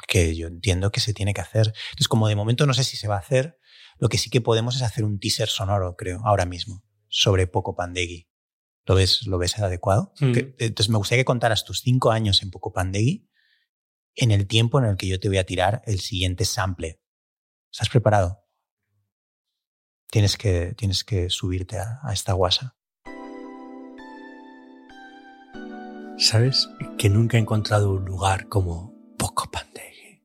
que 0.07 0.37
yo 0.37 0.47
entiendo 0.49 0.91
que 0.93 1.01
se 1.01 1.15
tiene 1.15 1.33
que 1.35 1.41
hacer. 1.41 1.69
Entonces, 1.91 2.09
como 2.09 2.29
de 2.29 2.37
momento 2.37 2.67
no 2.67 2.75
sé 2.75 2.85
si 2.85 2.97
se 2.97 3.09
va 3.09 3.17
a 3.17 3.21
hacer, 3.21 3.59
lo 3.99 4.09
que 4.09 4.19
sí 4.19 4.29
que 4.31 4.41
podemos 4.41 4.77
es 4.77 4.83
hacer 4.83 5.05
un 5.05 5.19
teaser 5.19 5.49
sonoro, 5.49 5.97
creo, 5.97 6.21
ahora 6.25 6.45
mismo, 6.47 6.85
sobre 7.09 7.47
Poco 7.47 7.75
Pandegui. 7.75 8.29
¿Lo 8.85 8.95
ves, 8.95 9.27
lo 9.27 9.39
ves 9.39 9.59
adecuado? 9.59 10.13
Mm. 10.21 10.33
Que- 10.33 10.55
entonces, 10.59 10.91
me 10.91 10.99
gustaría 10.99 11.23
que 11.23 11.27
contaras 11.27 11.65
tus 11.65 11.81
cinco 11.81 12.11
años 12.13 12.43
en 12.43 12.51
Poco 12.51 12.73
Pandegui 12.73 13.29
en 14.15 14.31
el 14.31 14.47
tiempo 14.47 14.79
en 14.79 14.85
el 14.87 14.97
que 14.97 15.09
yo 15.09 15.19
te 15.19 15.29
voy 15.29 15.39
a 15.39 15.45
tirar 15.45 15.83
el 15.87 15.99
siguiente 16.01 16.45
sample. 16.45 17.01
¿Estás 17.73 17.89
preparado? 17.89 18.45
Tienes 20.11 20.37
que, 20.37 20.75
tienes 20.77 21.03
que 21.05 21.29
subirte 21.31 21.79
a, 21.79 21.99
a 22.03 22.13
esta 22.13 22.33
guasa. 22.33 22.76
¿Sabes? 26.19 26.71
Que 26.97 27.11
nunca 27.11 27.37
he 27.37 27.41
encontrado 27.41 27.93
un 27.93 28.07
lugar 28.07 28.49
como 28.49 28.95
Poco 29.19 29.51
Pandegui. 29.51 30.23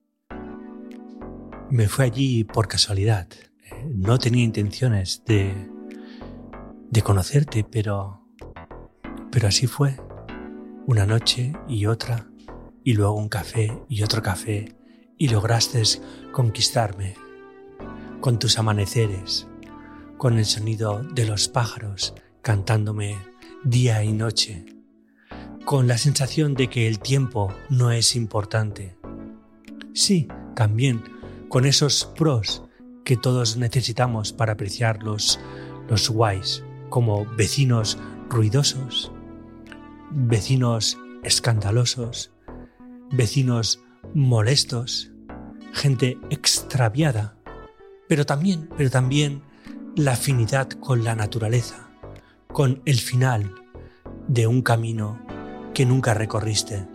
Me 1.69 1.89
fui 1.89 2.05
allí 2.05 2.43
por 2.45 2.69
casualidad. 2.69 3.27
Eh, 3.65 3.91
No 3.93 4.17
tenía 4.17 4.43
intenciones 4.43 5.23
de, 5.25 5.69
de 6.89 7.01
conocerte, 7.01 7.65
pero, 7.65 8.25
pero 9.31 9.49
así 9.49 9.67
fue. 9.67 9.97
Una 10.87 11.05
noche 11.05 11.53
y 11.67 11.85
otra, 11.87 12.31
y 12.85 12.93
luego 12.93 13.15
un 13.15 13.27
café 13.27 13.77
y 13.89 14.03
otro 14.03 14.21
café, 14.21 14.73
y 15.17 15.27
lograste 15.27 15.83
conquistarme 16.31 17.15
con 18.21 18.39
tus 18.39 18.57
amaneceres, 18.57 19.45
con 20.17 20.37
el 20.37 20.45
sonido 20.45 21.03
de 21.03 21.25
los 21.25 21.49
pájaros 21.49 22.15
cantándome 22.41 23.17
día 23.63 24.03
y 24.03 24.13
noche 24.13 24.65
con 25.65 25.87
la 25.87 25.97
sensación 25.97 26.53
de 26.53 26.67
que 26.67 26.87
el 26.87 26.99
tiempo 26.99 27.53
no 27.69 27.91
es 27.91 28.15
importante. 28.15 28.95
Sí, 29.93 30.27
también 30.55 31.03
con 31.49 31.65
esos 31.65 32.05
pros 32.17 32.63
que 33.03 33.17
todos 33.17 33.57
necesitamos 33.57 34.33
para 34.33 34.53
apreciar 34.53 35.03
los, 35.03 35.39
los 35.89 36.09
guays, 36.09 36.63
como 36.89 37.25
vecinos 37.35 37.97
ruidosos, 38.29 39.11
vecinos 40.11 40.97
escandalosos, 41.23 42.31
vecinos 43.11 43.83
molestos, 44.13 45.11
gente 45.73 46.17
extraviada, 46.29 47.37
pero 48.07 48.25
también, 48.25 48.69
pero 48.77 48.89
también 48.89 49.41
la 49.95 50.13
afinidad 50.13 50.69
con 50.69 51.03
la 51.03 51.15
naturaleza, 51.15 51.89
con 52.47 52.81
el 52.85 52.99
final 52.99 53.55
de 54.27 54.47
un 54.47 54.61
camino 54.61 55.19
que 55.73 55.85
nunca 55.85 56.13
recorriste. 56.13 56.87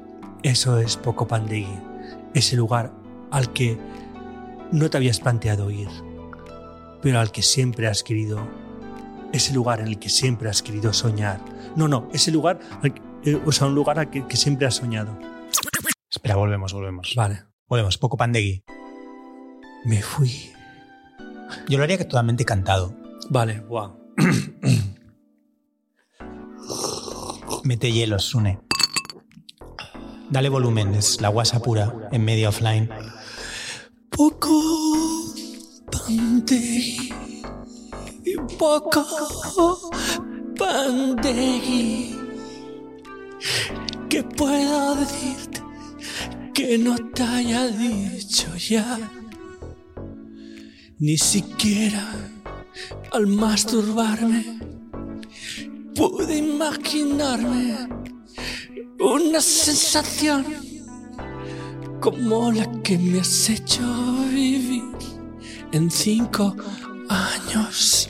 Eso 0.42 0.78
es 0.78 0.96
Poco 0.96 1.26
Pandegui, 1.26 1.78
ese 2.34 2.56
lugar 2.56 2.92
al 3.30 3.52
que 3.52 3.78
no 4.72 4.90
te 4.90 4.96
habías 4.96 5.20
planteado 5.20 5.70
ir, 5.70 5.88
pero 7.02 7.20
al 7.20 7.32
que 7.32 7.42
siempre 7.42 7.88
has 7.88 8.02
querido, 8.02 8.46
ese 9.32 9.54
lugar 9.54 9.80
en 9.80 9.88
el 9.88 9.98
que 9.98 10.08
siempre 10.08 10.48
has 10.48 10.62
querido 10.62 10.92
soñar. 10.92 11.40
No, 11.74 11.88
no, 11.88 12.08
ese 12.12 12.30
lugar, 12.30 12.60
eh, 13.24 13.40
o 13.44 13.52
sea, 13.52 13.66
un 13.66 13.74
lugar 13.74 13.98
al 13.98 14.10
que, 14.10 14.26
que 14.26 14.36
siempre 14.36 14.66
has 14.66 14.76
soñado. 14.76 15.18
Espera, 16.10 16.36
volvemos, 16.36 16.72
volvemos. 16.72 17.12
Vale, 17.16 17.44
Volvemos, 17.68 17.98
Poco 17.98 18.16
Pandegui. 18.16 18.64
me 19.84 20.02
fui. 20.02 20.52
Yo 21.68 21.78
lo 21.78 21.84
haría 21.84 21.98
que 21.98 22.04
totalmente 22.04 22.44
cantado. 22.44 22.94
Vale, 23.28 23.60
wow. 23.60 23.98
Mete 27.64 27.90
hielos, 27.90 28.24
Sune. 28.24 28.60
Dale 30.30 30.48
volumen, 30.48 30.94
es 30.94 31.20
la 31.20 31.28
guasa 31.28 31.60
pura 31.60 32.08
en 32.10 32.24
media 32.24 32.48
offline. 32.48 32.88
Poco 34.10 34.50
Pandegui, 35.90 37.12
poco 38.58 39.90
Pandegui. 40.58 42.16
¿Qué 44.08 44.22
puedo 44.24 44.96
decirte 44.96 45.62
que 46.54 46.78
no 46.78 46.96
te 46.96 47.22
haya 47.22 47.68
dicho 47.68 48.54
ya? 48.56 48.98
Ni 50.98 51.18
siquiera 51.18 52.04
al 53.12 53.26
masturbarme 53.26 54.44
pude 55.94 56.38
imaginarme 56.38 57.88
una 58.98 59.40
sensación 59.40 60.46
como 62.00 62.52
la 62.52 62.70
que 62.82 62.98
me 62.98 63.20
has 63.20 63.50
hecho 63.50 63.82
vivir 64.30 64.84
en 65.72 65.90
cinco 65.90 66.54
años, 67.08 68.08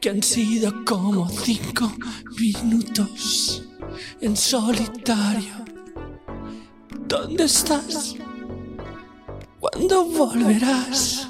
que 0.00 0.10
han 0.10 0.22
sido 0.22 0.84
como 0.84 1.28
cinco 1.28 1.92
minutos 2.38 3.64
en 4.20 4.36
solitario. 4.36 5.64
¿Dónde 7.06 7.44
estás? 7.44 8.16
¿Cuándo 9.60 10.04
volverás? 10.06 11.28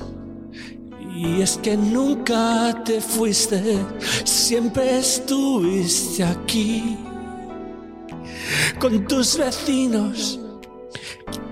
Y 1.16 1.42
es 1.42 1.58
que 1.58 1.76
nunca 1.76 2.82
te 2.84 3.00
fuiste, 3.00 3.78
siempre 4.24 4.98
estuviste 4.98 6.24
aquí 6.24 6.96
con 8.78 9.06
tus 9.06 9.36
vecinos 9.36 10.40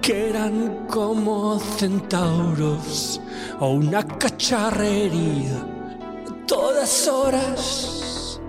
que 0.01 0.31
eran 0.31 0.87
como 0.89 1.59
centauros 1.59 3.21
o 3.61 3.69
una 3.69 4.07
cacharrería 4.07 5.73
todas 6.53 7.09
horas. 7.09 8.41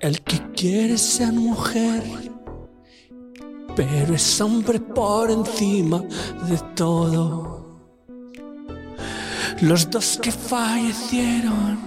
El 0.00 0.22
que 0.22 0.38
quiere 0.52 0.96
ser 0.96 1.34
mujer, 1.34 2.02
pero 3.76 4.14
es 4.14 4.40
hombre 4.40 4.80
por 4.80 5.30
encima 5.30 6.02
de 6.48 6.58
todo. 6.74 7.80
Los 9.60 9.90
dos 9.90 10.18
que 10.20 10.32
fallecieron 10.32 11.78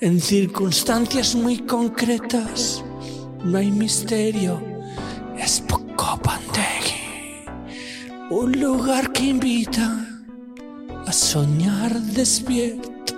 en 0.00 0.20
circunstancias 0.20 1.34
muy 1.34 1.58
concretas, 1.58 2.82
no 3.44 3.58
hay 3.58 3.70
misterio, 3.70 4.60
es 5.38 5.60
poco 5.60 6.18
Pandegui, 6.22 7.44
un 8.30 8.52
lugar 8.58 9.12
que 9.12 9.24
invita 9.24 10.06
a 11.06 11.12
soñar 11.12 11.92
despierto, 12.00 13.14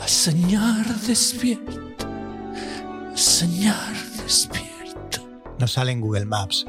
a 0.00 0.08
soñar 0.08 0.86
despierto, 1.06 2.06
a 3.12 3.16
soñar 3.16 3.94
despierto. 4.22 5.28
No 5.58 5.68
sale 5.68 5.92
en 5.92 6.00
Google 6.00 6.26
Maps. 6.26 6.66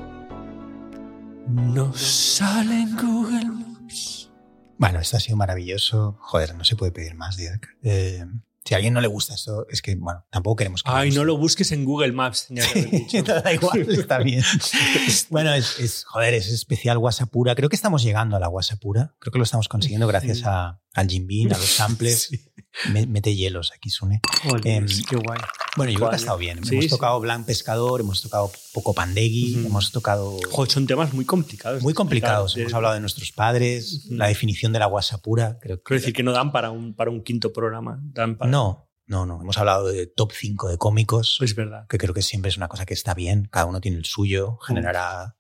No 1.48 1.94
sale 1.94 2.82
en 2.82 2.96
Google 2.96 3.46
Maps. 3.46 4.32
Bueno, 4.78 5.00
esto 5.00 5.18
ha 5.18 5.20
sido 5.20 5.38
maravilloso. 5.38 6.18
Joder, 6.20 6.56
no 6.56 6.64
se 6.64 6.76
puede 6.76 6.92
pedir 6.92 7.16
más, 7.16 7.36
Dirk. 7.36 7.76
Eh, 7.82 8.26
si 8.66 8.74
a 8.74 8.78
alguien 8.78 8.94
no 8.94 9.02
le 9.02 9.08
gusta 9.08 9.34
esto, 9.34 9.68
es 9.70 9.82
que, 9.82 9.96
bueno, 9.96 10.26
tampoco 10.30 10.56
queremos 10.58 10.84
que. 10.84 10.90
Ay, 10.92 11.12
no 11.12 11.24
lo 11.26 11.38
busques 11.38 11.72
en 11.72 11.84
Google 11.86 12.12
Maps, 12.14 12.48
dicho. 12.50 13.22
da 13.24 13.54
igual, 13.54 13.82
está 13.92 14.20
bien. 14.20 14.44
bueno, 15.30 15.54
es, 15.54 15.80
es- 15.80 16.04
joder, 16.06 16.34
es 16.34 16.48
especial 16.50 16.98
Guasapura. 17.00 17.56
Creo 17.56 17.70
que 17.70 17.76
estamos 17.76 18.04
llegando 18.04 18.36
a 18.36 18.40
la 18.40 18.48
Guasapura. 18.48 19.16
Creo 19.20 19.32
que 19.32 19.38
lo 19.40 19.44
estamos 19.44 19.68
consiguiendo 19.68 20.08
gracias 20.08 20.44
a, 20.46 20.82
al 20.94 21.08
Jim 21.10 21.28
Beam, 21.28 21.52
a 21.54 21.58
los 21.58 21.68
samples. 21.76 22.30
Me- 22.92 23.06
mete 23.06 23.36
hielos 23.36 23.72
aquí, 23.76 23.90
Sune. 23.90 24.20
Em, 24.64 24.86
qué 25.10 25.16
guay. 25.16 25.40
Bueno, 25.78 25.92
yo 25.92 25.98
creo 26.00 26.10
que 26.10 26.16
ha 26.16 26.20
estado 26.20 26.38
bien. 26.38 26.64
Sí, 26.64 26.74
hemos 26.74 26.86
sí. 26.86 26.90
tocado 26.90 27.20
Blanc 27.20 27.46
Pescador, 27.46 28.02
hemos 28.02 28.22
tocado 28.22 28.52
Poco 28.74 28.94
Pandegui, 28.94 29.58
Ujú. 29.58 29.68
hemos 29.68 29.92
tocado. 29.92 30.38
Joder, 30.52 30.72
son 30.72 30.86
temas 30.88 31.14
muy 31.14 31.26
complicados. 31.26 31.82
Muy 31.84 31.94
complicados. 31.94 32.56
de- 32.56 32.62
Hemos 32.62 32.74
hablado 32.74 32.94
de 32.96 33.00
nuestros 33.02 33.32
padres, 33.32 34.06
Ujú. 34.06 34.16
la 34.16 34.28
definición 34.28 34.74
de 34.74 34.80
la 34.80 34.86
Guasapura. 34.88 35.58
Creo 35.62 35.78
que 35.78 35.84
Quiero 35.84 36.00
decir 36.02 36.14
que 36.14 36.24
no 36.24 36.32
dan 36.32 36.52
para 36.52 36.72
un, 36.72 36.96
para 36.96 37.10
un 37.12 37.24
quinto 37.24 37.52
programa. 37.54 38.00
Dan 38.04 38.38
para, 38.38 38.50
No, 38.52 38.90
no, 39.08 39.26
no. 39.26 39.42
Hemos 39.42 39.58
hablado 39.58 39.88
de 39.88 40.08
top 40.08 40.32
5 40.34 40.70
de 40.70 40.78
cómicos, 40.78 41.38
Es 41.42 41.56
verdad. 41.56 41.86
que 41.88 41.98
creo 41.98 42.14
que 42.14 42.22
siempre 42.22 42.50
es 42.50 42.58
una 42.58 42.68
cosa 42.68 42.86
que 42.86 42.94
está 42.94 43.14
bien. 43.14 43.48
Cada 43.52 43.66
uno 43.66 43.82
tiene 43.82 43.98
el 43.98 44.06
suyo, 44.06 44.58
generará 44.58 45.36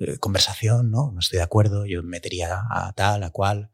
eh, 0.00 0.18
conversación, 0.18 0.90
¿no? 0.90 1.10
No 1.12 1.18
estoy 1.20 1.36
de 1.38 1.42
acuerdo, 1.42 1.84
yo 1.86 2.02
metería 2.02 2.62
a 2.70 2.92
tal, 2.94 3.22
a 3.22 3.30
cual. 3.30 3.70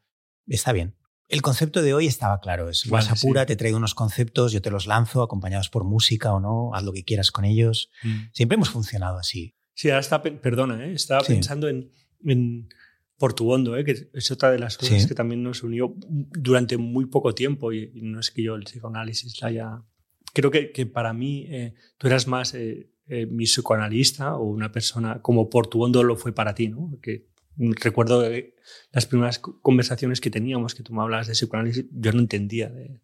Está 0.47 0.73
bien. 0.73 0.97
El 1.31 1.43
concepto 1.43 1.81
de 1.81 1.95
hoy 1.95 2.07
estaba 2.07 2.41
claro, 2.41 2.69
es 2.69 2.83
Vale, 2.85 2.91
Guasapura, 3.07 3.43
sí. 3.43 3.47
te 3.47 3.57
traigo 3.57 3.77
unos 3.79 3.95
conceptos, 3.95 4.53
yo 4.53 4.61
te 4.61 4.71
los 4.71 4.87
lanzo, 4.87 5.23
acompañados 5.23 5.69
por 5.71 5.85
música 5.85 6.33
o 6.35 6.41
no, 6.41 6.75
haz 6.75 6.83
lo 6.83 6.93
que 6.93 7.05
quieras 7.05 7.31
con 7.31 7.45
ellos. 7.45 7.91
Mm. 8.03 8.19
Siempre 8.33 8.57
hemos 8.57 8.71
funcionado 8.71 9.17
así. 9.17 9.55
Sí, 9.75 9.89
ahora 9.91 10.01
está, 10.01 10.23
pe- 10.23 10.33
perdona, 10.33 10.85
¿eh? 10.85 10.93
estaba 10.93 11.23
Sí. 11.25 11.33
pensando 11.35 11.69
en, 11.69 11.91
en 12.25 12.69
Portuondo, 13.17 13.77
¿eh? 13.77 13.85
que 13.85 14.11
es 14.13 14.31
otra 14.33 14.51
de 14.51 14.59
las 14.59 14.77
cosas 14.77 15.03
Sí. 15.03 15.09
que 15.09 15.15
también 15.15 15.43
nos 15.45 15.63
unió 15.63 15.95
durante 16.09 16.77
muy 16.77 17.07
poco 17.07 17.33
tiempo 17.35 17.73
y, 17.73 17.93
y 17.95 18.03
no 18.03 18.19
es 18.19 18.31
que 18.33 18.43
yo 18.43 18.57
el 18.57 18.65
psicoanálisis 18.65 19.41
la 19.41 19.49
haya... 19.49 19.83
Creo 20.33 20.51
que, 20.51 20.73
que 20.73 20.87
para 20.87 21.13
mí 21.13 21.47
eh, 21.49 21.75
tú 21.97 22.09
eras 22.09 22.27
más 22.27 22.55
eh, 22.55 22.91
eh, 23.07 23.27
mi 23.27 23.45
psicoanalista 23.45 24.37
o 24.37 24.45
una 24.45 24.71
persona 24.73 25.23
como 25.23 25.49
Portuondo 25.49 26.03
lo 26.03 26.17
fue 26.17 26.33
para 26.33 26.55
ti, 26.55 26.69
¿no? 26.69 26.99
Que 27.03 27.30
recuerdo 27.81 28.25
eh, 28.25 28.55
las 28.93 29.07
primeras 29.07 29.39
co- 29.39 29.61
conversaciones 29.61 30.21
que 30.21 30.31
teníamos, 30.31 30.75
que 30.75 30.83
tú 30.83 30.93
me 30.95 31.03
hablabas 31.03 31.27
de 31.27 31.35
psicoanálisis, 31.35 31.85
yo 31.93 32.13
no 32.13 32.21
entendía 32.21 32.69
de... 32.69 33.01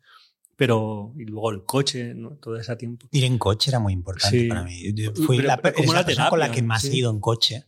Pero, 0.57 1.13
y 1.19 1.25
luego 1.27 1.51
el 1.51 1.65
coche, 1.65 2.15
¿no? 2.15 2.31
Todo 2.39 2.57
ese 2.57 2.75
tiempo. 2.77 3.07
Ir 3.13 3.25
en 3.25 3.37
coche 3.37 3.71
era 3.71 3.79
muy 3.79 3.93
importante 3.93 4.41
Sí. 4.41 4.49
para 4.49 4.65
mí. 4.65 4.95
Yo 4.95 5.13
Fui 5.15 5.37
Pero- 5.37 5.49
la, 5.49 5.59
pero 5.61 5.75
como 5.77 5.93
la 5.93 6.03
la 6.03 6.31
con 6.31 6.39
la 6.39 6.51
que 6.51 6.63
más 6.63 6.81
sí. 6.83 6.89
he 6.89 6.97
ido 6.97 7.11
en 7.11 7.21
coche. 7.21 7.65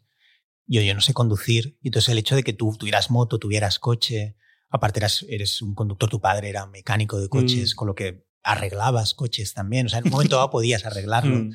Yo, 0.66 0.80
yo 0.80 0.94
no 0.94 1.02
sé 1.02 1.12
conducir. 1.12 1.76
Y 1.82 1.88
entonces 1.88 2.08
el 2.10 2.18
hecho 2.18 2.34
de 2.34 2.42
que 2.42 2.54
tú 2.54 2.74
tuvieras 2.78 3.10
moto, 3.10 3.38
tuvieras 3.38 3.78
coche, 3.78 4.36
aparte 4.70 5.00
eras, 5.00 5.26
eres 5.28 5.60
un 5.60 5.74
conductor, 5.74 6.08
tu 6.08 6.20
padre 6.20 6.48
era 6.48 6.66
mecánico 6.66 7.20
de 7.20 7.28
coches, 7.28 7.74
Mm. 7.74 7.76
con 7.76 7.88
lo 7.88 7.94
que 7.94 8.24
arreglabas 8.42 9.12
coches 9.12 9.52
también. 9.52 9.84
O 9.84 9.88
sea, 9.90 9.98
en 9.98 10.06
un 10.06 10.10
momento 10.12 10.36
dado 10.36 10.48
podías 10.50 10.82
arreglarlo. 10.86 11.36
Mm. 11.36 11.52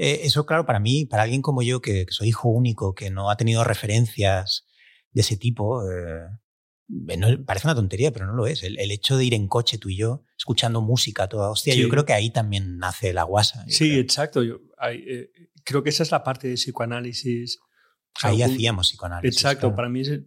Eh, 0.00 0.20
eso, 0.22 0.46
claro, 0.46 0.64
para 0.64 0.78
mí, 0.78 1.06
para 1.06 1.24
alguien 1.24 1.42
como 1.42 1.60
yo, 1.62 1.80
que, 1.82 2.06
que 2.06 2.12
soy 2.12 2.28
hijo 2.28 2.48
único, 2.50 2.94
que 2.94 3.10
no 3.10 3.30
ha 3.30 3.36
tenido 3.36 3.64
referencias 3.64 4.64
de 5.12 5.20
ese 5.20 5.36
tipo, 5.36 5.82
eh, 5.90 6.26
no- 6.88 7.44
parece 7.44 7.66
una 7.66 7.74
tontería, 7.74 8.12
pero 8.12 8.26
no 8.26 8.32
lo 8.34 8.46
es. 8.46 8.62
El, 8.62 8.78
el 8.78 8.90
hecho 8.90 9.16
de 9.16 9.24
ir 9.24 9.34
en 9.34 9.46
coche 9.48 9.78
tú 9.78 9.88
y 9.90 9.96
yo, 9.96 10.22
escuchando 10.36 10.80
música 10.80 11.28
toda 11.28 11.50
hostia, 11.50 11.74
Sí. 11.74 11.80
yo 11.80 11.88
creo 11.88 12.04
que 12.04 12.12
ahí 12.14 12.30
también 12.30 12.78
nace 12.78 13.12
la 13.12 13.24
guasa. 13.24 13.64
Sí, 13.68 13.90
creo. 13.90 14.00
exacto. 14.00 14.42
Yo, 14.42 14.58
hay, 14.78 15.04
eh, 15.06 15.30
creo 15.64 15.82
que 15.82 15.90
esa 15.90 16.02
es 16.02 16.10
la 16.10 16.22
parte 16.24 16.48
de 16.48 16.54
psicoanálisis. 16.54 17.58
O 18.16 18.20
sea, 18.20 18.30
Ahí 18.30 18.42
un- 18.42 18.50
hacíamos 18.50 18.88
psicoanálisis. 18.88 19.36
Exacto, 19.36 19.60
claro. 19.68 19.76
para 19.76 19.88
mí 19.90 20.00
es, 20.00 20.08
eh, 20.08 20.24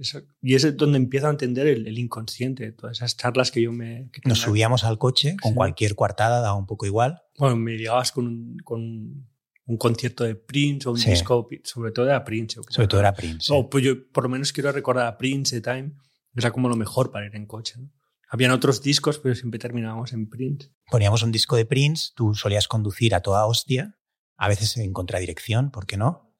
es- 0.00 0.22
y 0.40 0.54
es 0.54 0.76
donde 0.76 0.96
empiezo 0.98 1.26
a 1.26 1.30
entender 1.30 1.66
el, 1.66 1.86
el 1.86 1.98
inconsciente, 1.98 2.72
todas 2.72 2.98
esas 2.98 3.16
charlas 3.16 3.50
que 3.50 3.60
yo 3.60 3.72
me... 3.72 4.08
que 4.12 4.20
Nos 4.24 4.38
subíamos 4.38 4.84
al 4.84 4.98
coche 4.98 5.36
con 5.42 5.50
Sí. 5.52 5.56
cualquier 5.56 5.94
coartada, 5.94 6.40
daba 6.40 6.54
un 6.56 6.66
poco 6.66 6.86
igual. 6.86 7.22
Bueno, 7.38 7.56
me 7.56 7.72
llegabas 7.76 8.12
con 8.12 8.56
con 8.64 9.28
un 9.66 9.76
concierto 9.78 10.24
de 10.24 10.34
Prince 10.34 10.88
o 10.88 10.92
un 10.92 10.98
Sí. 10.98 11.10
disco, 11.10 11.48
sobre 11.64 11.92
todo 11.92 12.06
era 12.06 12.24
Prince. 12.24 12.56
creo. 12.60 12.70
Sobre 12.70 12.88
todo 12.88 13.00
era 13.00 13.14
Prince. 13.14 13.52
No, 13.52 13.68
pues 13.70 13.82
yo 13.84 14.10
por 14.12 14.24
lo 14.24 14.28
menos 14.30 14.52
quiero 14.52 14.70
recordar 14.72 15.06
a 15.06 15.16
Prince, 15.16 15.60
The 15.60 15.72
Time, 15.72 15.92
era 16.36 16.50
como 16.50 16.68
lo 16.68 16.76
mejor 16.76 17.10
para 17.10 17.26
ir 17.26 17.34
en 17.36 17.46
coche. 17.46 17.74
¿no? 17.78 17.90
Habían 18.28 18.50
otros 18.50 18.82
discos, 18.82 19.18
pero 19.18 19.34
siempre 19.34 19.58
terminábamos 19.58 20.12
en 20.12 20.28
Prince. 20.28 20.70
Poníamos 20.90 21.22
un 21.22 21.30
disco 21.32 21.56
de 21.56 21.64
Prince, 21.66 22.10
tú 22.14 22.34
solías 22.34 22.66
conducir 22.68 23.14
a 23.14 23.20
toda 23.20 23.46
hostia, 23.46 23.96
a 24.36 24.48
veces 24.48 24.76
en 24.76 24.92
contradirección, 24.92 25.70
¿por 25.70 25.86
qué 25.86 25.96
no? 25.96 26.34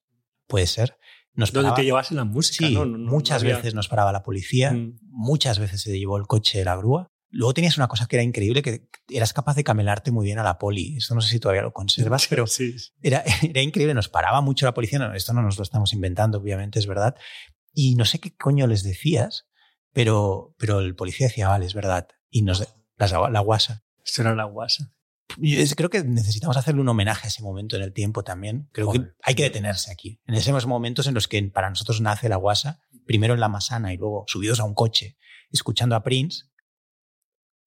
Puede 0.49 0.67
ser. 0.67 0.97
Nos 1.33 1.53
Donde 1.53 1.69
paraba- 1.69 1.77
te 1.77 1.85
llevas 1.85 2.11
en 2.11 2.17
la 2.19 2.25
música, 2.25 2.67
Sí, 2.67 2.75
¿no? 2.75 2.85
No- 2.85 2.99
no- 2.99 3.11
muchas 3.11 3.43
había- 3.43 3.57
veces 3.57 3.75
nos 3.75 3.89
paraba 3.89 4.13
la 4.13 4.23
policía, 4.23 4.73
Mm. 4.73 4.99
muchas 5.03 5.59
veces 5.59 5.81
se 5.83 5.97
llevó 5.99 6.17
el 6.19 6.27
coche 6.27 6.59
de 6.59 6.65
la 6.65 6.77
grúa. 6.77 7.09
Luego 7.35 7.53
tenías 7.53 7.77
una 7.77 7.89
cosa 7.89 8.07
que 8.07 8.15
era 8.15 8.23
increíble, 8.23 8.63
que 8.63 8.89
eras 9.09 9.33
capaz 9.33 9.57
de 9.57 9.65
camelarte 9.65 10.13
muy 10.13 10.25
bien 10.25 10.39
a 10.39 10.45
la 10.45 10.57
poli. 10.57 10.97
Esto 10.97 11.17
no 11.17 11.21
sé 11.21 11.31
si 11.31 11.41
todavía 11.41 11.63
lo 11.63 11.73
conservas, 11.73 12.27
pero 12.31 12.47
Sí, 12.47 12.77
era, 13.03 13.25
era 13.43 13.61
increíble, 13.61 13.93
nos 13.93 14.09
paraba 14.09 14.41
mucho 14.41 14.67
la 14.67 14.73
policía. 14.73 15.01
No, 15.01 15.13
esto 15.13 15.33
no 15.33 15.43
nos 15.43 15.57
lo 15.57 15.65
estamos 15.65 15.93
inventando, 15.93 16.39
obviamente, 16.39 16.79
es 16.79 16.87
verdad. 16.87 17.17
Y 17.73 17.97
no 17.97 18.05
sé 18.05 18.21
qué 18.21 18.37
coño 18.37 18.69
les 18.69 18.85
decías, 18.85 19.49
pero, 19.93 20.55
pero 20.59 20.79
el 20.79 20.95
policía 20.95 21.27
decía, 21.27 21.49
vale, 21.49 21.67
es 21.67 21.75
verdad. 21.75 22.07
Y 22.31 22.43
nos 22.43 22.65
las, 22.97 23.11
la 23.11 23.41
guasa. 23.41 23.85
esto 24.05 24.23
era 24.23 24.37
la 24.37 24.45
guasa. 24.45 24.93
Yo 25.37 25.59
creo 25.75 25.91
que 25.91 26.05
necesitamos 26.05 26.57
hacerle 26.57 26.83
un 26.83 26.89
homenaje 26.89 27.27
a 27.27 27.29
ese 27.29 27.43
momento 27.43 27.75
en 27.75 27.83
el 27.83 27.93
tiempo 27.93 28.23
también. 28.23 28.69
Creo 28.71 28.93
que 28.93 29.01
hay 29.23 29.35
que 29.35 29.43
detenerse 29.43 29.91
aquí. 29.91 30.21
En 30.27 30.35
esos 30.35 30.67
momentos 30.67 31.09
en 31.09 31.15
los 31.15 31.27
que 31.27 31.43
para 31.43 31.69
nosotros 31.69 32.01
nace 32.01 32.29
la 32.29 32.37
guasa, 32.37 32.81
primero 33.07 33.35
en 33.35 33.41
la 33.41 33.49
masana 33.49 33.93
y 33.93 33.97
luego 33.97 34.25
subidos 34.29 34.61
a 34.61 34.65
un 34.65 34.75
coche, 34.75 35.17
escuchando 35.51 35.97
a 35.97 36.05
Prince 36.05 36.45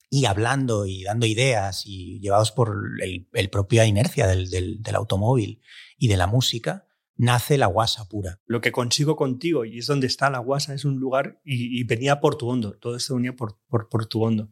y 0.10 0.26
hablando 0.26 0.86
y 0.86 1.04
dando 1.04 1.26
ideas 1.26 1.84
y 1.86 2.20
llevados 2.20 2.52
por 2.52 2.76
el, 3.02 3.28
el 3.34 3.50
propia 3.50 3.86
inercia 3.86 4.26
del, 4.28 4.50
del- 4.50 4.96
automóvil 4.96 5.62
y 5.98 6.08
de 6.08 6.18
la 6.18 6.28
música, 6.28 6.86
nace 7.16 7.58
la 7.58 7.66
guasa 7.68 8.08
pura. 8.08 8.40
Lo 8.46 8.62
que 8.62 8.72
consigo 8.72 9.16
contigo, 9.16 9.66
y 9.66 9.80
es 9.80 9.88
donde 9.88 10.08
está 10.08 10.30
la 10.30 10.40
guasa, 10.40 10.74
es 10.74 10.86
un 10.86 11.00
lugar, 11.00 11.42
y, 11.44 11.84
venía 11.84 12.20
Portuondo, 12.22 12.78
todo 12.78 12.96
esto 12.96 13.16
venía 13.16 13.36
por, 13.36 13.60
por 13.68 13.90
Portuondo. 13.90 14.50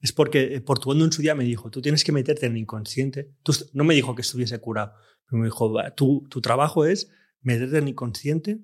Es 0.00 0.12
porque 0.12 0.54
eh, 0.54 0.60
Portuondo 0.60 1.04
en 1.04 1.12
su 1.12 1.22
día 1.22 1.34
me 1.34 1.44
dijo, 1.44 1.70
tú 1.70 1.80
tienes 1.80 2.04
que 2.04 2.12
meterte 2.12 2.46
en 2.46 2.52
el 2.52 2.58
inconsciente. 2.58 3.32
Tú 3.42 3.52
no 3.72 3.84
me 3.84 3.94
dijo 3.94 4.14
que 4.14 4.20
estuviese 4.22 4.58
curado, 4.60 4.92
pero 5.26 5.38
me 5.40 5.46
dijo, 5.46 5.72
"Va, 5.72 5.94
tu, 5.94 6.26
tu 6.28 6.40
trabajo 6.42 6.84
es 6.84 7.10
meterte 7.40 7.78
en 7.78 7.84
el 7.84 7.88
inconsciente 7.90 8.58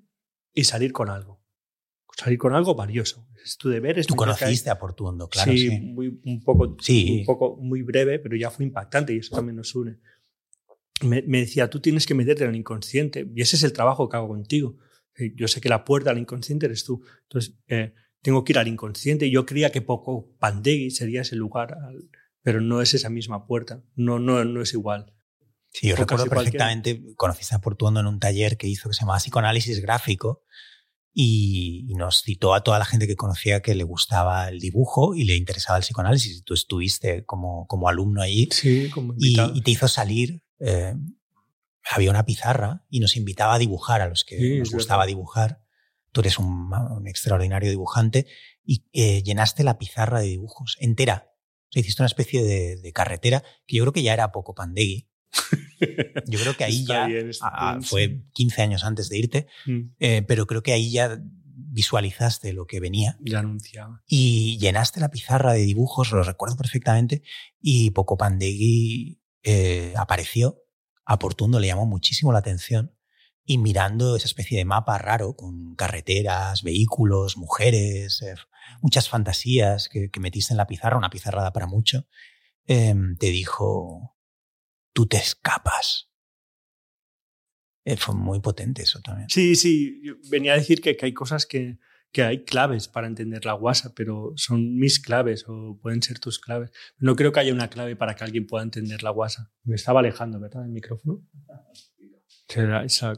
y 0.53 0.65
salir 0.65 0.91
con 0.93 1.09
algo. 1.09 1.40
Salir 2.17 2.37
con 2.37 2.53
algo 2.53 2.75
valioso. 2.75 3.25
Es 3.43 3.57
tu 3.57 3.69
deber. 3.69 3.97
Es 3.97 4.07
Tú 4.07 4.15
meterte 4.15 4.31
ahí". 4.33 4.39
conociste 4.39 4.69
a 4.69 4.77
Portuondo, 4.79 5.27
claro, 5.29 5.51
sí, 5.51 5.69
sí. 5.69 5.79
Muy, 5.79 6.19
un, 6.25 6.43
poco, 6.43 6.75
Sí. 6.79 7.19
un 7.19 7.25
poco 7.25 7.57
muy 7.57 7.81
breve, 7.81 8.19
pero 8.19 8.35
ya 8.35 8.51
fue 8.51 8.65
impactante 8.65 9.13
y 9.13 9.17
eso 9.17 9.35
también 9.35 9.55
nos 9.55 9.73
une. 9.75 9.97
Me, 11.01 11.23
me 11.23 11.39
decía, 11.39 11.69
tú 11.69 11.79
tienes 11.79 12.05
que 12.05 12.13
meterte 12.13 12.43
en 12.43 12.51
el 12.51 12.55
inconsciente 12.55 13.27
y 13.35 13.41
ese 13.41 13.55
es 13.55 13.63
el 13.63 13.73
trabajo 13.73 14.07
que 14.07 14.17
hago 14.17 14.27
contigo. 14.27 14.77
Eh, 15.17 15.33
Yo 15.35 15.47
sé 15.47 15.59
que 15.61 15.69
la 15.69 15.83
puerta 15.83 16.11
al 16.11 16.19
inconsciente 16.19 16.67
eres 16.67 16.83
tú. 16.83 17.03
Entonces, 17.23 17.55
eh, 17.67 17.93
tengo 18.21 18.43
que 18.43 18.53
ir 18.53 18.59
al 18.59 18.67
inconsciente. 18.67 19.31
Yo 19.31 19.45
creía 19.47 19.71
que 19.71 19.81
poco 19.81 20.29
Pandegui 20.37 20.91
sería 20.91 21.21
ese 21.21 21.35
lugar, 21.35 21.73
al- 21.73 22.09
pero 22.43 22.61
no 22.61 22.81
es 22.81 22.93
esa 22.93 23.09
misma 23.09 23.47
puerta. 23.47 23.83
No, 23.95 24.19
no, 24.19 24.43
no 24.45 24.61
es 24.61 24.73
igual. 24.73 25.11
Sí, 25.69 25.87
yo 25.87 25.95
O 25.95 25.97
recuerdo 25.97 26.25
casi 26.25 26.35
cualquiera. 26.35 26.65
perfectamente, 26.67 27.15
conociste 27.15 27.55
a 27.55 27.59
Portuondo 27.61 27.99
en 28.01 28.05
un 28.07 28.19
taller 28.19 28.57
que 28.57 28.67
hizo 28.67 28.89
que 28.89 28.93
se 28.93 28.99
llamaba 29.01 29.19
Psicoanálisis 29.19 29.79
Gráfico 29.81 30.43
y, 31.13 31.85
y 31.89 31.95
nos 31.95 32.21
citó 32.21 32.53
a 32.53 32.63
toda 32.63 32.79
la 32.79 32.85
gente 32.85 33.07
que 33.07 33.15
conocía 33.15 33.61
que 33.61 33.75
le 33.75 33.83
gustaba 33.83 34.47
el 34.49 34.59
dibujo 34.59 35.13
y 35.15 35.25
le 35.25 35.35
interesaba 35.35 35.77
el 35.77 35.83
psicoanálisis. 35.83 36.43
Tú 36.43 36.53
estuviste 36.53 37.25
como, 37.25 37.67
como 37.67 37.89
alumno 37.89 38.21
allí 38.21 38.47
Sí, 38.51 38.89
como 38.89 39.13
y, 39.17 39.35
y 39.53 39.61
te 39.61 39.71
hizo 39.71 39.87
salir. 39.87 40.41
eh, 40.59 40.93
había 41.89 42.11
una 42.11 42.25
pizarra 42.25 42.85
y 42.89 42.99
nos 42.99 43.17
invitaba 43.17 43.55
a 43.55 43.59
dibujar 43.59 44.01
a 44.01 44.07
los 44.07 44.23
que 44.23 44.37
Sí, 44.37 44.59
nos 44.59 44.71
gustaba 44.71 45.05
dibujar. 45.07 45.61
Tú 46.11 46.21
eres 46.21 46.37
un, 46.39 46.71
un 46.73 47.07
extraordinario 47.07 47.69
dibujante 47.69 48.27
y 48.63 48.85
eh, 48.93 49.23
llenaste 49.23 49.63
la 49.63 49.77
pizarra 49.79 50.19
de 50.19 50.27
dibujos 50.27 50.77
entera. 50.79 51.27
O 51.69 51.71
sea, 51.71 51.81
hiciste 51.81 52.01
una 52.03 52.07
especie 52.07 52.43
de, 52.43 52.75
de 52.77 52.93
carretera 52.93 53.43
que 53.65 53.77
yo 53.77 53.83
creo 53.83 53.93
que 53.93 54.03
ya 54.03 54.13
era 54.13 54.31
poco 54.31 54.53
pandegui. 54.53 55.09
Yo 56.27 56.39
creo 56.39 56.55
que 56.55 56.63
ahí 56.63 56.85
ya 56.85 57.07
bien, 57.07 57.31
bien, 57.31 57.83
fue 57.83 58.07
sí. 58.07 58.23
15 58.33 58.61
años 58.61 58.83
antes 58.83 59.09
de 59.09 59.17
irte, 59.17 59.47
Mm, 59.65 59.79
eh, 59.99 60.21
pero 60.27 60.45
creo 60.45 60.61
que 60.63 60.73
ahí 60.73 60.91
ya 60.91 61.19
visualizaste 61.73 62.53
lo 62.53 62.65
que 62.65 62.79
venía 62.79 63.17
Ya 63.21 63.39
anunciaba. 63.39 64.03
y 64.07 64.57
llenaste 64.59 64.99
la 64.99 65.09
pizarra 65.09 65.53
de 65.53 65.61
dibujos, 65.61 66.11
lo 66.11 66.23
recuerdo 66.23 66.57
perfectamente, 66.57 67.23
y 67.61 67.91
Poco 67.91 68.17
Pandegui 68.17 69.21
eh, 69.43 69.93
apareció, 69.97 70.57
a 71.05 71.17
Portundo 71.17 71.59
le 71.59 71.67
llamó 71.67 71.85
muchísimo 71.85 72.31
la 72.31 72.39
atención, 72.39 72.95
y 73.43 73.57
mirando 73.57 74.15
esa 74.15 74.27
especie 74.27 74.57
de 74.57 74.65
mapa 74.65 74.97
raro 74.99 75.35
con 75.35 75.75
carreteras, 75.75 76.61
vehículos, 76.61 77.37
mujeres, 77.37 78.21
eh, 78.21 78.35
muchas 78.81 79.09
fantasías 79.09 79.89
que, 79.89 80.09
que 80.11 80.19
metiste 80.19 80.53
en 80.53 80.57
la 80.57 80.67
pizarra, 80.67 80.97
una 80.97 81.09
pizarra 81.09 81.41
da 81.41 81.51
para 81.53 81.65
mucho, 81.67 82.05
eh, 82.67 82.93
te 83.17 83.27
dijo, 83.31 84.15
tú 84.93 85.07
te 85.07 85.17
escapas. 85.17 86.09
Eh, 87.83 87.97
fue 87.97 88.15
muy 88.15 88.39
potente 88.39 88.83
eso 88.83 89.01
también. 89.01 89.29
Sí, 89.29 89.55
sí. 89.55 90.01
venía 90.29 90.53
a 90.53 90.57
decir 90.57 90.81
que, 90.81 90.95
que 90.95 91.07
hay 91.07 91.13
cosas 91.13 91.45
que, 91.45 91.79
que 92.11 92.23
hay 92.23 92.43
claves 92.43 92.87
para 92.87 93.07
entender 93.07 93.45
la 93.45 93.53
guasa, 93.53 93.93
pero 93.95 94.33
son 94.35 94.75
mis 94.75 94.99
claves 94.99 95.45
o 95.47 95.79
pueden 95.81 96.01
ser 96.01 96.19
tus 96.19 96.39
claves. 96.39 96.71
No 96.97 97.15
creo 97.15 97.31
que 97.31 97.39
haya 97.39 97.53
una 97.53 97.69
clave 97.69 97.95
para 97.95 98.15
que 98.15 98.23
alguien 98.23 98.47
pueda 98.47 98.63
entender 98.63 99.01
la 99.01 99.11
guasa. 99.11 99.51
Me 99.63 99.75
estaba 99.75 100.01
alejando, 100.01 100.39
¿verdad? 100.39 100.65
El 100.65 100.71
micrófono. 100.71 101.25
Será 102.47 102.83
esa. 102.83 103.13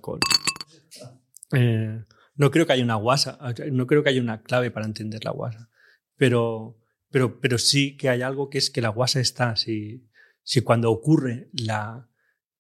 Eh, 1.54 2.06
no 2.36 2.52
creo 2.52 2.66
que 2.66 2.74
haya 2.74 2.84
una 2.84 2.96
guasa, 2.96 3.40
no 3.72 3.88
creo 3.88 4.04
que 4.04 4.10
haya 4.10 4.22
una 4.22 4.44
clave 4.44 4.70
para 4.70 4.86
entender 4.86 5.26
la 5.26 5.32
guasa. 5.32 5.70
Pero, 6.16 6.80
pero, 7.10 7.40
pero 7.42 7.58
sí 7.58 7.98
que 7.98 8.10
hay 8.10 8.22
algo 8.22 8.50
que 8.50 8.60
es 8.60 8.70
que 8.70 8.82
la 8.82 8.90
guasa 8.90 9.20
está. 9.20 9.56
Si, 9.56 10.08
si 10.44 10.62
cuando 10.62 10.92
ocurre 10.92 11.50
la, 11.54 12.10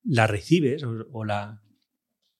la 0.03 0.27
recibes 0.27 0.83
o, 0.83 1.25
la, 1.25 1.61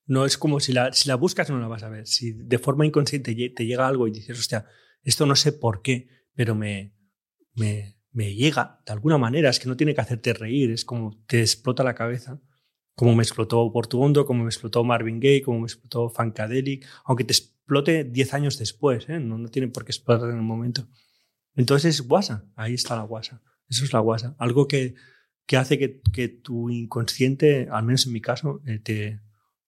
no 0.05 0.25
es 0.25 0.37
como 0.37 0.59
si 0.59 0.73
la, 0.73 0.91
si 0.93 1.07
la 1.07 1.15
buscas 1.15 1.49
no 1.49 1.59
la 1.59 1.67
vas 1.67 1.83
a 1.83 1.89
ver. 1.89 2.07
Si 2.07 2.33
de 2.33 2.59
forma 2.59 2.85
inconsciente 2.85 3.35
te 3.49 3.65
llega 3.65 3.87
algo 3.87 4.07
y 4.07 4.11
dices, 4.11 4.39
hostia, 4.39 4.65
esto 5.03 5.25
no 5.25 5.35
sé 5.35 5.51
por 5.53 5.81
qué, 5.81 6.07
pero 6.33 6.55
me, 6.55 6.95
me, 7.53 7.97
me 8.11 8.33
llega 8.33 8.81
de 8.85 8.93
alguna 8.93 9.17
manera, 9.17 9.49
es 9.49 9.59
que 9.59 9.67
no 9.67 9.77
tiene 9.77 9.93
que 9.93 10.01
hacerte 10.01 10.33
reír, 10.33 10.71
es 10.71 10.85
como 10.85 11.21
te 11.27 11.41
explota 11.41 11.83
la 11.83 11.95
cabeza. 11.95 12.39
Como 12.95 13.15
me 13.15 13.23
explotó 13.23 13.71
Portuondo, 13.71 14.23
como 14.23 14.43
me 14.43 14.49
explotó 14.49 14.83
Marvin 14.83 15.19
Gaye, 15.19 15.41
como 15.41 15.61
me 15.61 15.65
explotó 15.65 16.09
Funkadelic, 16.09 16.87
aunque 17.05 17.23
te 17.23 17.33
explote 17.33 18.03
10 18.03 18.33
años 18.35 18.59
después, 18.59 19.09
¿eh? 19.09 19.19
no, 19.19 19.39
no 19.39 19.49
tiene 19.49 19.67
por 19.69 19.83
qué 19.83 19.91
explotar 19.91 20.29
en 20.29 20.37
el 20.37 20.43
momento. 20.43 20.87
Entonces 21.55 21.95
es 21.95 22.07
guasa, 22.07 22.45
ahí 22.55 22.75
está 22.75 22.95
la 22.95 23.01
guasa, 23.01 23.41
eso 23.67 23.83
es 23.83 23.93
la 23.93 23.99
guasa, 23.99 24.35
algo 24.37 24.67
que, 24.67 24.93
que 25.45 25.57
hace 25.57 25.77
que, 25.77 26.01
que 26.13 26.27
tu 26.29 26.69
inconsciente, 26.69 27.67
al 27.71 27.83
menos 27.83 28.05
en 28.05 28.13
mi 28.13 28.21
caso, 28.21 28.61
eh, 28.65 28.79
te, 28.79 29.19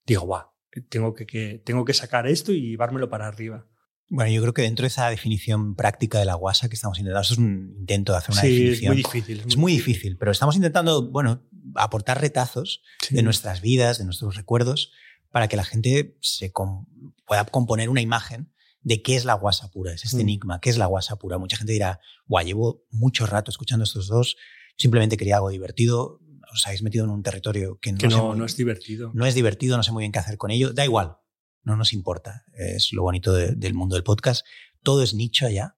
digo, 0.06 0.22
guau, 0.24 0.48
tengo 0.90 1.14
que, 1.14 1.26
que, 1.26 1.62
tengo 1.66 1.86
que 1.86 1.94
sacar 1.94 2.28
esto 2.28 2.52
y 2.52 2.62
llevármelo 2.72 3.10
para 3.10 3.28
arriba. 3.28 3.68
Bueno, 4.08 4.32
yo 4.32 4.42
creo 4.42 4.54
que 4.54 4.62
dentro 4.62 4.84
de 4.84 4.88
esa 4.88 5.10
definición 5.10 5.76
práctica 5.76 6.20
de 6.20 6.26
la 6.26 6.36
guasa 6.36 6.70
que 6.70 6.76
estamos 6.76 7.00
intentando, 7.00 7.22
eso 7.22 7.34
es 7.34 7.40
un 7.40 7.76
intento 7.80 8.12
de 8.12 8.20
hacer 8.20 8.34
una 8.34 8.42
sí, 8.42 8.48
definición. 8.50 8.78
es 8.78 8.88
muy 8.90 8.98
difícil. 9.04 9.44
Es 9.48 9.58
muy 9.58 9.72
difícil, 9.74 10.18
pero 10.18 10.32
estamos 10.32 10.56
intentando, 10.56 11.10
bueno, 11.12 11.44
aportar 11.76 12.22
retazos 12.22 12.82
Sí. 13.02 13.16
de 13.16 13.24
nuestras 13.24 13.62
vidas, 13.62 13.98
de 13.98 14.06
nuestros 14.06 14.36
recuerdos, 14.36 14.92
para 15.32 15.48
que 15.48 15.58
la 15.58 15.64
gente 15.66 16.16
se 16.22 16.52
com- 16.52 16.86
pueda 17.26 17.44
componer 17.46 17.90
una 17.90 18.02
imagen 18.02 18.54
de 18.82 19.02
qué 19.02 19.16
es 19.16 19.26
la 19.26 19.34
guasa 19.34 19.72
pura, 19.72 19.92
es 19.94 20.06
este 20.06 20.18
Mm. 20.18 20.22
enigma, 20.22 20.60
qué 20.62 20.70
es 20.70 20.78
la 20.78 20.86
guasa 20.86 21.16
pura. 21.18 21.40
Mucha 21.40 21.58
gente 21.58 21.74
dirá, 21.74 22.00
guau, 22.28 22.46
llevo 22.46 22.86
mucho 22.92 23.26
rato 23.26 23.50
escuchando 23.50 23.84
estos 23.84 24.08
dos, 24.08 24.38
simplemente 24.78 25.18
quería 25.18 25.36
algo 25.38 25.50
divertido, 25.50 26.20
os 26.54 26.66
habéis 26.68 26.84
metido 26.84 27.04
en 27.06 27.12
un 27.12 27.24
territorio 27.24 27.80
que 27.82 27.92
no, 27.92 27.98
que 27.98 28.08
no, 28.08 28.28
muy- 28.30 28.38
no 28.40 28.46
es 28.46 28.56
divertido. 28.56 29.12
no 29.14 29.26
es 29.26 29.34
divertido, 29.36 29.78
no 29.78 29.84
sé 29.84 29.92
muy 29.92 30.02
bien 30.04 30.12
qué 30.12 30.20
hacer 30.20 30.38
con 30.38 30.52
ello, 30.52 30.74
da 30.74 30.84
igual, 30.86 31.18
no 31.64 31.76
nos 31.76 31.92
importa, 31.94 32.46
es 32.54 32.94
lo 32.94 33.02
bonito 33.04 33.34
de- 33.34 33.56
del 33.56 33.74
mundo 33.74 33.96
del 33.96 34.04
podcast, 34.04 34.46
todo 34.84 35.02
es 35.04 35.14
nicho 35.14 35.46
allá, 35.46 35.78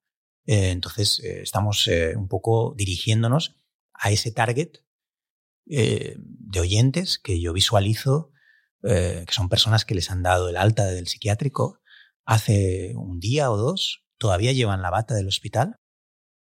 Eh, 0.50 0.70
entonces 0.72 1.20
eh, 1.26 1.42
estamos 1.42 1.86
eh, 1.90 2.16
un 2.16 2.30
poco 2.30 2.74
dirigiéndonos 2.78 3.60
a 3.94 4.12
ese 4.12 4.32
target 4.32 4.78
de 5.66 6.60
oyentes 6.60 7.20
que 7.20 7.42
yo 7.42 7.52
visualizo, 7.54 8.32
que 8.82 9.26
son 9.32 9.50
personas 9.50 9.84
que 9.84 9.96
les 9.96 10.10
han 10.10 10.24
dado 10.24 10.48
el 10.48 10.56
alta 10.56 10.86
del 10.86 11.08
psiquiátrico 11.08 11.82
hace 12.26 12.94
un 12.96 13.20
día 13.20 13.52
o 13.52 13.58
dos, 13.58 14.06
todavía 14.18 14.54
llevan 14.54 14.82
la 14.82 14.90
bata 14.90 15.14
del 15.16 15.28
hospital 15.28 15.76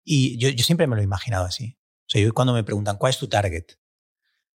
y 0.04 0.38
yo, 0.38 0.50
yo 0.50 0.64
siempre 0.64 0.86
me 0.88 0.96
lo 0.96 1.02
he 1.02 1.06
imaginado 1.06 1.46
así. 1.46 1.77
O 2.08 2.10
sea, 2.10 2.22
yo 2.22 2.34
cuando 2.34 2.54
me 2.54 2.64
preguntan, 2.64 2.98
¿cuál 2.98 3.12
es 3.12 3.18
tu 3.18 3.28
target? 3.28 3.66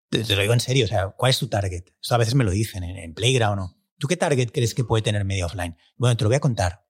Te, 0.09 0.35
lo 0.35 0.41
digo 0.41 0.53
en 0.53 0.59
serio, 0.59 0.85
o 0.85 0.87
sea, 0.87 1.09
¿cuál 1.09 1.31
es 1.31 1.39
tu 1.39 1.47
target? 1.47 1.83
Esto 2.01 2.15
a 2.15 2.17
veces 2.17 2.35
me 2.35 2.43
lo 2.43 2.51
dicen 2.51 2.83
en, 2.83 2.97
en 2.97 3.13
Playground 3.13 3.59
o 3.59 3.63
no. 3.63 3.77
¿Tú 3.97 4.07
qué 4.07 4.17
target 4.17 4.51
crees 4.51 4.73
que 4.73 4.83
puede 4.83 5.03
tener 5.03 5.25
media 5.25 5.45
offline? 5.45 5.77
Bueno, 5.95 6.17
te 6.17 6.23
lo 6.23 6.29
voy 6.29 6.37
a 6.37 6.41
contar. 6.41 6.85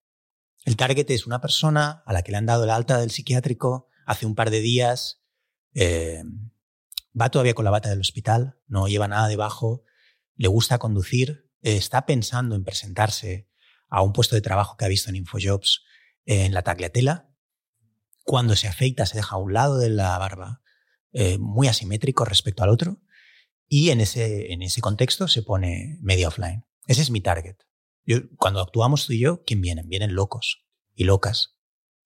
El 0.64 0.78
target 0.78 1.09
es 1.09 1.26
una 1.26 1.41
persona 1.41 2.03
a 2.05 2.14
la 2.14 2.22
que 2.22 2.32
le 2.32 2.38
han 2.38 2.45
dado 2.45 2.64
el 2.64 2.70
alta 2.70 2.99
del 2.99 3.12
psiquiátrico 3.12 3.89
hace 4.05 4.26
un 4.26 4.36
par 4.36 4.51
de 4.51 4.62
días, 4.62 5.24
eh, 5.74 6.24
va 7.20 7.30
todavía 7.30 7.53
con 7.53 7.66
la 7.66 7.72
bata 7.72 7.89
del 7.89 7.99
hospital, 7.99 8.59
no 8.68 8.88
lleva 8.88 9.07
nada 9.07 9.28
debajo, 9.28 9.84
le 10.36 10.47
gusta 10.47 10.78
conducir, 10.78 11.49
está 11.62 12.05
pensando 12.05 12.55
en 12.55 12.64
presentarse 12.64 13.49
a 13.89 14.01
un 14.01 14.14
puesto 14.14 14.36
de 14.36 14.41
trabajo 14.41 14.78
que 14.78 14.86
ha 14.86 14.89
visto 14.89 15.09
en 15.09 15.18
Infojobs 15.18 15.84
eh, 16.26 16.45
en 16.45 16.53
la 16.53 16.62
tagliatela. 16.62 17.30
Cuando 18.24 18.55
se 18.55 18.67
afeita 18.67 19.05
se 19.05 19.17
deja 19.17 19.36
a 19.36 19.39
un 19.39 19.53
lado 19.53 19.78
de 19.78 19.89
la 19.89 20.17
barba 20.17 20.61
eh, 21.11 21.38
muy 21.39 21.67
asimétrico 21.67 22.24
respecto 22.25 22.63
al 22.63 22.70
otro 22.70 23.01
y 23.67 23.89
en 23.89 24.01
ese, 24.01 24.51
en 24.54 24.62
ese 24.62 24.82
contexto 24.82 25.28
se 25.28 25.41
pone 25.43 25.97
media 26.01 26.28
offline. 26.28 26.66
Ese 26.87 27.01
es 27.01 27.09
mi 27.09 27.21
target. 27.21 27.55
Yo, 28.05 28.17
cuando 28.37 28.59
actuamos 28.62 29.05
tú 29.05 29.13
y 29.13 29.20
yo, 29.20 29.43
¿quién 29.46 29.62
vienen? 29.62 29.87
Vienen 29.87 30.13
locos 30.16 30.66
y 30.96 31.04
locas. 31.05 31.55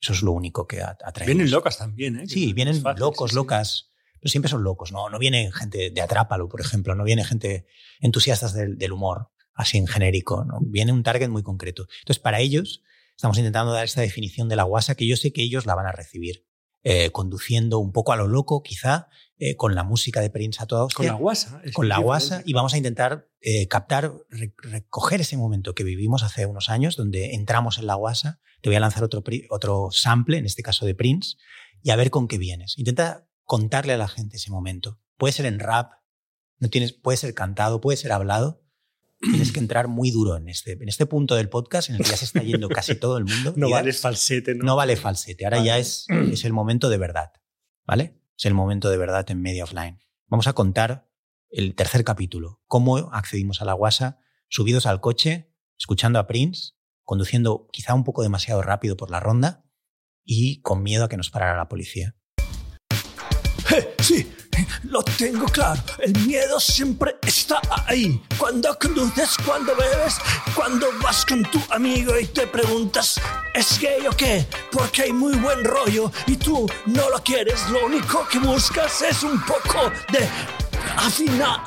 Eso 0.02 0.14
es 0.14 0.22
lo 0.22 0.32
único 0.34 0.68
que 0.68 0.82
a- 0.82 0.98
atraemos. 1.04 1.36
Vienen 1.36 1.52
locas 1.52 1.78
también, 1.78 2.20
¿eh? 2.20 2.28
Sí, 2.28 2.54
vienen 2.54 2.82
fácil, 2.82 3.00
locos, 3.00 3.32
sí. 3.32 3.36
locas. 3.36 3.92
Pero 4.20 4.30
siempre 4.32 4.50
son 4.50 4.64
locos, 4.64 4.92
¿no? 4.92 5.10
No 5.10 5.18
viene 5.20 5.52
gente 5.52 5.90
de 5.92 6.02
Atrápalo, 6.02 6.48
por 6.50 6.62
ejemplo. 6.62 6.96
No 6.96 7.04
viene 7.04 7.24
gente 7.24 7.66
entusiastas 8.00 8.54
del, 8.54 8.78
del 8.78 8.92
humor, 8.92 9.30
así 9.54 9.78
en 9.78 9.88
genérico. 9.88 10.44
¿no? 10.46 10.60
Viene 10.62 10.92
un 10.92 11.04
target 11.04 11.30
muy 11.30 11.44
concreto. 11.44 11.88
Entonces, 12.02 12.22
para 12.22 12.40
ellos, 12.40 12.82
estamos 13.16 13.38
intentando 13.38 13.72
dar 13.74 13.86
esta 13.86 14.02
definición 14.02 14.50
de 14.50 14.56
la 14.56 14.64
guasa 14.64 14.96
que 14.96 15.08
yo 15.08 15.18
sé 15.18 15.32
que 15.34 15.42
ellos 15.44 15.66
la 15.66 15.76
van 15.76 15.88
a 15.88 15.92
recibir. 15.92 16.46
eh, 16.88 17.10
conduciendo 17.10 17.80
un 17.80 17.92
poco 17.92 18.12
a 18.14 18.16
lo 18.16 18.28
loco, 18.28 18.62
quizá, 18.62 19.08
eh, 19.40 19.56
con 19.56 19.74
la 19.74 19.84
música 19.84 20.22
de 20.22 20.30
Prince 20.30 20.62
a 20.62 20.68
toda 20.68 20.84
hostia 20.84 20.98
Con 20.98 21.06
la 21.08 21.14
guasa. 21.14 21.62
con 21.74 21.90
la 21.90 21.98
guasa 21.98 22.44
y 22.46 22.54
vamos 22.54 22.76
a 22.76 22.78
intentar 22.78 23.28
eh, 23.42 23.68
captar, 23.68 24.14
re- 24.30 24.54
recoger 24.62 25.20
ese 25.22 25.36
momento 25.36 25.74
que 25.74 25.84
vivimos 25.84 26.22
hace 26.22 26.46
unos 26.46 26.70
años, 26.70 26.96
donde 26.96 27.34
entramos 27.34 27.80
en 27.80 27.88
la 27.88 27.96
guasa. 27.96 28.40
Te 28.62 28.70
voy 28.70 28.76
a 28.76 28.80
lanzar 28.80 29.04
otro, 29.04 29.24
otro 29.50 29.88
sample, 29.92 30.38
en 30.38 30.46
este 30.46 30.62
caso 30.62 30.86
de 30.86 30.94
Prince, 30.94 31.38
y 31.82 31.90
a 31.90 31.96
ver 31.96 32.12
con 32.12 32.28
qué 32.28 32.38
vienes. 32.38 32.78
Intenta 32.78 33.28
contarle 33.46 33.94
a 33.94 33.98
la 33.98 34.08
gente 34.08 34.38
ese 34.38 34.52
momento. 34.52 35.00
Puede 35.18 35.34
ser 35.34 35.48
en 35.48 35.58
rap, 35.60 35.92
no 36.60 36.70
tienes, 36.70 36.94
puede 36.94 37.18
ser 37.18 37.34
cantado, 37.34 37.82
puede 37.82 37.98
ser 37.98 38.12
hablado. 38.12 38.62
Tienes 39.32 39.52
que 39.52 39.60
entrar 39.60 39.88
muy 39.88 40.12
duro 40.12 40.38
en 40.38 40.50
este, 40.50 40.74
en 40.74 40.88
este 40.88 41.06
punto 41.06 41.36
del 41.36 41.50
podcast 41.50 41.90
en 41.90 41.96
el 41.96 42.04
que 42.04 42.10
ya 42.10 42.18
se 42.18 42.26
está 42.26 42.42
yendo 42.42 42.70
casi 42.70 42.96
todo 43.00 43.18
el 43.18 43.26
mundo. 43.26 43.54
No 43.56 43.70
vale 43.70 43.94
falsete, 43.94 44.56
¿no? 44.56 44.66
no 44.66 44.76
vale 44.76 44.96
falsete. 44.96 45.46
Ahora 45.46 45.58
Vale. 45.58 45.68
ya 45.68 45.78
es, 45.78 46.08
es 46.32 46.46
el 46.46 46.54
momento 46.54 46.90
de 46.90 46.98
verdad. 46.98 47.32
¿Vale? 47.86 48.20
Es 48.38 48.46
el 48.46 48.54
momento 48.54 48.90
de 48.90 48.98
verdad 48.98 49.30
en 49.30 49.42
media 49.42 49.64
offline. 49.64 50.00
Vamos 50.28 50.48
a 50.48 50.54
contar 50.54 51.10
el 51.50 51.76
tercer 51.76 52.04
capítulo. 52.04 52.62
Cómo 52.68 52.98
accedimos 53.14 53.62
a 53.62 53.66
la 53.66 53.74
guasa, 53.74 54.20
subidos 54.50 54.86
al 54.86 55.02
coche, 55.02 55.54
escuchando 55.78 56.20
a 56.20 56.28
Prince, 56.28 56.74
conduciendo 57.04 57.68
quizá 57.72 57.94
un 57.94 58.04
poco 58.04 58.24
demasiado 58.24 58.62
rápido 58.62 58.98
por 58.98 59.12
la 59.12 59.20
ronda 59.20 59.66
y 60.24 60.62
con 60.62 60.84
miedo 60.84 61.06
a 61.06 61.10
que 61.10 61.18
nos 61.18 61.30
parara 61.30 61.56
la 61.56 61.70
policía. 61.70 62.16
Eh, 63.72 63.96
sí, 64.00 64.32
Lo 64.84 65.04
tengo 65.04 65.46
claro, 65.46 65.82
el 66.00 66.18
miedo 66.26 66.60
siempre 66.60 67.16
está 67.26 67.60
ahí. 67.88 68.22
Cuando 68.38 68.78
conduces, 68.80 69.36
cuando 69.46 69.76
bebes, 69.76 70.18
cuando 70.56 70.88
vas 71.02 71.26
con 71.26 71.44
tu 71.46 71.62
amigo 71.72 72.18
y 72.20 72.26
te 72.26 72.48
preguntas, 72.48 73.20
¿es 73.54 73.80
gay 73.80 74.06
o 74.08 74.12
qué? 74.12 74.46
Porque 74.72 75.04
hay 75.04 75.14
muy 75.14 75.36
buen 75.38 75.64
rollo 75.64 76.12
y 76.28 76.38
tú 76.38 76.70
no 76.86 77.10
lo 77.10 77.22
quieres. 77.24 77.68
Lo 77.70 77.86
único 77.86 78.28
que 78.28 78.40
buscas 78.40 79.02
es 79.02 79.24
un 79.24 79.42
poco 79.42 79.92
de 80.12 80.30
afinar. 80.96 81.60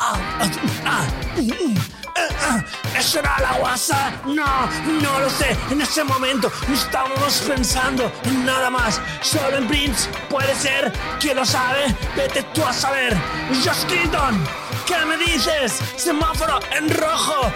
¿Eso 2.96 3.20
era 3.20 3.38
la 3.40 3.52
guasa? 3.58 4.12
No, 4.24 4.68
no 5.02 5.20
lo 5.20 5.30
sé. 5.30 5.56
En 5.70 5.80
ese 5.80 6.04
momento 6.04 6.50
no 6.66 6.74
estábamos 6.74 7.42
pensando 7.46 8.10
en 8.24 8.44
nada 8.44 8.70
más. 8.70 9.00
Solo 9.22 9.56
en 9.56 9.68
Prince 9.68 10.08
puede 10.28 10.54
ser. 10.54 10.92
¿Quién 11.20 11.36
lo 11.36 11.44
sabe? 11.44 11.94
Vete 12.16 12.42
tú 12.54 12.64
a 12.64 12.72
saber. 12.72 13.16
Josh 13.64 13.84
Clinton, 13.86 14.44
¿qué 14.86 15.04
me 15.06 15.16
dices? 15.16 15.80
Semáforo 15.96 16.58
en 16.76 16.90
rojo. 16.96 17.52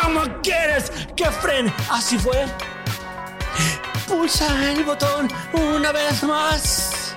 ¿Cómo 0.00 0.22
quieres 0.42 0.90
que 1.16 1.26
frene? 1.26 1.72
Así 1.90 2.18
fue. 2.18 2.46
Pulsa 4.12 4.70
el 4.70 4.84
botón 4.84 5.26
una 5.54 5.90
vez 5.90 6.22
más. 6.24 7.14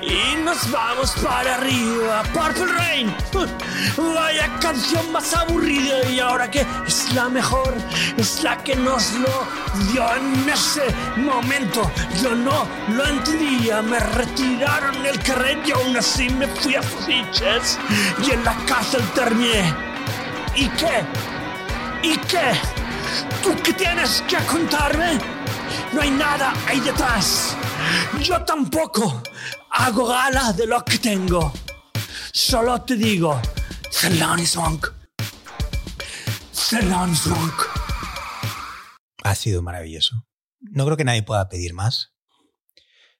Y 0.00 0.42
nos 0.42 0.70
vamos 0.70 1.10
para 1.22 1.56
arriba. 1.56 2.22
Purple 2.32 2.72
Rain. 2.72 3.14
Vaya 4.14 4.48
canción 4.58 5.12
más 5.12 5.34
aburrida. 5.34 6.08
Y 6.08 6.20
ahora 6.20 6.50
que 6.50 6.64
es 6.86 7.12
la 7.12 7.28
mejor, 7.28 7.74
es 8.16 8.42
la 8.42 8.56
que 8.64 8.74
nos 8.76 9.12
lo 9.12 9.46
dio 9.92 10.16
en 10.16 10.48
ese 10.48 10.86
momento. 11.18 11.82
Yo 12.22 12.34
no 12.34 12.66
lo 12.96 13.06
entendía. 13.06 13.82
Me 13.82 14.00
retiraron 14.00 15.04
el 15.04 15.22
carrete 15.22 15.68
y 15.68 15.72
aún 15.72 15.98
así 15.98 16.30
me 16.30 16.48
fui 16.48 16.76
a 16.76 16.82
fiches. 16.82 17.78
Y 18.26 18.30
en 18.30 18.42
la 18.42 18.56
cárcel 18.64 19.02
terminé. 19.14 19.74
¿Y 20.54 20.66
qué? 20.70 21.04
¿Y 22.02 22.16
qué? 22.16 22.52
¿Tú 23.42 23.54
qué 23.62 23.74
tienes 23.74 24.24
que 24.26 24.38
contarme? 24.46 25.37
No 25.92 26.00
hay 26.00 26.10
nada 26.10 26.52
ahí 26.66 26.80
detrás. 26.80 27.56
Yo 28.22 28.44
tampoco 28.44 29.22
hago 29.70 30.06
gala 30.06 30.52
de 30.52 30.66
lo 30.66 30.84
que 30.84 30.98
tengo. 30.98 31.52
Solo 32.32 32.82
te 32.82 32.96
digo, 32.96 33.40
Thelonious 34.00 34.56
Monk. 34.56 34.92
Thelonious 36.70 37.26
Monk. 37.26 37.54
Ha 39.24 39.34
sido 39.34 39.62
maravilloso. 39.62 40.26
No 40.60 40.84
creo 40.84 40.96
que 40.96 41.04
nadie 41.04 41.22
pueda 41.22 41.48
pedir 41.48 41.74
más. 41.74 42.14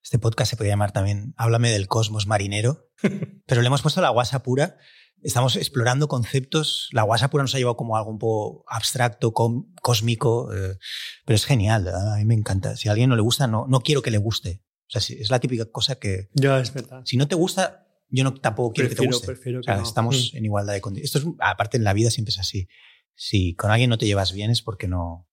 Este 0.03 0.19
podcast 0.19 0.51
se 0.51 0.57
podría 0.57 0.73
llamar 0.73 0.93
también 0.93 1.35
Háblame 1.37 1.71
del 1.71 1.89
cosmos 1.89 2.27
marinero, 2.27 2.89
pero 3.47 3.61
le 3.61 3.67
hemos 3.67 3.83
puesto 3.83 4.01
la 4.01 4.11
guasa 4.11 4.43
pura. 4.43 4.77
Estamos 5.23 5.57
explorando 5.57 6.07
conceptos. 6.09 6.89
La 6.93 7.03
guasa 7.03 7.29
pura 7.29 7.43
nos 7.43 7.55
ha 7.55 7.59
llevado 7.59 7.77
como 7.77 7.97
algo 7.97 8.11
un 8.11 8.19
poco 8.19 8.65
abstracto, 8.69 9.33
cósmico, 9.33 10.55
eh, 10.55 10.79
pero 11.25 11.35
es 11.35 11.45
genial. 11.45 11.89
A 11.89 12.17
mí 12.17 12.25
me 12.25 12.35
encanta. 12.35 12.77
Si 12.77 12.89
a 12.89 12.93
alguien 12.93 13.11
no 13.11 13.17
le 13.17 13.23
gusta, 13.23 13.47
no, 13.47 13.67
no 13.69 13.81
quiero 13.81 14.03
que 14.03 14.11
le 14.11 14.19
guste. 14.19 14.63
O 14.87 15.01
sea, 15.01 15.17
es 15.17 15.29
la 15.31 15.41
típica 15.41 15.67
cosa 15.67 15.97
que... 15.99 16.31
Ya, 16.35 16.61
es 16.61 16.73
verdad. 16.73 17.03
Si 17.05 17.17
no 17.17 17.29
te 17.29 17.35
gusta, 17.35 17.87
yo 18.09 18.25
no, 18.25 18.35
tampoco 18.35 18.73
quiero 18.73 18.89
que 18.91 18.97
te 18.97 19.07
guste. 19.07 19.27
Prefiero 19.27 19.61
o 19.61 19.63
sea, 19.63 19.75
que 19.75 19.81
no. 19.83 19.87
estamos 19.87 20.31
Mm. 20.33 20.37
en 20.37 20.45
igualdad 20.47 20.73
de 20.73 20.81
condiciones. 20.81 21.15
Esto 21.15 21.29
es, 21.29 21.35
aparte 21.41 21.77
en 21.77 21.85
la 21.85 21.93
vida 21.93 22.11
siempre 22.11 22.31
es 22.31 22.39
así. 22.39 22.69
Si 23.15 23.55
con 23.55 23.71
alguien 23.71 23.91
no 23.91 23.99
te 23.99 24.07
llevas 24.07 24.33
bien 24.33 24.51
es 24.51 24.63
porque 24.63 24.89
no... 24.89 25.29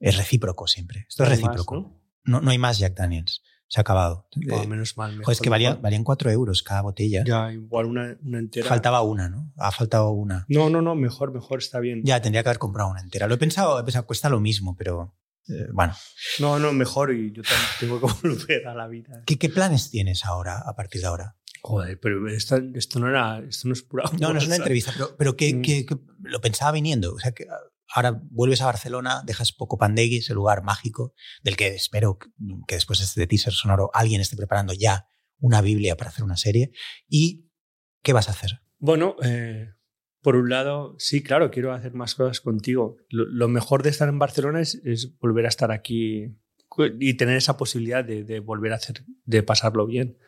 Es 0.00 0.16
recíproco 0.16 0.66
siempre. 0.66 1.06
Esto 1.08 1.24
es 1.24 1.30
más, 1.30 1.38
recíproco. 1.40 1.76
¿no? 1.76 2.02
¿no? 2.24 2.40
No, 2.40 2.50
hay 2.50 2.58
más 2.58 2.78
Jack 2.78 2.94
Daniels. 2.94 3.42
Se 3.68 3.80
ha 3.80 3.82
acabado. 3.82 4.26
Oh, 4.50 4.64
menos 4.64 4.96
mal. 4.96 5.14
mejor, 5.16 5.32
es 5.32 5.40
que 5.40 5.50
valía, 5.50 5.74
valían 5.74 6.02
cuatro 6.02 6.30
euros 6.30 6.62
cada 6.62 6.80
botella. 6.82 7.22
Ya, 7.26 7.52
igual 7.52 7.86
una, 7.86 8.16
una 8.24 8.38
entera. 8.38 8.66
Faltaba 8.66 9.02
una, 9.02 9.28
¿no? 9.28 9.52
Ha 9.58 9.70
faltado 9.72 10.10
una. 10.10 10.46
No, 10.48 10.70
no, 10.70 10.80
no, 10.80 10.94
mejor, 10.94 11.32
mejor, 11.32 11.58
está 11.58 11.78
bien. 11.78 12.00
Ya, 12.04 12.20
tendría 12.22 12.42
que 12.42 12.48
haber 12.48 12.58
comprado 12.58 12.90
una 12.90 13.00
entera. 13.00 13.26
Lo 13.26 13.34
he 13.34 13.38
pensado, 13.38 13.78
he 13.78 13.84
pensado 13.84 14.06
cuesta 14.06 14.28
lo 14.30 14.40
mismo, 14.40 14.74
pero 14.74 15.14
eh, 15.48 15.66
bueno. 15.72 15.94
No, 16.40 16.58
no, 16.58 16.72
mejor 16.72 17.12
y 17.12 17.30
yo 17.32 17.42
tengo 17.78 18.00
que 18.00 18.06
volver 18.28 18.66
a 18.66 18.74
la 18.74 18.88
vida. 18.88 19.22
¿Qué, 19.26 19.36
¿Qué 19.38 19.50
planes 19.50 19.90
tienes 19.90 20.24
ahora, 20.24 20.58
a 20.64 20.74
partir 20.74 21.02
de 21.02 21.06
ahora? 21.08 21.36
Joder, 21.60 21.98
pero 22.00 22.26
esto, 22.28 22.56
esto 22.74 23.00
no 23.00 23.08
era, 23.08 23.40
esto 23.40 23.68
no 23.68 23.74
es 23.74 23.82
pura. 23.82 24.04
No, 24.18 24.32
no 24.32 24.38
es 24.38 24.46
una 24.46 24.56
entrevista, 24.56 24.92
pero, 24.94 25.14
pero 25.18 25.36
que, 25.36 25.52
Mm. 25.54 25.62
que- 25.62 25.84
que 25.86 25.98
lo 26.22 26.40
pensaba 26.40 26.72
viniendo. 26.72 27.12
O 27.14 27.18
sea, 27.18 27.32
que 27.32 27.46
ahora 27.94 28.20
vuelves 28.30 28.60
a 28.62 28.66
Barcelona, 28.66 29.22
dejas 29.24 29.52
poco 29.52 29.78
Pandegui, 29.78 30.18
ese 30.18 30.34
lugar 30.34 30.62
mágico, 30.62 31.14
del 31.42 31.56
que 31.56 31.68
espero 31.68 32.18
que 32.66 32.74
después 32.74 32.98
de 32.98 33.04
este 33.06 33.26
teaser 33.26 33.52
sonoro 33.52 33.90
alguien 33.94 34.20
esté 34.20 34.36
preparando 34.36 34.72
ya 34.72 35.06
una 35.38 35.60
Biblia 35.60 35.96
para 35.96 36.10
hacer 36.10 36.24
una 36.24 36.36
serie. 36.36 36.72
¿Y 37.08 37.50
qué 38.02 38.12
vas 38.12 38.28
a 38.28 38.32
hacer? 38.32 38.60
Bueno, 38.78 39.16
eh, 39.22 39.70
por 40.20 40.36
un 40.36 40.50
lado, 40.50 40.94
sí, 40.98 41.22
claro, 41.22 41.50
quiero 41.50 41.72
hacer 41.72 41.94
más 41.94 42.14
cosas 42.14 42.40
contigo. 42.40 42.96
Lo, 43.08 43.48
mejor 43.48 43.82
de 43.82 43.90
estar 43.90 44.08
en 44.08 44.18
Barcelona 44.18 44.60
es, 44.60 45.16
volver 45.18 45.46
a 45.46 45.48
estar 45.48 45.72
aquí 45.72 46.36
y 47.00 47.14
tener 47.14 47.36
esa 47.36 47.56
posibilidad 47.56 48.04
de, 48.04 48.24
de 48.24 48.40
volver 48.40 48.72
a 48.72 48.76
hacer, 48.76 49.04
de 49.24 49.42
pasarlo 49.42 49.86
bien. 49.86 50.18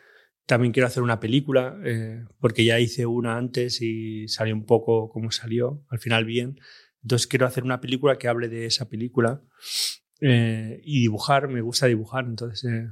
También 0.45 0.73
quiero 0.73 0.87
hacer 0.87 1.03
una 1.03 1.19
película, 1.19 1.79
eh, 1.85 2.25
porque 2.39 2.65
ya 2.65 2.79
hice 2.79 3.05
una 3.05 3.37
antes 3.37 3.81
y 3.81 4.27
salió 4.27 4.55
un 4.55 4.65
poco 4.65 5.09
como 5.09 5.31
salió, 5.31 5.85
al 5.89 5.99
final 5.99 6.25
bien. 6.25 6.59
Entonces 7.03 7.27
quiero 7.27 7.45
hacer 7.45 7.63
una 7.63 7.81
película 7.81 8.17
que 8.17 8.27
hable 8.27 8.47
de 8.49 8.65
esa 8.65 8.87
película 8.89 9.41
eh, 10.21 10.79
y 10.83 11.01
dibujar, 11.01 11.47
me 11.47 11.61
gusta 11.61 11.87
dibujar, 11.87 12.25
entonces 12.25 12.63
eh, 12.71 12.87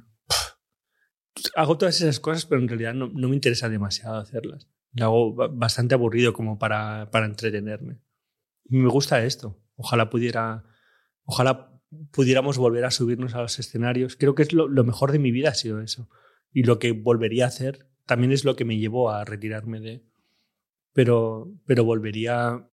hago 1.56 1.78
todas 1.78 2.02
esas 2.02 2.20
cosas, 2.20 2.46
pero 2.46 2.62
en 2.62 2.68
realidad 2.68 2.94
no, 2.94 3.08
no 3.14 3.30
me 3.30 3.36
interesa 3.36 3.70
demasiado 3.70 4.18
hacerlas. 4.18 4.68
Lo 4.94 5.06
hago 5.06 5.36
ba- 5.36 5.48
bastante 5.48 5.94
aburrido 5.96 6.34
como 6.34 6.58
para, 6.58 7.10
para 7.12 7.26
entretenerme. 7.26 8.00
Me 8.66 8.90
gusta 8.90 9.24
esto. 9.24 9.62
Ojalá 9.76 10.10
pudiera, 10.10 10.64
ojalá 11.24 11.80
pudiéramos 12.12 12.58
volver 12.58 12.86
a 12.86 12.92
subirnos 12.92 13.36
a 13.36 13.42
los 13.42 13.58
escenarios. 13.60 14.16
Creo 14.16 14.36
que 14.36 14.44
es 14.44 14.54
lo, 14.54 14.68
lo 14.68 14.84
mejor 14.84 15.12
de 15.12 15.20
mi 15.20 15.32
vida 15.32 15.50
ha 15.50 15.54
sido 15.56 15.82
eso. 15.82 16.10
Y 16.52 16.64
lo 16.64 16.80
que 16.80 16.92
volvería 16.92 17.46
a 17.46 17.50
hacer 17.50 17.88
también 18.06 18.32
es 18.32 18.44
lo 18.44 18.56
que 18.56 18.66
me 18.66 18.78
llevó 18.78 19.12
a 19.12 19.24
retirarme 19.24 19.80
de. 19.80 20.04
Pero, 20.94 21.52
pero 21.66 21.84
volvería. 21.84 22.68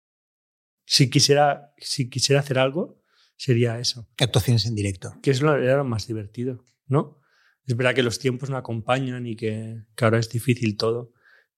Si 0.85 1.09
quisiera, 1.09 1.73
si 1.77 2.09
quisiera 2.09 2.39
hacer 2.39 2.59
algo, 2.59 3.01
sería 3.35 3.79
eso 3.79 4.07
Actuaciones 4.17 4.65
en 4.65 4.75
directo. 4.75 5.13
que 5.21 5.31
es 5.31 5.41
lo, 5.41 5.55
era 5.55 5.77
lo 5.77 5.83
más 5.83 6.07
divertido, 6.07 6.63
¿no? 6.87 7.19
Es 7.65 7.75
verdad 7.75 7.95
que 7.95 8.03
los 8.03 8.19
tiempos 8.19 8.49
no 8.49 8.57
acompañan 8.57 9.25
y 9.25 9.35
que, 9.35 9.81
que 9.95 10.05
ahora 10.05 10.19
es 10.19 10.29
difícil 10.29 10.77
todo, 10.77 11.11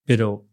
pero 0.05 0.49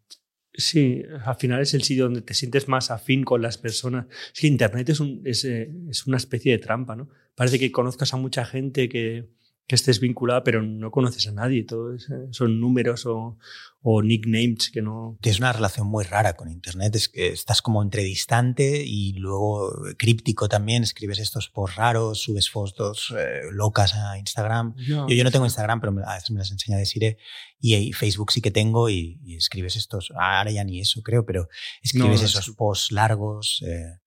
sí, 0.53 1.03
al 1.25 1.37
final 1.37 1.61
es 1.63 1.75
el 1.75 1.83
sitio 1.83 2.05
donde 2.05 2.23
te 2.23 2.35
sientes 2.35 2.69
más 2.69 2.91
afín 2.91 3.25
con 3.25 3.41
las 3.41 3.59
personas. 3.59 4.07
Es 4.35 4.41
que 4.41 4.47
Internet 4.49 4.89
es, 4.89 5.01
un, 5.01 5.23
es, 5.25 5.45
eh, 5.45 5.71
es 5.89 6.07
una 6.07 6.17
especie 6.17 6.53
de 6.53 6.59
trampa, 6.59 6.97
¿no? 6.97 7.09
Parece 7.35 7.59
que 7.59 7.71
conozcas 7.71 8.13
a 8.15 8.17
mucha 8.17 8.45
gente 8.45 8.89
que, 8.89 9.29
que 9.66 9.77
estés 9.77 9.99
vinculada, 10.01 10.45
pero 10.45 10.62
no 10.62 10.91
conoces 10.91 11.27
a 11.27 11.32
nadie. 11.32 11.65
Todo 11.65 11.95
es, 11.95 12.11
eh, 12.11 12.28
son 12.32 12.61
números 12.61 13.07
o, 13.07 13.39
o 13.81 14.03
nicknames 14.03 14.70
que 14.70 14.82
no... 14.82 15.16
Tienes 15.23 15.39
una 15.39 15.53
relación 15.55 15.86
muy 15.86 16.05
rara 16.05 16.35
con 16.36 16.51
Internet. 16.51 16.95
Es 16.97 17.09
que 17.09 17.28
estás 17.28 17.62
como 17.62 17.82
entre 17.82 18.03
distante 18.03 18.82
y 18.85 19.15
luego 19.15 19.73
críptico 19.97 20.49
también. 20.49 20.82
Escribes 20.82 21.19
estos 21.19 21.49
posts 21.49 21.77
raros, 21.77 22.20
subes 22.20 22.51
fotos 22.51 23.15
eh, 23.19 23.41
locas 23.53 23.95
a 23.95 24.19
Instagram. 24.19 24.74
Yo, 24.77 25.09
yo 25.09 25.24
no 25.24 25.31
tengo 25.31 25.47
Instagram, 25.47 25.81
pero 25.81 25.93
me- 25.93 26.03
a 26.05 26.15
veces 26.15 26.31
me 26.31 26.41
las 26.41 26.51
enseña 26.51 26.77
Desire. 26.77 27.16
Y, 27.59 27.74
y 27.74 27.93
Facebook 27.95 28.32
sí 28.32 28.43
que 28.43 28.51
tengo 28.51 28.91
y, 28.91 29.19
y 29.24 29.36
escribes 29.36 29.77
estos. 29.77 30.12
Ahora 30.15 30.51
ya 30.51 30.62
ni 30.65 30.81
eso 30.81 31.01
creo, 31.03 31.24
pero 31.24 31.49
escribes 31.82 32.20
No, 32.20 32.27
esos 32.27 32.45
sí. 32.45 32.53
posts 32.53 32.93
largos 32.93 33.62
eh, 33.66 33.99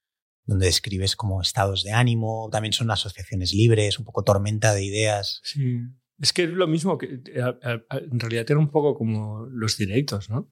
donde 0.47 0.65
describes 0.65 1.15
como 1.15 1.41
estados 1.41 1.83
de 1.83 1.91
ánimo. 1.91 2.49
También 2.51 2.73
son 2.73 2.89
asociaciones 2.89 3.53
libres, 3.53 3.99
un 3.99 4.05
poco 4.05 4.23
tormenta 4.23 4.73
de 4.73 4.83
ideas. 4.83 5.41
Sí. 5.43 5.81
Es 6.19 6.33
que 6.33 6.45
es 6.45 6.49
lo 6.49 6.65
mismo 6.65 6.97
que 6.97 7.21
eh, 7.25 7.83
en 8.11 8.19
realidad 8.19 8.45
era 8.49 8.57
un 8.57 8.71
poco 8.71 8.95
como 8.95 9.45
los 9.51 9.77
directos, 9.77 10.31
¿no? 10.31 10.51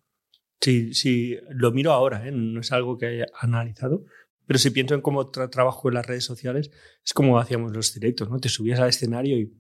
Si, 0.62 0.94
si 0.94 1.38
lo 1.50 1.72
miro 1.72 1.92
ahora, 1.92 2.28
¿eh? 2.28 2.32
no 2.32 2.60
es 2.60 2.72
algo 2.72 2.98
que 2.98 3.08
haya 3.08 3.26
analizado, 3.40 4.06
pero 4.46 4.60
si 4.60 4.70
pienso 4.70 4.94
en 4.96 5.02
cómo 5.02 5.32
tra- 5.32 5.50
trabajo 5.50 5.88
en 5.90 5.96
las 5.96 6.06
redes 6.06 6.24
sociales, 6.24 6.72
es 7.04 7.14
como 7.14 7.40
hacíamos 7.40 7.76
los 7.76 7.94
directos, 7.94 8.30
¿no? 8.30 8.40
Te 8.40 8.50
subías 8.50 8.80
al 8.80 8.90
escenario 8.90 9.38
y 9.38 9.54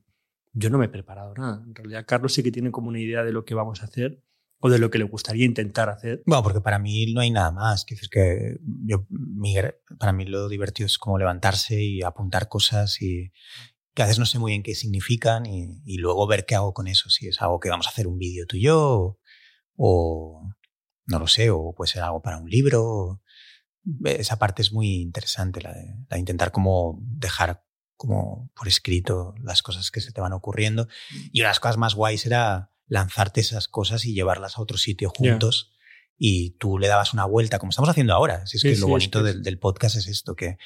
yo 0.53 0.69
no 0.69 0.77
me 0.77 0.85
he 0.85 0.89
preparado 0.89 1.33
nada. 1.33 1.63
En 1.65 1.75
realidad, 1.75 2.05
Carlos 2.07 2.33
sí 2.33 2.43
que 2.43 2.51
tiene 2.51 2.71
como 2.71 2.89
una 2.89 2.99
idea 2.99 3.23
de 3.23 3.33
lo 3.33 3.43
que 3.45 3.55
vamos 3.55 3.81
a 3.81 3.85
hacer 3.85 4.21
o 4.59 4.69
de 4.69 4.79
lo 4.79 4.89
que 4.89 4.97
le 4.97 5.03
gustaría 5.03 5.45
intentar 5.45 5.89
hacer. 5.89 6.23
Bueno, 6.25 6.43
porque 6.43 6.61
para 6.61 6.79
mí 6.79 7.13
no 7.13 7.21
hay 7.21 7.31
nada 7.31 7.51
más. 7.51 7.85
Quiero 7.85 7.99
decir 7.99 8.09
que 8.09 8.57
yo, 8.85 9.05
para 9.99 10.13
mí 10.13 10.25
lo 10.25 10.47
divertido 10.49 10.87
es 10.87 10.97
como 10.97 11.17
levantarse 11.17 11.81
y 11.81 12.01
apuntar 12.01 12.47
cosas 12.47 13.01
y 13.01 13.31
que 13.93 14.03
a 14.03 14.05
veces 14.05 14.19
no 14.19 14.25
sé 14.25 14.39
muy 14.39 14.51
bien 14.51 14.63
qué 14.63 14.75
significan 14.75 15.45
y, 15.45 15.81
y 15.85 15.97
luego 15.97 16.27
ver 16.27 16.45
qué 16.45 16.55
hago 16.55 16.73
con 16.73 16.87
eso. 16.87 17.09
Si 17.09 17.27
es 17.27 17.41
algo 17.41 17.59
que 17.59 17.69
vamos 17.69 17.87
a 17.87 17.89
hacer 17.89 18.07
un 18.07 18.17
vídeo 18.17 18.45
tú 18.45 18.57
y 18.57 18.61
yo 18.61 18.81
o, 18.81 19.19
o 19.77 20.49
no 21.07 21.19
lo 21.19 21.27
sé, 21.27 21.49
o 21.49 21.73
puede 21.73 21.91
ser 21.91 22.01
algo 22.03 22.21
para 22.21 22.37
un 22.37 22.49
libro. 22.49 23.21
Esa 24.03 24.37
parte 24.37 24.61
es 24.61 24.71
muy 24.71 24.95
interesante, 25.01 25.61
la 25.61 25.71
de, 25.71 25.85
la 26.09 26.15
de 26.15 26.19
intentar 26.19 26.51
como 26.51 26.97
dejar 27.01 27.63
como 27.97 28.51
por 28.55 28.67
escrito 28.67 29.35
las 29.41 29.61
cosas 29.61 29.91
que 29.91 30.01
se 30.01 30.11
te 30.11 30.21
van 30.21 30.33
ocurriendo. 30.33 30.87
Y 31.31 31.41
una 31.41 31.49
de 31.49 31.51
las 31.51 31.59
cosas 31.59 31.77
más 31.77 31.95
guays 31.95 32.25
era 32.25 32.71
lanzarte 32.87 33.41
esas 33.41 33.67
cosas 33.67 34.05
y 34.05 34.13
llevarlas 34.13 34.57
a 34.57 34.61
otro 34.61 34.77
sitio 34.77 35.09
juntos. 35.09 35.73
Y 36.17 36.51
tú 36.51 36.77
le 36.77 36.87
dabas 36.87 37.13
una 37.13 37.25
vuelta, 37.25 37.59
como 37.59 37.71
estamos 37.71 37.89
haciendo 37.89 38.13
ahora. 38.13 38.45
Si 38.47 38.57
es 38.57 38.63
que 38.63 38.75
lo 38.77 38.87
bonito 38.87 39.21
del, 39.21 39.43
del, 39.43 39.59
podcast 39.59 39.97
es 39.97 40.07
esto, 40.07 40.35
que 40.35 40.57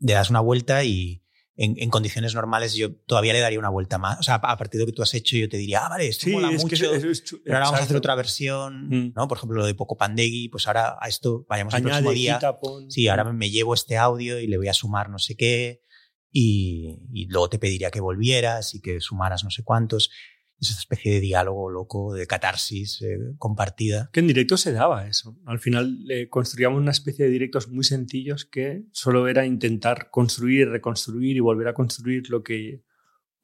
le 0.00 0.12
das 0.12 0.30
una 0.30 0.40
vuelta 0.40 0.82
y, 0.82 1.22
en, 1.58 1.90
condiciones 1.90 2.34
normales 2.34 2.74
yo 2.74 2.94
todavía 2.94 3.32
le 3.32 3.40
daría 3.40 3.58
una 3.58 3.68
vuelta 3.68 3.98
más. 3.98 4.18
O 4.20 4.22
sea, 4.22 4.36
a 4.36 4.56
partir 4.56 4.78
de 4.78 4.84
lo 4.84 4.86
que 4.86 4.92
tú 4.92 5.02
has 5.02 5.12
hecho, 5.14 5.36
yo 5.36 5.48
te 5.48 5.56
diría, 5.56 5.84
ah, 5.84 5.88
vale, 5.88 6.06
esto 6.06 6.30
mola 6.30 6.52
mucho, 6.52 6.68
pero 7.44 7.56
ahora 7.56 7.66
vamos 7.66 7.80
a 7.80 7.82
hacer 7.82 7.96
otra 7.96 8.14
versión, 8.14 8.88
mm. 8.88 9.12
¿no? 9.16 9.26
Por 9.26 9.38
ejemplo, 9.38 9.58
lo 9.58 9.66
de 9.66 9.74
Poco 9.74 9.96
Pandegui, 9.96 10.48
pues 10.50 10.68
ahora 10.68 10.96
a 11.00 11.08
esto 11.08 11.44
vayamos 11.48 11.74
al 11.74 11.82
próximo 11.82 12.12
día. 12.12 12.38
Sí, 12.88 13.08
ahora 13.08 13.24
me 13.24 13.50
llevo 13.50 13.74
este 13.74 13.96
audio 13.96 14.38
y 14.38 14.46
le 14.46 14.56
voy 14.56 14.68
a 14.68 14.72
sumar 14.72 15.10
no 15.10 15.18
sé 15.18 15.36
qué 15.36 15.82
y, 16.30 17.00
y 17.12 17.26
luego 17.26 17.48
te 17.48 17.58
pediría 17.58 17.90
que 17.90 18.00
volvieras 18.00 18.74
y 18.74 18.80
que 18.80 19.00
sumaras 19.00 19.42
no 19.42 19.50
sé 19.50 19.64
cuántos 19.64 20.10
esa 20.60 20.78
especie 20.78 21.14
de 21.14 21.20
diálogo 21.20 21.70
loco, 21.70 22.14
de 22.14 22.26
catarsis 22.26 23.00
eh, 23.02 23.18
compartida. 23.38 24.10
Que 24.12 24.20
en 24.20 24.26
directo 24.26 24.56
se 24.56 24.72
daba 24.72 25.06
eso. 25.06 25.38
Al 25.46 25.60
final 25.60 26.04
eh, 26.10 26.28
construíamos 26.28 26.80
una 26.80 26.90
especie 26.90 27.26
de 27.26 27.30
directos 27.30 27.68
muy 27.68 27.84
sencillos 27.84 28.44
que 28.44 28.84
solo 28.92 29.28
era 29.28 29.46
intentar 29.46 30.10
construir, 30.10 30.68
reconstruir 30.68 31.36
y 31.36 31.40
volver 31.40 31.68
a 31.68 31.74
construir 31.74 32.28
lo 32.30 32.42
que 32.42 32.82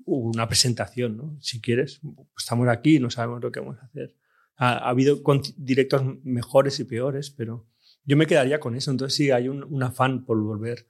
una 0.06 0.48
presentación, 0.48 1.16
¿no? 1.16 1.38
Si 1.40 1.60
quieres, 1.60 2.00
estamos 2.36 2.68
aquí, 2.68 2.98
no 2.98 3.10
sabemos 3.10 3.42
lo 3.42 3.50
que 3.50 3.60
vamos 3.60 3.78
a 3.80 3.86
hacer. 3.86 4.16
Ha, 4.56 4.88
habido 4.88 5.22
directos 5.56 6.02
mejores 6.24 6.78
y 6.80 6.84
peores, 6.84 7.30
pero 7.30 7.68
yo 8.04 8.16
me 8.16 8.26
quedaría 8.26 8.60
con 8.60 8.74
eso. 8.74 8.90
Entonces 8.90 9.16
sí, 9.16 9.30
hay 9.30 9.48
un, 9.48 9.62
un 9.62 9.82
afán 9.82 10.24
por 10.24 10.42
volver. 10.42 10.88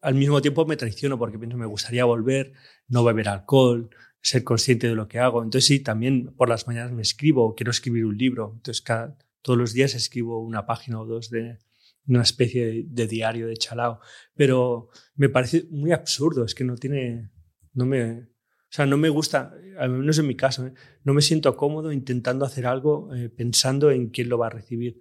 al 0.00 0.14
mismo 0.14 0.40
tiempo 0.40 0.64
me 0.66 0.76
traiciono 0.76 1.18
porque 1.18 1.38
pienso 1.38 1.58
me 1.58 1.66
gustaría 1.66 2.04
volver, 2.04 2.52
no 2.88 3.04
beber 3.04 3.28
alcohol, 3.28 3.90
ser 4.22 4.44
consciente 4.44 4.88
de 4.88 4.94
lo 4.94 5.08
que 5.08 5.18
hago. 5.18 5.42
Entonces 5.42 5.66
sí, 5.66 5.80
también 5.80 6.34
por 6.36 6.48
las 6.48 6.66
mañanas 6.66 6.92
me 6.92 7.02
escribo, 7.02 7.54
quiero 7.54 7.70
escribir 7.70 8.04
un 8.04 8.16
libro. 8.16 8.52
Entonces 8.56 8.82
cada, 8.82 9.16
todos 9.42 9.58
los 9.58 9.72
días 9.72 9.94
escribo 9.94 10.40
una 10.40 10.66
página 10.66 11.00
o 11.00 11.06
dos 11.06 11.30
de 11.30 11.58
una 12.06 12.22
especie 12.22 12.84
de, 12.86 13.06
diario 13.06 13.46
de 13.46 13.56
chalao. 13.56 14.00
Pero 14.34 14.88
me 15.14 15.28
parece 15.28 15.66
muy 15.70 15.92
absurdo, 15.92 16.44
es 16.44 16.54
que 16.54 16.64
no 16.64 16.76
tiene, 16.76 17.30
no 17.72 17.86
me, 17.86 18.12
o 18.12 18.72
sea, 18.72 18.86
no 18.86 18.96
me 18.96 19.08
gusta, 19.08 19.54
al 19.78 19.90
menos 19.90 20.18
en 20.18 20.26
mi 20.26 20.36
caso, 20.36 20.66
¿eh? 20.66 20.74
no 21.04 21.14
me 21.14 21.22
siento 21.22 21.56
cómodo 21.56 21.92
intentando 21.92 22.44
hacer 22.44 22.66
algo 22.66 23.14
eh, 23.14 23.28
pensando 23.28 23.90
en 23.90 24.10
quién 24.10 24.28
lo 24.28 24.38
va 24.38 24.48
a 24.48 24.50
recibir. 24.50 24.98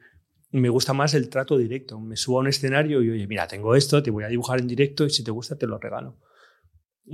Me 0.51 0.69
gusta 0.69 0.93
más 0.93 1.13
el 1.13 1.29
trato 1.29 1.57
directo. 1.57 1.99
Me 1.99 2.15
subo 2.15 2.37
a 2.37 2.41
un 2.41 2.47
escenario 2.47 3.03
y 3.03 3.09
oye, 3.11 3.27
mira, 3.27 3.47
tengo 3.47 3.75
esto, 3.75 4.01
te 4.01 4.09
voy 4.09 4.23
a 4.23 4.29
dibujar 4.29 4.59
en 4.59 4.67
directo 4.67 5.05
y 5.05 5.11
si 5.11 5.23
te 5.23 5.29
gusta 5.29 5.57
te 5.57 5.67
lo 5.67 5.77
regalo 5.77 6.17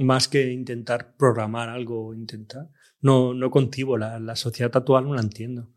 más 0.03 0.27
que 0.27 0.51
intentar 0.51 1.15
programar 1.17 1.69
algo 1.69 2.07
o 2.07 2.13
intentar. 2.13 2.69
No, 3.01 3.33
no 3.33 3.51
concibo, 3.51 3.97
la, 3.97 4.19
la, 4.19 4.35
sociedad 4.35 4.75
actual 4.75 5.05
no 5.05 5.15
la 5.15 5.21
entiendo. 5.21 5.71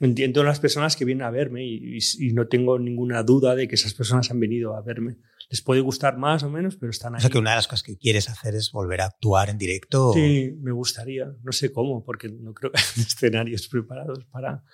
Entiendo 0.00 0.40
a 0.40 0.44
las 0.44 0.60
personas 0.60 0.96
que 0.96 1.04
vienen 1.04 1.24
a 1.24 1.30
verme 1.30 1.64
y, 1.64 1.98
y, 1.98 2.32
no 2.32 2.48
tengo 2.48 2.78
ninguna 2.78 3.22
duda 3.22 3.54
de 3.54 3.68
que 3.68 3.76
esas 3.76 3.94
personas 3.94 4.30
han 4.30 4.40
venido 4.40 4.76
a 4.76 4.82
verme. 4.82 5.18
Les 5.48 5.62
puede 5.62 5.80
gustar 5.80 6.18
más 6.18 6.42
o 6.42 6.50
menos, 6.50 6.76
pero 6.76 6.90
están 6.90 7.14
ahí. 7.14 7.18
O 7.18 7.20
sea 7.20 7.30
que 7.30 7.38
una 7.38 7.50
de 7.50 7.56
las 7.56 7.68
cosas 7.68 7.84
que 7.84 7.96
quieres 7.96 8.28
hacer 8.28 8.54
es 8.54 8.72
volver 8.72 9.00
a 9.02 9.06
actuar 9.06 9.50
en 9.50 9.58
directo. 9.58 10.12
Sí, 10.12 10.52
me 10.60 10.72
gustaría. 10.72 11.32
No 11.42 11.52
sé 11.52 11.72
cómo, 11.72 12.04
porque 12.04 12.28
no 12.28 12.52
creo 12.54 12.72
que 12.72 12.78
haya 12.80 13.02
escenarios 13.02 13.68
preparados 13.68 14.24
para, 14.26 14.64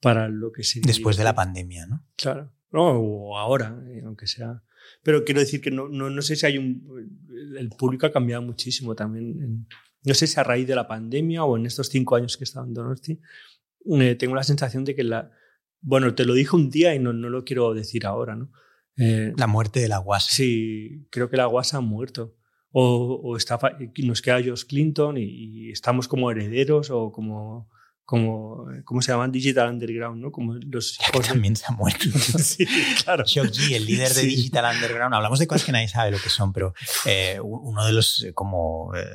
para 0.00 0.28
lo 0.28 0.52
que 0.52 0.62
sí. 0.62 0.80
Después 0.84 1.16
de 1.16 1.24
la 1.24 1.34
pandemia, 1.34 1.86
¿no? 1.86 2.06
Claro. 2.16 2.52
No, 2.72 2.98
o 2.98 3.38
ahora, 3.38 3.82
eh, 3.88 4.02
aunque 4.04 4.26
sea 4.26 4.62
pero 5.02 5.24
quiero 5.24 5.40
decir 5.40 5.60
que 5.60 5.70
no, 5.70 5.88
no, 5.88 6.10
no 6.10 6.22
sé 6.22 6.36
si 6.36 6.46
hay 6.46 6.58
un... 6.58 7.18
El 7.56 7.70
público 7.70 8.06
ha 8.06 8.12
cambiado 8.12 8.42
muchísimo 8.42 8.94
también. 8.94 9.66
no 10.04 10.14
sé 10.14 10.26
si 10.26 10.38
a 10.38 10.44
raíz 10.44 10.66
de 10.66 10.74
la 10.74 10.88
pandemia 10.88 11.44
o 11.44 11.56
en 11.56 11.66
estos 11.66 11.88
cinco 11.88 12.16
años 12.16 12.36
que 12.36 12.44
he 12.44 12.46
estado 12.46 12.66
en 12.66 12.74
Donosti, 12.74 13.20
eh, 13.98 14.14
tengo 14.14 14.34
la 14.34 14.44
sensación 14.44 14.84
de 14.84 14.94
que 14.94 15.04
la... 15.04 15.30
Bueno, 15.80 16.14
te 16.14 16.26
lo 16.26 16.34
dije 16.34 16.54
un 16.54 16.70
día 16.70 16.94
y 16.94 16.98
no, 16.98 17.12
no 17.12 17.30
lo 17.30 17.44
quiero 17.44 17.72
decir 17.72 18.04
ahora, 18.06 18.36
¿no? 18.36 18.52
Eh, 18.98 19.32
la 19.36 19.46
muerte 19.46 19.80
de 19.80 19.88
la 19.88 19.98
guasa. 19.98 20.30
Sí, 20.30 21.06
creo 21.10 21.30
que 21.30 21.38
la 21.38 21.46
guasa 21.46 21.78
ha 21.78 21.80
muerto. 21.80 22.36
O, 22.70 23.20
o 23.24 23.36
está, 23.36 23.58
nos 24.04 24.20
queda 24.20 24.42
Josh 24.44 24.64
Clinton 24.66 25.16
y, 25.16 25.24
y, 25.24 25.70
estamos 25.70 26.06
como 26.06 26.30
herederos 26.30 26.90
o 26.90 27.10
como 27.10 27.70
como, 28.10 28.66
¿cómo 28.84 29.02
se 29.02 29.12
llaman? 29.12 29.30
Digital 29.30 29.70
Underground, 29.70 30.20
¿no? 30.20 30.32
Como 30.32 30.54
los 30.54 30.98
hijos 31.00 31.28
también 31.28 31.54
se 31.54 31.64
ha 31.68 31.70
muerto. 31.70 32.06
sí, 32.42 32.66
claro. 33.04 33.22
Shock 33.24 33.50
G, 33.52 33.76
el 33.76 33.86
líder 33.86 34.12
de 34.12 34.22
Digital 34.22 34.74
Underground. 34.74 35.14
Hablamos 35.14 35.38
de 35.38 35.46
cosas 35.46 35.64
que 35.64 35.70
nadie 35.70 35.86
sabe 35.86 36.10
lo 36.10 36.18
que 36.18 36.28
son, 36.28 36.52
pero 36.52 36.74
eh, 37.06 37.38
uno 37.40 37.86
de 37.86 37.92
los 37.92 38.24
eh, 38.24 38.34
como 38.34 38.92
eh, 38.96 39.06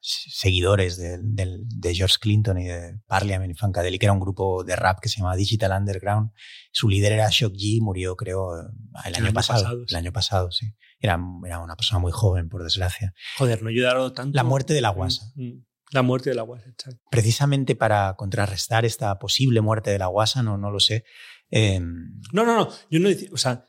seguidores 0.00 0.98
de, 0.98 1.16
de, 1.22 1.60
de, 1.64 1.94
George 1.94 2.16
Clinton 2.20 2.58
y 2.58 2.66
de 2.66 2.98
Parliament 3.06 3.50
y 3.50 3.54
Funkadelic, 3.54 4.00
que 4.00 4.04
era 4.04 4.12
un 4.12 4.20
grupo 4.20 4.64
de 4.64 4.76
rap 4.76 5.00
que 5.00 5.08
se 5.08 5.16
llamaba 5.16 5.36
Digital 5.36 5.72
Underground. 5.72 6.32
Su 6.72 6.90
líder 6.90 7.12
era 7.12 7.30
Shock 7.30 7.54
G, 7.54 7.80
murió 7.80 8.16
creo 8.16 8.60
el, 8.60 8.66
el 9.06 9.14
año, 9.14 9.24
año, 9.28 9.32
pasado. 9.32 9.62
pasado 9.62 9.84
el 9.88 9.96
año 9.96 10.12
pasado, 10.12 10.50
sí. 10.50 10.74
Era, 11.00 11.18
era, 11.46 11.60
una 11.60 11.74
persona 11.74 12.00
muy 12.00 12.12
joven, 12.12 12.50
por 12.50 12.62
desgracia. 12.62 13.14
Joder, 13.38 13.62
no 13.62 13.70
ayudaron 13.70 14.12
tanto. 14.12 14.36
La 14.36 14.44
muerte 14.44 14.74
de 14.74 14.82
la 14.82 14.90
guasa. 14.90 15.24
Mm, 15.36 15.46
mm. 15.46 15.64
La 15.92 16.02
muerte 16.02 16.30
de 16.30 16.36
la 16.36 16.42
guasa, 16.42 16.68
exacto. 16.68 17.00
Precisamente 17.10 17.76
para 17.76 18.14
contrarrestar 18.16 18.84
esta 18.84 19.18
posible 19.18 19.60
muerte 19.60 19.90
de 19.90 19.98
la 19.98 20.06
guasa, 20.06 20.42
no, 20.42 20.58
no 20.58 20.70
lo 20.70 20.80
sé. 20.80 21.04
Eh... 21.50 21.78
No, 21.80 22.44
no, 22.44 22.56
no. 22.56 22.68
Yo 22.90 22.98
no 22.98 23.08
decía, 23.08 23.28
o 23.32 23.36
sea, 23.36 23.68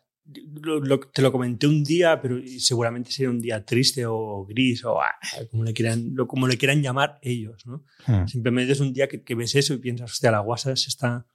lo, 0.62 0.80
lo, 0.80 1.00
te 1.00 1.22
lo 1.22 1.32
comenté 1.32 1.68
un 1.68 1.84
día, 1.84 2.22
pero 2.22 2.40
seguramente 2.60 3.12
sería 3.12 3.30
un 3.30 3.42
día 3.42 3.66
triste 3.66 4.06
o 4.06 4.46
gris 4.46 4.86
o 4.86 5.02
ah, 5.02 5.14
como, 5.52 5.64
le 5.66 5.74
quieran, 5.74 6.12
lo, 6.14 6.28
como 6.28 6.48
le 6.48 6.58
quieran 6.58 6.82
llamar 6.82 7.20
ellos, 7.22 7.66
¿no? 7.66 7.84
Hmm. 8.08 8.26
Simplemente 8.28 8.72
es 8.72 8.80
un 8.80 8.94
día 8.94 9.08
que, 9.08 9.22
que, 9.22 9.36
ves 9.36 9.56
eso 9.56 9.74
y 9.74 9.80
piensas, 9.80 10.12
hostia, 10.12 10.32
la 10.32 10.40
guasa 10.40 10.76
se 10.78 10.90
está, 10.90 11.28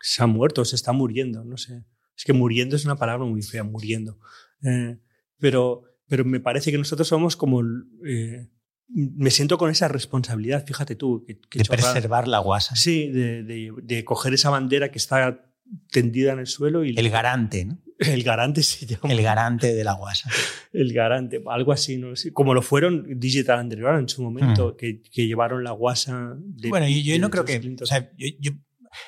se 0.00 0.22
ha 0.22 0.26
muerto, 0.26 0.64
se 0.64 0.76
está 0.76 0.92
muriendo, 0.92 1.44
no 1.44 1.56
sé. 1.56 1.84
Es 2.14 2.24
que 2.24 2.34
muriendo 2.34 2.76
es 2.76 2.84
una 2.84 2.96
palabra 2.96 3.24
muy 3.24 3.40
fea, 3.40 3.64
muriendo. 3.64 4.18
Eh, 4.62 4.98
pero, 5.38 5.84
pero 6.06 6.26
me 6.26 6.40
parece 6.40 6.70
que 6.70 6.76
nosotros 6.76 7.08
somos 7.08 7.34
como 7.36 7.62
eh, 8.04 8.50
me 8.92 9.30
siento 9.30 9.58
con 9.58 9.70
esa 9.70 9.88
responsabilidad, 9.88 10.64
fíjate 10.66 10.96
tú. 10.96 11.24
Que, 11.26 11.38
que 11.38 11.60
de 11.60 11.64
preservar 11.64 12.28
la 12.28 12.38
guasa. 12.38 12.76
Sí, 12.76 13.08
de, 13.08 13.42
de, 13.42 13.72
de, 13.82 14.04
coger 14.04 14.34
esa 14.34 14.50
bandera 14.50 14.90
que 14.90 14.98
está 14.98 15.44
tendida 15.90 16.32
en 16.32 16.40
el 16.40 16.46
suelo 16.46 16.84
y... 16.84 16.98
El 16.98 17.10
garante, 17.10 17.64
¿no? 17.64 17.78
El 17.98 18.22
garante 18.22 18.62
se 18.62 18.86
llama. 18.86 19.12
El 19.12 19.22
garante 19.22 19.74
de 19.74 19.84
la 19.84 19.92
guasa. 19.92 20.30
El 20.72 20.92
garante, 20.92 21.42
algo 21.48 21.72
así, 21.72 21.98
¿no? 21.98 22.14
Como 22.32 22.54
lo 22.54 22.62
fueron 22.62 23.18
Digital 23.20 23.60
Underground 23.60 24.00
en 24.00 24.08
su 24.08 24.22
momento, 24.22 24.70
mm. 24.70 24.76
que, 24.76 25.02
que, 25.02 25.26
llevaron 25.26 25.62
la 25.64 25.72
guasa... 25.72 26.34
De, 26.38 26.68
bueno, 26.68 26.88
yo, 26.88 26.96
yo 26.96 27.18
no 27.18 27.30
creo 27.30 27.44
que... 27.44 27.76
O 27.80 27.86
sea, 27.86 28.10
yo, 28.16 28.28
yo 28.38 28.52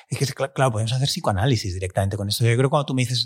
es 0.09 0.17
que, 0.17 0.25
claro, 0.33 0.71
podemos 0.71 0.93
hacer 0.93 1.07
psicoanálisis 1.07 1.73
directamente 1.73 2.17
con 2.17 2.29
esto. 2.29 2.43
Yo 2.43 2.51
creo 2.51 2.63
que 2.63 2.69
cuando 2.69 2.85
tú 2.85 2.93
me 2.93 3.03
dices 3.03 3.25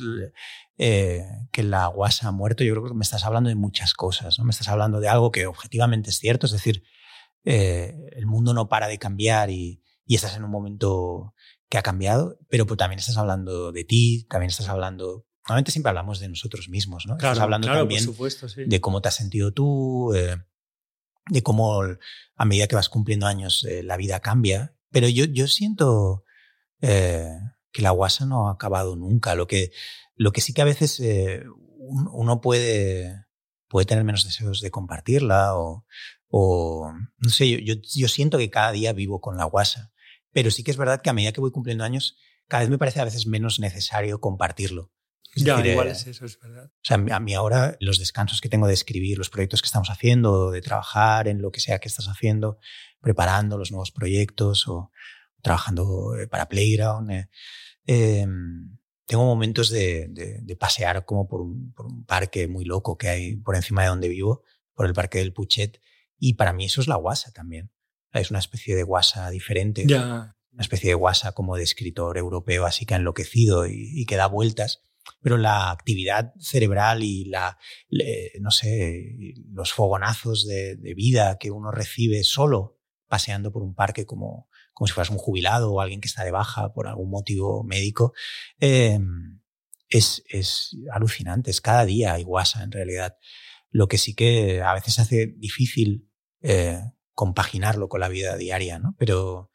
eh, 0.78 1.24
que 1.52 1.64
la 1.64 1.88
guasa 1.88 2.28
ha 2.28 2.32
muerto, 2.32 2.64
yo 2.64 2.74
creo 2.74 2.88
que 2.88 2.94
me 2.94 3.04
estás 3.04 3.24
hablando 3.24 3.50
de 3.50 3.56
muchas 3.56 3.94
cosas, 3.94 4.38
¿no? 4.40 4.46
Me 4.46 4.52
estás 4.52 4.68
hablando 4.68 5.00
de 5.00 5.10
algo 5.10 5.32
que 5.32 5.48
objetivamente 5.48 6.10
es 6.10 6.20
cierto, 6.20 6.46
es 6.46 6.52
decir, 6.52 6.84
eh, 7.44 7.96
el 8.14 8.26
mundo 8.26 8.54
no 8.54 8.68
para 8.68 8.88
de 8.88 8.98
cambiar 8.98 9.50
y, 9.50 9.82
y, 10.06 10.16
estás 10.16 10.36
en 10.36 10.44
un 10.44 10.52
momento 10.52 11.34
que 11.70 11.78
ha 11.78 11.84
cambiado, 11.84 12.40
pero 12.50 12.66
pues, 12.66 12.78
también 12.78 13.00
estás 13.00 13.18
hablando 13.18 13.72
de 13.72 13.84
ti, 13.84 14.26
también 14.30 14.50
estás 14.50 14.70
hablando... 14.70 15.26
Normalmente 15.48 15.72
siempre 15.72 15.90
hablamos 15.92 16.20
de 16.20 16.28
nosotros 16.28 16.68
mismos, 16.68 17.06
¿no? 17.08 17.16
Claro, 17.16 17.34
estás 17.34 17.44
hablando 17.44 17.68
claro, 17.68 17.82
también 17.82 18.04
supuesto, 18.04 18.50
sí. 18.50 18.66
de 18.66 18.82
cómo 18.82 19.02
te 19.02 19.08
has 19.08 19.16
sentido 19.16 19.54
tú, 19.54 20.14
eh, 20.14 20.36
de 21.30 21.42
cómo 21.42 21.84
a 22.36 22.46
medida 22.46 22.68
que 22.68 22.76
vas 22.76 22.90
cumpliendo 22.90 23.28
años 23.28 23.64
eh, 23.64 23.82
la 23.82 23.96
vida 23.96 24.20
cambia. 24.20 24.76
Pero 24.92 25.08
yo, 25.08 25.24
yo 25.24 25.48
siento 25.48 26.26
eh, 26.82 27.40
que 27.72 27.82
la 27.82 27.92
guasa 27.92 28.26
no 28.26 28.48
ha 28.48 28.54
acabado 28.54 28.96
nunca. 28.96 29.36
Lo 29.36 29.48
que, 29.48 29.72
lo 30.16 30.32
que 30.32 30.42
sí 30.42 30.54
que 30.54 30.62
a 30.62 30.66
veces 30.66 31.00
eh, 31.00 31.44
uno 31.78 32.42
puede, 32.42 33.26
puede 33.68 33.86
tener 33.86 34.04
menos 34.04 34.24
deseos 34.24 34.62
de 34.62 34.72
compartirla 34.72 35.56
o, 35.56 35.86
o 36.30 36.92
no 37.18 37.30
sé, 37.30 37.50
yo, 37.50 37.60
yo, 37.60 37.82
yo, 37.96 38.08
siento 38.08 38.38
que 38.38 38.50
cada 38.50 38.72
día 38.72 38.94
vivo 38.94 39.22
con 39.22 39.38
la 39.38 39.46
guasa, 39.46 39.92
pero 40.32 40.52
sí 40.52 40.64
que 40.64 40.72
es 40.72 40.78
verdad 40.78 41.02
que 41.02 41.10
a 41.10 41.14
medida 41.14 41.32
que 41.32 41.42
voy 41.42 41.52
cumpliendo 41.52 41.84
años, 41.84 42.18
cada 42.48 42.62
vez 42.62 42.70
me 42.70 42.78
parece 42.78 43.00
a 43.00 43.06
veces 43.06 43.28
menos 43.28 43.60
necesario 43.60 44.20
compartirlo. 44.20 44.92
Es 45.36 45.44
ya, 45.44 45.58
decir, 45.58 45.74
igual 45.74 45.88
eh, 45.88 45.92
es 45.92 46.08
eso, 46.08 46.26
es 46.26 46.40
verdad. 46.40 46.66
O 46.66 46.80
sea, 46.82 46.98
a 46.98 47.20
mí 47.20 47.34
ahora 47.34 47.78
los 47.80 48.00
descansos 48.00 48.42
que 48.42 48.50
tengo 48.50 48.68
de 48.68 48.74
escribir, 48.74 49.18
los 49.18 49.30
proyectos 49.30 49.62
que 49.62 49.68
estamos 49.68 49.90
haciendo, 49.90 50.52
de 50.52 50.62
trabajar 50.62 51.28
en 51.28 51.42
lo 51.42 51.52
que 51.52 51.60
sea 51.60 51.80
que 51.80 51.88
estás 51.88 52.08
haciendo, 52.08 52.58
preparando 53.02 53.58
los 53.58 53.72
nuevos 53.72 53.92
proyectos 53.92 54.68
o, 54.68 54.92
trabajando 55.42 56.18
eh, 56.18 56.28
para 56.28 56.48
Playground. 56.48 57.12
Eh, 57.12 57.30
eh, 57.86 58.28
tengo 59.06 59.26
momentos 59.26 59.70
de, 59.70 60.08
de, 60.10 60.40
de, 60.42 60.56
pasear 60.56 61.06
como 61.06 61.28
por 61.28 61.42
un, 61.42 61.72
por 61.74 61.86
un 61.86 62.06
parque 62.06 62.48
muy 62.48 62.66
loco 62.66 62.98
que 62.98 63.08
hay 63.08 63.36
por 63.38 63.56
encima 63.56 63.84
de 63.84 63.88
donde 63.90 64.10
vivo, 64.10 64.44
por 64.74 64.86
el 64.86 64.94
parque 64.94 65.20
del 65.20 65.34
Puchet, 65.34 65.80
y 66.20 66.34
para 66.34 66.52
mí 66.52 66.66
eso 66.66 66.82
es 66.82 66.88
la 66.88 66.96
guasa 66.96 67.32
también. 67.32 67.72
Es 68.12 68.32
una 68.32 68.40
especie 68.40 68.76
de 68.76 68.84
guasa 68.84 69.30
diferente. 69.30 69.86
Ya. 69.88 70.36
Una 70.52 70.62
especie 70.62 70.90
de 70.90 70.96
guasa 70.96 71.34
como 71.34 71.56
de 71.56 71.64
escritor 71.64 72.18
europeo 72.18 72.66
así 72.66 72.86
que 72.86 72.96
ha 72.96 72.98
enloquecido 72.98 73.68
y, 73.68 73.92
y 73.94 74.06
que 74.06 74.16
da 74.16 74.28
vueltas. 74.28 74.82
pero 75.22 75.38
la 75.38 75.72
actividad 75.72 76.34
cerebral 76.40 77.04
y 77.04 77.26
la, 77.26 77.58
no 78.40 78.52
sé, 78.52 79.34
los 79.52 79.74
fogonazos 79.74 80.46
de, 80.46 80.78
vida 80.96 81.38
que 81.38 81.52
uno 81.52 81.72
recibe 81.72 82.24
solo 82.24 82.80
paseando 83.08 83.52
por 83.52 83.64
un 83.64 83.74
parque 83.74 84.06
como, 84.06 84.50
como 84.78 84.88
si 84.88 84.94
fueras 84.94 85.10
un 85.10 85.18
jubilado 85.18 85.74
o 85.74 85.82
alguien 85.82 86.02
que 86.02 86.08
está 86.08 86.24
de 86.24 86.30
baja 86.30 86.72
por 86.72 86.88
algún 86.88 87.10
motivo 87.10 87.64
médico, 87.64 88.14
em, 88.60 89.40
es, 89.90 90.24
es 90.30 90.78
alucinante. 90.94 91.50
Es 91.50 91.62
cada 91.62 91.84
día 91.84 92.14
hay 92.14 92.22
guasa 92.22 92.64
en 92.64 92.72
realidad. 92.72 93.18
Lo 93.72 93.88
que 93.88 93.98
sí 93.98 94.14
que 94.14 94.62
a 94.62 94.76
veces 94.76 95.00
hace 95.00 95.34
difícil 95.36 96.08
eh, 96.44 96.80
compaginarlo 97.14 97.90
con 97.90 98.02
la 98.02 98.08
vida 98.08 98.38
diaria, 98.38 98.78
¿no? 98.78 98.96
Pero, 99.00 99.50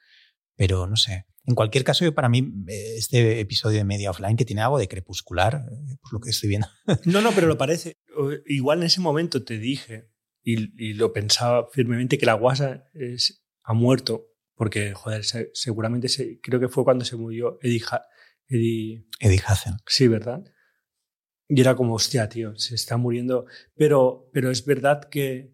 pero 0.56 0.88
no 0.88 0.96
sé. 0.96 1.26
En 1.46 1.54
cualquier 1.54 1.84
caso, 1.84 2.12
para 2.12 2.28
mí, 2.28 2.52
eh, 2.66 2.94
este 2.96 3.38
episodio 3.38 3.78
de 3.78 3.84
Media 3.84 4.10
Offline, 4.10 4.36
que 4.36 4.44
tiene 4.44 4.62
algo 4.62 4.78
de 4.80 4.88
crepuscular, 4.88 5.64
eh, 5.70 5.98
por 6.02 6.14
lo 6.14 6.20
que 6.20 6.30
estoy 6.30 6.48
viendo. 6.48 6.66
No, 7.04 7.20
no, 7.20 7.30
pero 7.30 7.46
lo 7.46 7.56
parece. 7.56 7.96
Igual 8.46 8.80
en 8.80 8.86
ese 8.86 9.00
momento 9.00 9.44
te 9.44 9.56
dije, 9.58 10.10
y, 10.42 10.94
lo 10.94 11.12
pensaba 11.12 11.68
firmemente, 11.70 12.18
que 12.18 12.26
la 12.26 12.34
guasa 12.34 12.88
ha 13.62 13.72
muerto, 13.72 14.31
porque, 14.62 14.94
joder, 14.94 15.24
seguramente 15.54 16.06
creo 16.40 16.60
que 16.60 16.68
fue 16.68 16.84
cuando 16.84 17.04
se 17.04 17.16
murió 17.16 17.58
Eddie, 17.62 17.82
Eddie, 18.46 19.08
Eddie 19.18 19.42
Hazen. 19.44 19.74
Sí, 19.88 20.06
¿verdad? 20.06 20.44
Y 21.48 21.60
era 21.60 21.74
como, 21.74 21.94
hostia, 21.94 22.28
tío, 22.28 22.54
se 22.54 22.76
está 22.76 22.96
muriendo. 22.96 23.46
Pero, 23.74 24.30
pero 24.32 24.52
es 24.52 24.64
verdad 24.64 25.02
que, 25.10 25.52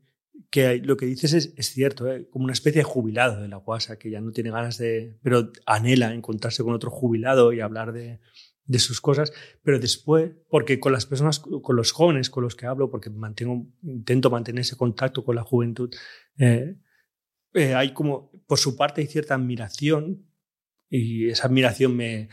que 0.50 0.76
lo 0.84 0.98
que 0.98 1.06
dices 1.06 1.32
es, 1.32 1.54
es 1.56 1.70
cierto, 1.70 2.06
¿eh? 2.06 2.28
como 2.28 2.44
una 2.44 2.52
especie 2.52 2.80
de 2.80 2.84
jubilado 2.84 3.40
de 3.40 3.48
la 3.48 3.56
guasa, 3.56 3.98
que 3.98 4.10
ya 4.10 4.20
no 4.20 4.30
tiene 4.30 4.50
ganas 4.50 4.76
de, 4.76 5.16
pero 5.22 5.52
anhela 5.64 6.12
encontrarse 6.12 6.62
con 6.62 6.74
otro 6.74 6.90
jubilado 6.90 7.54
y 7.54 7.60
hablar 7.60 7.94
de, 7.94 8.20
de 8.66 8.78
sus 8.78 9.00
cosas, 9.00 9.32
pero 9.62 9.78
después, 9.78 10.32
porque 10.50 10.80
con 10.80 10.92
las 10.92 11.06
personas, 11.06 11.38
con 11.40 11.76
los 11.76 11.92
jóvenes 11.92 12.28
con 12.28 12.44
los 12.44 12.56
que 12.56 12.66
hablo, 12.66 12.90
porque 12.90 13.08
mantengo, 13.08 13.68
intento 13.84 14.28
mantener 14.28 14.60
ese 14.60 14.76
contacto 14.76 15.24
con 15.24 15.34
la 15.34 15.44
juventud, 15.44 15.88
eh, 16.36 16.76
eh, 17.54 17.74
hay 17.74 17.92
como, 17.92 18.30
por 18.46 18.58
su 18.58 18.76
parte 18.76 19.00
hay 19.00 19.06
cierta 19.06 19.34
admiración 19.34 20.26
y 20.90 21.28
esa 21.28 21.46
admiración 21.46 21.96
me, 21.96 22.28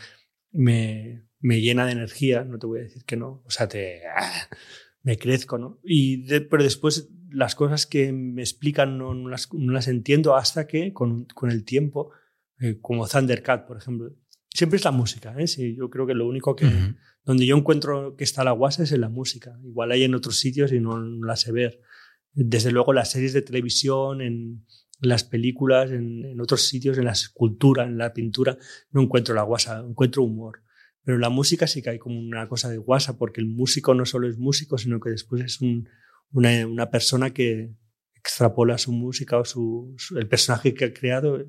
me, 0.52 1.28
me 1.40 1.62
llena 1.62 1.86
de 1.86 1.94
energía, 1.94 2.44
no 2.44 2.58
te 2.60 2.68
voy 2.68 2.80
a 2.80 2.84
decir 2.84 3.04
que 3.06 3.18
no, 3.18 3.44
o 3.46 3.50
sea, 3.50 3.68
te, 3.68 4.02
me 5.04 5.18
crezco, 5.18 5.58
¿no? 5.58 5.80
Y 5.84 6.24
pero 6.42 6.64
después 6.64 7.10
las 7.30 7.56
cosas 7.56 7.86
que 7.86 8.12
me 8.14 8.42
explican 8.42 8.98
no, 8.98 9.14
las, 9.28 9.54
no 9.54 9.74
las, 9.74 9.88
entiendo 9.88 10.36
hasta 10.36 10.68
que 10.68 10.94
con, 10.94 11.26
con 11.26 11.52
el 11.52 11.66
tiempo, 11.66 12.12
eh, 12.60 12.80
como 12.82 13.08
Thundercat, 13.08 13.68
por 13.68 13.78
ejemplo, 13.78 14.16
siempre 14.50 14.78
es 14.78 14.86
la 14.86 14.92
música, 14.92 15.36
¿eh? 15.38 15.48
Sí, 15.48 15.76
yo 15.76 15.90
creo 15.90 16.08
que 16.08 16.14
lo 16.14 16.28
único 16.28 16.56
que, 16.56 16.68
donde 17.24 17.46
yo 17.46 17.58
encuentro 17.58 18.16
que 18.16 18.24
está 18.24 18.44
la 18.44 18.52
guasa 18.52 18.84
es 18.84 18.92
en 18.92 19.02
la 19.02 19.10
música. 19.10 19.60
Igual 19.64 19.92
hay 19.92 20.04
en 20.04 20.16
otros 20.16 20.40
sitios 20.40 20.72
y 20.72 20.80
no, 20.80 20.98
la 20.98 21.36
sé 21.36 21.52
ver. 21.52 21.82
Desde 22.32 22.72
luego 22.72 22.94
las 22.94 23.12
series 23.12 23.34
de 23.34 23.42
televisión, 23.42 24.22
en, 24.22 24.66
las 25.00 25.24
películas, 25.24 25.92
en, 25.92 26.26
en, 26.26 26.42
otros 26.42 26.68
sitios, 26.68 26.98
en 26.98 27.06
la 27.06 27.12
escultura, 27.12 27.84
en 27.84 27.98
la 27.98 28.14
pintura, 28.14 28.58
no 28.92 29.02
encuentro 29.02 29.36
la 29.36 29.44
guasa, 29.44 29.80
encuentro 29.80 30.24
humor. 30.24 30.62
Pero 31.04 31.20
la 31.20 31.30
música 31.30 31.68
sí 31.68 31.82
que 31.82 31.92
hay 31.92 32.00
como 32.00 32.20
una 32.20 32.48
cosa 32.50 32.70
de 32.70 32.78
guasa, 32.78 33.18
porque 33.18 33.40
el 33.40 33.48
músico 33.48 33.94
no 33.94 34.06
solo 34.06 34.28
es 34.28 34.38
músico, 34.38 34.78
sino 34.78 35.00
que 35.00 35.12
después 35.12 35.44
es 35.44 35.62
un, 35.62 35.88
una, 36.32 36.90
persona 36.90 37.32
que 37.32 37.76
extrapola 38.16 38.78
su 38.78 38.92
música 38.92 39.38
o 39.38 39.46
su, 39.46 39.96
el 40.18 40.28
personaje 40.28 40.74
que 40.74 40.86
ha 40.86 40.94
creado 40.94 41.46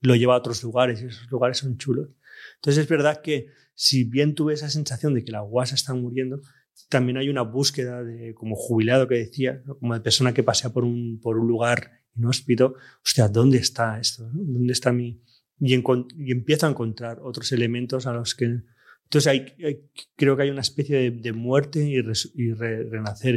lo 0.00 0.14
lleva 0.14 0.34
a 0.34 0.38
otros 0.38 0.62
lugares 0.62 1.02
y 1.02 1.06
esos 1.06 1.30
lugares 1.30 1.58
son 1.58 1.76
chulos. 1.76 2.08
Entonces 2.56 2.84
es 2.84 2.88
verdad 2.88 3.20
que 3.20 3.48
si 3.74 4.04
bien 4.04 4.34
tuve 4.34 4.54
esa 4.54 4.70
sensación 4.70 5.14
de 5.14 5.24
que 5.24 5.32
la 5.32 5.40
guasa 5.40 5.74
está 5.74 5.92
muriendo, 5.92 6.40
también 6.88 7.18
hay 7.18 7.28
una 7.28 7.42
búsqueda 7.42 8.02
de 8.02 8.32
como 8.34 8.54
jubilado 8.54 9.08
que 9.08 9.16
decía, 9.16 9.62
como 9.80 9.94
de 9.94 10.00
persona 10.00 10.32
que 10.32 10.42
pasea 10.42 10.72
por 10.72 10.84
un, 10.84 11.20
por 11.20 11.36
un 11.36 11.48
lugar 11.48 11.99
inhóspito, 12.16 12.74
hostia, 13.04 13.28
¿dónde 13.28 13.58
está 13.58 13.98
esto? 13.98 14.28
¿Dónde 14.32 14.72
está 14.72 14.92
mi...? 14.92 15.22
Y, 15.62 15.74
y 15.74 16.32
empiezo 16.32 16.66
a 16.66 16.70
encontrar 16.70 17.20
otros 17.22 17.52
elementos 17.52 18.06
a 18.06 18.12
los 18.12 18.34
que 18.34 18.62
entonces 19.10 19.26
hay, 19.26 19.90
creo 20.14 20.36
que 20.36 20.44
hay 20.44 20.50
una 20.50 20.60
especie 20.60 21.10
de, 21.10 21.32
muerte 21.32 21.80
y, 21.82 22.00
renacer. 22.00 23.36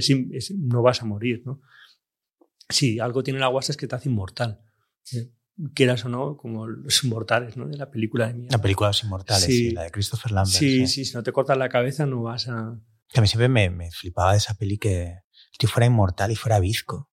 no 0.55 0.83
vas 0.83 1.01
a 1.01 1.05
morir, 1.05 1.41
¿no? 1.47 1.61
Sí, 2.69 2.99
algo 2.99 3.23
tiene 3.23 3.39
la 3.39 3.47
guasa 3.47 3.71
es 3.71 3.77
que 3.77 3.87
te 3.87 3.95
hace 3.95 4.07
inmortal. 4.07 4.61
Quieras 5.73 6.05
o 6.05 6.09
no, 6.09 6.37
como 6.37 6.67
los 6.67 7.03
inmortales, 7.03 7.57
¿no? 7.57 7.67
De 7.67 7.75
la 7.75 7.89
película 7.89 8.31
de 8.31 8.47
La 8.51 8.59
película 8.59 8.89
Los 8.89 9.03
Inmortales, 9.03 9.45
sí. 9.45 9.71
la 9.71 9.81
de 9.81 9.89
Christopher 9.89 10.31
Lambert. 10.31 10.55
Sí, 10.55 10.85
sí, 10.85 11.05
si 11.05 11.15
no 11.15 11.23
te 11.23 11.31
cortas 11.31 11.57
la 11.57 11.69
cabeza 11.69 12.05
no 12.05 12.21
vas 12.21 12.47
a... 12.49 12.79
Que 13.09 13.19
a 13.19 13.21
mí 13.21 13.27
siempre 13.27 13.49
me, 13.49 13.71
me 13.71 13.89
flipaba 13.89 14.33
de 14.33 14.37
esa 14.37 14.53
peli 14.53 14.77
que 14.77 15.05
el 15.05 15.57
tío 15.57 15.69
fuera 15.69 15.87
inmortal 15.87 16.31
y 16.31 16.35
fuera 16.35 16.59
bizco. 16.59 17.09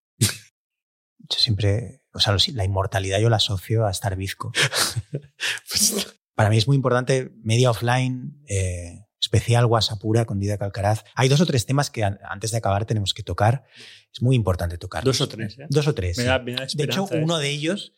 Yo 1.31 1.39
siempre, 1.39 2.03
o 2.13 2.19
sea, 2.19 2.35
la 2.53 2.65
inmortalidad 2.65 3.19
yo 3.19 3.29
la 3.29 3.37
asocio 3.37 3.85
a 3.85 3.91
estar 3.91 4.15
bizco. 4.15 4.51
pues, 5.69 6.19
para 6.35 6.49
mí 6.49 6.57
es 6.57 6.67
muy 6.67 6.75
importante 6.75 7.31
media 7.43 7.71
offline, 7.71 8.43
eh, 8.47 9.05
especial 9.19 9.65
Guasapura 9.67 10.25
con 10.25 10.39
Dida 10.39 10.57
Calcaraz. 10.57 11.03
Hay 11.15 11.29
dos 11.29 11.41
o 11.41 11.45
tres 11.45 11.65
temas 11.65 11.89
que 11.89 12.03
antes 12.03 12.51
de 12.51 12.57
acabar 12.57 12.85
tenemos 12.85 13.13
que 13.13 13.23
tocar. 13.23 13.65
Es 14.13 14.21
muy 14.21 14.35
importante 14.35 14.77
tocar. 14.77 15.03
Dos 15.03 15.21
o 15.21 15.29
tres. 15.29 15.57
¿eh? 15.59 15.67
Dos 15.69 15.87
o 15.87 15.93
tres. 15.93 16.17
de 16.17 16.83
hecho, 16.83 17.07
¿eh? 17.11 17.21
uno 17.23 17.37
de 17.37 17.49
ellos, 17.49 17.93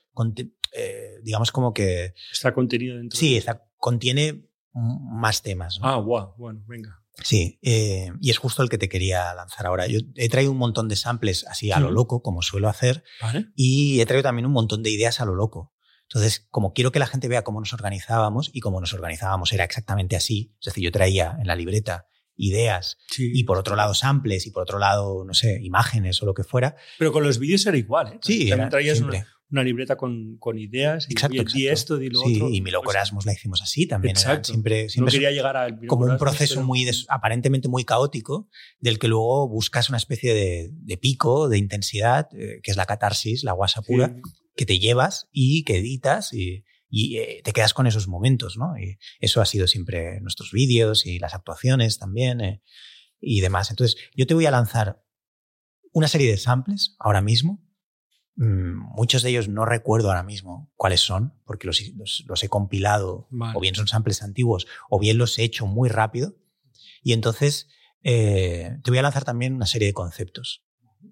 digamos 1.23 1.51
como 1.51 1.73
que... 1.73 2.13
Está 2.31 2.53
contenido 2.53 2.97
dentro. 2.97 3.17
Sí, 3.17 3.35
está, 3.37 3.65
contiene 3.77 4.47
más 4.73 5.41
temas. 5.41 5.79
Ah, 5.81 5.97
wow, 5.97 6.33
bueno, 6.37 6.63
venga. 6.67 7.02
Sí, 7.21 7.59
y 7.61 8.29
es 8.29 8.37
justo 8.37 8.63
el 8.63 8.69
que 8.69 8.77
te 8.77 8.89
quería 8.89 9.33
lanzar 9.35 9.67
ahora. 9.67 9.87
Yo 9.87 9.99
he 10.15 10.29
traído 10.29 10.51
un 10.51 10.57
montón 10.57 10.87
de 10.89 10.95
samples 10.95 11.45
así 11.47 11.71
a 11.71 11.79
lo 11.79 11.91
loco, 11.91 12.21
como 12.21 12.41
suelo 12.41 12.69
hacer, 12.69 13.03
y 13.55 14.01
he 14.01 14.05
traído 14.05 14.23
también 14.23 14.45
un 14.45 14.51
montón 14.53 14.81
de 14.83 14.89
ideas 14.89 15.21
a 15.21 15.25
lo 15.25 15.35
loco. 15.35 15.73
Entonces, 16.03 16.45
como 16.49 16.73
quiero 16.73 16.91
que 16.91 16.99
la 16.99 17.07
gente 17.07 17.27
vea 17.27 17.43
cómo 17.43 17.59
nos 17.59 17.73
organizábamos 17.73 18.51
y 18.53 18.59
cómo 18.59 18.79
nos 18.79 18.93
organizábamos 18.93 19.51
era 19.53 19.63
exactamente 19.63 20.15
así, 20.15 20.53
es 20.59 20.65
decir, 20.65 20.83
yo 20.83 20.91
traía 20.91 21.37
en 21.39 21.47
la 21.47 21.55
libreta 21.55 22.07
ideas 22.35 22.97
y 23.17 23.43
por 23.43 23.57
otro 23.57 23.75
lado 23.75 23.93
samples 23.93 24.45
y 24.47 24.51
por 24.51 24.63
otro 24.63 24.79
lado, 24.79 25.23
no 25.23 25.33
sé, 25.33 25.59
imágenes 25.61 26.21
o 26.21 26.25
lo 26.25 26.33
que 26.33 26.43
fuera. 26.43 26.75
Pero 26.97 27.11
con 27.11 27.23
los 27.23 27.39
vídeos 27.39 27.65
era 27.65 27.77
igual, 27.77 28.13
¿eh? 28.13 28.19
Sí, 28.21 28.49
también 28.49 28.69
traías 28.69 29.01
una, 29.53 29.63
libreta 29.63 29.95
con, 29.95 30.37
con 30.37 30.57
ideas 30.57 31.07
y, 31.09 31.13
exacto, 31.13 31.43
esto 31.55 32.01
y 32.01 32.09
lo 32.09 32.19
sí, 32.19 32.41
y 32.51 32.61
mi 32.61 32.71
loco 32.71 32.91
Erasmus 32.91 33.25
la 33.25 33.33
hicimos 33.33 33.61
así 33.61 33.87
también. 33.87 34.15
Exacto. 34.17 34.49
siempre, 34.49 34.87
no 34.97 35.05
quería 35.05 35.31
llegar 35.31 35.55
al 35.55 35.79
Como 35.87 36.05
un 36.05 36.17
proceso 36.17 36.61
muy 36.63 36.89
aparentemente 37.07 37.69
muy 37.69 37.85
caótico 37.85 38.49
del 38.79 38.99
que 38.99 39.07
luego 39.07 39.47
buscas 39.47 39.89
una 39.89 39.97
especie 39.97 40.33
de, 40.33 40.69
de 40.71 40.97
pico, 40.97 41.49
de 41.49 41.57
intensidad, 41.57 42.27
eh, 42.33 42.59
que 42.61 42.71
es 42.71 42.77
la 42.77 42.85
catarsis, 42.85 43.43
la 43.43 43.53
guasa 43.53 43.81
pura, 43.81 44.15
que 44.55 44.65
te 44.65 44.79
llevas 44.79 45.27
y 45.31 45.63
que 45.63 45.77
editas 45.77 46.33
y, 46.33 46.63
eh, 46.91 47.41
te 47.43 47.53
quedas 47.53 47.73
con 47.73 47.87
esos 47.87 48.07
momentos, 48.07 48.57
¿no? 48.57 48.77
Y 48.77 48.97
eso 49.19 49.41
ha 49.41 49.45
sido 49.45 49.67
siempre 49.67 50.21
nuestros 50.21 50.51
vídeos 50.51 51.05
y 51.05 51.17
las 51.19 51.33
actuaciones 51.33 51.97
también 51.97 52.41
eh, 52.41 52.61
y 53.19 53.41
demás. 53.41 53.71
Entonces, 53.71 53.97
yo 54.15 54.27
te 54.27 54.35
voy 54.35 54.45
a 54.45 54.51
lanzar 54.51 55.03
una 55.91 56.07
serie 56.07 56.29
de 56.29 56.37
samples 56.37 56.95
ahora 56.99 57.21
mismo. 57.21 57.63
Mm, 58.35 58.93
muchos 58.95 59.21
de 59.21 59.29
ellos 59.29 59.47
no 59.47 59.65
recuerdo 59.65 60.09
ahora 60.09 60.23
mismo 60.23 60.71
cuáles 60.75 61.01
son, 61.01 61.33
porque 61.45 61.67
los, 61.67 61.81
los, 62.25 62.43
he 62.43 62.49
compilado, 62.49 63.27
o 63.53 63.59
bien 63.59 63.75
son 63.75 63.87
samples 63.87 64.23
antiguos, 64.23 64.67
o 64.89 64.99
bien 64.99 65.17
los 65.17 65.37
he 65.37 65.43
hecho 65.43 65.67
muy 65.67 65.89
rápido. 65.89 66.35
Y 67.03 67.13
entonces 67.13 67.67
eh, 68.03 68.77
te 68.83 68.91
voy 68.91 68.97
a 68.97 69.03
lanzar 69.03 69.23
también 69.23 69.53
una 69.53 69.65
serie 69.65 69.87
de 69.87 69.93
conceptos. 69.93 70.63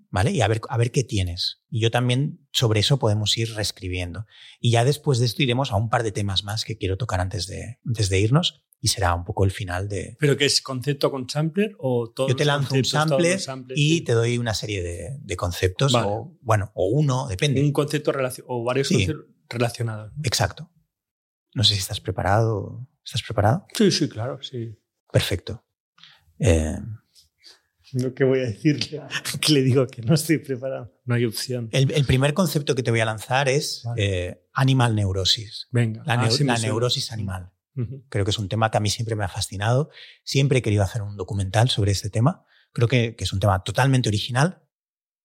¿vale? 0.09 0.31
Y 0.31 0.41
a 0.41 0.47
ver, 0.47 0.61
a 0.69 0.77
ver 0.77 0.91
qué 0.91 1.03
tienes. 1.03 1.61
Y 1.69 1.79
yo 1.81 1.89
también 1.89 2.47
sobre 2.51 2.81
eso 2.81 2.99
podemos 2.99 3.37
ir 3.37 3.53
reescribiendo. 3.55 4.25
Y 4.59 4.71
ya 4.71 4.83
después 4.83 5.19
de 5.19 5.25
esto 5.25 5.41
iremos 5.41 5.71
a 5.71 5.77
un 5.77 5.89
par 5.89 6.03
de 6.03 6.11
temas 6.11 6.43
más 6.43 6.65
que 6.65 6.77
quiero 6.77 6.97
tocar 6.97 7.21
antes 7.21 7.47
de, 7.47 7.79
antes 7.85 8.09
de 8.09 8.19
irnos 8.19 8.63
y 8.81 8.87
será 8.87 9.13
un 9.13 9.23
poco 9.23 9.45
el 9.45 9.51
final 9.51 9.87
de... 9.87 10.17
¿Pero 10.19 10.35
qué 10.35 10.45
es 10.45 10.59
concepto 10.61 11.11
con 11.11 11.29
sampler 11.29 11.75
o 11.77 12.09
todo? 12.09 12.27
Yo 12.27 12.35
te 12.35 12.45
lanzo 12.45 12.73
un 12.73 12.83
sample 12.83 13.37
y 13.75 14.01
te 14.01 14.13
doy 14.13 14.39
una 14.39 14.55
serie 14.55 14.81
de, 14.81 15.19
de 15.21 15.37
conceptos 15.37 15.93
o, 15.93 16.35
bueno, 16.41 16.71
o 16.73 16.87
uno, 16.87 17.27
depende. 17.27 17.61
Un 17.61 17.71
concepto 17.71 18.11
o 18.47 18.63
varios 18.63 18.89
conceptos 18.89 19.25
relacionados. 19.49 20.11
Exacto. 20.23 20.71
No 21.53 21.63
sé 21.63 21.75
si 21.75 21.79
estás 21.79 22.01
preparado. 22.01 22.87
¿Estás 23.05 23.21
preparado? 23.21 23.67
Sí, 23.75 23.91
sí, 23.91 24.09
claro, 24.09 24.41
sí. 24.41 24.75
Perfecto. 25.11 25.63
Eh, 26.39 26.77
no, 27.93 28.13
¿Qué 28.15 28.23
voy 28.23 28.39
a 28.39 28.43
decirle? 28.43 29.03
Que 29.41 29.53
le 29.53 29.61
digo 29.61 29.85
que 29.85 30.01
no 30.01 30.15
estoy 30.15 30.39
preparado. 30.39 30.91
No 31.05 31.13
hay 31.13 31.25
opción. 31.25 31.69
El, 31.71 32.05
primer 32.05 32.33
concepto 32.33 32.73
que 32.73 32.81
te 32.81 32.89
voy 32.89 33.01
a 33.01 33.05
lanzar 33.05 33.47
es 33.47 33.83
eh, 33.97 34.43
animal 34.53 34.95
neurosis. 34.95 35.67
Venga. 35.71 36.01
La, 36.05 36.13
ah, 36.13 36.57
neurosis 36.61 37.11
animal. 37.11 37.51
Creo 38.09 38.25
que 38.25 38.31
es 38.31 38.39
un 38.39 38.49
tema 38.49 38.69
que 38.69 38.77
a 38.77 38.81
mí 38.81 38.89
siempre 38.89 39.15
me 39.15 39.23
ha 39.23 39.29
fascinado. 39.29 39.89
Siempre 40.23 40.59
he 40.59 40.61
querido 40.61 40.83
hacer 40.83 41.01
un 41.01 41.15
documental 41.15 41.69
sobre 41.69 41.91
este 41.91 42.09
tema. 42.09 42.45
Creo 42.73 42.87
que, 42.87 43.15
que 43.15 43.23
es 43.23 43.33
un 43.33 43.39
tema 43.39 43.63
totalmente 43.63 44.09
original, 44.09 44.61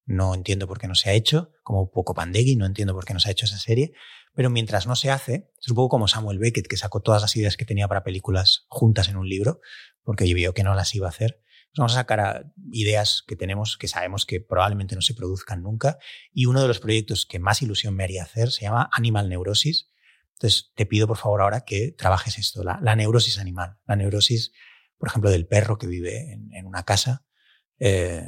no 0.06 0.34
entiendo 0.34 0.68
por 0.68 0.78
qué 0.78 0.86
no 0.86 0.94
se 0.94 1.10
ha 1.10 1.12
hecho, 1.12 1.52
como 1.62 1.90
Poco 1.90 2.14
Pandegui, 2.14 2.56
no 2.56 2.64
entiendo 2.64 2.94
por 2.94 3.04
qué 3.04 3.12
no 3.12 3.20
se 3.20 3.28
ha 3.28 3.32
hecho 3.32 3.44
esa 3.44 3.58
serie, 3.58 3.92
pero 4.34 4.50
mientras 4.50 4.86
no 4.86 4.94
se 4.94 5.10
hace, 5.10 5.50
es 5.60 5.68
un 5.68 5.74
poco 5.74 5.88
como 5.88 6.08
Samuel 6.08 6.38
Beckett, 6.38 6.68
que 6.68 6.76
sacó 6.76 7.00
todas 7.00 7.22
las 7.22 7.34
ideas 7.36 7.56
que 7.56 7.64
tenía 7.64 7.88
para 7.88 8.04
películas 8.04 8.66
juntas 8.68 9.08
en 9.08 9.16
un 9.16 9.28
libro, 9.28 9.60
porque 10.02 10.32
vio 10.32 10.54
que 10.54 10.62
no 10.62 10.74
las 10.74 10.94
iba 10.94 11.06
a 11.06 11.10
hacer. 11.10 11.42
vamos 11.76 11.92
a 11.92 11.96
sacar 11.96 12.52
ideas 12.70 13.24
que 13.26 13.36
tenemos, 13.36 13.76
que 13.76 13.88
sabemos 13.88 14.24
que 14.24 14.40
probablemente 14.40 14.94
no 14.94 15.02
se 15.02 15.14
produzcan 15.14 15.62
nunca, 15.62 15.98
y 16.32 16.46
uno 16.46 16.62
de 16.62 16.68
los 16.68 16.78
proyectos 16.78 17.26
que 17.26 17.38
más 17.38 17.60
ilusión 17.62 17.94
me 17.96 18.04
haría 18.04 18.22
hacer 18.22 18.52
se 18.52 18.62
llama 18.62 18.88
Animal 18.92 19.28
Neurosis. 19.28 19.90
Entonces, 20.36 20.72
te 20.74 20.84
pido 20.84 21.06
por 21.06 21.16
favor 21.16 21.40
ahora 21.40 21.62
que 21.62 21.92
trabajes 21.92 22.38
esto, 22.38 22.62
la, 22.62 22.78
neurosis 22.94 23.38
animal, 23.38 23.78
la 23.86 23.96
neurosis, 23.96 24.52
por 24.98 25.08
ejemplo, 25.08 25.30
del 25.30 25.46
perro 25.46 25.78
que 25.78 25.86
vive 25.86 26.32
en, 26.32 26.66
una 26.66 26.82
casa. 26.82 27.24
Eh, 27.78 28.22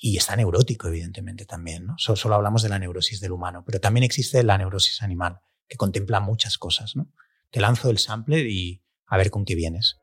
y 0.00 0.16
está 0.16 0.36
neurótico, 0.36 0.86
evidentemente, 0.86 1.46
también. 1.46 1.86
¿no? 1.86 1.94
Solo, 1.98 2.36
hablamos 2.36 2.62
de 2.62 2.68
la 2.68 2.78
neurosis 2.78 3.20
del 3.20 3.32
humano, 3.32 3.64
pero 3.66 3.80
también 3.80 4.04
existe 4.04 4.42
la 4.44 4.56
neurosis 4.56 5.02
animal, 5.02 5.40
que 5.66 5.76
contempla 5.76 6.20
muchas 6.20 6.58
cosas. 6.58 6.94
¿no? 6.94 7.10
Te 7.50 7.60
lanzo 7.60 7.90
el 7.90 7.98
sample 7.98 8.48
y 8.48 8.84
a 9.06 9.16
ver 9.16 9.30
con 9.30 9.44
qué 9.44 9.56
vienes. 9.56 9.98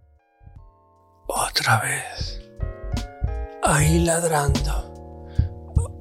Otra 1.27 1.79
vez. 1.81 2.41
Ahí 3.63 4.03
ladrando. 4.03 5.27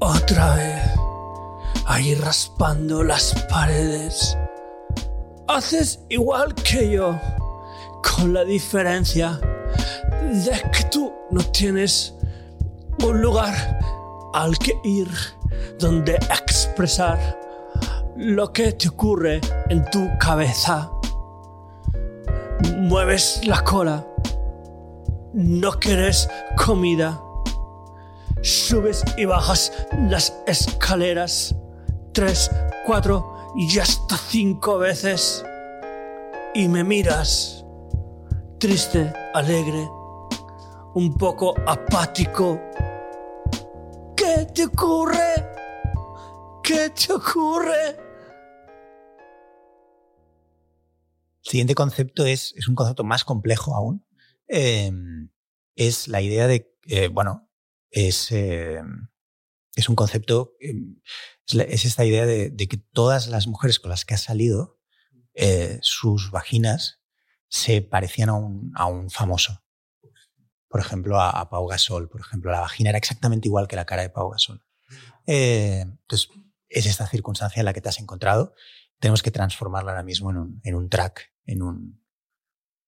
Otra 0.00 0.56
vez. 0.56 0.82
Ahí 1.86 2.14
raspando 2.16 3.04
las 3.04 3.34
paredes. 3.48 4.36
Haces 5.52 5.98
igual 6.08 6.54
que 6.54 6.92
yo, 6.92 7.18
con 8.04 8.32
la 8.32 8.44
diferencia 8.44 9.40
de 10.32 10.52
que 10.70 10.84
tú 10.92 11.12
no 11.32 11.42
tienes 11.42 12.14
un 13.02 13.20
lugar 13.20 13.52
al 14.32 14.56
que 14.58 14.78
ir 14.84 15.08
donde 15.80 16.14
expresar 16.14 17.18
lo 18.16 18.52
que 18.52 18.70
te 18.70 18.90
ocurre 18.90 19.40
en 19.70 19.84
tu 19.90 20.08
cabeza. 20.20 20.88
Mueves 22.76 23.40
la 23.44 23.64
cola, 23.64 24.06
no 25.32 25.72
quieres 25.72 26.28
comida. 26.64 27.20
Subes 28.42 29.02
y 29.16 29.24
bajas 29.24 29.72
las 30.08 30.32
escaleras 30.46 31.56
tres, 32.12 32.52
cuatro 32.86 33.39
y 33.56 33.78
hasta 33.78 34.16
cinco 34.16 34.78
veces. 34.78 35.44
Y 36.54 36.68
me 36.68 36.84
miras, 36.84 37.64
triste, 38.58 39.12
alegre, 39.34 39.88
un 40.94 41.16
poco 41.16 41.54
apático 41.66 42.60
¿Qué 44.20 44.46
te 44.54 44.64
ocurre? 44.66 45.34
¿Qué 46.62 46.90
te 46.90 47.12
ocurre? 47.12 47.88
El 51.42 51.50
siguiente 51.50 51.74
concepto 51.74 52.26
es, 52.26 52.54
es 52.56 52.68
un 52.68 52.74
concepto 52.74 53.02
más 53.02 53.24
complejo 53.24 53.74
aún. 53.74 54.06
Em, 54.46 55.30
es 55.74 56.06
la 56.06 56.20
idea 56.20 56.46
de, 56.46 56.72
eh, 56.86 57.08
bueno, 57.08 57.48
es, 57.90 58.30
em, 58.30 59.08
es 59.80 59.88
un 59.88 59.96
concepto, 59.96 60.54
em, 60.60 61.00
es, 61.46 61.84
esta 61.84 62.04
idea 62.04 62.26
de, 62.26 62.54
que 62.56 62.76
todas 62.76 63.28
las 63.28 63.46
mujeres 63.46 63.80
con 63.80 63.90
las 63.90 64.04
que 64.04 64.14
has 64.14 64.22
salido, 64.22 64.78
eh, 65.34 65.78
sus 65.82 66.30
vaginas 66.30 67.00
se 67.48 67.82
parecían 67.82 68.28
a 68.28 68.34
un, 68.34 68.72
a 68.74 68.86
un 68.86 69.10
famoso 69.10 69.62
por 70.70 70.80
ejemplo, 70.80 71.20
a, 71.20 71.50
Pau 71.50 71.66
Gasol. 71.66 72.08
Por 72.08 72.20
ejemplo, 72.20 72.52
la 72.52 72.60
vagina 72.60 72.90
era 72.90 72.98
exactamente 72.98 73.48
igual 73.48 73.66
que 73.66 73.74
la 73.74 73.86
cara 73.86 74.02
de 74.02 74.08
Pau 74.08 74.30
Gasol. 74.30 74.62
Eh, 75.26 75.80
entonces, 75.80 76.28
es 76.68 76.86
esta 76.86 77.08
circunstancia 77.08 77.58
en 77.60 77.66
la 77.66 77.72
que 77.72 77.80
te 77.80 77.88
has 77.88 77.98
encontrado. 77.98 78.54
Tenemos 79.00 79.24
que 79.24 79.32
transformarla 79.32 79.90
ahora 79.90 80.04
mismo 80.04 80.30
en 80.30 80.36
un, 80.36 80.60
en 80.62 80.76
un 80.76 80.88
track, 80.88 81.32
en, 81.44 81.62
un, 81.62 82.04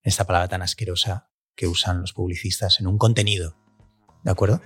esta 0.02 0.24
palabra 0.24 0.46
tan 0.46 0.62
asquerosa 0.62 1.32
que 1.56 1.66
usan 1.66 2.00
los 2.00 2.12
publicistas, 2.12 2.78
en 2.78 2.86
un 2.86 2.98
contenido. 2.98 3.56
¿De 4.22 4.30
acuerdo? 4.30 4.62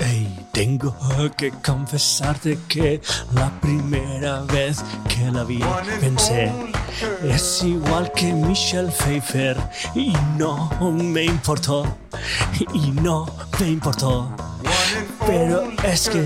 Hey, 0.00 0.46
tengo 0.52 0.94
que 1.36 1.50
confesarte 1.64 2.58
que 2.68 3.00
la 3.34 3.50
primera 3.60 4.40
vez 4.42 4.84
que 5.08 5.30
la 5.30 5.44
vi 5.44 5.60
pensé 6.00 6.52
es 7.22 7.62
igual 7.62 8.10
que 8.12 8.32
Michelle 8.32 8.90
Pfeiffer 8.90 9.56
y 9.94 10.12
no 10.36 10.70
me 10.92 11.24
importó 11.24 11.86
y 12.72 12.90
no 12.90 13.26
me 13.60 13.68
importó. 13.68 14.28
Pero 15.26 15.70
es 15.84 16.08
que 16.08 16.24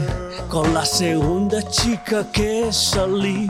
con 0.49 0.73
la 0.73 0.85
segunda 0.85 1.63
chica 1.69 2.31
que 2.33 2.73
salí 2.73 3.49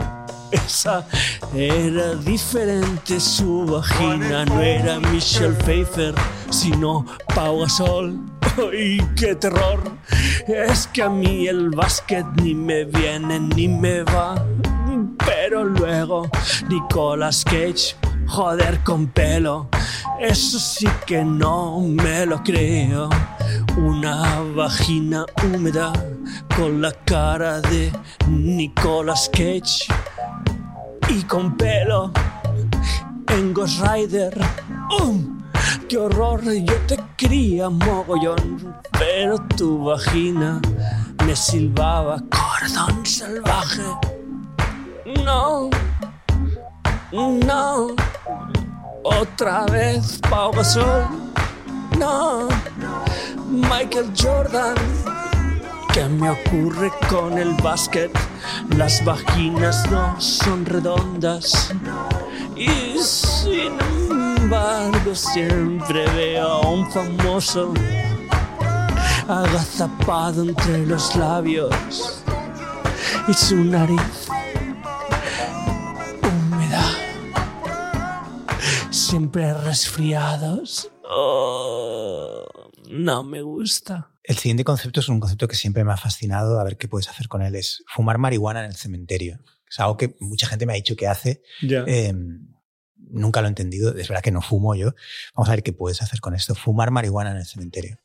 esa 0.51 1.05
era 1.53 2.15
diferente, 2.15 3.19
su 3.19 3.65
vagina 3.65 4.45
no 4.45 4.61
era 4.61 4.99
Michelle 4.99 5.55
Pfeiffer, 5.63 6.13
sino 6.51 7.05
Pau 7.33 7.61
Gasol. 7.61 8.19
¡Ay, 8.71 9.01
qué 9.15 9.35
terror! 9.35 9.79
Es 10.47 10.87
que 10.87 11.03
a 11.03 11.09
mí 11.09 11.47
el 11.47 11.69
básquet 11.69 12.25
ni 12.41 12.53
me 12.53 12.85
viene 12.85 13.39
ni 13.39 13.67
me 13.67 14.03
va. 14.03 14.35
Pero 15.25 15.63
luego 15.63 16.29
Nicolas 16.67 17.43
Cage, 17.45 17.95
joder 18.27 18.79
con 18.83 19.07
pelo, 19.07 19.69
eso 20.19 20.59
sí 20.59 20.87
que 21.05 21.23
no 21.23 21.79
me 21.81 22.25
lo 22.25 22.41
creo. 22.43 23.09
Una 23.77 24.41
vagina 24.55 25.25
húmeda 25.43 25.93
con 26.55 26.81
la 26.81 26.91
cara 27.05 27.61
de 27.61 27.91
Nicolas 28.27 29.29
Cage 29.31 29.87
y 31.09 31.21
con 31.23 31.55
pelo 31.55 32.11
en 33.27 33.53
Ghost 33.53 33.81
Rider. 33.85 34.37
¡Um! 34.99 35.38
¡Qué 35.89 35.97
horror! 35.97 36.43
Yo 36.43 36.75
te 36.85 36.99
quería 37.17 37.67
mogollón, 37.67 38.75
pero 38.91 39.39
tu 39.57 39.85
vagina 39.85 40.61
me 41.25 41.35
silbaba 41.35 42.21
cordón 42.29 43.03
salvaje. 43.03 43.81
No, 45.25 45.71
no, 47.11 47.87
otra 49.03 49.65
vez 49.65 50.19
Pau 50.29 50.51
Gasol. 50.51 51.07
No, 51.97 52.47
Michael 53.47 54.13
Jordan. 54.15 54.75
¿Qué 55.91 56.05
me 56.05 56.29
ocurre 56.29 56.91
con 57.09 57.35
el 57.39 57.55
básquet? 57.63 58.11
Las 58.77 59.03
vaginas 59.03 59.89
no 59.89 60.21
son 60.21 60.67
redondas. 60.67 61.73
Y 62.55 62.95
sin 62.99 63.75
embargo 64.49 65.13
siempre 65.13 66.09
veo 66.09 66.43
a 66.43 66.67
un 66.71 66.89
famoso 66.89 67.71
agazapado 69.27 70.41
entre 70.41 70.87
los 70.87 71.15
labios 71.15 72.23
y 73.27 73.33
su 73.33 73.57
nariz 73.57 74.27
húmeda. 76.23 76.83
Siempre 78.89 79.53
resfriados. 79.53 80.89
Oh, 81.03 82.43
no 82.89 83.23
me 83.23 83.43
gusta. 83.43 84.09
El 84.23 84.37
siguiente 84.37 84.63
concepto 84.63 84.99
es 84.99 85.09
un 85.09 85.19
concepto 85.19 85.47
que 85.47 85.55
siempre 85.55 85.83
me 85.83 85.93
ha 85.93 85.97
fascinado, 85.97 86.59
a 86.59 86.63
ver 86.63 86.77
qué 86.77 86.87
puedes 86.87 87.07
hacer 87.07 87.27
con 87.27 87.43
él, 87.43 87.53
es 87.53 87.83
fumar 87.85 88.17
marihuana 88.17 88.61
en 88.61 88.71
el 88.71 88.75
cementerio. 88.75 89.37
Es 89.69 89.79
algo 89.79 89.95
que 89.95 90.15
mucha 90.19 90.47
gente 90.47 90.65
me 90.65 90.73
ha 90.73 90.75
dicho 90.75 90.95
que 90.95 91.07
hace. 91.07 91.43
Em, 91.61 92.47
nunca 93.09 93.41
lo 93.41 93.47
he 93.47 93.49
entendido, 93.49 93.95
es 93.95 94.07
verdad 94.07 94.23
que 94.23 94.31
no 94.31 94.41
fumo 94.41 94.75
yo. 94.75 94.93
Vamos 95.35 95.49
a 95.49 95.51
ver 95.51 95.63
qué 95.63 95.73
puedes 95.73 96.01
hacer 96.01 96.19
con 96.21 96.33
esto, 96.35 96.55
fumar 96.55 96.91
marihuana 96.91 97.31
en 97.31 97.37
el 97.37 97.45
cementerio. 97.45 97.99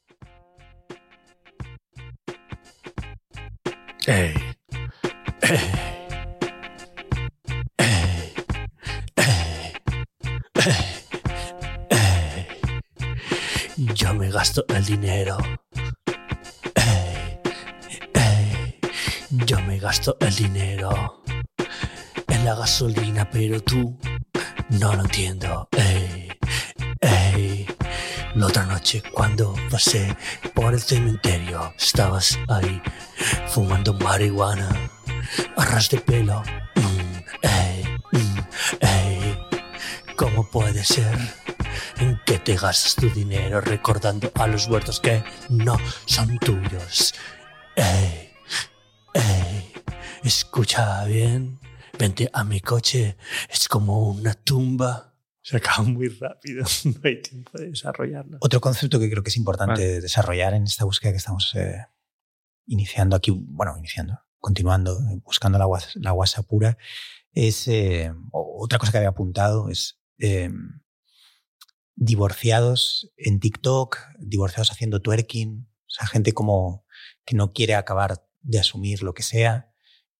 Yo 13.95 14.15
me 14.15 14.31
gasto 14.31 14.65
el 14.69 14.85
dinero 14.85 15.39
Yo 19.47 19.61
me 19.63 19.79
gasto 19.79 20.17
el 20.21 20.35
dinero 20.35 21.23
en 22.29 22.45
la 22.45 22.55
gasolina, 22.55 23.29
pero 23.31 23.61
tú 23.61 23.99
no 24.71 24.95
lo 24.95 25.03
entiendo. 25.03 25.69
Ey, 25.73 26.29
ey. 27.01 27.67
La 28.35 28.47
otra 28.47 28.65
noche 28.65 29.03
cuando 29.13 29.55
pasé 29.71 30.17
por 30.55 30.75
el 30.75 30.81
cementerio, 30.81 31.73
estabas 31.79 32.39
ahí 32.49 32.83
fumando 33.47 33.95
marihuana, 33.95 34.69
arras 35.57 35.89
de 35.91 35.99
pelo. 35.99 36.43
Mm, 36.75 37.17
ey, 37.43 37.85
mm, 38.13 38.39
ey. 38.81 39.39
¿Cómo 40.17 40.49
puede 40.51 40.85
ser? 40.85 41.17
¿En 41.99 42.21
qué 42.27 42.39
te 42.39 42.57
gastas 42.57 42.97
tu 42.97 43.09
dinero 43.11 43.61
recordando 43.61 44.31
a 44.35 44.47
los 44.47 44.67
huertos 44.67 45.01
que 45.01 45.23
no 45.49 45.77
son 46.07 46.39
tuyos. 46.39 47.15
Ey, 47.77 48.33
ey, 49.15 49.73
escucha 50.23 51.05
bien, 51.05 51.59
vente 51.99 52.31
a 52.33 52.45
mi 52.45 52.61
coche, 52.61 53.17
es 53.49 53.69
como 53.69 54.11
una 54.11 54.35
tumba. 54.35 55.15
Se 55.43 55.57
acaba 55.57 55.83
muy 55.83 56.09
rápido, 56.09 56.65
no 56.85 57.01
hay 57.05 57.21
tiempo 57.21 57.59
de 57.59 57.71
desarrollarlo. 57.71 58.39
Otro 58.41 58.61
concepto 58.61 58.99
que 58.99 59.11
creo 59.11 59.23
que 59.23 59.31
es 59.31 59.37
importante 59.37 60.01
desarrollar 60.01 60.55
en 60.55 60.65
esta 60.65 60.85
búsqueda 60.85 61.13
que 61.13 61.19
estamos 61.19 61.55
eh, 61.55 61.87
iniciando 62.67 63.15
aquí, 63.17 63.31
bueno, 63.31 63.77
iniciando, 63.77 64.19
continuando, 64.39 64.99
buscando 65.23 65.59
la, 65.59 65.67
guasa, 65.67 65.91
la 65.97 66.13
guasa 66.13 66.43
pura, 66.43 66.79
es 67.33 67.69
eh, 67.69 68.13
otra 68.33 68.79
cosa 68.79 68.93
que 68.93 68.99
había 68.99 69.11
apuntado, 69.11 69.69
es 69.69 70.01
eh, 70.19 70.51
divorciados 71.95 73.13
en 73.17 73.41
TikTok, 73.41 73.99
divorciados 74.19 74.71
haciendo 74.71 75.03
twerking, 75.03 75.69
o 75.69 75.91
sea, 75.91 76.07
gente 76.07 76.33
como 76.33 76.87
que 77.25 77.37
no 77.37 77.53
quiere 77.53 77.75
acabar 77.75 78.27
de 78.41 78.59
asumir 78.59 79.03
lo 79.03 79.15
que 79.15 79.23
sea 79.23 79.73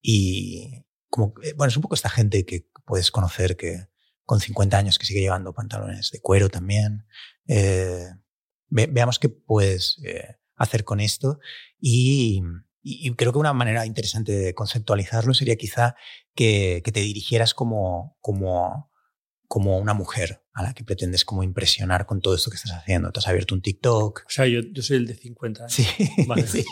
y 0.03 0.85
como, 1.15 1.33
bueno, 1.55 1.69
es 1.69 1.77
un 1.77 1.83
poco 1.83 1.95
esta 1.95 2.09
gente 2.09 2.45
que 2.45 2.67
puedes 2.85 3.13
conocer 3.13 3.57
que 3.57 3.87
con 4.25 4.41
50 4.41 4.77
años 4.77 4.99
que 4.99 5.07
sigue 5.07 5.21
llevando 5.21 5.55
pantalones 5.55 6.11
de 6.11 6.21
cuero 6.21 6.49
también. 6.49 7.07
Eh, 7.47 8.09
veamos 8.69 9.21
qué 9.21 9.29
puedes 9.29 10.03
eh, 10.05 10.39
hacer 10.57 10.83
con 10.83 10.99
esto 10.99 11.39
y, 11.79 12.43
y, 12.83 13.15
creo 13.15 13.31
que 13.33 13.39
una 13.39 13.53
manera 13.53 13.87
interesante 13.87 14.33
de 14.33 14.55
conceptualizarlo 14.55 15.35
sería 15.35 15.55
quizá 15.55 15.95
que, 16.35 16.83
que 16.85 16.91
te 16.91 16.99
dirigieras 16.99 17.55
como, 17.55 18.19
como, 18.21 18.91
como 19.47 19.79
una 19.79 19.95
mujer 19.95 20.43
a 20.53 20.65
la 20.65 20.75
que 20.75 20.83
pretendes 20.83 21.25
como 21.25 21.45
impresionar 21.45 22.07
con 22.07 22.21
todo 22.21 22.35
esto 22.35 22.51
que 22.51 22.57
estás 22.57 22.73
haciendo. 22.73 23.13
Te 23.13 23.21
has 23.21 23.29
abierto 23.29 23.55
un 23.55 23.63
TikTok. 23.63 24.25
O 24.27 24.31
sea, 24.31 24.49
yo, 24.49 24.63
yo 24.73 24.83
soy 24.83 24.97
el 24.97 25.07
de 25.07 25.15
50 25.15 25.61
años. 25.61 25.75
Sí. 25.75 25.87
Vale. 26.27 26.45
sí. 26.49 26.65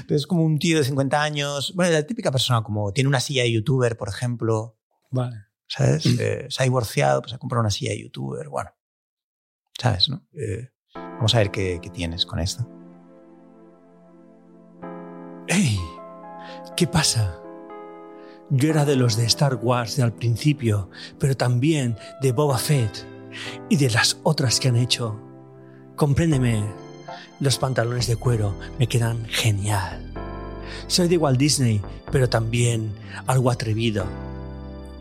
Entonces, 0.00 0.26
como 0.26 0.44
un 0.44 0.58
tío 0.58 0.78
de 0.78 0.84
50 0.84 1.22
años, 1.22 1.72
bueno, 1.74 1.92
la 1.92 2.06
típica 2.06 2.30
persona 2.30 2.62
como 2.62 2.92
tiene 2.92 3.08
una 3.08 3.20
silla 3.20 3.42
de 3.42 3.52
youtuber, 3.52 3.96
por 3.96 4.08
ejemplo. 4.08 4.78
Vale. 5.10 5.36
¿Sabes? 5.66 6.04
Eh, 6.06 6.46
se 6.48 6.62
ha 6.62 6.64
divorciado, 6.64 7.22
pues 7.22 7.32
ha 7.32 7.38
comprado 7.38 7.60
una 7.60 7.70
silla 7.70 7.92
de 7.92 8.02
youtuber. 8.02 8.48
Bueno, 8.48 8.70
¿sabes? 9.78 10.08
No? 10.08 10.26
Eh, 10.34 10.70
vamos 10.94 11.34
a 11.34 11.38
ver 11.38 11.50
qué, 11.50 11.80
qué 11.82 11.90
tienes 11.90 12.26
con 12.26 12.40
esto. 12.40 12.68
¡Ey! 15.48 15.78
¿Qué 16.76 16.86
pasa? 16.86 17.38
Yo 18.50 18.68
era 18.68 18.84
de 18.84 18.96
los 18.96 19.16
de 19.16 19.24
Star 19.24 19.54
Wars 19.56 19.96
de 19.96 20.02
al 20.02 20.12
principio, 20.12 20.90
pero 21.18 21.36
también 21.36 21.96
de 22.20 22.32
Boba 22.32 22.58
Fett 22.58 23.06
y 23.70 23.76
de 23.76 23.90
las 23.90 24.20
otras 24.24 24.60
que 24.60 24.68
han 24.68 24.76
hecho. 24.76 25.18
Compréndeme, 25.96 26.62
los 27.42 27.58
pantalones 27.58 28.06
de 28.06 28.14
cuero 28.14 28.54
me 28.78 28.86
quedan 28.86 29.26
genial. 29.26 30.00
Soy 30.86 31.08
de 31.08 31.18
Walt 31.18 31.40
Disney, 31.40 31.82
pero 32.12 32.28
también 32.28 32.94
algo 33.26 33.50
atrevido. 33.50 34.04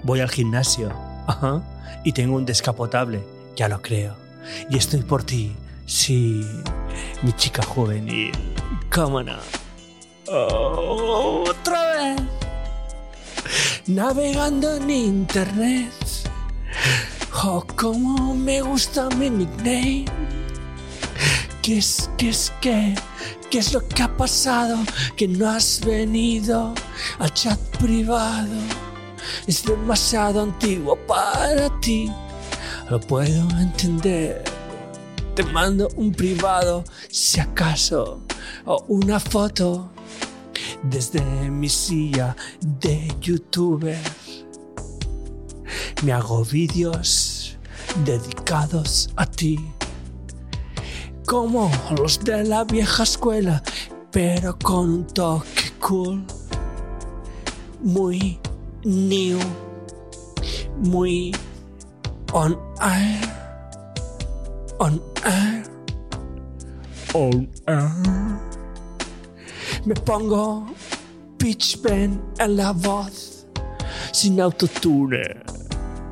Voy 0.03 0.21
al 0.21 0.29
gimnasio, 0.31 0.91
ajá, 1.27 1.61
y 2.03 2.13
tengo 2.13 2.35
un 2.35 2.45
descapotable, 2.47 3.23
ya 3.55 3.69
lo 3.69 3.79
creo. 3.83 4.15
Y 4.71 4.77
estoy 4.77 5.03
por 5.03 5.23
ti, 5.23 5.55
sí, 5.85 6.43
mi 7.21 7.31
chica 7.33 7.61
juvenil. 7.61 8.31
¿Cómo 8.91 9.21
no? 9.21 9.37
otra 10.27 11.95
vez. 11.95 12.21
Navegando 13.85 14.77
en 14.77 14.89
internet. 14.89 15.91
Oh, 17.43 17.63
cómo 17.75 18.33
me 18.33 18.61
gusta 18.61 19.09
mi 19.09 19.29
nickname. 19.29 20.05
¿Qué 21.61 21.77
es, 21.77 22.09
qué 22.17 22.29
es, 22.29 22.51
qué? 22.59 22.95
¿Qué 23.51 23.59
es 23.59 23.71
lo 23.71 23.87
que 23.87 24.01
ha 24.01 24.17
pasado? 24.17 24.79
Que 25.15 25.27
no 25.27 25.47
has 25.47 25.79
venido 25.85 26.73
al 27.19 27.31
chat 27.33 27.59
privado. 27.77 28.49
Es 29.45 29.63
demasiado 29.63 30.41
antiguo 30.41 30.95
para 31.05 31.69
ti. 31.79 32.11
Lo 32.89 32.99
puedo 32.99 33.47
entender. 33.59 34.43
Te 35.35 35.43
mando 35.43 35.87
un 35.97 36.11
privado, 36.11 36.83
si 37.09 37.39
acaso, 37.39 38.21
o 38.65 38.83
una 38.87 39.19
foto 39.19 39.91
desde 40.83 41.21
mi 41.21 41.69
silla 41.69 42.35
de 42.59 43.07
youtuber. 43.21 43.99
Me 46.03 46.11
hago 46.11 46.43
vídeos 46.43 47.55
dedicados 48.03 49.09
a 49.15 49.25
ti, 49.25 49.59
como 51.25 51.71
los 51.97 52.19
de 52.23 52.43
la 52.43 52.63
vieja 52.63 53.03
escuela, 53.03 53.63
pero 54.11 54.57
con 54.59 54.89
un 54.89 55.07
toque 55.07 55.71
cool, 55.79 56.23
muy 57.81 58.39
new, 58.83 59.39
muy 60.77 61.35
on 62.33 62.57
air, 62.81 63.19
on 64.79 65.01
air, 65.25 65.63
on 67.13 67.49
air 67.67 68.51
me 69.85 69.95
pongo 69.95 70.67
pitch 71.37 71.81
pen 71.81 72.21
en 72.37 72.55
la 72.55 72.71
voz 72.71 73.47
sin 74.11 74.39
autotune. 74.39 75.23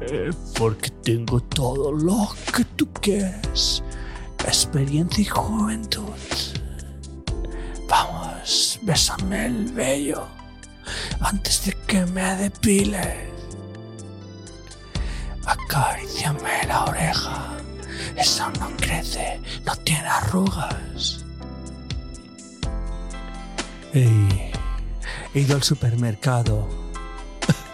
Eh, 0.02 0.32
porque 0.58 0.90
tengo 1.04 1.40
todo 1.42 1.92
lo 1.92 2.30
que 2.56 2.64
tú 2.76 2.88
quieres. 2.94 3.84
Experiencia 4.46 5.22
y 5.22 5.26
juventud. 5.26 6.14
Vamos, 7.88 8.80
bésame 8.82 9.46
el 9.46 9.66
vello 9.74 10.28
antes 11.22 11.66
de 11.66 11.74
que 11.88 12.06
me 12.08 12.36
depile. 12.36 13.30
Acariciame 15.46 16.66
la 16.68 16.86
oreja. 16.86 17.58
Eso 18.16 18.50
no 18.60 18.70
crece, 18.78 19.40
no 19.66 19.76
tiene 19.78 20.08
arrugas. 20.08 21.26
Hey, 23.94 24.52
he 25.34 25.40
ido 25.40 25.56
al 25.56 25.64
supermercado. 25.64 26.68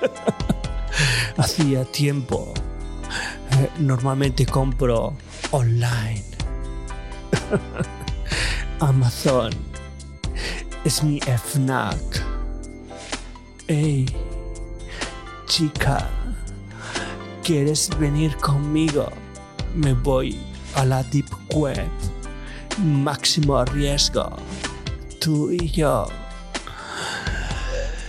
Hacía 1.38 1.84
tiempo. 1.86 2.54
Eh, 3.52 3.70
normalmente 3.80 4.46
compro 4.46 5.16
online. 5.52 6.35
Amazon. 8.80 9.52
Es 10.84 11.04
mi 11.04 11.20
FNAC. 11.20 12.24
Hey, 13.68 14.06
chica, 15.48 16.08
¿quieres 17.44 17.90
venir 18.00 18.36
conmigo? 18.38 19.12
Me 19.76 19.94
voy 19.94 20.40
a 20.76 20.86
la 20.86 21.04
Deep 21.04 21.30
Web. 21.54 21.90
Máximo 22.78 23.64
riesgo 23.66 24.36
tú 25.26 25.50
y 25.50 25.70
yo, 25.72 26.06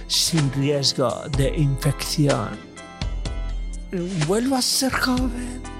sin 0.06 0.52
riesgo 0.52 1.22
de 1.38 1.48
infección, 1.56 2.50
vuelvo 4.26 4.56
a 4.56 4.60
ser 4.60 4.92
joven. 4.92 5.75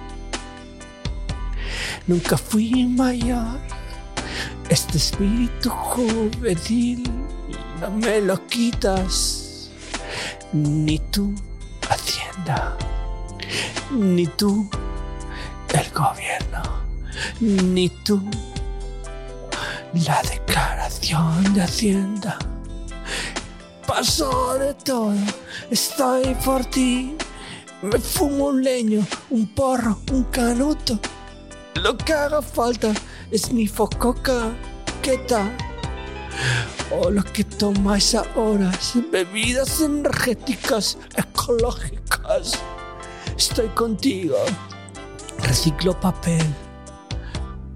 Nunca 2.06 2.36
fui 2.36 2.86
mayor. 2.86 3.58
Este 4.68 4.98
espíritu 4.98 5.70
juvenil 5.70 7.02
no 7.80 7.90
me 7.90 8.20
lo 8.20 8.46
quitas. 8.46 9.70
Ni 10.52 10.98
tú, 11.10 11.34
Hacienda. 11.88 12.76
Ni 13.90 14.26
tú, 14.26 14.68
el 15.72 15.90
gobierno. 15.90 16.62
Ni 17.40 17.88
tú, 17.88 18.22
la 20.06 20.22
declaración 20.22 21.54
de 21.54 21.62
Hacienda. 21.62 22.38
Pasó 23.86 24.58
de 24.58 24.74
todo, 24.74 25.14
estoy 25.70 26.34
por 26.44 26.64
ti. 26.66 27.16
Me 27.82 27.98
fumo 27.98 28.46
un 28.46 28.64
leño, 28.64 29.06
un 29.30 29.46
porro, 29.48 29.98
un 30.10 30.24
canuto. 30.24 30.98
Lo 31.82 31.96
que 31.96 32.14
haga 32.14 32.40
falta 32.40 32.92
es 33.30 33.52
mi 33.52 33.66
fococa, 33.66 34.56
¿qué 35.02 35.18
tal? 35.18 35.54
O 36.90 37.10
lo 37.10 37.22
que 37.22 37.44
tomáis 37.44 38.14
ahora, 38.14 38.72
bebidas 39.12 39.80
energéticas 39.82 40.96
ecológicas. 41.16 42.52
Estoy 43.36 43.68
contigo. 43.68 44.36
Reciclo 45.42 45.98
papel, 46.00 46.46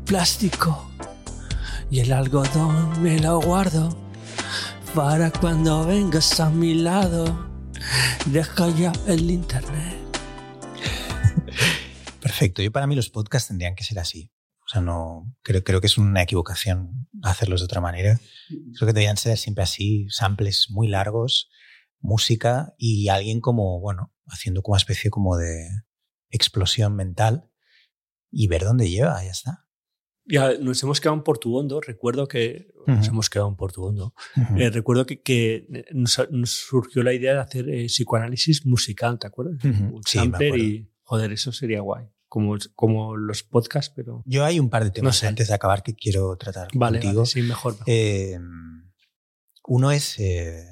plástico 0.06 0.90
y 1.90 2.00
el 2.00 2.12
algodón 2.12 3.02
me 3.02 3.18
lo 3.18 3.38
guardo 3.40 3.94
para 4.94 5.30
cuando 5.30 5.84
vengas 5.84 6.40
a 6.40 6.48
mi 6.48 6.74
lado. 6.74 7.50
Deja 8.26 8.68
ya 8.70 8.92
el 9.06 9.30
internet. 9.30 9.99
Perfecto. 12.30 12.62
Yo 12.62 12.70
para 12.70 12.86
mí 12.86 12.94
los 12.94 13.10
podcasts 13.10 13.48
tendrían 13.48 13.74
que 13.74 13.82
ser 13.82 13.98
así. 13.98 14.30
O 14.64 14.68
sea, 14.72 14.80
no 14.80 15.34
creo, 15.42 15.64
creo 15.64 15.80
que 15.80 15.88
es 15.88 15.98
una 15.98 16.22
equivocación 16.22 17.08
hacerlos 17.22 17.60
de 17.60 17.64
otra 17.64 17.80
manera. 17.80 18.20
Creo 18.48 18.86
que 18.86 18.92
deberían 18.92 19.16
ser 19.16 19.36
siempre 19.36 19.64
así, 19.64 20.06
samples 20.10 20.68
muy 20.70 20.86
largos, 20.86 21.50
música 21.98 22.72
y 22.78 23.08
alguien 23.08 23.40
como, 23.40 23.80
bueno, 23.80 24.14
haciendo 24.26 24.62
como 24.62 24.74
una 24.74 24.78
especie 24.78 25.10
como 25.10 25.36
de 25.36 25.66
explosión 26.30 26.94
mental 26.94 27.50
y 28.30 28.46
ver 28.46 28.62
dónde 28.62 28.88
lleva, 28.88 29.24
ya 29.24 29.32
está. 29.32 29.66
Ya 30.24 30.56
nos 30.56 30.80
hemos 30.84 31.00
quedado 31.00 31.16
en 31.16 31.24
Portuondo. 31.24 31.80
Recuerdo 31.80 32.28
que 32.28 32.68
nos 32.86 33.00
Ujú. 33.00 33.10
hemos 33.10 33.28
quedado 33.28 33.48
en 33.48 33.56
Portuondo. 33.56 34.14
Ujú. 34.36 34.56
Eh, 34.56 34.70
recuerdo 34.70 35.04
que, 35.04 35.20
que 35.20 35.66
nos, 35.90 36.16
nos 36.30 36.50
surgió 36.50 37.02
la 37.02 37.12
idea 37.12 37.34
de 37.34 37.40
hacer 37.40 37.68
eh, 37.68 37.86
psicoanálisis 37.86 38.64
musical, 38.66 39.18
¿te 39.18 39.26
acuerdas? 39.26 39.64
Ujú. 39.64 39.96
Un 39.96 40.02
Sí, 40.06 40.20
me 40.28 40.48
y 40.58 40.88
joder, 41.02 41.32
eso 41.32 41.50
sería 41.50 41.80
guay. 41.80 42.06
Como, 42.30 42.56
como 42.76 43.16
los 43.16 43.42
podcasts, 43.42 43.92
pero 43.94 44.22
Yo 44.24 44.44
hay 44.44 44.58
un 44.60 44.70
par 44.70 44.84
de 44.84 44.92
temas 44.92 45.16
sé. 45.16 45.26
antes 45.26 45.48
de 45.48 45.54
acabar 45.54 45.82
que 45.82 45.94
quiero 45.96 46.34
tratar 46.36 46.68
vale, 46.74 47.00
contigo. 47.00 47.20
vale, 47.22 47.26
sí, 47.30 47.42
mejor. 47.42 47.72
mejor. 47.72 47.84
Eh, 47.88 48.38
uno 49.66 49.90
es. 49.90 50.18
eh, 50.18 50.64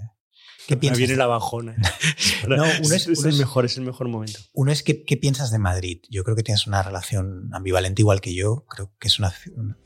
¿Qué 0.69 0.77
piensas? 0.77 0.99
viene 0.99 1.17
la 1.17 1.27
bajona. 1.27 1.77
No, 2.49 2.63
uno 2.63 2.65
es- 2.65 2.93
es, 2.93 3.09
es 3.09 3.19
uno 3.19 3.29
el 3.31 3.37
mejor, 3.39 3.65
es 3.65 3.77
el 3.77 3.85
mejor 3.85 4.09
momento. 4.09 4.39
Uno 4.53 4.71
es 4.71 4.85
¿qué, 4.85 5.03
qué 5.05 5.17
piensas 5.17 5.51
de 5.51 5.59
Madrid. 5.59 6.01
Yo 6.09 6.23
creo 6.23 6.37
que 6.37 6.45
tienes 6.45 6.67
una 6.69 6.83
relación 6.85 7.51
ambivalente 7.53 8.03
igual 8.03 8.21
que 8.21 8.33
yo. 8.35 8.65
Creo 8.69 8.93
que 9.01 9.09
es 9.09 9.19
una. 9.19 9.35
una- 9.57 9.77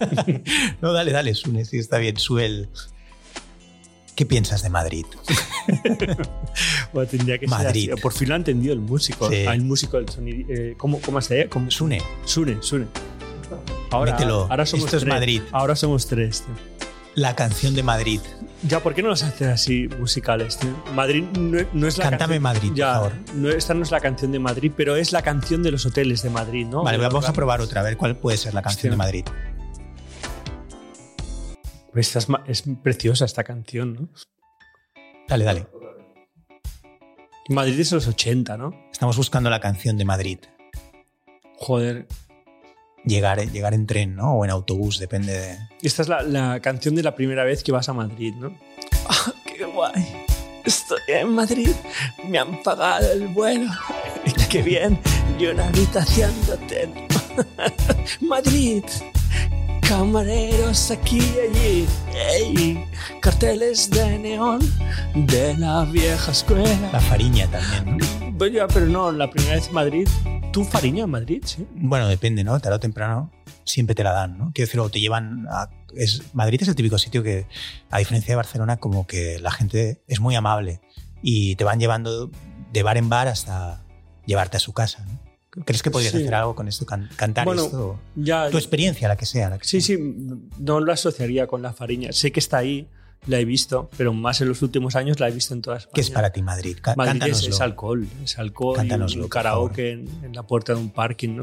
no, 0.82 0.92
dale, 0.92 1.12
dale, 1.12 1.34
Sune, 1.36 1.64
sí, 1.64 1.78
está 1.78 1.98
bien. 1.98 2.16
Sube 2.16 2.46
el. 2.46 2.70
¿Qué 4.14 4.26
piensas 4.26 4.62
de 4.62 4.70
Madrid? 4.70 5.06
Bueno, 6.92 7.10
tendría 7.10 7.38
que 7.38 7.46
Madrid. 7.48 7.90
ser. 7.90 8.00
Por 8.00 8.12
fin 8.12 8.28
lo 8.28 8.34
ha 8.34 8.36
entendido 8.36 8.72
el 8.74 8.80
músico. 8.80 9.28
Sí. 9.28 9.36
El 9.36 9.62
músico 9.62 9.96
del 9.96 10.08
sonido. 10.08 10.46
eh, 10.48 10.74
¿Cómo, 10.76 11.00
cómo 11.00 11.20
se 11.20 11.48
llama? 11.48 11.70
Sune, 11.70 12.00
Sune, 12.24 12.58
Sune. 12.62 12.86
Ahora, 13.90 14.12
mételo. 14.12 14.46
ahora 14.50 14.64
somos 14.66 14.84
Esto 14.84 14.98
es 14.98 15.02
tres. 15.02 15.12
Madrid. 15.14 15.42
Ahora 15.50 15.74
somos 15.74 16.06
tres. 16.06 16.42
tío. 16.42 16.54
La 17.16 17.34
canción 17.34 17.74
de 17.74 17.82
Madrid. 17.82 18.20
Ya, 18.68 18.80
¿por 18.80 18.94
qué 18.94 19.02
no 19.02 19.08
los 19.08 19.22
haces 19.24 19.48
así 19.48 19.88
musicales? 19.98 20.58
tío? 20.58 20.70
Madrid 20.94 21.24
no, 21.38 21.58
no 21.72 21.86
es 21.88 21.98
la 21.98 22.04
Cántame 22.10 22.40
canción- 22.40 22.42
Madrid, 22.42 22.68
por 22.70 22.78
favor. 22.78 23.12
No, 23.34 23.48
esta 23.50 23.74
no 23.74 23.82
es 23.82 23.90
la 23.90 24.00
canción 24.00 24.30
de 24.32 24.38
Madrid, 24.38 24.72
pero 24.76 24.96
es 24.96 25.12
la 25.12 25.22
canción 25.22 25.62
de 25.62 25.70
los 25.72 25.84
hoteles 25.86 26.22
de 26.22 26.30
Madrid, 26.30 26.66
¿no? 26.66 26.82
Vale, 26.84 26.98
vamos 26.98 27.28
a 27.28 27.32
probar 27.32 27.60
otra, 27.60 27.80
a 27.80 27.84
ver 27.84 27.96
cuál 27.96 28.16
puede 28.16 28.36
ser 28.36 28.54
la 28.54 28.62
canción 28.62 28.78
Hostia. 28.78 28.90
de 28.92 28.96
Madrid. 28.96 29.24
Esta 31.94 32.18
es, 32.46 32.64
preciosa 32.82 33.24
esta 33.24 33.44
canción, 33.44 33.94
¿no? 33.94 34.08
Dale, 35.28 35.44
dale. 35.44 35.66
Madrid 37.48 37.78
es 37.78 37.92
los 37.92 38.08
80, 38.08 38.56
¿no? 38.56 38.74
Estamos 38.90 39.16
buscando 39.16 39.50
la 39.50 39.60
canción 39.60 39.96
de 39.96 40.04
Madrid. 40.04 40.38
Joder. 41.58 42.06
Llegar, 43.04 43.38
llegar 43.50 43.74
en 43.74 43.86
tren, 43.86 44.16
¿no? 44.16 44.34
O 44.34 44.44
en 44.44 44.50
autobús, 44.50 44.98
depende 44.98 45.32
de. 45.32 45.58
Esta 45.82 46.02
es 46.02 46.08
la, 46.08 46.22
la 46.22 46.60
canción 46.60 46.94
de 46.94 47.02
la 47.02 47.14
primera 47.14 47.44
vez 47.44 47.62
que 47.62 47.70
vas 47.70 47.88
a 47.88 47.92
Madrid, 47.92 48.34
¿no? 48.34 48.56
¡Ah, 49.08 49.32
qué 49.44 49.64
guay! 49.64 50.24
Estoy 50.64 51.00
en 51.08 51.28
Madrid, 51.28 51.74
me 52.26 52.38
han 52.38 52.62
pagado 52.62 53.12
el 53.12 53.28
vuelo. 53.28 53.70
¡Qué 54.50 54.62
bien! 54.62 54.98
Y 55.38 55.46
una 55.46 55.68
habitación 55.68 56.32
de 56.46 56.52
hotel. 56.52 56.90
Madrid, 58.22 58.84
camareros 59.88 60.90
aquí 60.90 61.18
y 61.18 61.38
allí. 61.38 61.86
¡Ey! 62.14 62.84
Carteles 63.20 63.90
de 63.90 64.18
neón 64.18 64.60
de 65.14 65.56
la 65.56 65.84
vieja 65.84 66.32
escuela. 66.32 66.90
La 66.92 67.00
Fariña 67.00 67.46
también, 67.48 67.98
¿no? 67.98 68.38
Pues 68.38 68.52
ya, 68.52 68.66
pero 68.66 68.86
no, 68.86 69.12
la 69.12 69.30
primera 69.30 69.54
vez 69.54 69.68
en 69.68 69.74
Madrid. 69.74 70.08
¿Tú, 70.52 70.64
Fariña, 70.64 71.04
en 71.04 71.10
Madrid? 71.10 71.42
Sí. 71.44 71.66
Bueno, 71.74 72.08
depende, 72.08 72.44
¿no? 72.44 72.58
Tarde 72.60 72.76
o 72.76 72.80
temprano 72.80 73.30
siempre 73.64 73.94
te 73.94 74.04
la 74.04 74.12
dan, 74.12 74.38
¿no? 74.38 74.52
Quiero 74.54 74.66
decir, 74.66 74.80
o 74.80 74.88
te 74.88 75.00
llevan 75.00 75.46
a... 75.50 75.70
Es, 75.96 76.22
Madrid 76.34 76.62
es 76.62 76.68
el 76.68 76.74
típico 76.74 76.98
sitio 76.98 77.22
que, 77.22 77.46
a 77.90 77.98
diferencia 77.98 78.32
de 78.32 78.36
Barcelona, 78.36 78.76
como 78.78 79.06
que 79.06 79.38
la 79.38 79.50
gente 79.50 80.02
es 80.08 80.20
muy 80.20 80.34
amable 80.34 80.80
y 81.22 81.56
te 81.56 81.64
van 81.64 81.78
llevando 81.78 82.30
de 82.72 82.82
bar 82.82 82.96
en 82.96 83.08
bar 83.08 83.28
hasta 83.28 83.84
llevarte 84.26 84.56
a 84.56 84.60
su 84.60 84.72
casa, 84.72 85.04
¿no? 85.06 85.23
¿Crees 85.64 85.82
que 85.82 85.90
podrías 85.90 86.12
Sí. 86.12 86.18
hacer 86.22 86.34
algo 86.34 86.54
con 86.54 86.66
esto? 86.68 86.84
Can- 86.86 87.08
¿Cantar 87.16 87.44
Bueno, 87.44 87.64
esto? 87.64 87.98
Ya, 88.16 88.50
Tu 88.50 88.56
experiencia, 88.58 89.06
la 89.08 89.16
que 89.16 89.26
sea. 89.26 89.50
La 89.50 89.58
que 89.58 89.64
Sí, 89.64 89.80
sea. 89.80 89.96
sí, 89.96 90.02
no 90.58 90.80
lo 90.80 90.92
asociaría 90.92 91.46
con 91.46 91.62
la 91.62 91.72
Fariña. 91.72 92.12
Sé 92.12 92.32
que 92.32 92.40
está 92.40 92.58
ahí, 92.58 92.88
la 93.26 93.38
he 93.38 93.44
visto, 93.44 93.88
pero 93.96 94.12
más 94.12 94.40
en 94.40 94.48
los 94.48 94.62
últimos 94.62 94.96
años 94.96 95.20
la 95.20 95.28
he 95.28 95.32
visto 95.32 95.54
en 95.54 95.62
todas 95.62 95.86
¿Qué 95.94 96.00
es 96.00 96.08
España. 96.08 96.14
para 96.22 96.32
ti 96.32 96.42
Madrid? 96.42 96.76
Cá- 96.82 96.94
Madrid 96.96 97.12
es, 97.14 97.18
cántanoslo. 97.20 97.54
es 97.54 97.60
alcohol, 97.60 98.06
es 98.24 98.38
alcohol 98.38 98.86
y 98.86 99.18
un 99.18 99.28
karaoke 99.28 99.92
en, 99.92 100.08
en 100.24 100.34
la 100.34 100.42
puerta 100.42 100.74
de 100.74 100.80
un 100.80 100.90
parking, 100.90 101.36
¿no? 101.36 101.42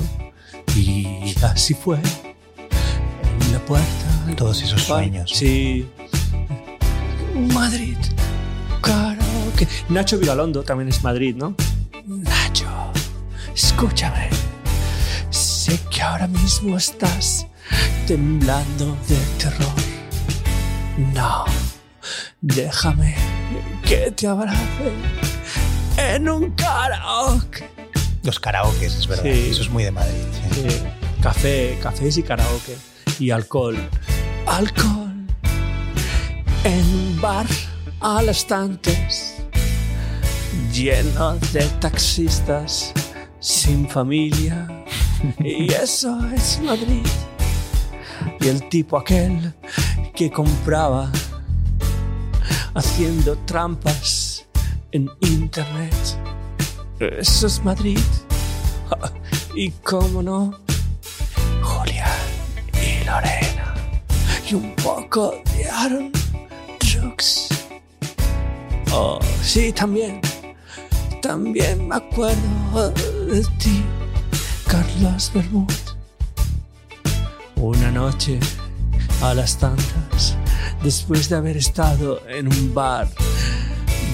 Y 0.76 1.34
así 1.44 1.74
fue, 1.74 1.98
en 1.98 3.52
la 3.54 3.60
puerta. 3.66 4.36
Todos 4.38 4.62
esos 4.62 4.82
sueños. 4.84 5.32
Sí. 5.34 5.88
Madrid, 7.54 7.98
karaoke. 8.82 9.68
Nacho 9.90 10.18
Vigalondo 10.20 10.64
también 10.64 10.90
es 10.90 11.02
Madrid, 11.04 11.36
¿no? 11.36 11.56
Escúchame. 13.56 14.30
Sé 15.30 15.80
que 15.90 16.02
ahora 16.02 16.28
mismo 16.28 16.78
estás 16.78 17.48
temblando 18.08 18.98
de 19.08 19.18
terror. 19.38 19.74
No, 21.14 21.46
déjame 22.42 23.16
que 23.84 24.12
te 24.12 24.28
abrace 24.28 24.92
en 25.98 26.30
un 26.30 26.52
karaoke. 26.52 27.70
Los 28.24 28.40
karaokes, 28.40 28.96
es 28.98 29.08
verdad. 29.08 29.24
Sí. 29.24 29.50
Eso 29.52 29.62
es 29.62 29.70
muy 29.70 29.84
de 29.84 29.92
Madrid. 29.92 30.14
sí. 30.54 30.62
Sí, 30.70 30.84
café, 31.22 31.78
cafés 31.82 32.18
y 32.18 32.24
karaoke. 32.24 32.76
Y 33.20 33.32
alcohol. 33.32 33.78
Alcohol. 34.48 35.12
En 36.64 36.86
un 36.94 37.22
bar 37.22 37.46
a 38.00 38.22
las 38.22 38.46
tantas. 38.46 39.36
Lleno 40.72 41.36
de 41.54 41.66
taxistas 41.80 42.94
sin 43.42 43.90
familia. 43.90 44.86
Y 45.40 45.74
eso 45.74 46.18
es 46.34 46.62
Madrid. 46.62 47.06
Y 48.40 48.48
el 48.48 48.70
tipo 48.70 48.98
aquel 48.98 49.54
que 50.16 50.32
compraba 50.32 51.12
haciendo 52.76 53.38
trampas 53.40 54.46
en 54.92 55.10
internet. 55.22 55.94
Eso 57.00 57.48
es 57.48 57.64
Madrid. 57.64 58.00
Y 59.54 59.70
cómo 59.84 60.24
no, 60.24 60.62
Julián 61.62 62.08
y 62.74 63.04
Lorena. 63.04 63.74
Y 64.50 64.54
un 64.54 64.74
poco 64.78 65.42
de 65.58 65.70
Aaron 65.70 66.10
Brooks. 66.80 67.50
Oh, 68.94 69.20
sí, 69.44 69.74
también. 69.74 70.22
También 71.22 71.88
me 71.88 71.96
acuerdo 71.96 72.90
de 73.28 73.44
ti, 73.60 73.84
Carlos 74.68 75.32
Bermud. 75.34 75.72
Una 77.58 77.92
noche 77.92 78.40
a 79.22 79.36
las 79.36 79.56
tantas, 79.60 80.36
después 80.84 81.30
de 81.30 81.36
haber 81.36 81.58
estado 81.58 82.28
en 82.28 82.48
un 82.48 82.74
bar 82.74 83.08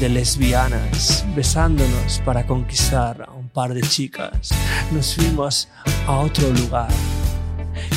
de 0.02 0.10
lesbianas 0.10 1.26
besándonos 1.34 2.22
para 2.26 2.46
conquistar 2.46 3.26
a 3.26 3.32
un 3.32 3.48
par 3.48 3.74
de 3.74 3.82
chicas. 3.82 4.50
Nos 4.92 5.16
fuimos 5.16 5.70
a 6.08 6.18
otro 6.18 6.50
lugar 6.52 6.90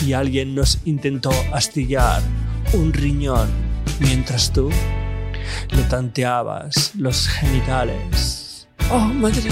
y 0.06 0.12
alguien 0.12 0.54
nos 0.54 0.78
intentó 0.84 1.32
astillar 1.52 2.22
un 2.74 2.92
riñón 2.92 3.48
mientras 3.98 4.52
tú 4.52 4.70
le 5.70 5.82
tanteabas 5.82 6.92
los 6.94 7.26
genitales. 7.26 8.29
¡Oh, 8.90 8.98
Madrid! 8.98 9.50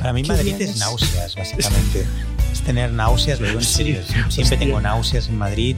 Para 0.00 0.12
mí 0.12 0.22
Madrid 0.24 0.54
es 0.60 0.78
náuseas, 0.78 1.36
básicamente. 1.36 2.06
es 2.52 2.60
tener 2.62 2.90
náuseas, 2.92 3.40
lo 3.40 3.46
digo 3.46 3.58
en 3.60 3.64
Sí, 3.64 3.74
serio. 3.74 4.02
Siempre 4.04 4.42
hostia. 4.42 4.58
tengo 4.58 4.80
náuseas 4.80 5.28
en 5.28 5.36
Madrid. 5.38 5.76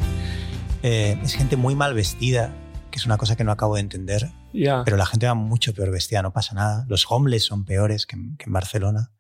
Eh, 0.82 1.19
es 1.23 1.35
gente 1.35 1.56
muy 1.56 1.74
mal 1.74 1.93
vestida, 1.94 2.55
que 2.90 2.98
es 2.98 3.06
una 3.06 3.19
cosa 3.19 3.36
que 3.36 3.44
no 3.44 3.52
acabo 3.52 3.74
de 3.74 3.81
entender. 3.82 4.31
Pero 4.52 4.97
la 4.97 5.06
gente 5.06 5.27
va 5.27 5.35
mucho 5.35 5.74
peor 5.74 5.90
vestida, 5.90 6.23
no 6.23 6.32
pasa 6.32 6.55
nada. 6.55 6.85
Los 6.89 7.05
homeless 7.10 7.44
son 7.44 7.64
peores 7.64 8.06
que, 8.06 8.16
en- 8.16 8.36
que 8.36 8.44
en 8.47 8.52
Barcelona. 8.52 9.10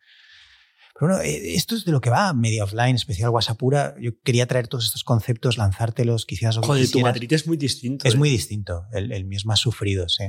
Pero 0.98 1.14
bueno, 1.16 1.22
eh, 1.22 1.54
esto 1.56 1.74
es 1.74 1.84
de 1.84 1.90
lo 1.92 2.00
que 2.00 2.10
va 2.10 2.32
Media 2.32 2.64
Offline, 2.64 2.94
especial 2.94 3.30
Guasapura. 3.30 3.94
Yo 4.00 4.12
quería 4.22 4.46
traer 4.46 4.68
todos 4.68 4.84
estos 4.84 5.02
conceptos, 5.04 5.56
lanzártelos, 5.58 6.26
quizás. 6.26 6.56
Joder, 6.58 6.82
tu 6.84 6.86
quisieras. 6.92 7.12
Madrid 7.14 7.32
es 7.32 7.46
muy 7.46 7.56
distinto. 7.56 8.06
Es 8.06 8.14
¿eh? 8.14 8.18
muy 8.18 8.30
distinto. 8.30 8.84
El, 8.92 9.10
el 9.12 9.24
mío 9.24 9.36
es 9.38 9.46
más 9.46 9.58
sufrido, 9.58 10.08
sí. 10.08 10.24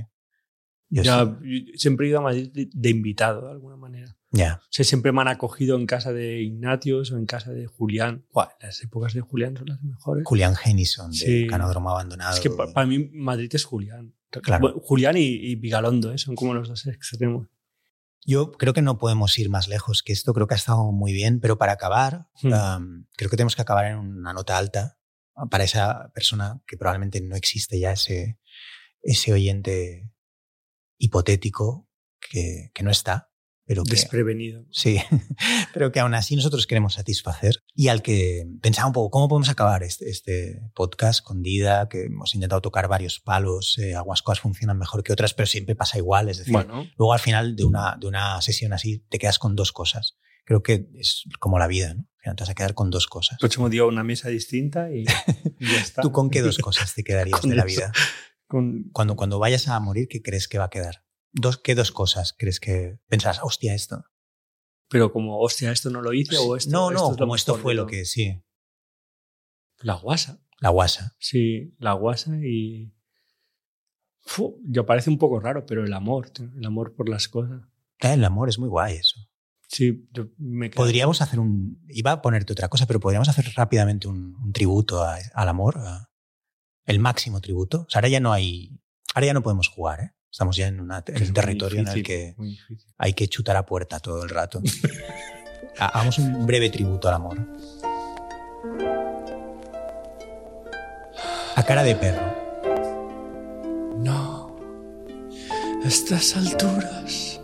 Yo 0.95 1.01
Ya, 1.03 1.37
siempre 1.75 2.05
he 2.05 2.09
ido 2.09 2.19
a 2.19 2.21
Madrid 2.21 2.51
de, 2.53 2.69
de 2.71 2.89
invitado, 2.89 3.45
de 3.47 3.51
alguna 3.51 3.75
manera. 3.77 4.15
Ya. 4.31 4.59
O 4.63 4.67
sea, 4.69 4.85
siempre 4.85 5.11
me 5.11 5.21
han 5.21 5.27
acogido 5.27 5.75
en 5.77 5.85
casa 5.87 6.11
de 6.13 6.41
Ignatius 6.41 7.11
o 7.11 7.17
en 7.17 7.25
casa 7.25 7.51
de 7.51 7.65
Julián. 7.67 8.25
Buah, 8.31 8.49
las 8.61 8.81
épocas 8.83 9.13
de 9.13 9.21
Julián 9.21 9.55
son 9.57 9.67
las 9.69 9.81
mejores. 9.81 10.23
Julián 10.25 10.55
Genison, 10.55 11.11
de 11.11 11.17
Sí. 11.17 11.47
Canódromo 11.47 11.89
Abandonado. 11.89 12.33
Es 12.33 12.39
que 12.39 12.49
pa- 12.49 12.71
para 12.73 12.85
mí 12.87 13.09
Madrid 13.13 13.49
es 13.53 13.63
Julián. 13.63 14.13
Claro. 14.29 14.61
Bueno, 14.61 14.79
Julián 14.83 15.17
y, 15.17 15.21
y 15.25 15.55
Vigalondo, 15.55 16.11
¿eh? 16.11 16.17
son 16.17 16.35
como 16.35 16.53
los 16.53 16.67
dos 16.67 16.85
extremos. 16.87 17.47
Yo 18.25 18.51
creo 18.53 18.73
que 18.73 18.81
no 18.81 18.97
podemos 18.97 19.37
ir 19.37 19.49
más 19.49 19.67
lejos 19.67 20.01
que 20.01 20.13
esto. 20.13 20.33
Creo 20.33 20.47
que 20.47 20.53
ha 20.53 20.57
estado 20.57 20.91
muy 20.91 21.11
bien, 21.13 21.39
pero 21.39 21.57
para 21.57 21.73
acabar, 21.73 22.27
Hmm. 22.41 22.53
um, 22.53 23.05
creo 23.17 23.29
que 23.29 23.37
tenemos 23.37 23.55
que 23.55 23.61
acabar 23.61 23.85
en 23.85 23.97
una 23.97 24.33
nota 24.33 24.57
alta 24.57 24.97
para 25.49 25.63
esa 25.63 26.11
persona 26.13 26.61
que 26.67 26.77
probablemente 26.77 27.19
no 27.21 27.35
existe 27.35 27.79
ya, 27.79 27.91
ese, 27.93 28.39
ese 29.01 29.33
oyente 29.33 30.09
hipotético 31.03 31.89
que, 32.19 32.71
que 32.73 32.83
no 32.83 32.91
está, 32.91 33.33
pero 33.65 33.83
que, 33.83 33.91
Desprevenido. 33.91 34.65
Sí, 34.71 34.99
pero 35.73 35.91
que 35.91 35.99
aún 35.99 36.13
así 36.13 36.35
nosotros 36.35 36.67
queremos 36.67 36.95
satisfacer 36.95 37.59
y 37.73 37.87
al 37.87 38.01
que 38.01 38.45
pensaba 38.61 38.87
un 38.87 38.93
poco 38.93 39.09
cómo 39.09 39.29
podemos 39.29 39.49
acabar 39.49 39.83
este, 39.83 40.09
este 40.09 40.61
podcast 40.75 41.23
con 41.23 41.41
Dida, 41.41 41.87
que 41.87 42.05
hemos 42.05 42.35
intentado 42.35 42.61
tocar 42.61 42.87
varios 42.87 43.19
palos, 43.19 43.77
eh, 43.77 43.95
algunas 43.95 44.21
cosas 44.21 44.41
funcionan 44.41 44.77
mejor 44.77 45.03
que 45.03 45.13
otras, 45.13 45.33
pero 45.33 45.47
siempre 45.47 45.75
pasa 45.75 45.97
igual, 45.97 46.29
es 46.29 46.39
decir, 46.39 46.53
Bueno, 46.53 46.85
luego 46.97 47.13
al 47.13 47.19
final 47.19 47.55
de 47.55 47.63
una, 47.63 47.95
de 47.99 48.07
una 48.07 48.41
sesión 48.41 48.73
así 48.73 48.99
te 49.09 49.17
quedas 49.17 49.39
con 49.39 49.55
dos 49.55 49.71
cosas. 49.71 50.17
Creo 50.45 50.61
que 50.61 50.89
es 50.95 51.23
como 51.39 51.57
la 51.57 51.67
vida, 51.67 51.93
¿no? 51.93 52.01
Al 52.01 52.21
final 52.23 52.35
te 52.35 52.43
vas 52.43 52.49
a 52.49 52.55
quedar 52.55 52.73
con 52.73 52.89
dos 52.89 53.07
cosas. 53.07 53.37
próximo 53.39 53.69
día 53.69 53.85
una 53.85 54.03
mesa 54.03 54.27
distinta 54.27 54.91
y, 54.91 55.05
ya 55.05 55.13
está. 55.81 56.01
¿Tú 56.01 56.11
con 56.11 56.29
qué 56.29 56.41
dos 56.41 56.57
cosas 56.57 56.93
te 56.93 57.03
quedarías 57.03 57.41
de 57.41 57.55
la 57.55 57.63
vida? 57.63 57.93
Con- 58.53 58.83
Cuando, 58.93 59.15
cuando 59.15 59.39
vayas 59.39 59.67
a 59.67 59.79
morir, 59.79 60.07
¿qué 60.07 60.21
crees 60.21 60.47
que 60.47 60.59
va 60.59 60.65
a 60.65 60.69
quedar? 60.69 61.03
Dos, 61.31 61.57
¿Qué 61.57 61.73
dos 61.73 61.91
cosas 61.91 62.35
crees 62.37 62.59
que 62.59 62.99
pensarás, 63.07 63.39
hostia, 63.41 63.73
esto? 63.73 64.05
pero 64.89 65.11
como, 65.11 65.39
hostia, 65.39 65.71
esto 65.71 65.89
no 65.89 66.01
lo 66.03 66.13
hice 66.13 66.37
o 66.37 66.55
esto. 66.55 66.69
no, 66.69 66.91
esto 66.91 66.99
no, 67.01 67.05
es 67.13 67.17
lo 67.19 67.23
como 67.25 67.35
esto 67.35 67.55
fue 67.55 67.73
lo 67.73 67.87
que 67.87 68.05
sí, 68.05 68.39
La 69.79 69.95
guasa. 69.95 70.39
la 70.59 70.69
guasa. 70.69 71.15
Sí, 71.17 71.73
la 71.79 71.93
guasa 71.93 72.37
y. 72.37 72.93
Yo 74.65 74.85
parece 74.85 75.09
un 75.09 75.17
poco 75.17 75.39
raro, 75.39 75.65
pero 75.65 75.83
el 75.83 75.93
amor, 75.93 76.29
tío, 76.29 76.49
el 76.55 76.63
amor 76.65 76.93
por 76.95 77.09
las 77.09 77.27
cosas. 77.27 77.61
El 77.99 78.23
amor 78.23 78.49
es 78.49 78.59
muy 78.59 78.69
guay 78.69 78.97
eso. 78.97 79.19
Sí, 79.67 80.07
yo 80.11 80.27
me 80.37 80.69
quedo- 80.69 80.77
Podríamos 80.83 81.21
hacer 81.23 81.39
un. 81.39 81.83
Iba 81.89 82.11
a 82.11 82.21
ponerte 82.21 82.53
otra 82.53 82.69
cosa, 82.69 82.85
pero 82.85 82.99
podríamos 82.99 83.29
hacer 83.29 83.51
rápidamente 83.55 84.07
un, 84.07 84.35
un 84.35 84.53
tributo 84.53 85.01
a- 85.03 85.17
al 85.33 85.49
amor. 85.49 85.79
a- 85.79 86.07
el 86.85 86.99
máximo 86.99 87.39
tributo. 87.41 87.81
O 87.87 87.89
sea, 87.89 87.99
ahora 87.99 88.09
ya 88.09 88.19
no 88.19 88.33
hay. 88.33 88.71
Ahora 89.15 89.27
ya 89.27 89.33
no 89.33 89.41
podemos 89.43 89.69
jugar, 89.69 89.99
¿eh? 90.01 90.11
Estamos 90.31 90.55
ya 90.57 90.67
en, 90.67 90.79
una- 90.79 91.03
en 91.05 91.23
un 91.27 91.33
territorio 91.33 91.81
en 91.81 91.87
el 91.87 92.03
que 92.03 92.35
hay 92.97 93.13
que 93.13 93.27
chutar 93.27 93.55
a 93.55 93.65
puerta 93.65 93.99
todo 93.99 94.23
el 94.23 94.29
rato. 94.29 94.61
Ha- 95.79 95.87
Hagamos 95.87 96.19
un 96.19 96.45
breve 96.45 96.69
tributo 96.69 97.07
al 97.07 97.15
amor. 97.15 97.37
A 101.55 101.63
cara 101.63 101.83
de 101.83 101.95
perro. 101.95 102.21
No. 103.97 104.55
A 105.83 105.87
estas 105.87 106.35
alturas 106.37 107.39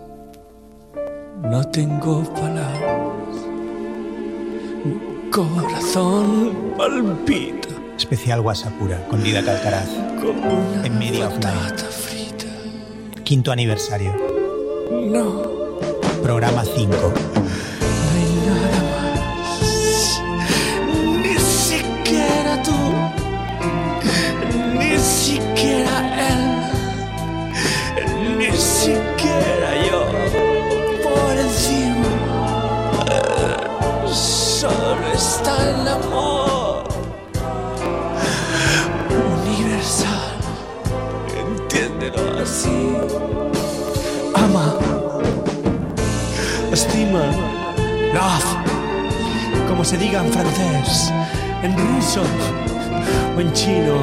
no 1.41 1.63
tengo 1.71 2.23
palabras. 2.33 3.35
Mi 4.85 5.31
corazón 5.31 6.73
palpita 6.77 7.69
Especial 7.99 8.41
Guasapura 8.41 9.05
con 9.09 9.21
Dida 9.21 9.43
Calcaraz. 9.43 9.89
En 10.85 10.97
media 10.97 11.29
frita. 11.29 11.83
Quinto 13.25 13.51
aniversario. 13.51 14.15
No. 14.89 15.43
Programa 16.23 16.63
5. 16.63 16.95
No 16.95 17.03
hay 18.15 18.33
nada 18.47 18.81
más. 18.95 20.21
Ni 21.23 21.37
siquiera 21.37 22.63
tú. 22.63 22.79
Ni 24.79 24.97
siquiera 24.97 25.95
él. 26.29 26.43
Ni 28.37 28.51
siquiera 28.57 29.69
yo. 29.91 29.99
Por 31.03 31.35
encima. 31.37 32.11
Solo 34.07 35.07
está 35.13 35.53
el 35.69 35.87
amor. 35.87 36.48
Love. 47.11 48.55
Como 49.67 49.83
se 49.83 49.97
diga 49.97 50.23
en 50.23 50.31
francés, 50.31 51.11
en 51.63 51.75
ruso 51.75 52.21
o 53.35 53.39
en 53.41 53.51
chino, 53.53 53.99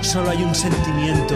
solo 0.00 0.30
hay 0.30 0.42
un 0.42 0.54
sentimiento. 0.54 1.34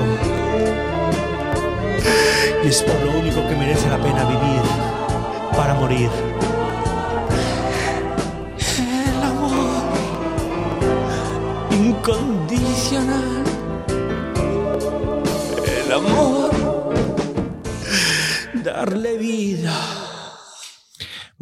Y 2.65 2.69
es 2.69 2.83
por 2.83 2.99
lo 3.05 3.19
único 3.19 3.47
que 3.47 3.55
merece 3.57 3.91
la 3.91 3.99
pena 3.99 4.25
vivir, 4.25 4.63
para 5.55 5.75
morir. 5.75 6.09
El 8.79 9.23
amor 9.23 9.83
incondicional. 11.73 13.45
El 15.85 15.93
amor. 15.93 16.51
Darle 18.55 19.19
vida. 19.19 20.04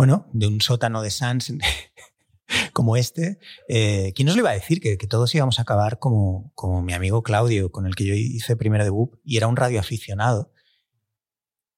Bueno, 0.03 0.27
de 0.33 0.49
un 0.49 0.61
sótano 0.61 1.01
de 1.01 1.13
Sans 1.13 1.53
como 2.73 2.97
este, 2.97 3.39
eh, 3.69 4.13
¿quién 4.17 4.27
nos 4.27 4.35
lo 4.35 4.41
iba 4.41 4.51
a 4.51 4.55
decir? 4.55 4.81
Que, 4.81 4.99
que 4.99 5.07
todos 5.07 5.33
íbamos 5.33 5.61
a 5.61 5.63
acabar 5.63 6.01
como, 6.01 6.51
como 6.57 6.83
mi 6.83 6.93
amigo 6.93 7.23
Claudio, 7.23 7.71
con 7.71 7.87
el 7.87 7.95
que 7.95 8.07
yo 8.07 8.15
hice 8.15 8.57
primero 8.57 8.83
de 8.83 8.91
BUP, 8.91 9.15
y 9.23 9.37
era 9.37 9.47
un 9.47 9.55
radioaficionado 9.55 10.51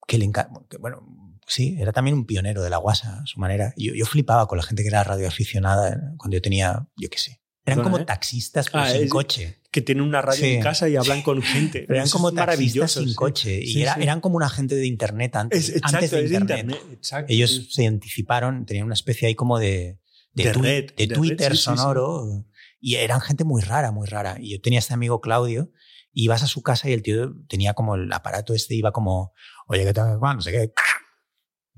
que 0.09 0.17
le 0.17 0.25
encanta. 0.25 0.59
Bueno, 0.81 1.07
sí, 1.47 1.77
era 1.79 1.93
también 1.93 2.17
un 2.17 2.25
pionero 2.25 2.63
de 2.63 2.71
la 2.71 2.79
guasa 2.79 3.19
a 3.21 3.27
su 3.27 3.39
manera. 3.41 3.75
Yo, 3.77 3.93
yo 3.93 4.07
flipaba 4.07 4.47
con 4.49 4.57
la 4.57 4.65
gente 4.65 4.83
que 4.85 4.89
era 4.89 5.05
radioaficionada 5.05 6.15
cuando 6.17 6.39
yo 6.39 6.41
tenía, 6.41 6.89
yo 6.97 7.11
qué 7.11 7.19
sé. 7.19 7.43
Eran 7.67 7.83
como 7.83 7.99
¿eh? 7.99 8.07
taxistas, 8.07 8.71
pero 8.71 8.85
Ah, 8.85 8.89
sin 8.91 9.03
es- 9.03 9.11
coche. 9.11 9.61
Que 9.75 9.83
tienen 9.83 10.05
una 10.05 10.23
radio 10.23 10.39
Sí. 10.45 10.53
en 10.53 10.63
casa 10.63 10.89
y 10.89 10.95
hablan 10.95 11.23
con 11.23 11.43
gente. 11.43 11.85
Eran 11.89 12.09
como 12.09 12.29
es 12.29 12.35
taxistas 12.35 12.47
maravilloso, 12.47 13.01
sin 13.01 13.09
sí. 13.09 13.15
coche. 13.17 13.61
Y 13.61 13.73
Sí, 13.73 13.83
era- 13.83 13.95
eran 13.95 14.21
como 14.21 14.37
una 14.37 14.49
gente 14.49 14.77
de 14.77 14.87
internet 14.87 15.35
antes, 15.35 15.69
Es, 15.69 15.77
exacto, 15.77 15.97
antes 15.97 16.11
de 16.13 16.21
internet. 16.23 16.59
internet. 16.71 16.83
exacto. 16.93 17.33
Ellos 17.33 17.69
se 17.73 17.87
anticiparon, 17.87 18.67
tenían 18.67 18.85
una 18.87 18.95
especie 18.95 19.27
ahí 19.27 19.35
como 19.35 19.59
de, 19.59 19.99
de, 20.33 20.45
De 20.45 20.53
twi- 20.53 20.63
red, 20.63 20.87
de 20.95 21.07
de 21.07 21.07
red, 21.07 21.15
Twitter 21.17 21.57
sí. 21.57 21.63
sonoro. 21.65 22.47
Y 22.81 22.95
eran 22.95 23.21
gente 23.21 23.43
muy 23.43 23.63
rara, 23.63 23.91
muy 23.91 24.07
rara. 24.07 24.37
Y 24.41 24.53
yo 24.53 24.61
tenía 24.61 24.79
este 24.79 24.95
amigo 24.95 25.21
Claudio, 25.21 25.73
y 26.13 26.23
ibas 26.27 26.45
a 26.45 26.47
su 26.47 26.63
casa 26.63 26.89
y 26.89 26.93
el 26.93 27.03
tío 27.03 27.35
tenía 27.49 27.75
como 27.75 27.97
el 27.97 28.13
aparato 28.13 28.55
este, 28.55 28.77
iba 28.77 28.93
como, 28.93 29.33
oye, 29.67 29.85
¿qué 29.85 29.93
tal? 29.93 30.19
Juan? 30.19 30.37
No 30.37 30.43
sé 30.43 30.53
qué. 30.53 30.73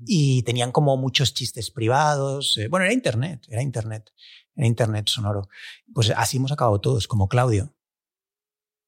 Y 0.05 0.43
tenían 0.43 0.71
como 0.71 0.95
muchos 0.97 1.33
chistes 1.33 1.71
privados. 1.71 2.57
eh, 2.59 2.67
Bueno, 2.67 2.85
era 2.85 2.93
internet, 2.93 3.45
era 3.49 3.63
internet, 3.63 4.11
era 4.55 4.67
internet 4.67 5.07
sonoro. 5.09 5.49
Pues 5.93 6.11
así 6.15 6.37
hemos 6.37 6.51
acabado 6.51 6.79
todos, 6.79 7.07
como 7.07 7.27
Claudio. 7.27 7.73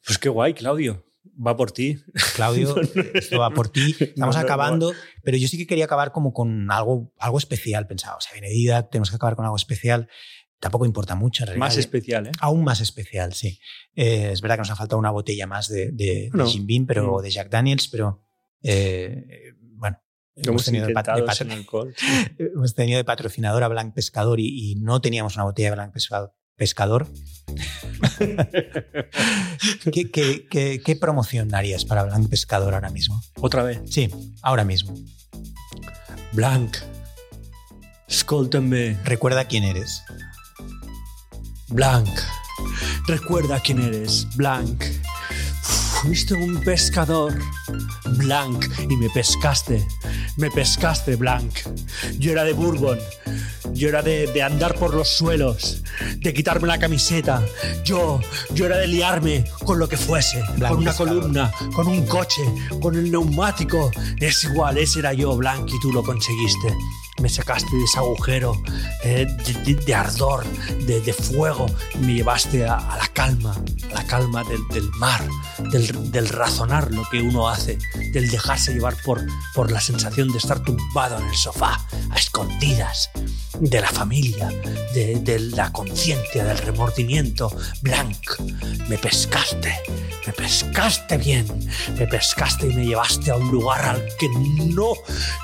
Pues 0.06 0.18
qué 0.18 0.30
guay, 0.30 0.54
Claudio. 0.54 1.06
Va 1.46 1.56
por 1.56 1.72
ti. 1.72 1.98
Claudio, 2.36 2.76
esto 3.14 3.40
va 3.40 3.50
por 3.52 3.70
ti. 3.70 3.92
Estamos 4.00 4.16
No, 4.18 4.26
no, 4.28 4.34
no. 4.34 4.40
acabando, 4.40 4.94
pero 5.24 5.38
yo 5.38 5.48
sí 5.48 5.58
que 5.58 5.68
quería 5.68 5.86
acabar 5.86 6.12
como 6.12 6.34
con 6.34 6.70
algo, 6.72 7.14
algo 7.18 7.38
especial. 7.38 7.88
Pensaba, 7.88 8.18
o 8.18 8.22
sea, 8.22 8.34
viene 8.34 8.50
Didac, 8.50 8.90
tenemos 8.90 9.10
que 9.10 9.16
acabar 9.16 9.36
con 9.36 9.46
algo 9.46 9.58
especial. 9.58 10.08
Tampoco 10.60 10.86
importa 10.86 11.16
mucho, 11.16 11.44
en 11.44 11.48
realidad. 11.48 11.66
Más 11.68 11.78
especial, 11.78 12.28
¿eh? 12.28 12.32
Aún 12.42 12.66
más 12.66 12.82
especial, 12.82 13.34
sí. 13.34 13.60
Eh, 13.96 14.32
es 14.34 14.42
verdad 14.42 14.56
que 14.58 14.62
nos 14.62 14.72
ha 14.72 14.76
faltado 14.76 15.00
una 15.00 15.12
botella 15.12 15.48
más 15.48 15.70
de, 15.70 15.92
de, 15.92 16.06
de 16.06 16.30
No. 16.34 16.46
Jim 16.46 16.66
Beam, 16.68 16.86
pero, 16.86 17.18
Mm. 17.20 17.22
de 17.22 17.30
Jack 17.32 17.50
Daniels, 17.50 17.88
pero 17.88 18.26
eh, 18.62 19.24
bueno. 19.76 20.02
Hemos 20.36 20.66
tenido 20.66 20.88
de, 20.88 20.94
hemos 22.38 22.74
tenido 22.76 23.04
patrocinador 23.06 23.64
a 23.64 23.68
Blanc 23.68 23.94
Pescador 23.94 24.40
y, 24.40 24.72
y 24.72 24.76
no 24.76 25.02
teníamos 25.02 25.36
una 25.36 25.44
botella 25.46 25.70
de 25.70 25.76
Blanc 25.76 25.94
Pesca- 25.94 26.34
Pescador. 26.60 27.08
¿Qué, 29.92 30.12
qué, 30.12 30.48
qué, 30.52 30.82
qué 30.86 30.96
promoción 30.98 31.56
harías 31.56 31.86
para 31.86 32.04
Blanc 32.04 32.30
Pescador 32.30 32.74
ahora 32.74 32.90
mismo? 32.90 33.20
Otra 33.40 33.64
vez. 33.64 33.80
Sí, 33.90 34.10
ahora 34.42 34.66
mismo. 34.66 34.94
Blanc. 36.34 36.78
Escúltame. 38.08 38.98
Recuerda 39.06 39.46
quién 39.46 39.64
eres. 39.64 40.04
Blanc. 41.70 42.10
Recuerda 43.08 43.62
quién 43.62 43.82
eres. 43.82 44.28
Blanc. 44.36 44.84
Fuiste 46.02 46.34
un 46.34 46.60
pescador. 46.62 47.38
Blanc. 48.18 48.66
Y 48.90 48.96
me 48.96 49.10
pescaste. 49.10 49.86
Me 50.38 50.50
pescaste, 50.50 51.16
Blanc. 51.16 51.54
Yo 52.18 52.32
era 52.32 52.44
de 52.44 52.54
Bourbon. 52.54 52.98
yo 53.74 53.90
era 53.90 54.02
de, 54.02 54.28
de 54.28 54.42
andar 54.42 54.76
por 54.76 54.94
los 54.94 55.10
suelos, 55.10 55.84
de 56.18 56.34
quitarme 56.34 56.68
la 56.68 56.80
camiseta. 56.80 57.44
Yo, 57.84 58.20
yo 58.54 58.66
era 58.66 58.78
de 58.78 58.88
liarme 58.88 59.44
con 59.66 59.78
lo 59.80 59.88
que 59.88 59.98
fuese, 59.98 60.42
Blanc 60.58 60.70
con 60.74 60.78
una 60.80 60.92
pescador. 60.92 61.16
columna, 61.20 61.52
con 61.74 61.88
un 61.88 62.06
coche, 62.06 62.42
con 62.82 62.96
el 62.96 63.12
neumático. 63.12 63.92
Es 64.20 64.44
igual, 64.46 64.78
ese 64.78 65.00
era 65.00 65.14
yo, 65.14 65.36
Blanc, 65.36 65.70
y 65.70 65.80
tú 65.80 65.92
lo 65.92 66.04
conseguiste. 66.04 66.74
Me 67.22 67.30
sacaste 67.30 67.76
de 67.76 67.84
ese 67.84 68.00
agujero 68.00 68.62
eh, 69.04 69.26
de, 69.86 69.94
ardor, 69.94 70.46
de, 70.86 71.14
fuego, 71.14 71.66
me 72.00 72.14
llevaste 72.14 72.66
a, 72.66 72.78
la 72.78 73.08
calma, 73.14 73.56
a 73.92 73.94
la 73.94 74.08
calma 74.08 74.44
del, 74.44 74.90
mar, 75.00 75.22
del, 75.72 76.12
del 76.12 76.30
razonar 76.30 76.92
lo 76.92 77.04
que 77.10 77.22
uno 77.22 77.50
hace, 77.50 77.78
del 78.14 78.30
dejarse 78.30 78.74
llevar 78.74 78.96
por, 79.04 79.22
por 79.54 79.72
la 79.72 79.82
sensación 79.82 80.30
de 80.30 80.38
estar 80.38 80.64
tumbado 80.64 81.20
en 81.20 81.28
el 81.28 81.36
sofá, 81.36 81.86
a 82.10 82.16
escondidas, 82.16 83.10
de 83.60 83.82
la 83.82 83.90
familia, 83.90 84.50
de 84.94 85.52
la 85.54 85.72
conciencia, 85.72 86.46
del 86.46 86.58
remordimiento. 86.58 87.52
Blanc, 87.82 88.18
me 88.88 88.98
pescaste, 88.98 89.76
me 90.26 90.34
pescaste 90.34 91.18
bien, 91.18 91.48
me 91.98 92.08
pescaste 92.08 92.68
y 92.68 92.74
me 92.74 92.86
llevaste 92.86 93.32
a 93.32 93.36
un 93.36 93.50
lugar 93.52 93.84
al 93.84 94.04
que 94.18 94.30
no, 94.30 94.94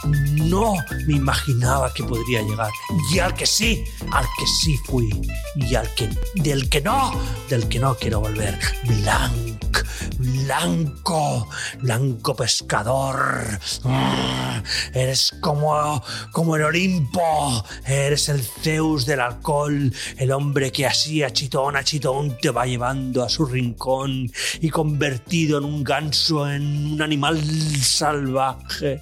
no 0.06 0.76
me 1.07 1.15
imaginaba 1.15 1.65
que 1.96 2.04
podría 2.04 2.42
llegar. 2.42 2.72
Y 3.12 3.20
al 3.20 3.34
que 3.34 3.46
sí, 3.46 3.84
al 4.12 4.26
que 4.38 4.46
sí 4.62 4.78
fui. 4.86 5.10
Y 5.56 5.76
al 5.76 5.94
que, 5.96 6.10
del 6.36 6.70
que 6.70 6.82
no, 6.82 7.12
del 7.50 7.68
que 7.68 7.80
no 7.80 7.96
quiero 7.96 8.20
volver. 8.20 8.60
Blanc, 8.84 9.78
blanco, 10.18 11.48
blanco 11.80 12.36
pescador. 12.36 13.60
Mm, 13.84 14.64
Eres 14.94 15.34
como, 15.42 16.04
como 16.32 16.56
el 16.56 16.64
Olimpo. 16.64 17.66
Eres 17.86 18.30
el 18.30 18.42
Zeus 18.44 19.06
del 19.06 19.22
alcohol, 19.22 19.92
el 20.18 20.32
hombre 20.32 20.72
que 20.72 20.86
así 20.86 21.24
a 21.24 21.32
chitón 21.32 21.76
a 21.76 21.84
chitón 21.84 22.38
te 22.38 22.50
va 22.50 22.66
llevando 22.66 23.24
a 23.24 23.30
su 23.30 23.46
rincón 23.46 24.32
y 24.62 24.70
convertido 24.70 25.58
en 25.58 25.66
un 25.66 25.84
ganso, 25.84 26.50
en 26.50 26.94
un 26.94 27.02
animal 27.02 27.42
salvaje, 27.82 29.02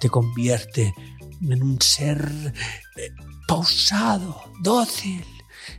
te 0.00 0.08
convierte 0.08 0.92
en 1.42 1.62
un 1.62 1.80
ser 1.80 2.52
eh, 2.96 3.10
pausado, 3.48 4.42
dócil, 4.62 5.24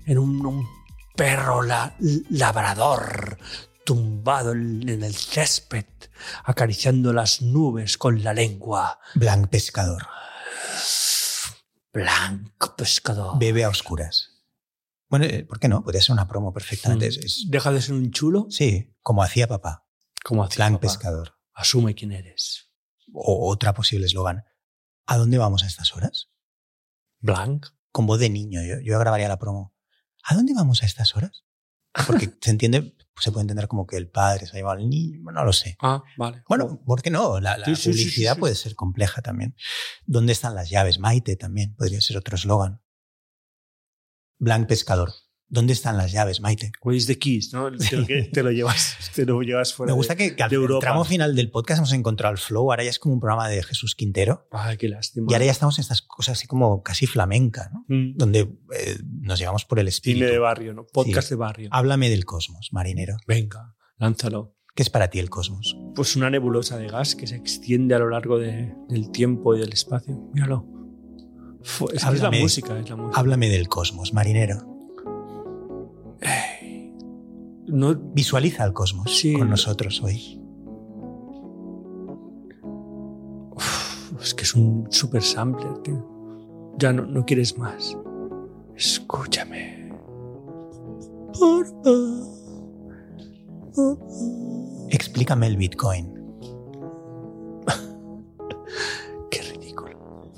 en 0.06 0.18
un, 0.20 0.46
un 0.46 0.68
perro 1.16 1.62
la- 1.62 1.96
labrador 2.30 3.38
tumbado 3.86 4.52
en 4.54 4.88
en 4.88 5.04
el 5.04 5.14
césped, 5.16 5.86
acariciando 6.46 7.12
las 7.14 7.42
nubes 7.42 7.98
con 7.98 8.24
la 8.24 8.34
lengua. 8.34 9.00
Blanc 9.16 9.48
pescador. 9.50 10.08
Blanco 11.94 12.76
pescador. 12.76 13.38
Bebe 13.38 13.64
a 13.64 13.70
oscuras. 13.70 14.30
Bueno, 15.10 15.26
eh, 15.26 15.44
¿por 15.44 15.60
qué 15.60 15.68
no? 15.68 15.84
Podría 15.84 16.02
ser 16.02 16.14
una 16.14 16.28
promo 16.28 16.52
perfectamente. 16.54 17.10
Mm. 17.10 17.50
Deja 17.52 17.72
de 17.72 17.82
ser 17.82 17.94
un 17.94 18.12
chulo 18.12 18.48
sí, 18.50 18.96
como 19.02 19.22
hacía 19.22 19.48
papá. 19.48 19.86
como 20.24 20.44
hace 20.44 20.56
Blanc 20.56 20.76
papá. 20.78 20.82
pescador. 20.82 21.38
Asume 21.54 21.94
quién 21.94 22.12
eres. 22.14 22.72
O 23.14 23.48
otra 23.52 23.74
posible 23.74 24.08
eslogan. 24.08 24.44
¿A 25.06 25.18
dónde 25.18 25.38
vamos 25.38 25.64
a 25.64 25.68
estas 25.68 25.96
horas? 25.96 26.30
Blanc. 27.20 27.68
Con 27.92 28.08
voz 28.08 28.20
de 28.20 28.30
niño, 28.30 28.62
yo, 28.64 28.80
yo 28.80 28.98
grabaría 29.00 29.28
la 29.28 29.38
promo. 29.38 29.74
¿A 30.24 30.36
dónde 30.36 30.54
vamos 30.54 30.82
a 30.82 30.86
estas 30.86 31.16
horas? 31.16 31.44
Porque 32.08 32.30
se 32.42 32.52
entiende, 32.52 32.96
se 33.18 33.32
puede 33.32 33.44
entender 33.44 33.68
como 33.68 33.86
que 33.86 33.98
el 33.98 34.10
padre 34.10 34.48
se 34.48 34.54
ha 34.54 34.56
llevado 34.56 34.80
al 34.80 34.90
niño, 34.90 35.20
no 35.32 35.44
lo 35.44 35.54
sé. 35.54 35.78
Ah, 35.80 36.04
vale. 36.18 36.44
Bueno, 36.48 36.82
¿por 36.86 37.02
qué 37.02 37.12
no? 37.12 37.40
La, 37.40 37.58
la 37.58 37.66
sí, 37.66 37.76
sí, 37.76 37.90
publicidad 37.90 38.34
sí. 38.34 38.40
puede 38.40 38.56
ser 38.56 38.76
compleja 38.76 39.22
también. 39.22 39.56
¿Dónde 40.06 40.34
están 40.34 40.56
las 40.56 40.70
llaves? 40.70 41.00
Maite 41.00 41.36
también 41.36 41.76
podría 41.76 42.02
ser 42.02 42.18
otro 42.18 42.36
eslogan. 42.36 42.82
Blanc 44.40 44.68
pescador. 44.68 45.14
¿Dónde 45.54 45.74
están 45.74 45.98
las 45.98 46.12
llaves, 46.12 46.42
Maite? 46.42 46.72
Where's 46.82 47.06
the 47.06 47.20
keys, 47.20 47.54
¿no? 47.54 47.70
Te 47.72 47.96
lo, 47.96 48.08
que- 48.08 48.24
te 48.24 48.42
lo 48.42 48.50
llevas, 48.52 48.98
te 49.14 49.24
lo 49.24 49.40
llevas 49.44 49.72
fuera. 49.76 49.92
Me 49.92 49.96
gusta 49.96 50.16
de- 50.16 50.30
que, 50.32 50.36
que 50.36 50.42
al 50.42 50.50
de 50.50 50.56
Europa. 50.56 50.80
tramo 50.80 51.06
final 51.06 51.36
del 51.36 51.52
podcast 51.52 51.78
hemos 51.78 51.94
encontrado 51.94 52.32
el 52.34 52.40
flow. 52.40 52.72
Ahora 52.72 52.84
ya 52.84 52.90
es 52.90 52.98
como 52.98 53.14
un 53.14 53.20
programa 53.20 53.48
de 53.48 53.62
Jesús 53.62 53.94
Quintero. 53.94 54.48
Ay, 54.52 54.78
qué 54.78 54.90
lástima. 54.90 55.28
Y 55.30 55.34
ahora 55.36 55.46
ya 55.46 55.52
estamos 55.52 55.78
en 55.78 55.84
estas 55.84 56.02
cosas 56.02 56.40
así 56.40 56.48
como 56.48 56.82
casi 56.82 57.06
flamenca, 57.06 57.70
¿no? 57.72 57.86
Mm. 57.88 58.18
Donde 58.18 58.40
eh, 58.40 58.98
nos 59.22 59.38
llevamos 59.38 59.64
por 59.66 59.78
el 59.78 59.88
espíritu. 59.88 60.22
Cine 60.26 60.32
de 60.32 60.40
barrio, 60.40 60.74
¿no? 60.74 60.88
Podcast 60.92 61.28
Sí. 61.28 61.36
de 61.36 61.38
barrio. 61.38 61.70
Háblame 61.72 62.10
del 62.10 62.26
cosmos, 62.26 62.70
marinero. 62.72 63.18
Venga, 63.28 63.76
lánzalo. 63.98 64.56
¿Qué 64.74 64.82
es 64.82 64.90
para 64.90 65.12
ti 65.12 65.20
el 65.20 65.30
cosmos? 65.30 65.78
Pues 65.94 66.16
una 66.16 66.32
nebulosa 66.32 66.80
de 66.80 66.88
gas 66.88 67.16
que 67.16 67.28
se 67.28 67.36
extiende 67.36 67.94
a 67.94 68.00
lo 68.00 68.10
largo 68.10 68.40
de- 68.40 68.74
del 68.90 69.12
tiempo 69.12 69.56
y 69.56 69.60
del 69.60 69.72
espacio. 69.72 70.18
Míralo. 70.34 70.66
Fu- 71.62 71.90
Es, 71.94 72.02
la 72.20 72.32
música, 72.32 72.80
es 72.80 72.90
la 72.90 72.96
música. 72.96 73.20
Háblame 73.20 73.50
del 73.50 73.68
cosmos, 73.68 74.14
marinero. 74.14 74.73
No, 77.68 77.96
Visualiza 77.96 78.64
el 78.66 78.74
cosmos 78.74 79.18
Sí. 79.18 79.34
con 79.38 79.50
nosotros 79.50 80.02
hoy. 80.04 80.40
es 84.22 84.34
que 84.34 84.44
es 84.44 84.56
un 84.56 84.88
super 84.90 85.22
sampler, 85.22 85.74
tío. 85.80 86.06
Ya 86.78 86.94
no, 86.94 87.06
no 87.06 87.26
quieres 87.26 87.58
más. 87.58 87.98
Escúchame. 88.76 89.92
Explícame 94.90 95.48
el 95.48 95.58
Bitcoin. 95.58 96.14
Qué 99.32 99.42
ridículo. 99.42 100.32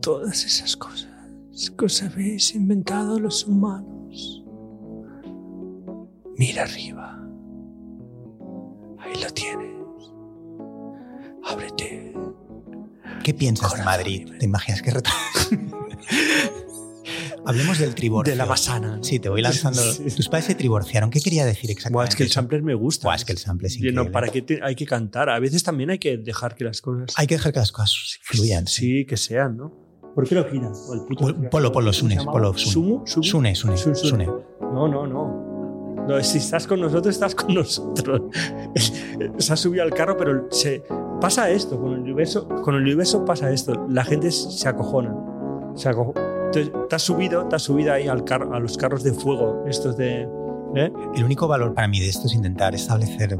Todas 0.00 0.44
esas 0.44 0.76
cosas 0.76 1.06
que 1.78 1.84
os 1.84 2.02
habéis 2.02 2.54
inventado 2.54 3.18
los 3.18 3.46
humanos. 3.46 3.95
Mira 6.38 6.62
arriba. 6.64 7.18
Ahí 8.98 9.22
lo 9.22 9.30
tienes. 9.30 9.76
Ábrete. 11.44 12.12
¿Qué 13.24 13.34
piensas 13.34 13.70
de 13.70 13.78
Corazón 13.78 13.84
Madrid? 13.86 14.18
libre. 14.24 14.38
¿Te 14.38 14.44
imaginas 14.44 14.82
que 14.82 14.90
reto? 14.90 15.10
Hablemos 17.46 17.78
del 17.78 17.94
triborcio. 17.94 18.32
De 18.32 18.36
la 18.36 18.44
masana. 18.46 18.98
Sí, 19.02 19.20
te 19.20 19.28
voy 19.28 19.40
lanzando. 19.40 19.80
Sí. 19.92 20.04
Tus 20.16 20.28
padres 20.28 20.46
se 20.46 20.54
divorciaron. 20.54 21.10
¿Qué 21.10 21.20
quería 21.20 21.44
decir 21.46 21.70
exactamente? 21.70 21.94
Buah, 21.94 22.08
es 22.08 22.16
que 22.16 22.22
el 22.24 22.30
sampler 22.30 22.62
me 22.62 22.74
gusta. 22.74 23.06
Buah, 23.06 23.14
es 23.14 23.24
que 23.24 23.32
el 23.32 23.38
sample 23.38 23.68
es 23.68 23.76
increíble. 23.76 24.04
no, 24.04 24.10
¿Para 24.10 24.28
qué 24.28 24.42
te- 24.42 24.60
hay 24.62 24.74
que 24.74 24.84
cantar? 24.84 25.30
A 25.30 25.38
veces 25.38 25.62
también 25.62 25.90
hay 25.90 25.98
que 25.98 26.16
dejar 26.18 26.56
que 26.56 26.64
las 26.64 26.80
cosas 26.80 27.14
Hay 27.16 27.26
que 27.28 27.36
dejar 27.36 27.52
que 27.52 27.60
las 27.60 27.70
cosas 27.72 28.18
fluyan. 28.22 28.66
sí. 28.66 28.82
Sí, 29.00 29.06
que 29.06 29.16
sean, 29.16 29.56
¿no? 29.56 29.72
¿Por 30.14 30.26
qué 30.28 30.34
lo 30.34 30.48
Pol- 30.48 31.48
Polo, 31.50 31.50
polo, 31.50 31.72
¿Cómo 31.72 31.92
Sune, 31.92 32.16
polo, 32.24 32.52
Sune. 32.54 32.72
¿Sumo? 32.72 33.06
¿Sumo? 33.06 33.22
Sune, 33.22 33.54
Sune, 33.54 33.76
Sun- 33.76 33.94
Sune. 33.94 34.24
Sune. 34.24 34.42
No, 34.72 34.88
no, 34.88 35.06
no. 35.06 35.45
No, 36.08 36.22
si 36.22 36.38
estás 36.38 36.66
con 36.66 36.80
nosotros, 36.80 37.14
estás 37.14 37.34
con 37.34 37.54
nosotros. 37.54 38.22
se 39.38 39.52
ha 39.52 39.56
subido 39.56 39.82
al 39.82 39.90
carro, 39.92 40.16
pero 40.16 40.46
se, 40.50 40.84
pasa 41.20 41.50
esto. 41.50 41.80
Con 41.80 41.92
el, 41.92 42.00
universo, 42.00 42.48
con 42.62 42.74
el 42.74 42.82
universo 42.82 43.24
pasa 43.24 43.50
esto. 43.50 43.86
La 43.88 44.04
gente 44.04 44.30
se 44.30 44.68
acojona. 44.68 45.14
Se 45.74 45.90
Entonces, 45.90 46.72
te 46.88 46.94
has 46.96 47.02
subido, 47.02 47.46
te 47.46 47.56
has 47.56 47.62
subido 47.62 47.92
ahí 47.92 48.08
al 48.08 48.24
carro, 48.24 48.54
a 48.54 48.60
los 48.60 48.76
carros 48.76 49.02
de 49.02 49.12
fuego, 49.12 49.64
estos 49.66 49.96
de. 49.96 50.28
¿eh? 50.74 50.92
El 51.14 51.24
único 51.24 51.48
valor 51.48 51.74
para 51.74 51.88
mí 51.88 52.00
de 52.00 52.08
esto 52.08 52.26
es 52.26 52.34
intentar 52.34 52.74
establecer 52.74 53.38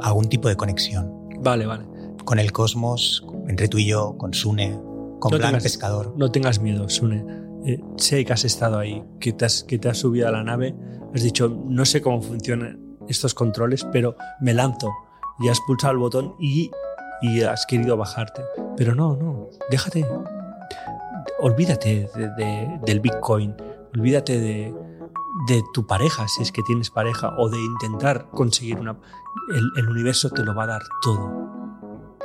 algún 0.00 0.28
tipo 0.28 0.48
de 0.48 0.56
conexión 0.56 1.12
Vale, 1.40 1.66
vale. 1.66 1.86
con 2.24 2.38
el 2.38 2.52
cosmos, 2.52 3.24
entre 3.48 3.68
tú 3.68 3.78
y 3.78 3.86
yo, 3.86 4.16
con 4.18 4.34
Sune, 4.34 4.78
con 5.18 5.32
No 5.32 5.38
tengas- 5.38 5.62
Pescador. 5.62 6.12
No 6.16 6.30
tengas 6.30 6.60
miedo, 6.60 6.88
Sune. 6.88 7.24
Eh, 7.64 7.80
sé 7.96 8.24
que 8.24 8.32
has 8.32 8.44
estado 8.44 8.78
ahí, 8.78 9.04
que 9.20 9.32
te 9.32 9.44
has, 9.44 9.62
que 9.62 9.78
te 9.78 9.88
has 9.88 9.96
subido 9.96 10.28
a 10.28 10.32
la 10.32 10.42
nave, 10.42 10.74
has 11.14 11.22
dicho, 11.22 11.48
no 11.48 11.84
sé 11.84 12.00
cómo 12.02 12.20
funcionan 12.22 12.96
estos 13.08 13.34
controles, 13.34 13.84
pero 13.92 14.16
me 14.40 14.54
lanzo. 14.54 14.90
Y 15.40 15.48
has 15.48 15.60
pulsado 15.60 15.92
el 15.92 15.98
botón 15.98 16.34
y, 16.38 16.70
y 17.22 17.42
has 17.42 17.66
querido 17.66 17.96
bajarte. 17.96 18.42
Pero 18.76 18.94
no, 18.94 19.16
no, 19.16 19.48
déjate. 19.70 20.06
Olvídate 21.40 22.08
de- 22.14 22.28
de- 22.36 22.80
del 22.86 23.00
Bitcoin, 23.00 23.54
olvídate 23.94 24.38
de, 24.38 24.74
de 25.48 25.62
tu 25.74 25.86
pareja, 25.86 26.26
si 26.28 26.42
es 26.42 26.52
que 26.52 26.62
tienes 26.62 26.90
pareja, 26.90 27.34
o 27.38 27.48
de 27.48 27.58
intentar 27.58 28.28
conseguir 28.30 28.78
una... 28.78 28.96
El, 29.54 29.70
el 29.76 29.88
universo 29.88 30.30
te 30.30 30.44
lo 30.44 30.54
va 30.54 30.64
a 30.64 30.66
dar 30.68 30.82
todo. 31.02 31.30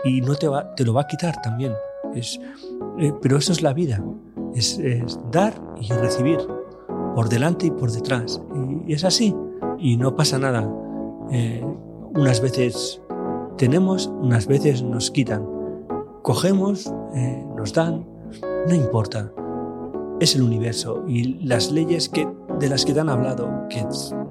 Y 0.04 0.22
no 0.22 0.36
te, 0.36 0.48
va, 0.48 0.76
te 0.76 0.84
lo 0.86 0.94
va 0.94 1.02
a 1.02 1.08
quitar 1.08 1.42
también. 1.42 1.74
Es, 2.14 2.40
eh, 3.00 3.12
pero 3.22 3.38
eso 3.38 3.52
es 3.52 3.62
la 3.64 3.74
vida. 3.74 4.04
Es, 4.54 4.78
es 4.78 5.20
dar 5.32 5.60
y 5.82 5.92
recibir. 5.94 6.40
Por 7.16 7.30
delante 7.30 7.66
y 7.66 7.72
por 7.72 7.92
detrás. 7.92 8.40
Y, 8.88 8.94
es 8.94 9.04
así. 9.04 9.36
Y 9.80 9.98
no 9.98 10.16
pasa 10.16 10.38
nada. 10.40 10.70
Eh, 11.32 11.64
unas 12.16 12.42
veces 12.42 13.02
tenemos, 13.58 14.08
unas 14.08 14.48
veces 14.48 14.82
nos 14.84 15.12
quitan. 15.12 15.46
Cogemos, 16.24 16.92
eh, 17.14 17.46
nos 17.56 17.74
dan. 17.74 18.06
No 18.68 18.74
importa. 18.76 19.32
Es 20.20 20.36
el 20.36 20.42
universo. 20.42 21.04
Y 21.08 21.46
las 21.46 21.72
leyes 21.72 22.10
que, 22.10 22.28
de 22.60 22.70
las 22.70 22.86
que 22.86 22.94
te 22.94 23.00
han 23.00 23.10
hablado, 23.10 23.68
que 23.70 23.86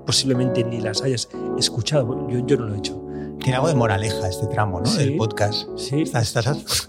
posiblemente 0.05 0.65
ni 0.65 0.81
las 0.81 1.03
hayas 1.03 1.29
escuchado, 1.59 2.29
yo, 2.29 2.45
yo 2.47 2.57
no 2.57 2.67
lo 2.67 2.75
he 2.75 2.79
hecho. 2.79 3.03
Tiene 3.39 3.57
algo 3.57 3.69
de 3.69 3.75
moraleja 3.75 4.29
este 4.29 4.47
tramo, 4.49 4.81
¿no? 4.81 4.87
Sí. 4.87 4.99
Del 5.05 5.17
podcast. 5.17 5.69
Sí, 5.77 6.03
Estás, 6.03 6.35
estás- 6.35 6.89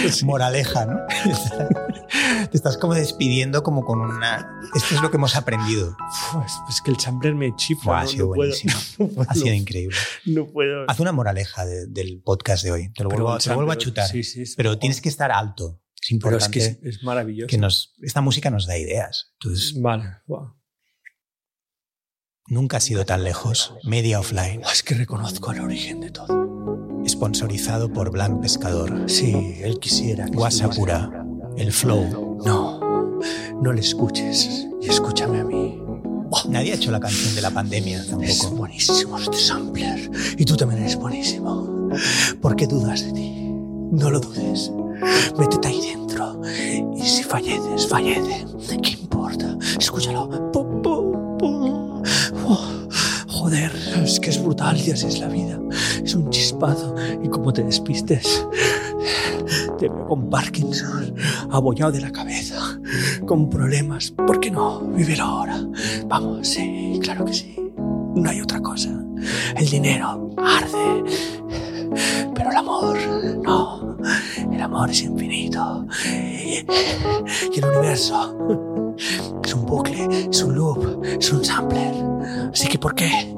Sí. 0.10 0.24
moraleja, 0.24 0.86
¿no? 0.86 0.98
Te 2.50 2.56
estás 2.56 2.76
como 2.78 2.94
despidiendo 2.94 3.62
como 3.62 3.84
con 3.84 4.00
una... 4.00 4.60
Esto 4.74 4.94
es 4.94 5.02
lo 5.02 5.10
que 5.10 5.16
hemos 5.16 5.36
aprendido. 5.36 5.96
Pues, 6.32 6.52
pues 6.66 6.80
que 6.80 6.90
el 6.90 6.98
sampler 6.98 7.34
me 7.34 7.54
chifla. 7.56 7.84
Buah, 7.92 8.00
ha 8.00 8.06
sido 8.06 8.26
no 8.26 8.34
puedo, 8.34 8.38
buenísimo. 8.50 8.74
no 8.98 9.08
puedo, 9.08 9.30
Ha 9.30 9.34
sido 9.34 9.54
increíble. 9.54 9.96
no 10.26 10.46
puedo. 10.46 10.84
Haz 10.88 10.98
una 11.00 11.12
moraleja 11.12 11.64
de- 11.66 11.86
del 11.86 12.22
podcast 12.22 12.64
de 12.64 12.72
hoy. 12.72 12.92
Te 12.92 13.02
lo 13.04 13.10
vuelvo, 13.10 13.28
lo 13.28 13.70
a 13.72 13.76
chutar. 13.78 14.08
sí, 14.08 14.22
sí, 14.24 14.44
pero 14.56 14.78
tienes 14.78 15.00
que 15.00 15.08
estar 15.08 15.30
alto. 15.30 15.80
Es 16.02 16.08
Pero 16.18 16.38
es 16.38 16.44
importante 16.46 16.58
que 16.58 16.64
es, 16.88 16.96
es 16.96 17.02
maravilloso. 17.04 17.46
que 17.48 17.58
nos, 17.58 17.94
esta 18.02 18.20
música 18.22 18.48
nos 18.50 18.66
da 18.66 18.76
ideas. 18.78 19.32
Entonces, 19.34 19.80
Vale. 19.80 20.04
buah. 20.26 20.54
nunca 22.48 22.78
ha 22.78 22.80
sido 22.80 23.04
tan 23.04 23.22
lejos. 23.22 23.74
Media 23.84 24.18
Offline, 24.18 24.62
Es 24.72 24.82
que 24.82 24.94
reconozco 24.94 25.52
el 25.52 25.60
origen 25.60 26.00
de 26.00 26.10
todo. 26.10 26.39
Sponsorizado 27.24 27.92
por 27.92 28.10
Blanc 28.10 28.40
Pescador. 28.40 29.04
Sí, 29.06 29.58
él 29.62 29.78
quisiera. 29.78 30.24
que 30.24 30.30
Guasa 30.38 30.64
estuviese- 30.64 30.80
pura, 30.80 31.26
el 31.58 31.70
flow. 31.70 32.38
No, 32.46 33.20
no 33.60 33.72
le 33.74 33.80
escuches 33.82 34.66
y 34.80 34.88
escúchame 34.88 35.40
a 35.40 35.44
mí. 35.44 35.78
Nadie 36.48 36.72
ha 36.72 36.76
hecho 36.76 36.90
la 36.90 36.98
canción 36.98 37.34
de 37.34 37.42
la 37.42 37.50
pandemia 37.50 37.98
Es 38.00 38.06
tampoco. 38.38 38.56
buenísimo 38.56 39.18
este 39.18 39.36
sampler. 39.36 40.10
Y 40.38 40.44
tú 40.46 40.56
también 40.56 40.80
eres 40.80 40.96
buenísimo. 40.96 41.90
¿Por 42.40 42.56
qué 42.56 42.66
dudas 42.66 43.04
de 43.04 43.12
ti? 43.12 43.50
No 43.92 44.08
lo 44.10 44.18
dudes. 44.20 44.72
Métete 45.38 45.68
ahí 45.68 45.80
dentro. 45.92 46.40
Y 46.96 47.02
si 47.02 47.22
falleces, 47.22 47.86
fallece. 47.86 48.46
¿Qué 48.82 48.92
importa? 48.92 49.58
Escúchalo. 49.78 50.30
Pum, 50.52 50.80
pum, 50.80 51.36
pum. 51.38 52.02
Oh, 52.46 52.66
joder, 53.28 53.70
es 54.02 54.18
que 54.20 54.30
es 54.30 54.42
brutal 54.42 54.78
y 54.80 54.90
así 54.92 55.06
es 55.06 55.18
la 55.20 55.28
vida. 55.28 55.58
Es 56.10 56.16
un 56.16 56.28
chispazo. 56.28 56.96
Y 57.22 57.28
como 57.28 57.52
te 57.52 57.62
despistes, 57.62 58.44
te 59.78 59.88
veo 59.88 60.08
con 60.08 60.28
Parkinson, 60.28 61.14
abollado 61.52 61.92
de 61.92 62.00
la 62.00 62.10
cabeza, 62.10 62.80
con 63.24 63.48
problemas. 63.48 64.10
¿Por 64.10 64.40
qué 64.40 64.50
no? 64.50 64.80
Vívelo 64.80 65.22
ahora. 65.22 65.64
Vamos, 66.06 66.48
sí, 66.48 66.98
claro 67.00 67.24
que 67.24 67.32
sí. 67.32 67.54
No 68.16 68.28
hay 68.28 68.40
otra 68.40 68.60
cosa. 68.60 68.90
El 69.56 69.68
dinero 69.68 70.34
arde, 70.36 71.04
pero 72.34 72.50
el 72.50 72.56
amor 72.56 72.98
no. 73.44 73.96
El 74.50 74.60
amor 74.60 74.90
es 74.90 75.02
infinito. 75.02 75.86
Y 76.12 76.66
el 77.56 77.64
universo 77.66 78.36
es 79.44 79.54
un 79.54 79.64
bucle, 79.64 80.08
es 80.28 80.42
un 80.42 80.56
loop, 80.56 81.04
es 81.04 81.30
un 81.30 81.44
sampler. 81.44 81.94
Así 82.52 82.66
que 82.66 82.80
¿por 82.80 82.96
qué? 82.96 83.36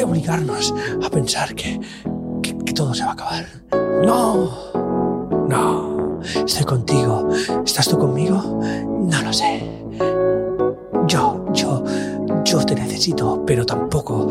¿Por 0.00 0.06
qué 0.06 0.12
obligarnos 0.12 0.74
a 1.04 1.10
pensar 1.10 1.54
que, 1.54 1.78
que, 2.42 2.72
todo 2.72 2.94
se 2.94 3.02
va 3.02 3.10
a 3.10 3.12
acabar? 3.12 3.46
No. 4.02 4.50
No. 5.46 6.20
Estoy 6.22 6.64
contigo. 6.64 7.28
¿Estás 7.66 7.86
tú 7.86 7.98
conmigo? 7.98 8.60
No 8.98 9.22
lo 9.22 9.30
sé. 9.30 9.62
Yo, 11.06 11.44
yo, 11.52 11.84
yo 12.44 12.64
te 12.64 12.76
necesito, 12.76 13.44
pero 13.44 13.66
tampoco, 13.66 14.28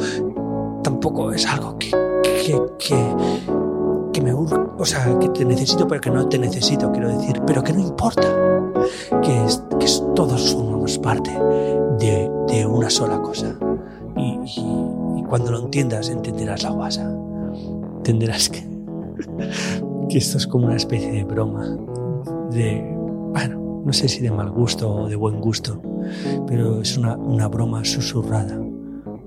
tampoco 0.82 1.32
es 1.34 1.46
algo 1.46 1.78
que, 1.78 1.92
que, 2.40 2.60
que, 4.12 4.22
me 4.24 4.34
urge. 4.34 4.56
O 4.80 4.86
sea, 4.86 5.20
que 5.20 5.30
te 5.30 5.46
necesito, 5.46 5.88
pero 5.88 6.02
que 6.02 6.10
no 6.10 6.28
te 6.28 6.40
necesito, 6.40 6.92
quiero 6.92 7.16
decir. 7.16 7.44
Pero 7.46 7.64
que 7.64 7.74
no 7.74 7.82
importa. 7.82 8.28
Que, 9.22 9.46
es, 9.46 9.62
que 9.80 9.86
todos 10.16 10.52
formamos 10.52 10.98
parte 10.98 11.30
de, 12.00 12.32
de 12.48 12.66
una 12.66 12.90
sola 12.90 13.22
cosa. 13.22 13.54
Y 14.18 14.89
cuando 15.30 15.52
lo 15.52 15.60
entiendas, 15.60 16.10
entenderás 16.10 16.64
la 16.64 16.72
guasa. 16.72 17.10
Entenderás 17.98 18.50
que, 18.50 18.68
que 20.10 20.18
esto 20.18 20.38
es 20.38 20.48
como 20.48 20.66
una 20.66 20.76
especie 20.76 21.12
de 21.12 21.24
broma. 21.24 21.78
De, 22.52 22.82
bueno, 23.32 23.84
no 23.86 23.94
sé 23.94 24.08
si 24.08 24.22
de 24.22 24.32
mal 24.32 24.50
gusto 24.50 24.92
o 24.92 25.08
de 25.08 25.16
buen 25.16 25.40
gusto, 25.40 25.82
pero 26.48 26.82
es 26.82 26.98
una, 26.98 27.16
una 27.16 27.48
broma 27.48 27.86
susurrada. 27.86 28.56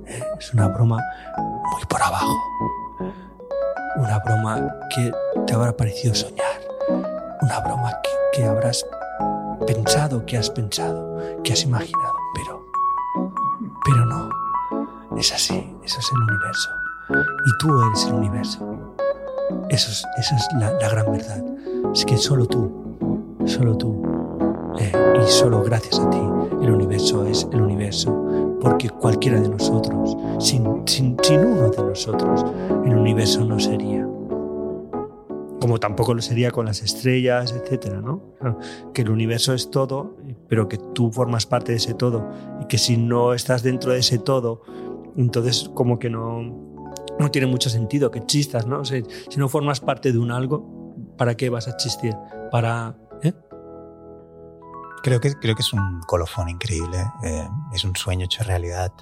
Eh, 0.07 0.23
Es 0.39 0.53
una 0.53 0.69
broma 0.69 0.99
muy 1.39 1.85
por 1.89 2.03
abajo. 2.03 2.33
Una 3.97 4.19
broma 4.21 4.75
que 4.95 5.13
te 5.47 5.55
habrá 5.55 5.77
parecido 5.77 6.15
soñar. 6.15 6.61
Una 7.43 7.61
broma 7.61 7.93
que, 8.03 8.11
que 8.41 8.45
habrás 8.45 8.85
pensado, 9.67 10.27
que 10.27 10.37
has 10.37 10.51
pensado, 10.51 11.17
que 11.45 11.53
has 11.53 11.63
imaginado, 11.63 12.13
Es 15.23 15.33
así, 15.33 15.55
eso 15.85 16.01
es 16.01 16.11
el 16.11 16.19
universo. 16.19 16.71
Y 17.47 17.59
tú 17.59 17.69
eres 17.87 18.07
el 18.07 18.15
universo. 18.15 18.97
Eso 19.69 19.93
es, 19.93 20.05
esa 20.19 20.35
es 20.35 20.49
la, 20.59 20.73
gran 20.89 21.13
verdad. 21.13 21.45
Es 21.95 22.05
que 22.05 22.17
solo 22.17 22.45
tú, 22.45 23.39
solo 23.45 23.79
tú, 23.79 24.03
eh, 24.81 24.93
y 25.25 25.31
solo 25.31 25.63
gracias 25.63 26.01
a 26.01 26.11
ti, 26.11 26.19
el 26.61 26.73
universo 26.73 27.25
es 27.25 27.47
el 27.53 27.63
universo. 27.63 28.59
Porque 28.61 28.91
cualquiera 28.91 29.41
de 29.41 29.49
nosotros, 29.49 30.17
sin, 30.41 30.83
sin, 30.89 31.17
sin 31.23 31.39
uno 31.39 31.69
de 31.71 31.85
nosotros, 31.85 32.45
el 32.85 32.97
universo 32.97 33.45
no 33.45 33.61
sería. 33.61 34.05
Como 35.61 35.79
tampoco 35.79 36.15
lo 36.15 36.23
sería 36.23 36.51
con 36.51 36.67
las 36.67 36.83
estrellas, 36.83 37.53
etcétera, 37.53 38.01
¿no? 38.01 38.21
Que 38.93 39.03
el 39.03 39.11
universo 39.11 39.55
es 39.55 39.71
todo, 39.71 40.17
pero 40.49 40.67
que 40.67 40.79
tú 40.79 41.13
formas 41.13 41.47
parte 41.47 41.71
de 41.71 41.79
ese 41.79 41.95
todo. 41.95 42.29
Y 42.61 42.65
que 42.65 42.77
si 42.77 42.97
no 42.97 43.35
estás 43.35 43.63
dentro 43.63 43.93
de 43.93 44.01
ese 44.01 44.19
todo, 44.19 44.63
entonces 45.17 45.71
como 45.75 45.99
que 45.99 46.11
no, 46.11 46.43
no 47.19 47.31
tiene 47.31 47.47
mucho 47.47 47.71
sentido 47.71 48.11
que 48.11 48.19
existas, 48.21 48.67
¿no? 48.67 48.81
O 48.81 48.85
sea, 48.85 49.03
si 49.29 49.39
no 49.39 49.49
formas 49.49 49.81
parte 49.81 50.13
de 50.13 50.19
un 50.19 50.31
algo, 50.31 50.95
¿para 51.17 51.37
qué 51.37 51.49
vas 51.51 51.69
a 51.69 51.73
existir? 51.73 52.15
Para... 52.51 52.97
¿eh? 53.23 53.33
Creo 55.03 55.21
que, 55.21 55.33
creo 55.35 55.55
que 55.57 55.63
es 55.63 55.73
un 55.73 56.01
colofón 56.07 56.49
increíble. 56.49 56.99
eh, 57.25 57.49
es 57.75 57.85
un 57.85 57.97
sueño 57.97 58.25
hecho 58.27 58.45
realidad. 58.45 58.93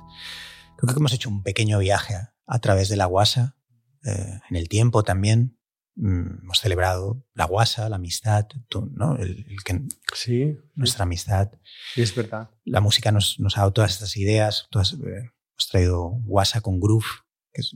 Creo 0.76 0.94
que 0.94 0.98
hemos 0.98 1.12
hecho 1.12 1.28
un 1.28 1.42
pequeño 1.42 1.78
viaje 1.78 2.14
a, 2.14 2.34
a 2.46 2.58
través 2.58 2.88
de 2.88 2.96
la 2.96 3.04
guasa, 3.04 3.56
eh, 4.04 4.40
en 4.48 4.56
el 4.56 4.68
tiempo 4.68 5.02
también. 5.02 5.58
Mm, 5.96 6.42
hemos 6.44 6.58
celebrado 6.60 7.22
la 7.34 7.44
guasa, 7.44 7.88
la 7.90 7.96
amistad, 7.96 8.46
tú, 8.68 8.88
¿no? 8.94 9.16
El- 9.16 9.44
el 9.50 9.62
que, 9.62 9.82
Sí, 10.14 10.56
nuestra 10.74 11.02
amistad. 11.02 11.50
sí, 11.94 12.00
es 12.00 12.14
verdad. 12.14 12.48
La 12.64 12.80
música 12.80 13.12
nos, 13.12 13.38
nos 13.38 13.58
ha 13.58 13.60
dado 13.62 13.72
todas 13.74 13.90
estas 13.92 14.16
ideas. 14.16 14.68
Todas, 14.70 14.94
eh, 14.94 15.30
hemos 15.60 15.68
traído 15.68 16.08
guasa 16.24 16.60
con 16.60 16.80
groove. 16.80 17.04
Que 17.52 17.60
es, 17.60 17.74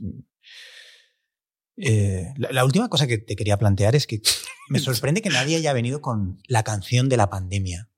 eh, 1.77 2.33
la, 2.37 2.51
la 2.51 2.65
última 2.65 2.89
cosa 2.89 3.05
que 3.07 3.17
te 3.17 3.35
quería 3.35 3.57
plantear 3.57 3.95
es 3.95 4.07
que 4.07 4.21
me 4.69 4.79
sorprende 4.79 5.21
que 5.21 5.29
nadie 5.29 5.57
haya 5.57 5.73
venido 5.73 6.01
con 6.01 6.39
la 6.47 6.63
canción 6.63 7.09
de 7.09 7.17
la 7.17 7.29
pandemia. 7.29 7.89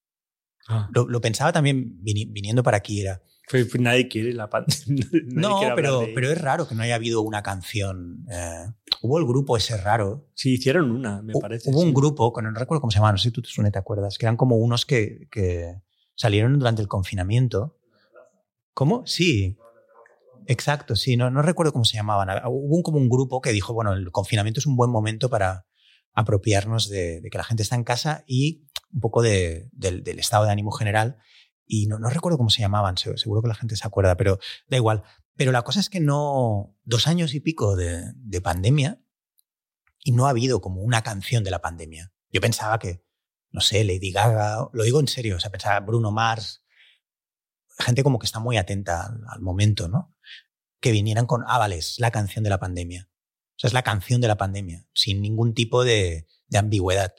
Ah. 0.68 0.90
Lo, 0.94 1.08
lo 1.08 1.22
pensaba 1.22 1.54
también 1.54 2.00
vini- 2.04 2.28
viniendo 2.32 2.62
para 2.64 2.78
aquí. 2.78 3.00
Era, 3.02 3.22
Pues, 3.50 3.68
pues 3.68 3.82
nadie 3.82 4.08
quiere 4.10 4.34
la 4.34 4.50
pandemia. 4.50 5.06
no, 5.28 5.60
pero, 5.76 6.06
pero 6.14 6.30
es 6.32 6.42
raro 6.42 6.68
que 6.68 6.76
no 6.76 6.84
haya 6.84 6.96
habido 6.96 7.22
una 7.22 7.42
canción. 7.44 8.26
eh, 8.30 8.66
hubo 9.02 9.20
el 9.20 9.26
grupo 9.26 9.56
ese 9.56 9.78
raro. 9.78 10.28
Sí, 10.34 10.56
hicieron 10.56 10.92
una, 10.92 11.22
me 11.22 11.34
parece. 11.40 11.70
hubo 11.70 11.80
un 11.82 11.90
sí. 11.90 11.94
grupo, 11.94 12.34
que 12.34 12.42
no 12.42 12.52
recuerdo 12.52 12.82
cómo 12.82 12.92
se 12.92 12.98
llama, 12.98 13.12
no 13.14 13.18
sé 13.18 13.30
si 13.30 13.32
tú 13.32 13.42
Sune, 13.46 13.72
te 13.72 13.80
acuerdas, 13.80 14.18
que 14.18 14.26
eran 14.26 14.36
como 14.38 14.58
unos 14.58 14.86
que, 14.86 15.28
que 15.32 15.82
salieron 16.16 16.58
durante 16.60 16.82
el 16.82 16.88
confinamiento. 16.90 17.80
¿Cómo? 18.74 19.04
Sí. 19.08 19.58
Exacto, 20.50 20.96
sí, 20.96 21.18
no, 21.18 21.30
no 21.30 21.42
recuerdo 21.42 21.74
cómo 21.74 21.84
se 21.86 21.98
llamaban. 21.98 22.30
Hubo 22.48 22.78
un- 22.78 22.82
como 22.84 22.98
un 22.98 23.10
grupo 23.10 23.42
que 23.42 23.52
dijo, 23.52 23.74
bueno, 23.74 23.94
el 23.94 24.12
confinamiento 24.12 24.60
es 24.62 24.66
un 24.66 24.78
buen 24.78 24.90
momento 24.90 25.30
para 25.30 25.66
apropiarnos 26.14 26.90
de, 26.90 27.20
de 27.22 27.30
que 27.30 27.38
la 27.38 27.44
gente 27.44 27.64
está 27.64 27.76
en 27.76 27.84
casa 27.84 28.24
y 28.26 28.66
un 28.94 29.02
poco 29.02 29.22
de- 29.22 29.70
del, 29.74 30.04
del 30.04 30.20
estado 30.20 30.46
de 30.46 30.52
ánimo 30.52 30.72
general. 30.72 31.18
Y 31.66 31.88
no, 31.88 32.00
no 32.00 32.10
recuerdo 32.10 32.38
cómo 32.38 32.50
se 32.50 32.62
llamaban, 32.62 32.98
se- 32.98 33.18
seguro 33.18 33.42
que 33.42 33.50
la 33.50 33.56
gente 33.56 33.76
se 33.76 33.86
acuerda, 33.86 34.16
pero 34.16 34.40
da 34.70 34.78
igual. 34.78 35.04
Pero 35.36 35.52
la 35.52 35.64
cosa 35.64 35.82
es 35.82 35.90
que 35.90 36.00
no, 36.00 36.74
dos 36.86 37.08
años 37.08 37.34
y 37.34 37.42
pico 37.42 37.76
de, 37.76 38.02
de 38.16 38.42
pandemia 38.42 39.02
y 40.00 40.14
no 40.14 40.28
ha 40.28 40.30
habido 40.30 40.62
como 40.62 40.82
una 40.82 41.04
canción 41.04 41.44
de 41.44 41.52
la 41.52 41.60
pandemia. 41.62 42.14
Yo 42.32 42.40
pensaba 42.40 42.80
que, 42.80 43.04
no 43.52 43.60
sé, 43.60 43.84
Lady 43.84 44.12
Gaga, 44.14 44.70
lo 44.72 44.84
digo 44.84 45.02
en 45.02 45.08
serio, 45.10 45.36
o 45.36 45.40
sea, 45.42 45.52
pensaba 45.52 45.82
Bruno 45.82 46.12
Mars, 46.12 46.64
gente 47.80 48.02
como 48.04 48.18
que 48.18 48.26
está 48.26 48.40
muy 48.40 48.58
atenta 48.58 49.06
al, 49.06 49.22
al 49.28 49.42
momento, 49.42 49.88
¿no? 49.90 50.16
Que 50.80 50.92
vinieran 50.92 51.26
con, 51.26 51.44
ah, 51.48 51.58
vale, 51.58 51.78
es 51.78 52.00
la 52.00 52.12
canción 52.12 52.44
de 52.44 52.50
la 52.50 52.60
pandemia. 52.60 53.10
O 53.10 53.60
sea, 53.60 53.70
es 53.70 53.74
la 53.74 53.84
canción 53.84 54.22
de 54.22 54.28
la 54.28 54.38
pandemia, 54.38 54.88
sin 54.94 55.22
ningún 55.22 55.54
tipo 55.54 55.84
de, 55.84 56.28
de 56.48 56.58
ambigüedad. 56.58 57.16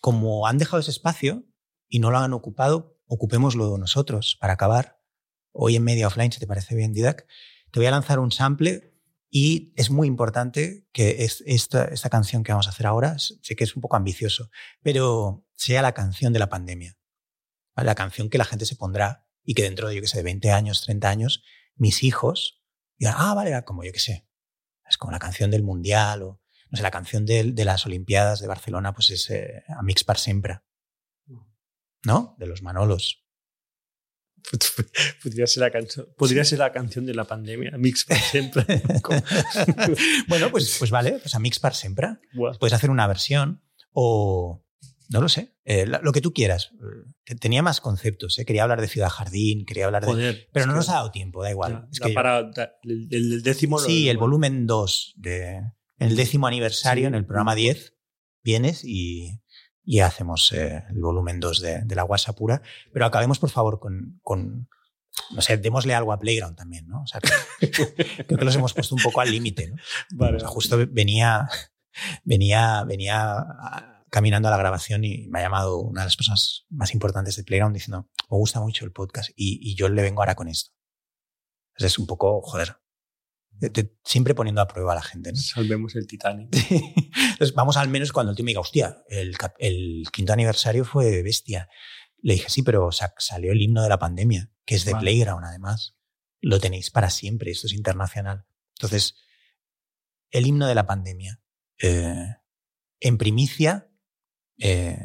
Como 0.00 0.46
han 0.46 0.58
dejado 0.58 0.80
ese 0.80 0.90
espacio 0.90 1.44
y 1.88 1.98
no 1.98 2.10
lo 2.10 2.18
han 2.18 2.32
ocupado, 2.32 3.00
ocupémoslo 3.06 3.76
nosotros 3.78 4.36
para 4.40 4.52
acabar. 4.52 5.00
Hoy 5.52 5.76
en 5.76 5.82
Media 5.82 6.06
Offline, 6.06 6.30
si 6.30 6.38
te 6.38 6.46
parece 6.46 6.76
bien, 6.76 6.92
Didac, 6.92 7.26
te 7.70 7.80
voy 7.80 7.86
a 7.86 7.90
lanzar 7.90 8.20
un 8.20 8.30
sample 8.30 8.94
y 9.30 9.72
es 9.76 9.90
muy 9.90 10.06
importante 10.06 10.86
que 10.92 11.24
es 11.24 11.42
esta, 11.46 11.84
esta 11.86 12.08
canción 12.08 12.42
que 12.42 12.52
vamos 12.52 12.66
a 12.66 12.70
hacer 12.70 12.86
ahora, 12.86 13.18
sé 13.18 13.56
que 13.56 13.64
es 13.64 13.76
un 13.76 13.82
poco 13.82 13.96
ambicioso, 13.96 14.50
pero 14.82 15.46
sea 15.54 15.82
la 15.82 15.92
canción 15.92 16.32
de 16.32 16.38
la 16.38 16.48
pandemia. 16.48 16.96
La 17.74 17.94
canción 17.94 18.30
que 18.30 18.38
la 18.38 18.44
gente 18.44 18.64
se 18.64 18.76
pondrá 18.76 19.26
y 19.44 19.54
que 19.54 19.62
dentro 19.62 19.88
de, 19.88 19.94
yo 19.94 20.00
que 20.00 20.08
sé, 20.08 20.18
de 20.18 20.24
20 20.24 20.50
años, 20.50 20.82
30 20.82 21.08
años, 21.08 21.42
mis 21.76 22.02
hijos 22.02 22.57
digan, 22.98 23.14
ah, 23.16 23.34
vale, 23.34 23.50
era 23.50 23.64
como 23.64 23.84
yo 23.84 23.92
que 23.92 24.00
sé, 24.00 24.26
es 24.88 24.96
como 24.96 25.12
la 25.12 25.18
canción 25.18 25.50
del 25.50 25.62
Mundial 25.62 26.22
o, 26.22 26.40
no 26.70 26.76
sé, 26.76 26.82
la 26.82 26.90
canción 26.90 27.24
de, 27.26 27.52
de 27.52 27.64
las 27.64 27.86
Olimpiadas 27.86 28.40
de 28.40 28.46
Barcelona, 28.46 28.92
pues 28.92 29.10
es 29.10 29.30
eh, 29.30 29.64
Amics 29.78 30.04
per 30.04 30.18
sempre. 30.18 30.60
¿no? 32.04 32.34
De 32.38 32.46
los 32.46 32.62
Manolos. 32.62 33.24
Podría 35.22 35.46
ser, 35.46 35.62
la 35.62 35.70
canción, 35.70 36.06
podría 36.16 36.44
ser 36.44 36.60
la 36.60 36.72
canción 36.72 37.04
de 37.04 37.12
la 37.12 37.24
pandemia, 37.24 37.72
Mix 37.76 38.04
para 38.04 38.20
siempre. 38.20 38.64
bueno, 40.28 40.50
pues, 40.50 40.76
pues 40.78 40.90
vale, 40.90 41.18
pues 41.18 41.34
a 41.34 41.38
Mix 41.38 41.58
para 41.58 41.74
siempre. 41.74 42.16
Puedes 42.58 42.72
hacer 42.72 42.90
una 42.90 43.06
versión 43.06 43.62
o 43.92 44.64
no 45.08 45.20
lo 45.22 45.28
sé, 45.28 45.56
eh, 45.64 45.86
lo 45.86 46.12
que 46.12 46.20
tú 46.20 46.32
quieras. 46.32 46.70
Eh, 47.26 47.34
Tenía 47.36 47.62
más 47.62 47.80
conceptos, 47.80 48.38
¿eh? 48.38 48.44
quería 48.44 48.62
hablar 48.62 48.80
de 48.80 48.88
Ciudad 48.88 49.08
Jardín, 49.08 49.64
quería 49.66 49.86
hablar 49.86 50.02
de... 50.02 50.08
Joder, 50.12 50.48
Pero 50.52 50.64
es 50.64 50.66
no 50.68 50.74
nos 50.74 50.88
ha 50.90 50.94
dado 50.94 51.10
tiempo, 51.10 51.42
da 51.42 51.50
igual. 51.50 51.72
ya, 51.72 51.88
Es 51.92 52.00
que 52.00 52.12
para, 52.12 52.38
el, 52.82 53.08
el 53.10 53.42
décimo. 53.42 53.78
lo- 53.78 53.84
sí, 53.86 54.08
el 54.08 54.18
volumen 54.18 54.66
2 54.66 55.14
de 55.16 55.56
en 55.56 55.72
el 55.98 56.16
décimo 56.16 56.46
aniversario, 56.46 57.04
Sí. 57.04 57.06
en 57.08 57.14
el 57.14 57.26
programa 57.26 57.54
10, 57.54 57.94
vienes 58.44 58.84
y, 58.84 59.42
y 59.82 60.00
hacemos 60.00 60.52
eh, 60.52 60.84
el 60.90 61.00
volumen 61.00 61.40
2 61.40 61.60
de, 61.60 61.80
de 61.84 61.94
la 61.96 62.02
guasa 62.02 62.34
pura. 62.34 62.62
Pero 62.92 63.04
acabemos, 63.06 63.38
por 63.38 63.50
favor, 63.50 63.80
con, 63.80 64.20
con- 64.22 64.68
no 65.34 65.42
sé, 65.42 65.56
démosle 65.56 65.94
algo 65.94 66.12
a 66.12 66.18
Playground 66.20 66.56
también, 66.56 66.86
¿no? 66.86 67.02
O 67.02 67.06
sea, 67.06 67.20
que- 67.20 67.70
creo 68.26 68.38
que 68.38 68.44
los 68.44 68.54
hemos 68.54 68.74
puesto 68.74 68.94
un 68.94 69.02
poco 69.02 69.20
al 69.20 69.30
límite, 69.30 69.68
¿no? 69.70 69.76
Vale, 70.12 70.36
O 70.36 70.40
sea, 70.40 70.48
justo 70.48 70.78
venía, 70.90 71.48
venía, 72.24 72.84
venía 72.84 73.34
caminando 74.10 74.48
a 74.48 74.50
la 74.50 74.56
grabación 74.56 75.04
y 75.04 75.26
me 75.28 75.38
ha 75.38 75.42
llamado 75.42 75.78
una 75.80 76.02
de 76.02 76.06
las 76.06 76.16
personas 76.16 76.64
más 76.70 76.92
importantes 76.94 77.36
de 77.36 77.44
Playground 77.44 77.74
diciendo, 77.74 78.08
me 78.30 78.36
gusta 78.36 78.60
mucho 78.60 78.84
el 78.84 78.92
podcast 78.92 79.30
y, 79.36 79.58
y 79.62 79.74
yo 79.74 79.88
le 79.88 80.02
vengo 80.02 80.22
ahora 80.22 80.34
con 80.34 80.48
esto. 80.48 80.70
Entonces 81.74 81.92
es 81.92 81.98
un 81.98 82.06
poco, 82.06 82.40
joder, 82.42 82.76
te- 83.60 83.70
te- 83.70 83.96
siempre 84.04 84.34
poniendo 84.34 84.60
a 84.60 84.66
prueba 84.68 84.92
a 84.92 84.96
la 84.96 85.02
gente. 85.02 85.32
¿no? 85.32 85.38
Salvemos 85.38 85.94
el 85.96 86.06
Titanic. 86.06 86.48
Entonces 86.70 87.54
vamos 87.54 87.76
al 87.76 87.88
menos 87.88 88.12
cuando 88.12 88.30
el 88.30 88.36
tío 88.36 88.44
me 88.44 88.50
diga, 88.52 88.60
hostia, 88.60 89.02
el, 89.08 89.34
el 89.58 90.04
quinto 90.12 90.32
aniversario 90.32 90.84
fue 90.84 91.22
bestia. 91.22 91.68
Le 92.20 92.34
dije, 92.34 92.50
sí, 92.50 92.62
pero 92.62 92.90
sa- 92.92 93.14
salió 93.18 93.52
el 93.52 93.62
himno 93.62 93.82
de 93.82 93.88
la 93.88 93.98
pandemia, 93.98 94.50
que 94.64 94.74
es 94.74 94.84
de 94.84 94.92
Vale. 94.92 95.02
Playground 95.02 95.44
además. 95.44 95.94
Lo 96.40 96.58
tenéis 96.60 96.90
para 96.90 97.10
siempre, 97.10 97.50
esto 97.50 97.66
es 97.66 97.72
internacional. 97.72 98.44
Entonces, 98.76 99.16
el 100.30 100.46
himno 100.46 100.66
de 100.66 100.74
la 100.74 100.86
pandemia. 100.86 101.40
eh, 101.80 102.34
en 103.00 103.16
primicia, 103.18 103.87
eh, 104.58 104.98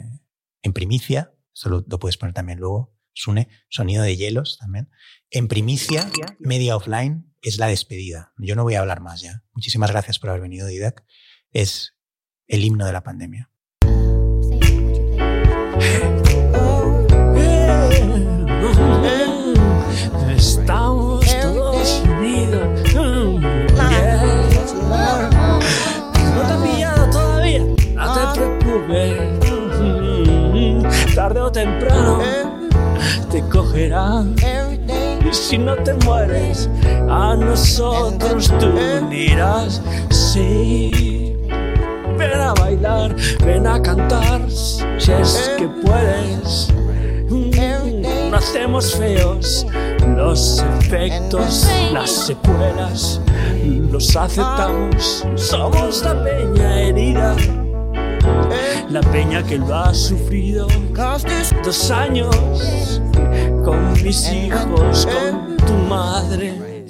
en 0.61 0.73
primicia, 0.73 1.33
eso 1.53 1.69
lo, 1.69 1.85
lo 1.87 1.99
puedes 1.99 2.17
poner 2.17 2.33
también 2.33 2.59
luego, 2.59 2.93
Sune, 3.13 3.47
sonido 3.69 4.03
de 4.03 4.17
hielos 4.17 4.57
también. 4.59 4.89
En 5.29 5.47
primicia, 5.47 6.09
media 6.39 6.75
offline, 6.75 7.33
es 7.43 7.59
la 7.59 7.67
despedida. 7.67 8.33
Yo 8.37 8.55
no 8.55 8.63
voy 8.63 8.75
a 8.75 8.79
hablar 8.79 9.01
más 9.01 9.21
ya. 9.21 9.43
Muchísimas 9.53 9.91
gracias 9.91 10.17
por 10.17 10.29
haber 10.29 10.41
venido, 10.41 10.67
Didac. 10.67 11.03
Es 11.51 11.95
el 12.47 12.63
himno 12.65 12.85
de 12.85 12.93
la 12.93 13.03
pandemia. 13.03 13.51
Estamos 20.35 20.92
temprano 31.53 32.19
te 33.31 33.41
cogerá. 33.43 34.23
Y 35.25 35.33
si 35.33 35.57
no 35.57 35.75
te 35.77 35.93
mueres, 36.05 36.69
a 37.09 37.35
nosotros 37.35 38.51
tú 38.59 38.71
dirás 39.09 39.81
sí. 40.09 41.37
Ven 42.17 42.33
a 42.33 42.53
bailar, 42.53 43.15
ven 43.45 43.65
a 43.65 43.81
cantar, 43.81 44.41
si 44.49 45.11
es 45.11 45.51
que 45.57 45.67
puedes. 45.67 46.67
Mm, 47.29 48.29
No 48.29 48.37
hacemos 48.37 48.93
feos 48.95 49.65
los 50.15 50.63
efectos, 50.79 51.67
las 51.91 52.09
secuelas, 52.09 53.21
los 53.91 54.15
aceptamos. 54.15 55.25
Somos 55.35 56.03
la 56.03 56.23
peña 56.23 56.81
herida, 56.81 57.35
la 58.89 59.01
peña 59.11 59.43
que 59.43 59.57
lo 59.57 59.73
ha 59.73 59.93
sufrido. 59.93 60.67
Dos 61.63 61.91
años 61.91 63.01
con 63.63 63.93
mis 63.93 64.29
hijos, 64.31 65.07
con 65.07 65.57
tu 65.57 65.73
madre. 65.89 66.83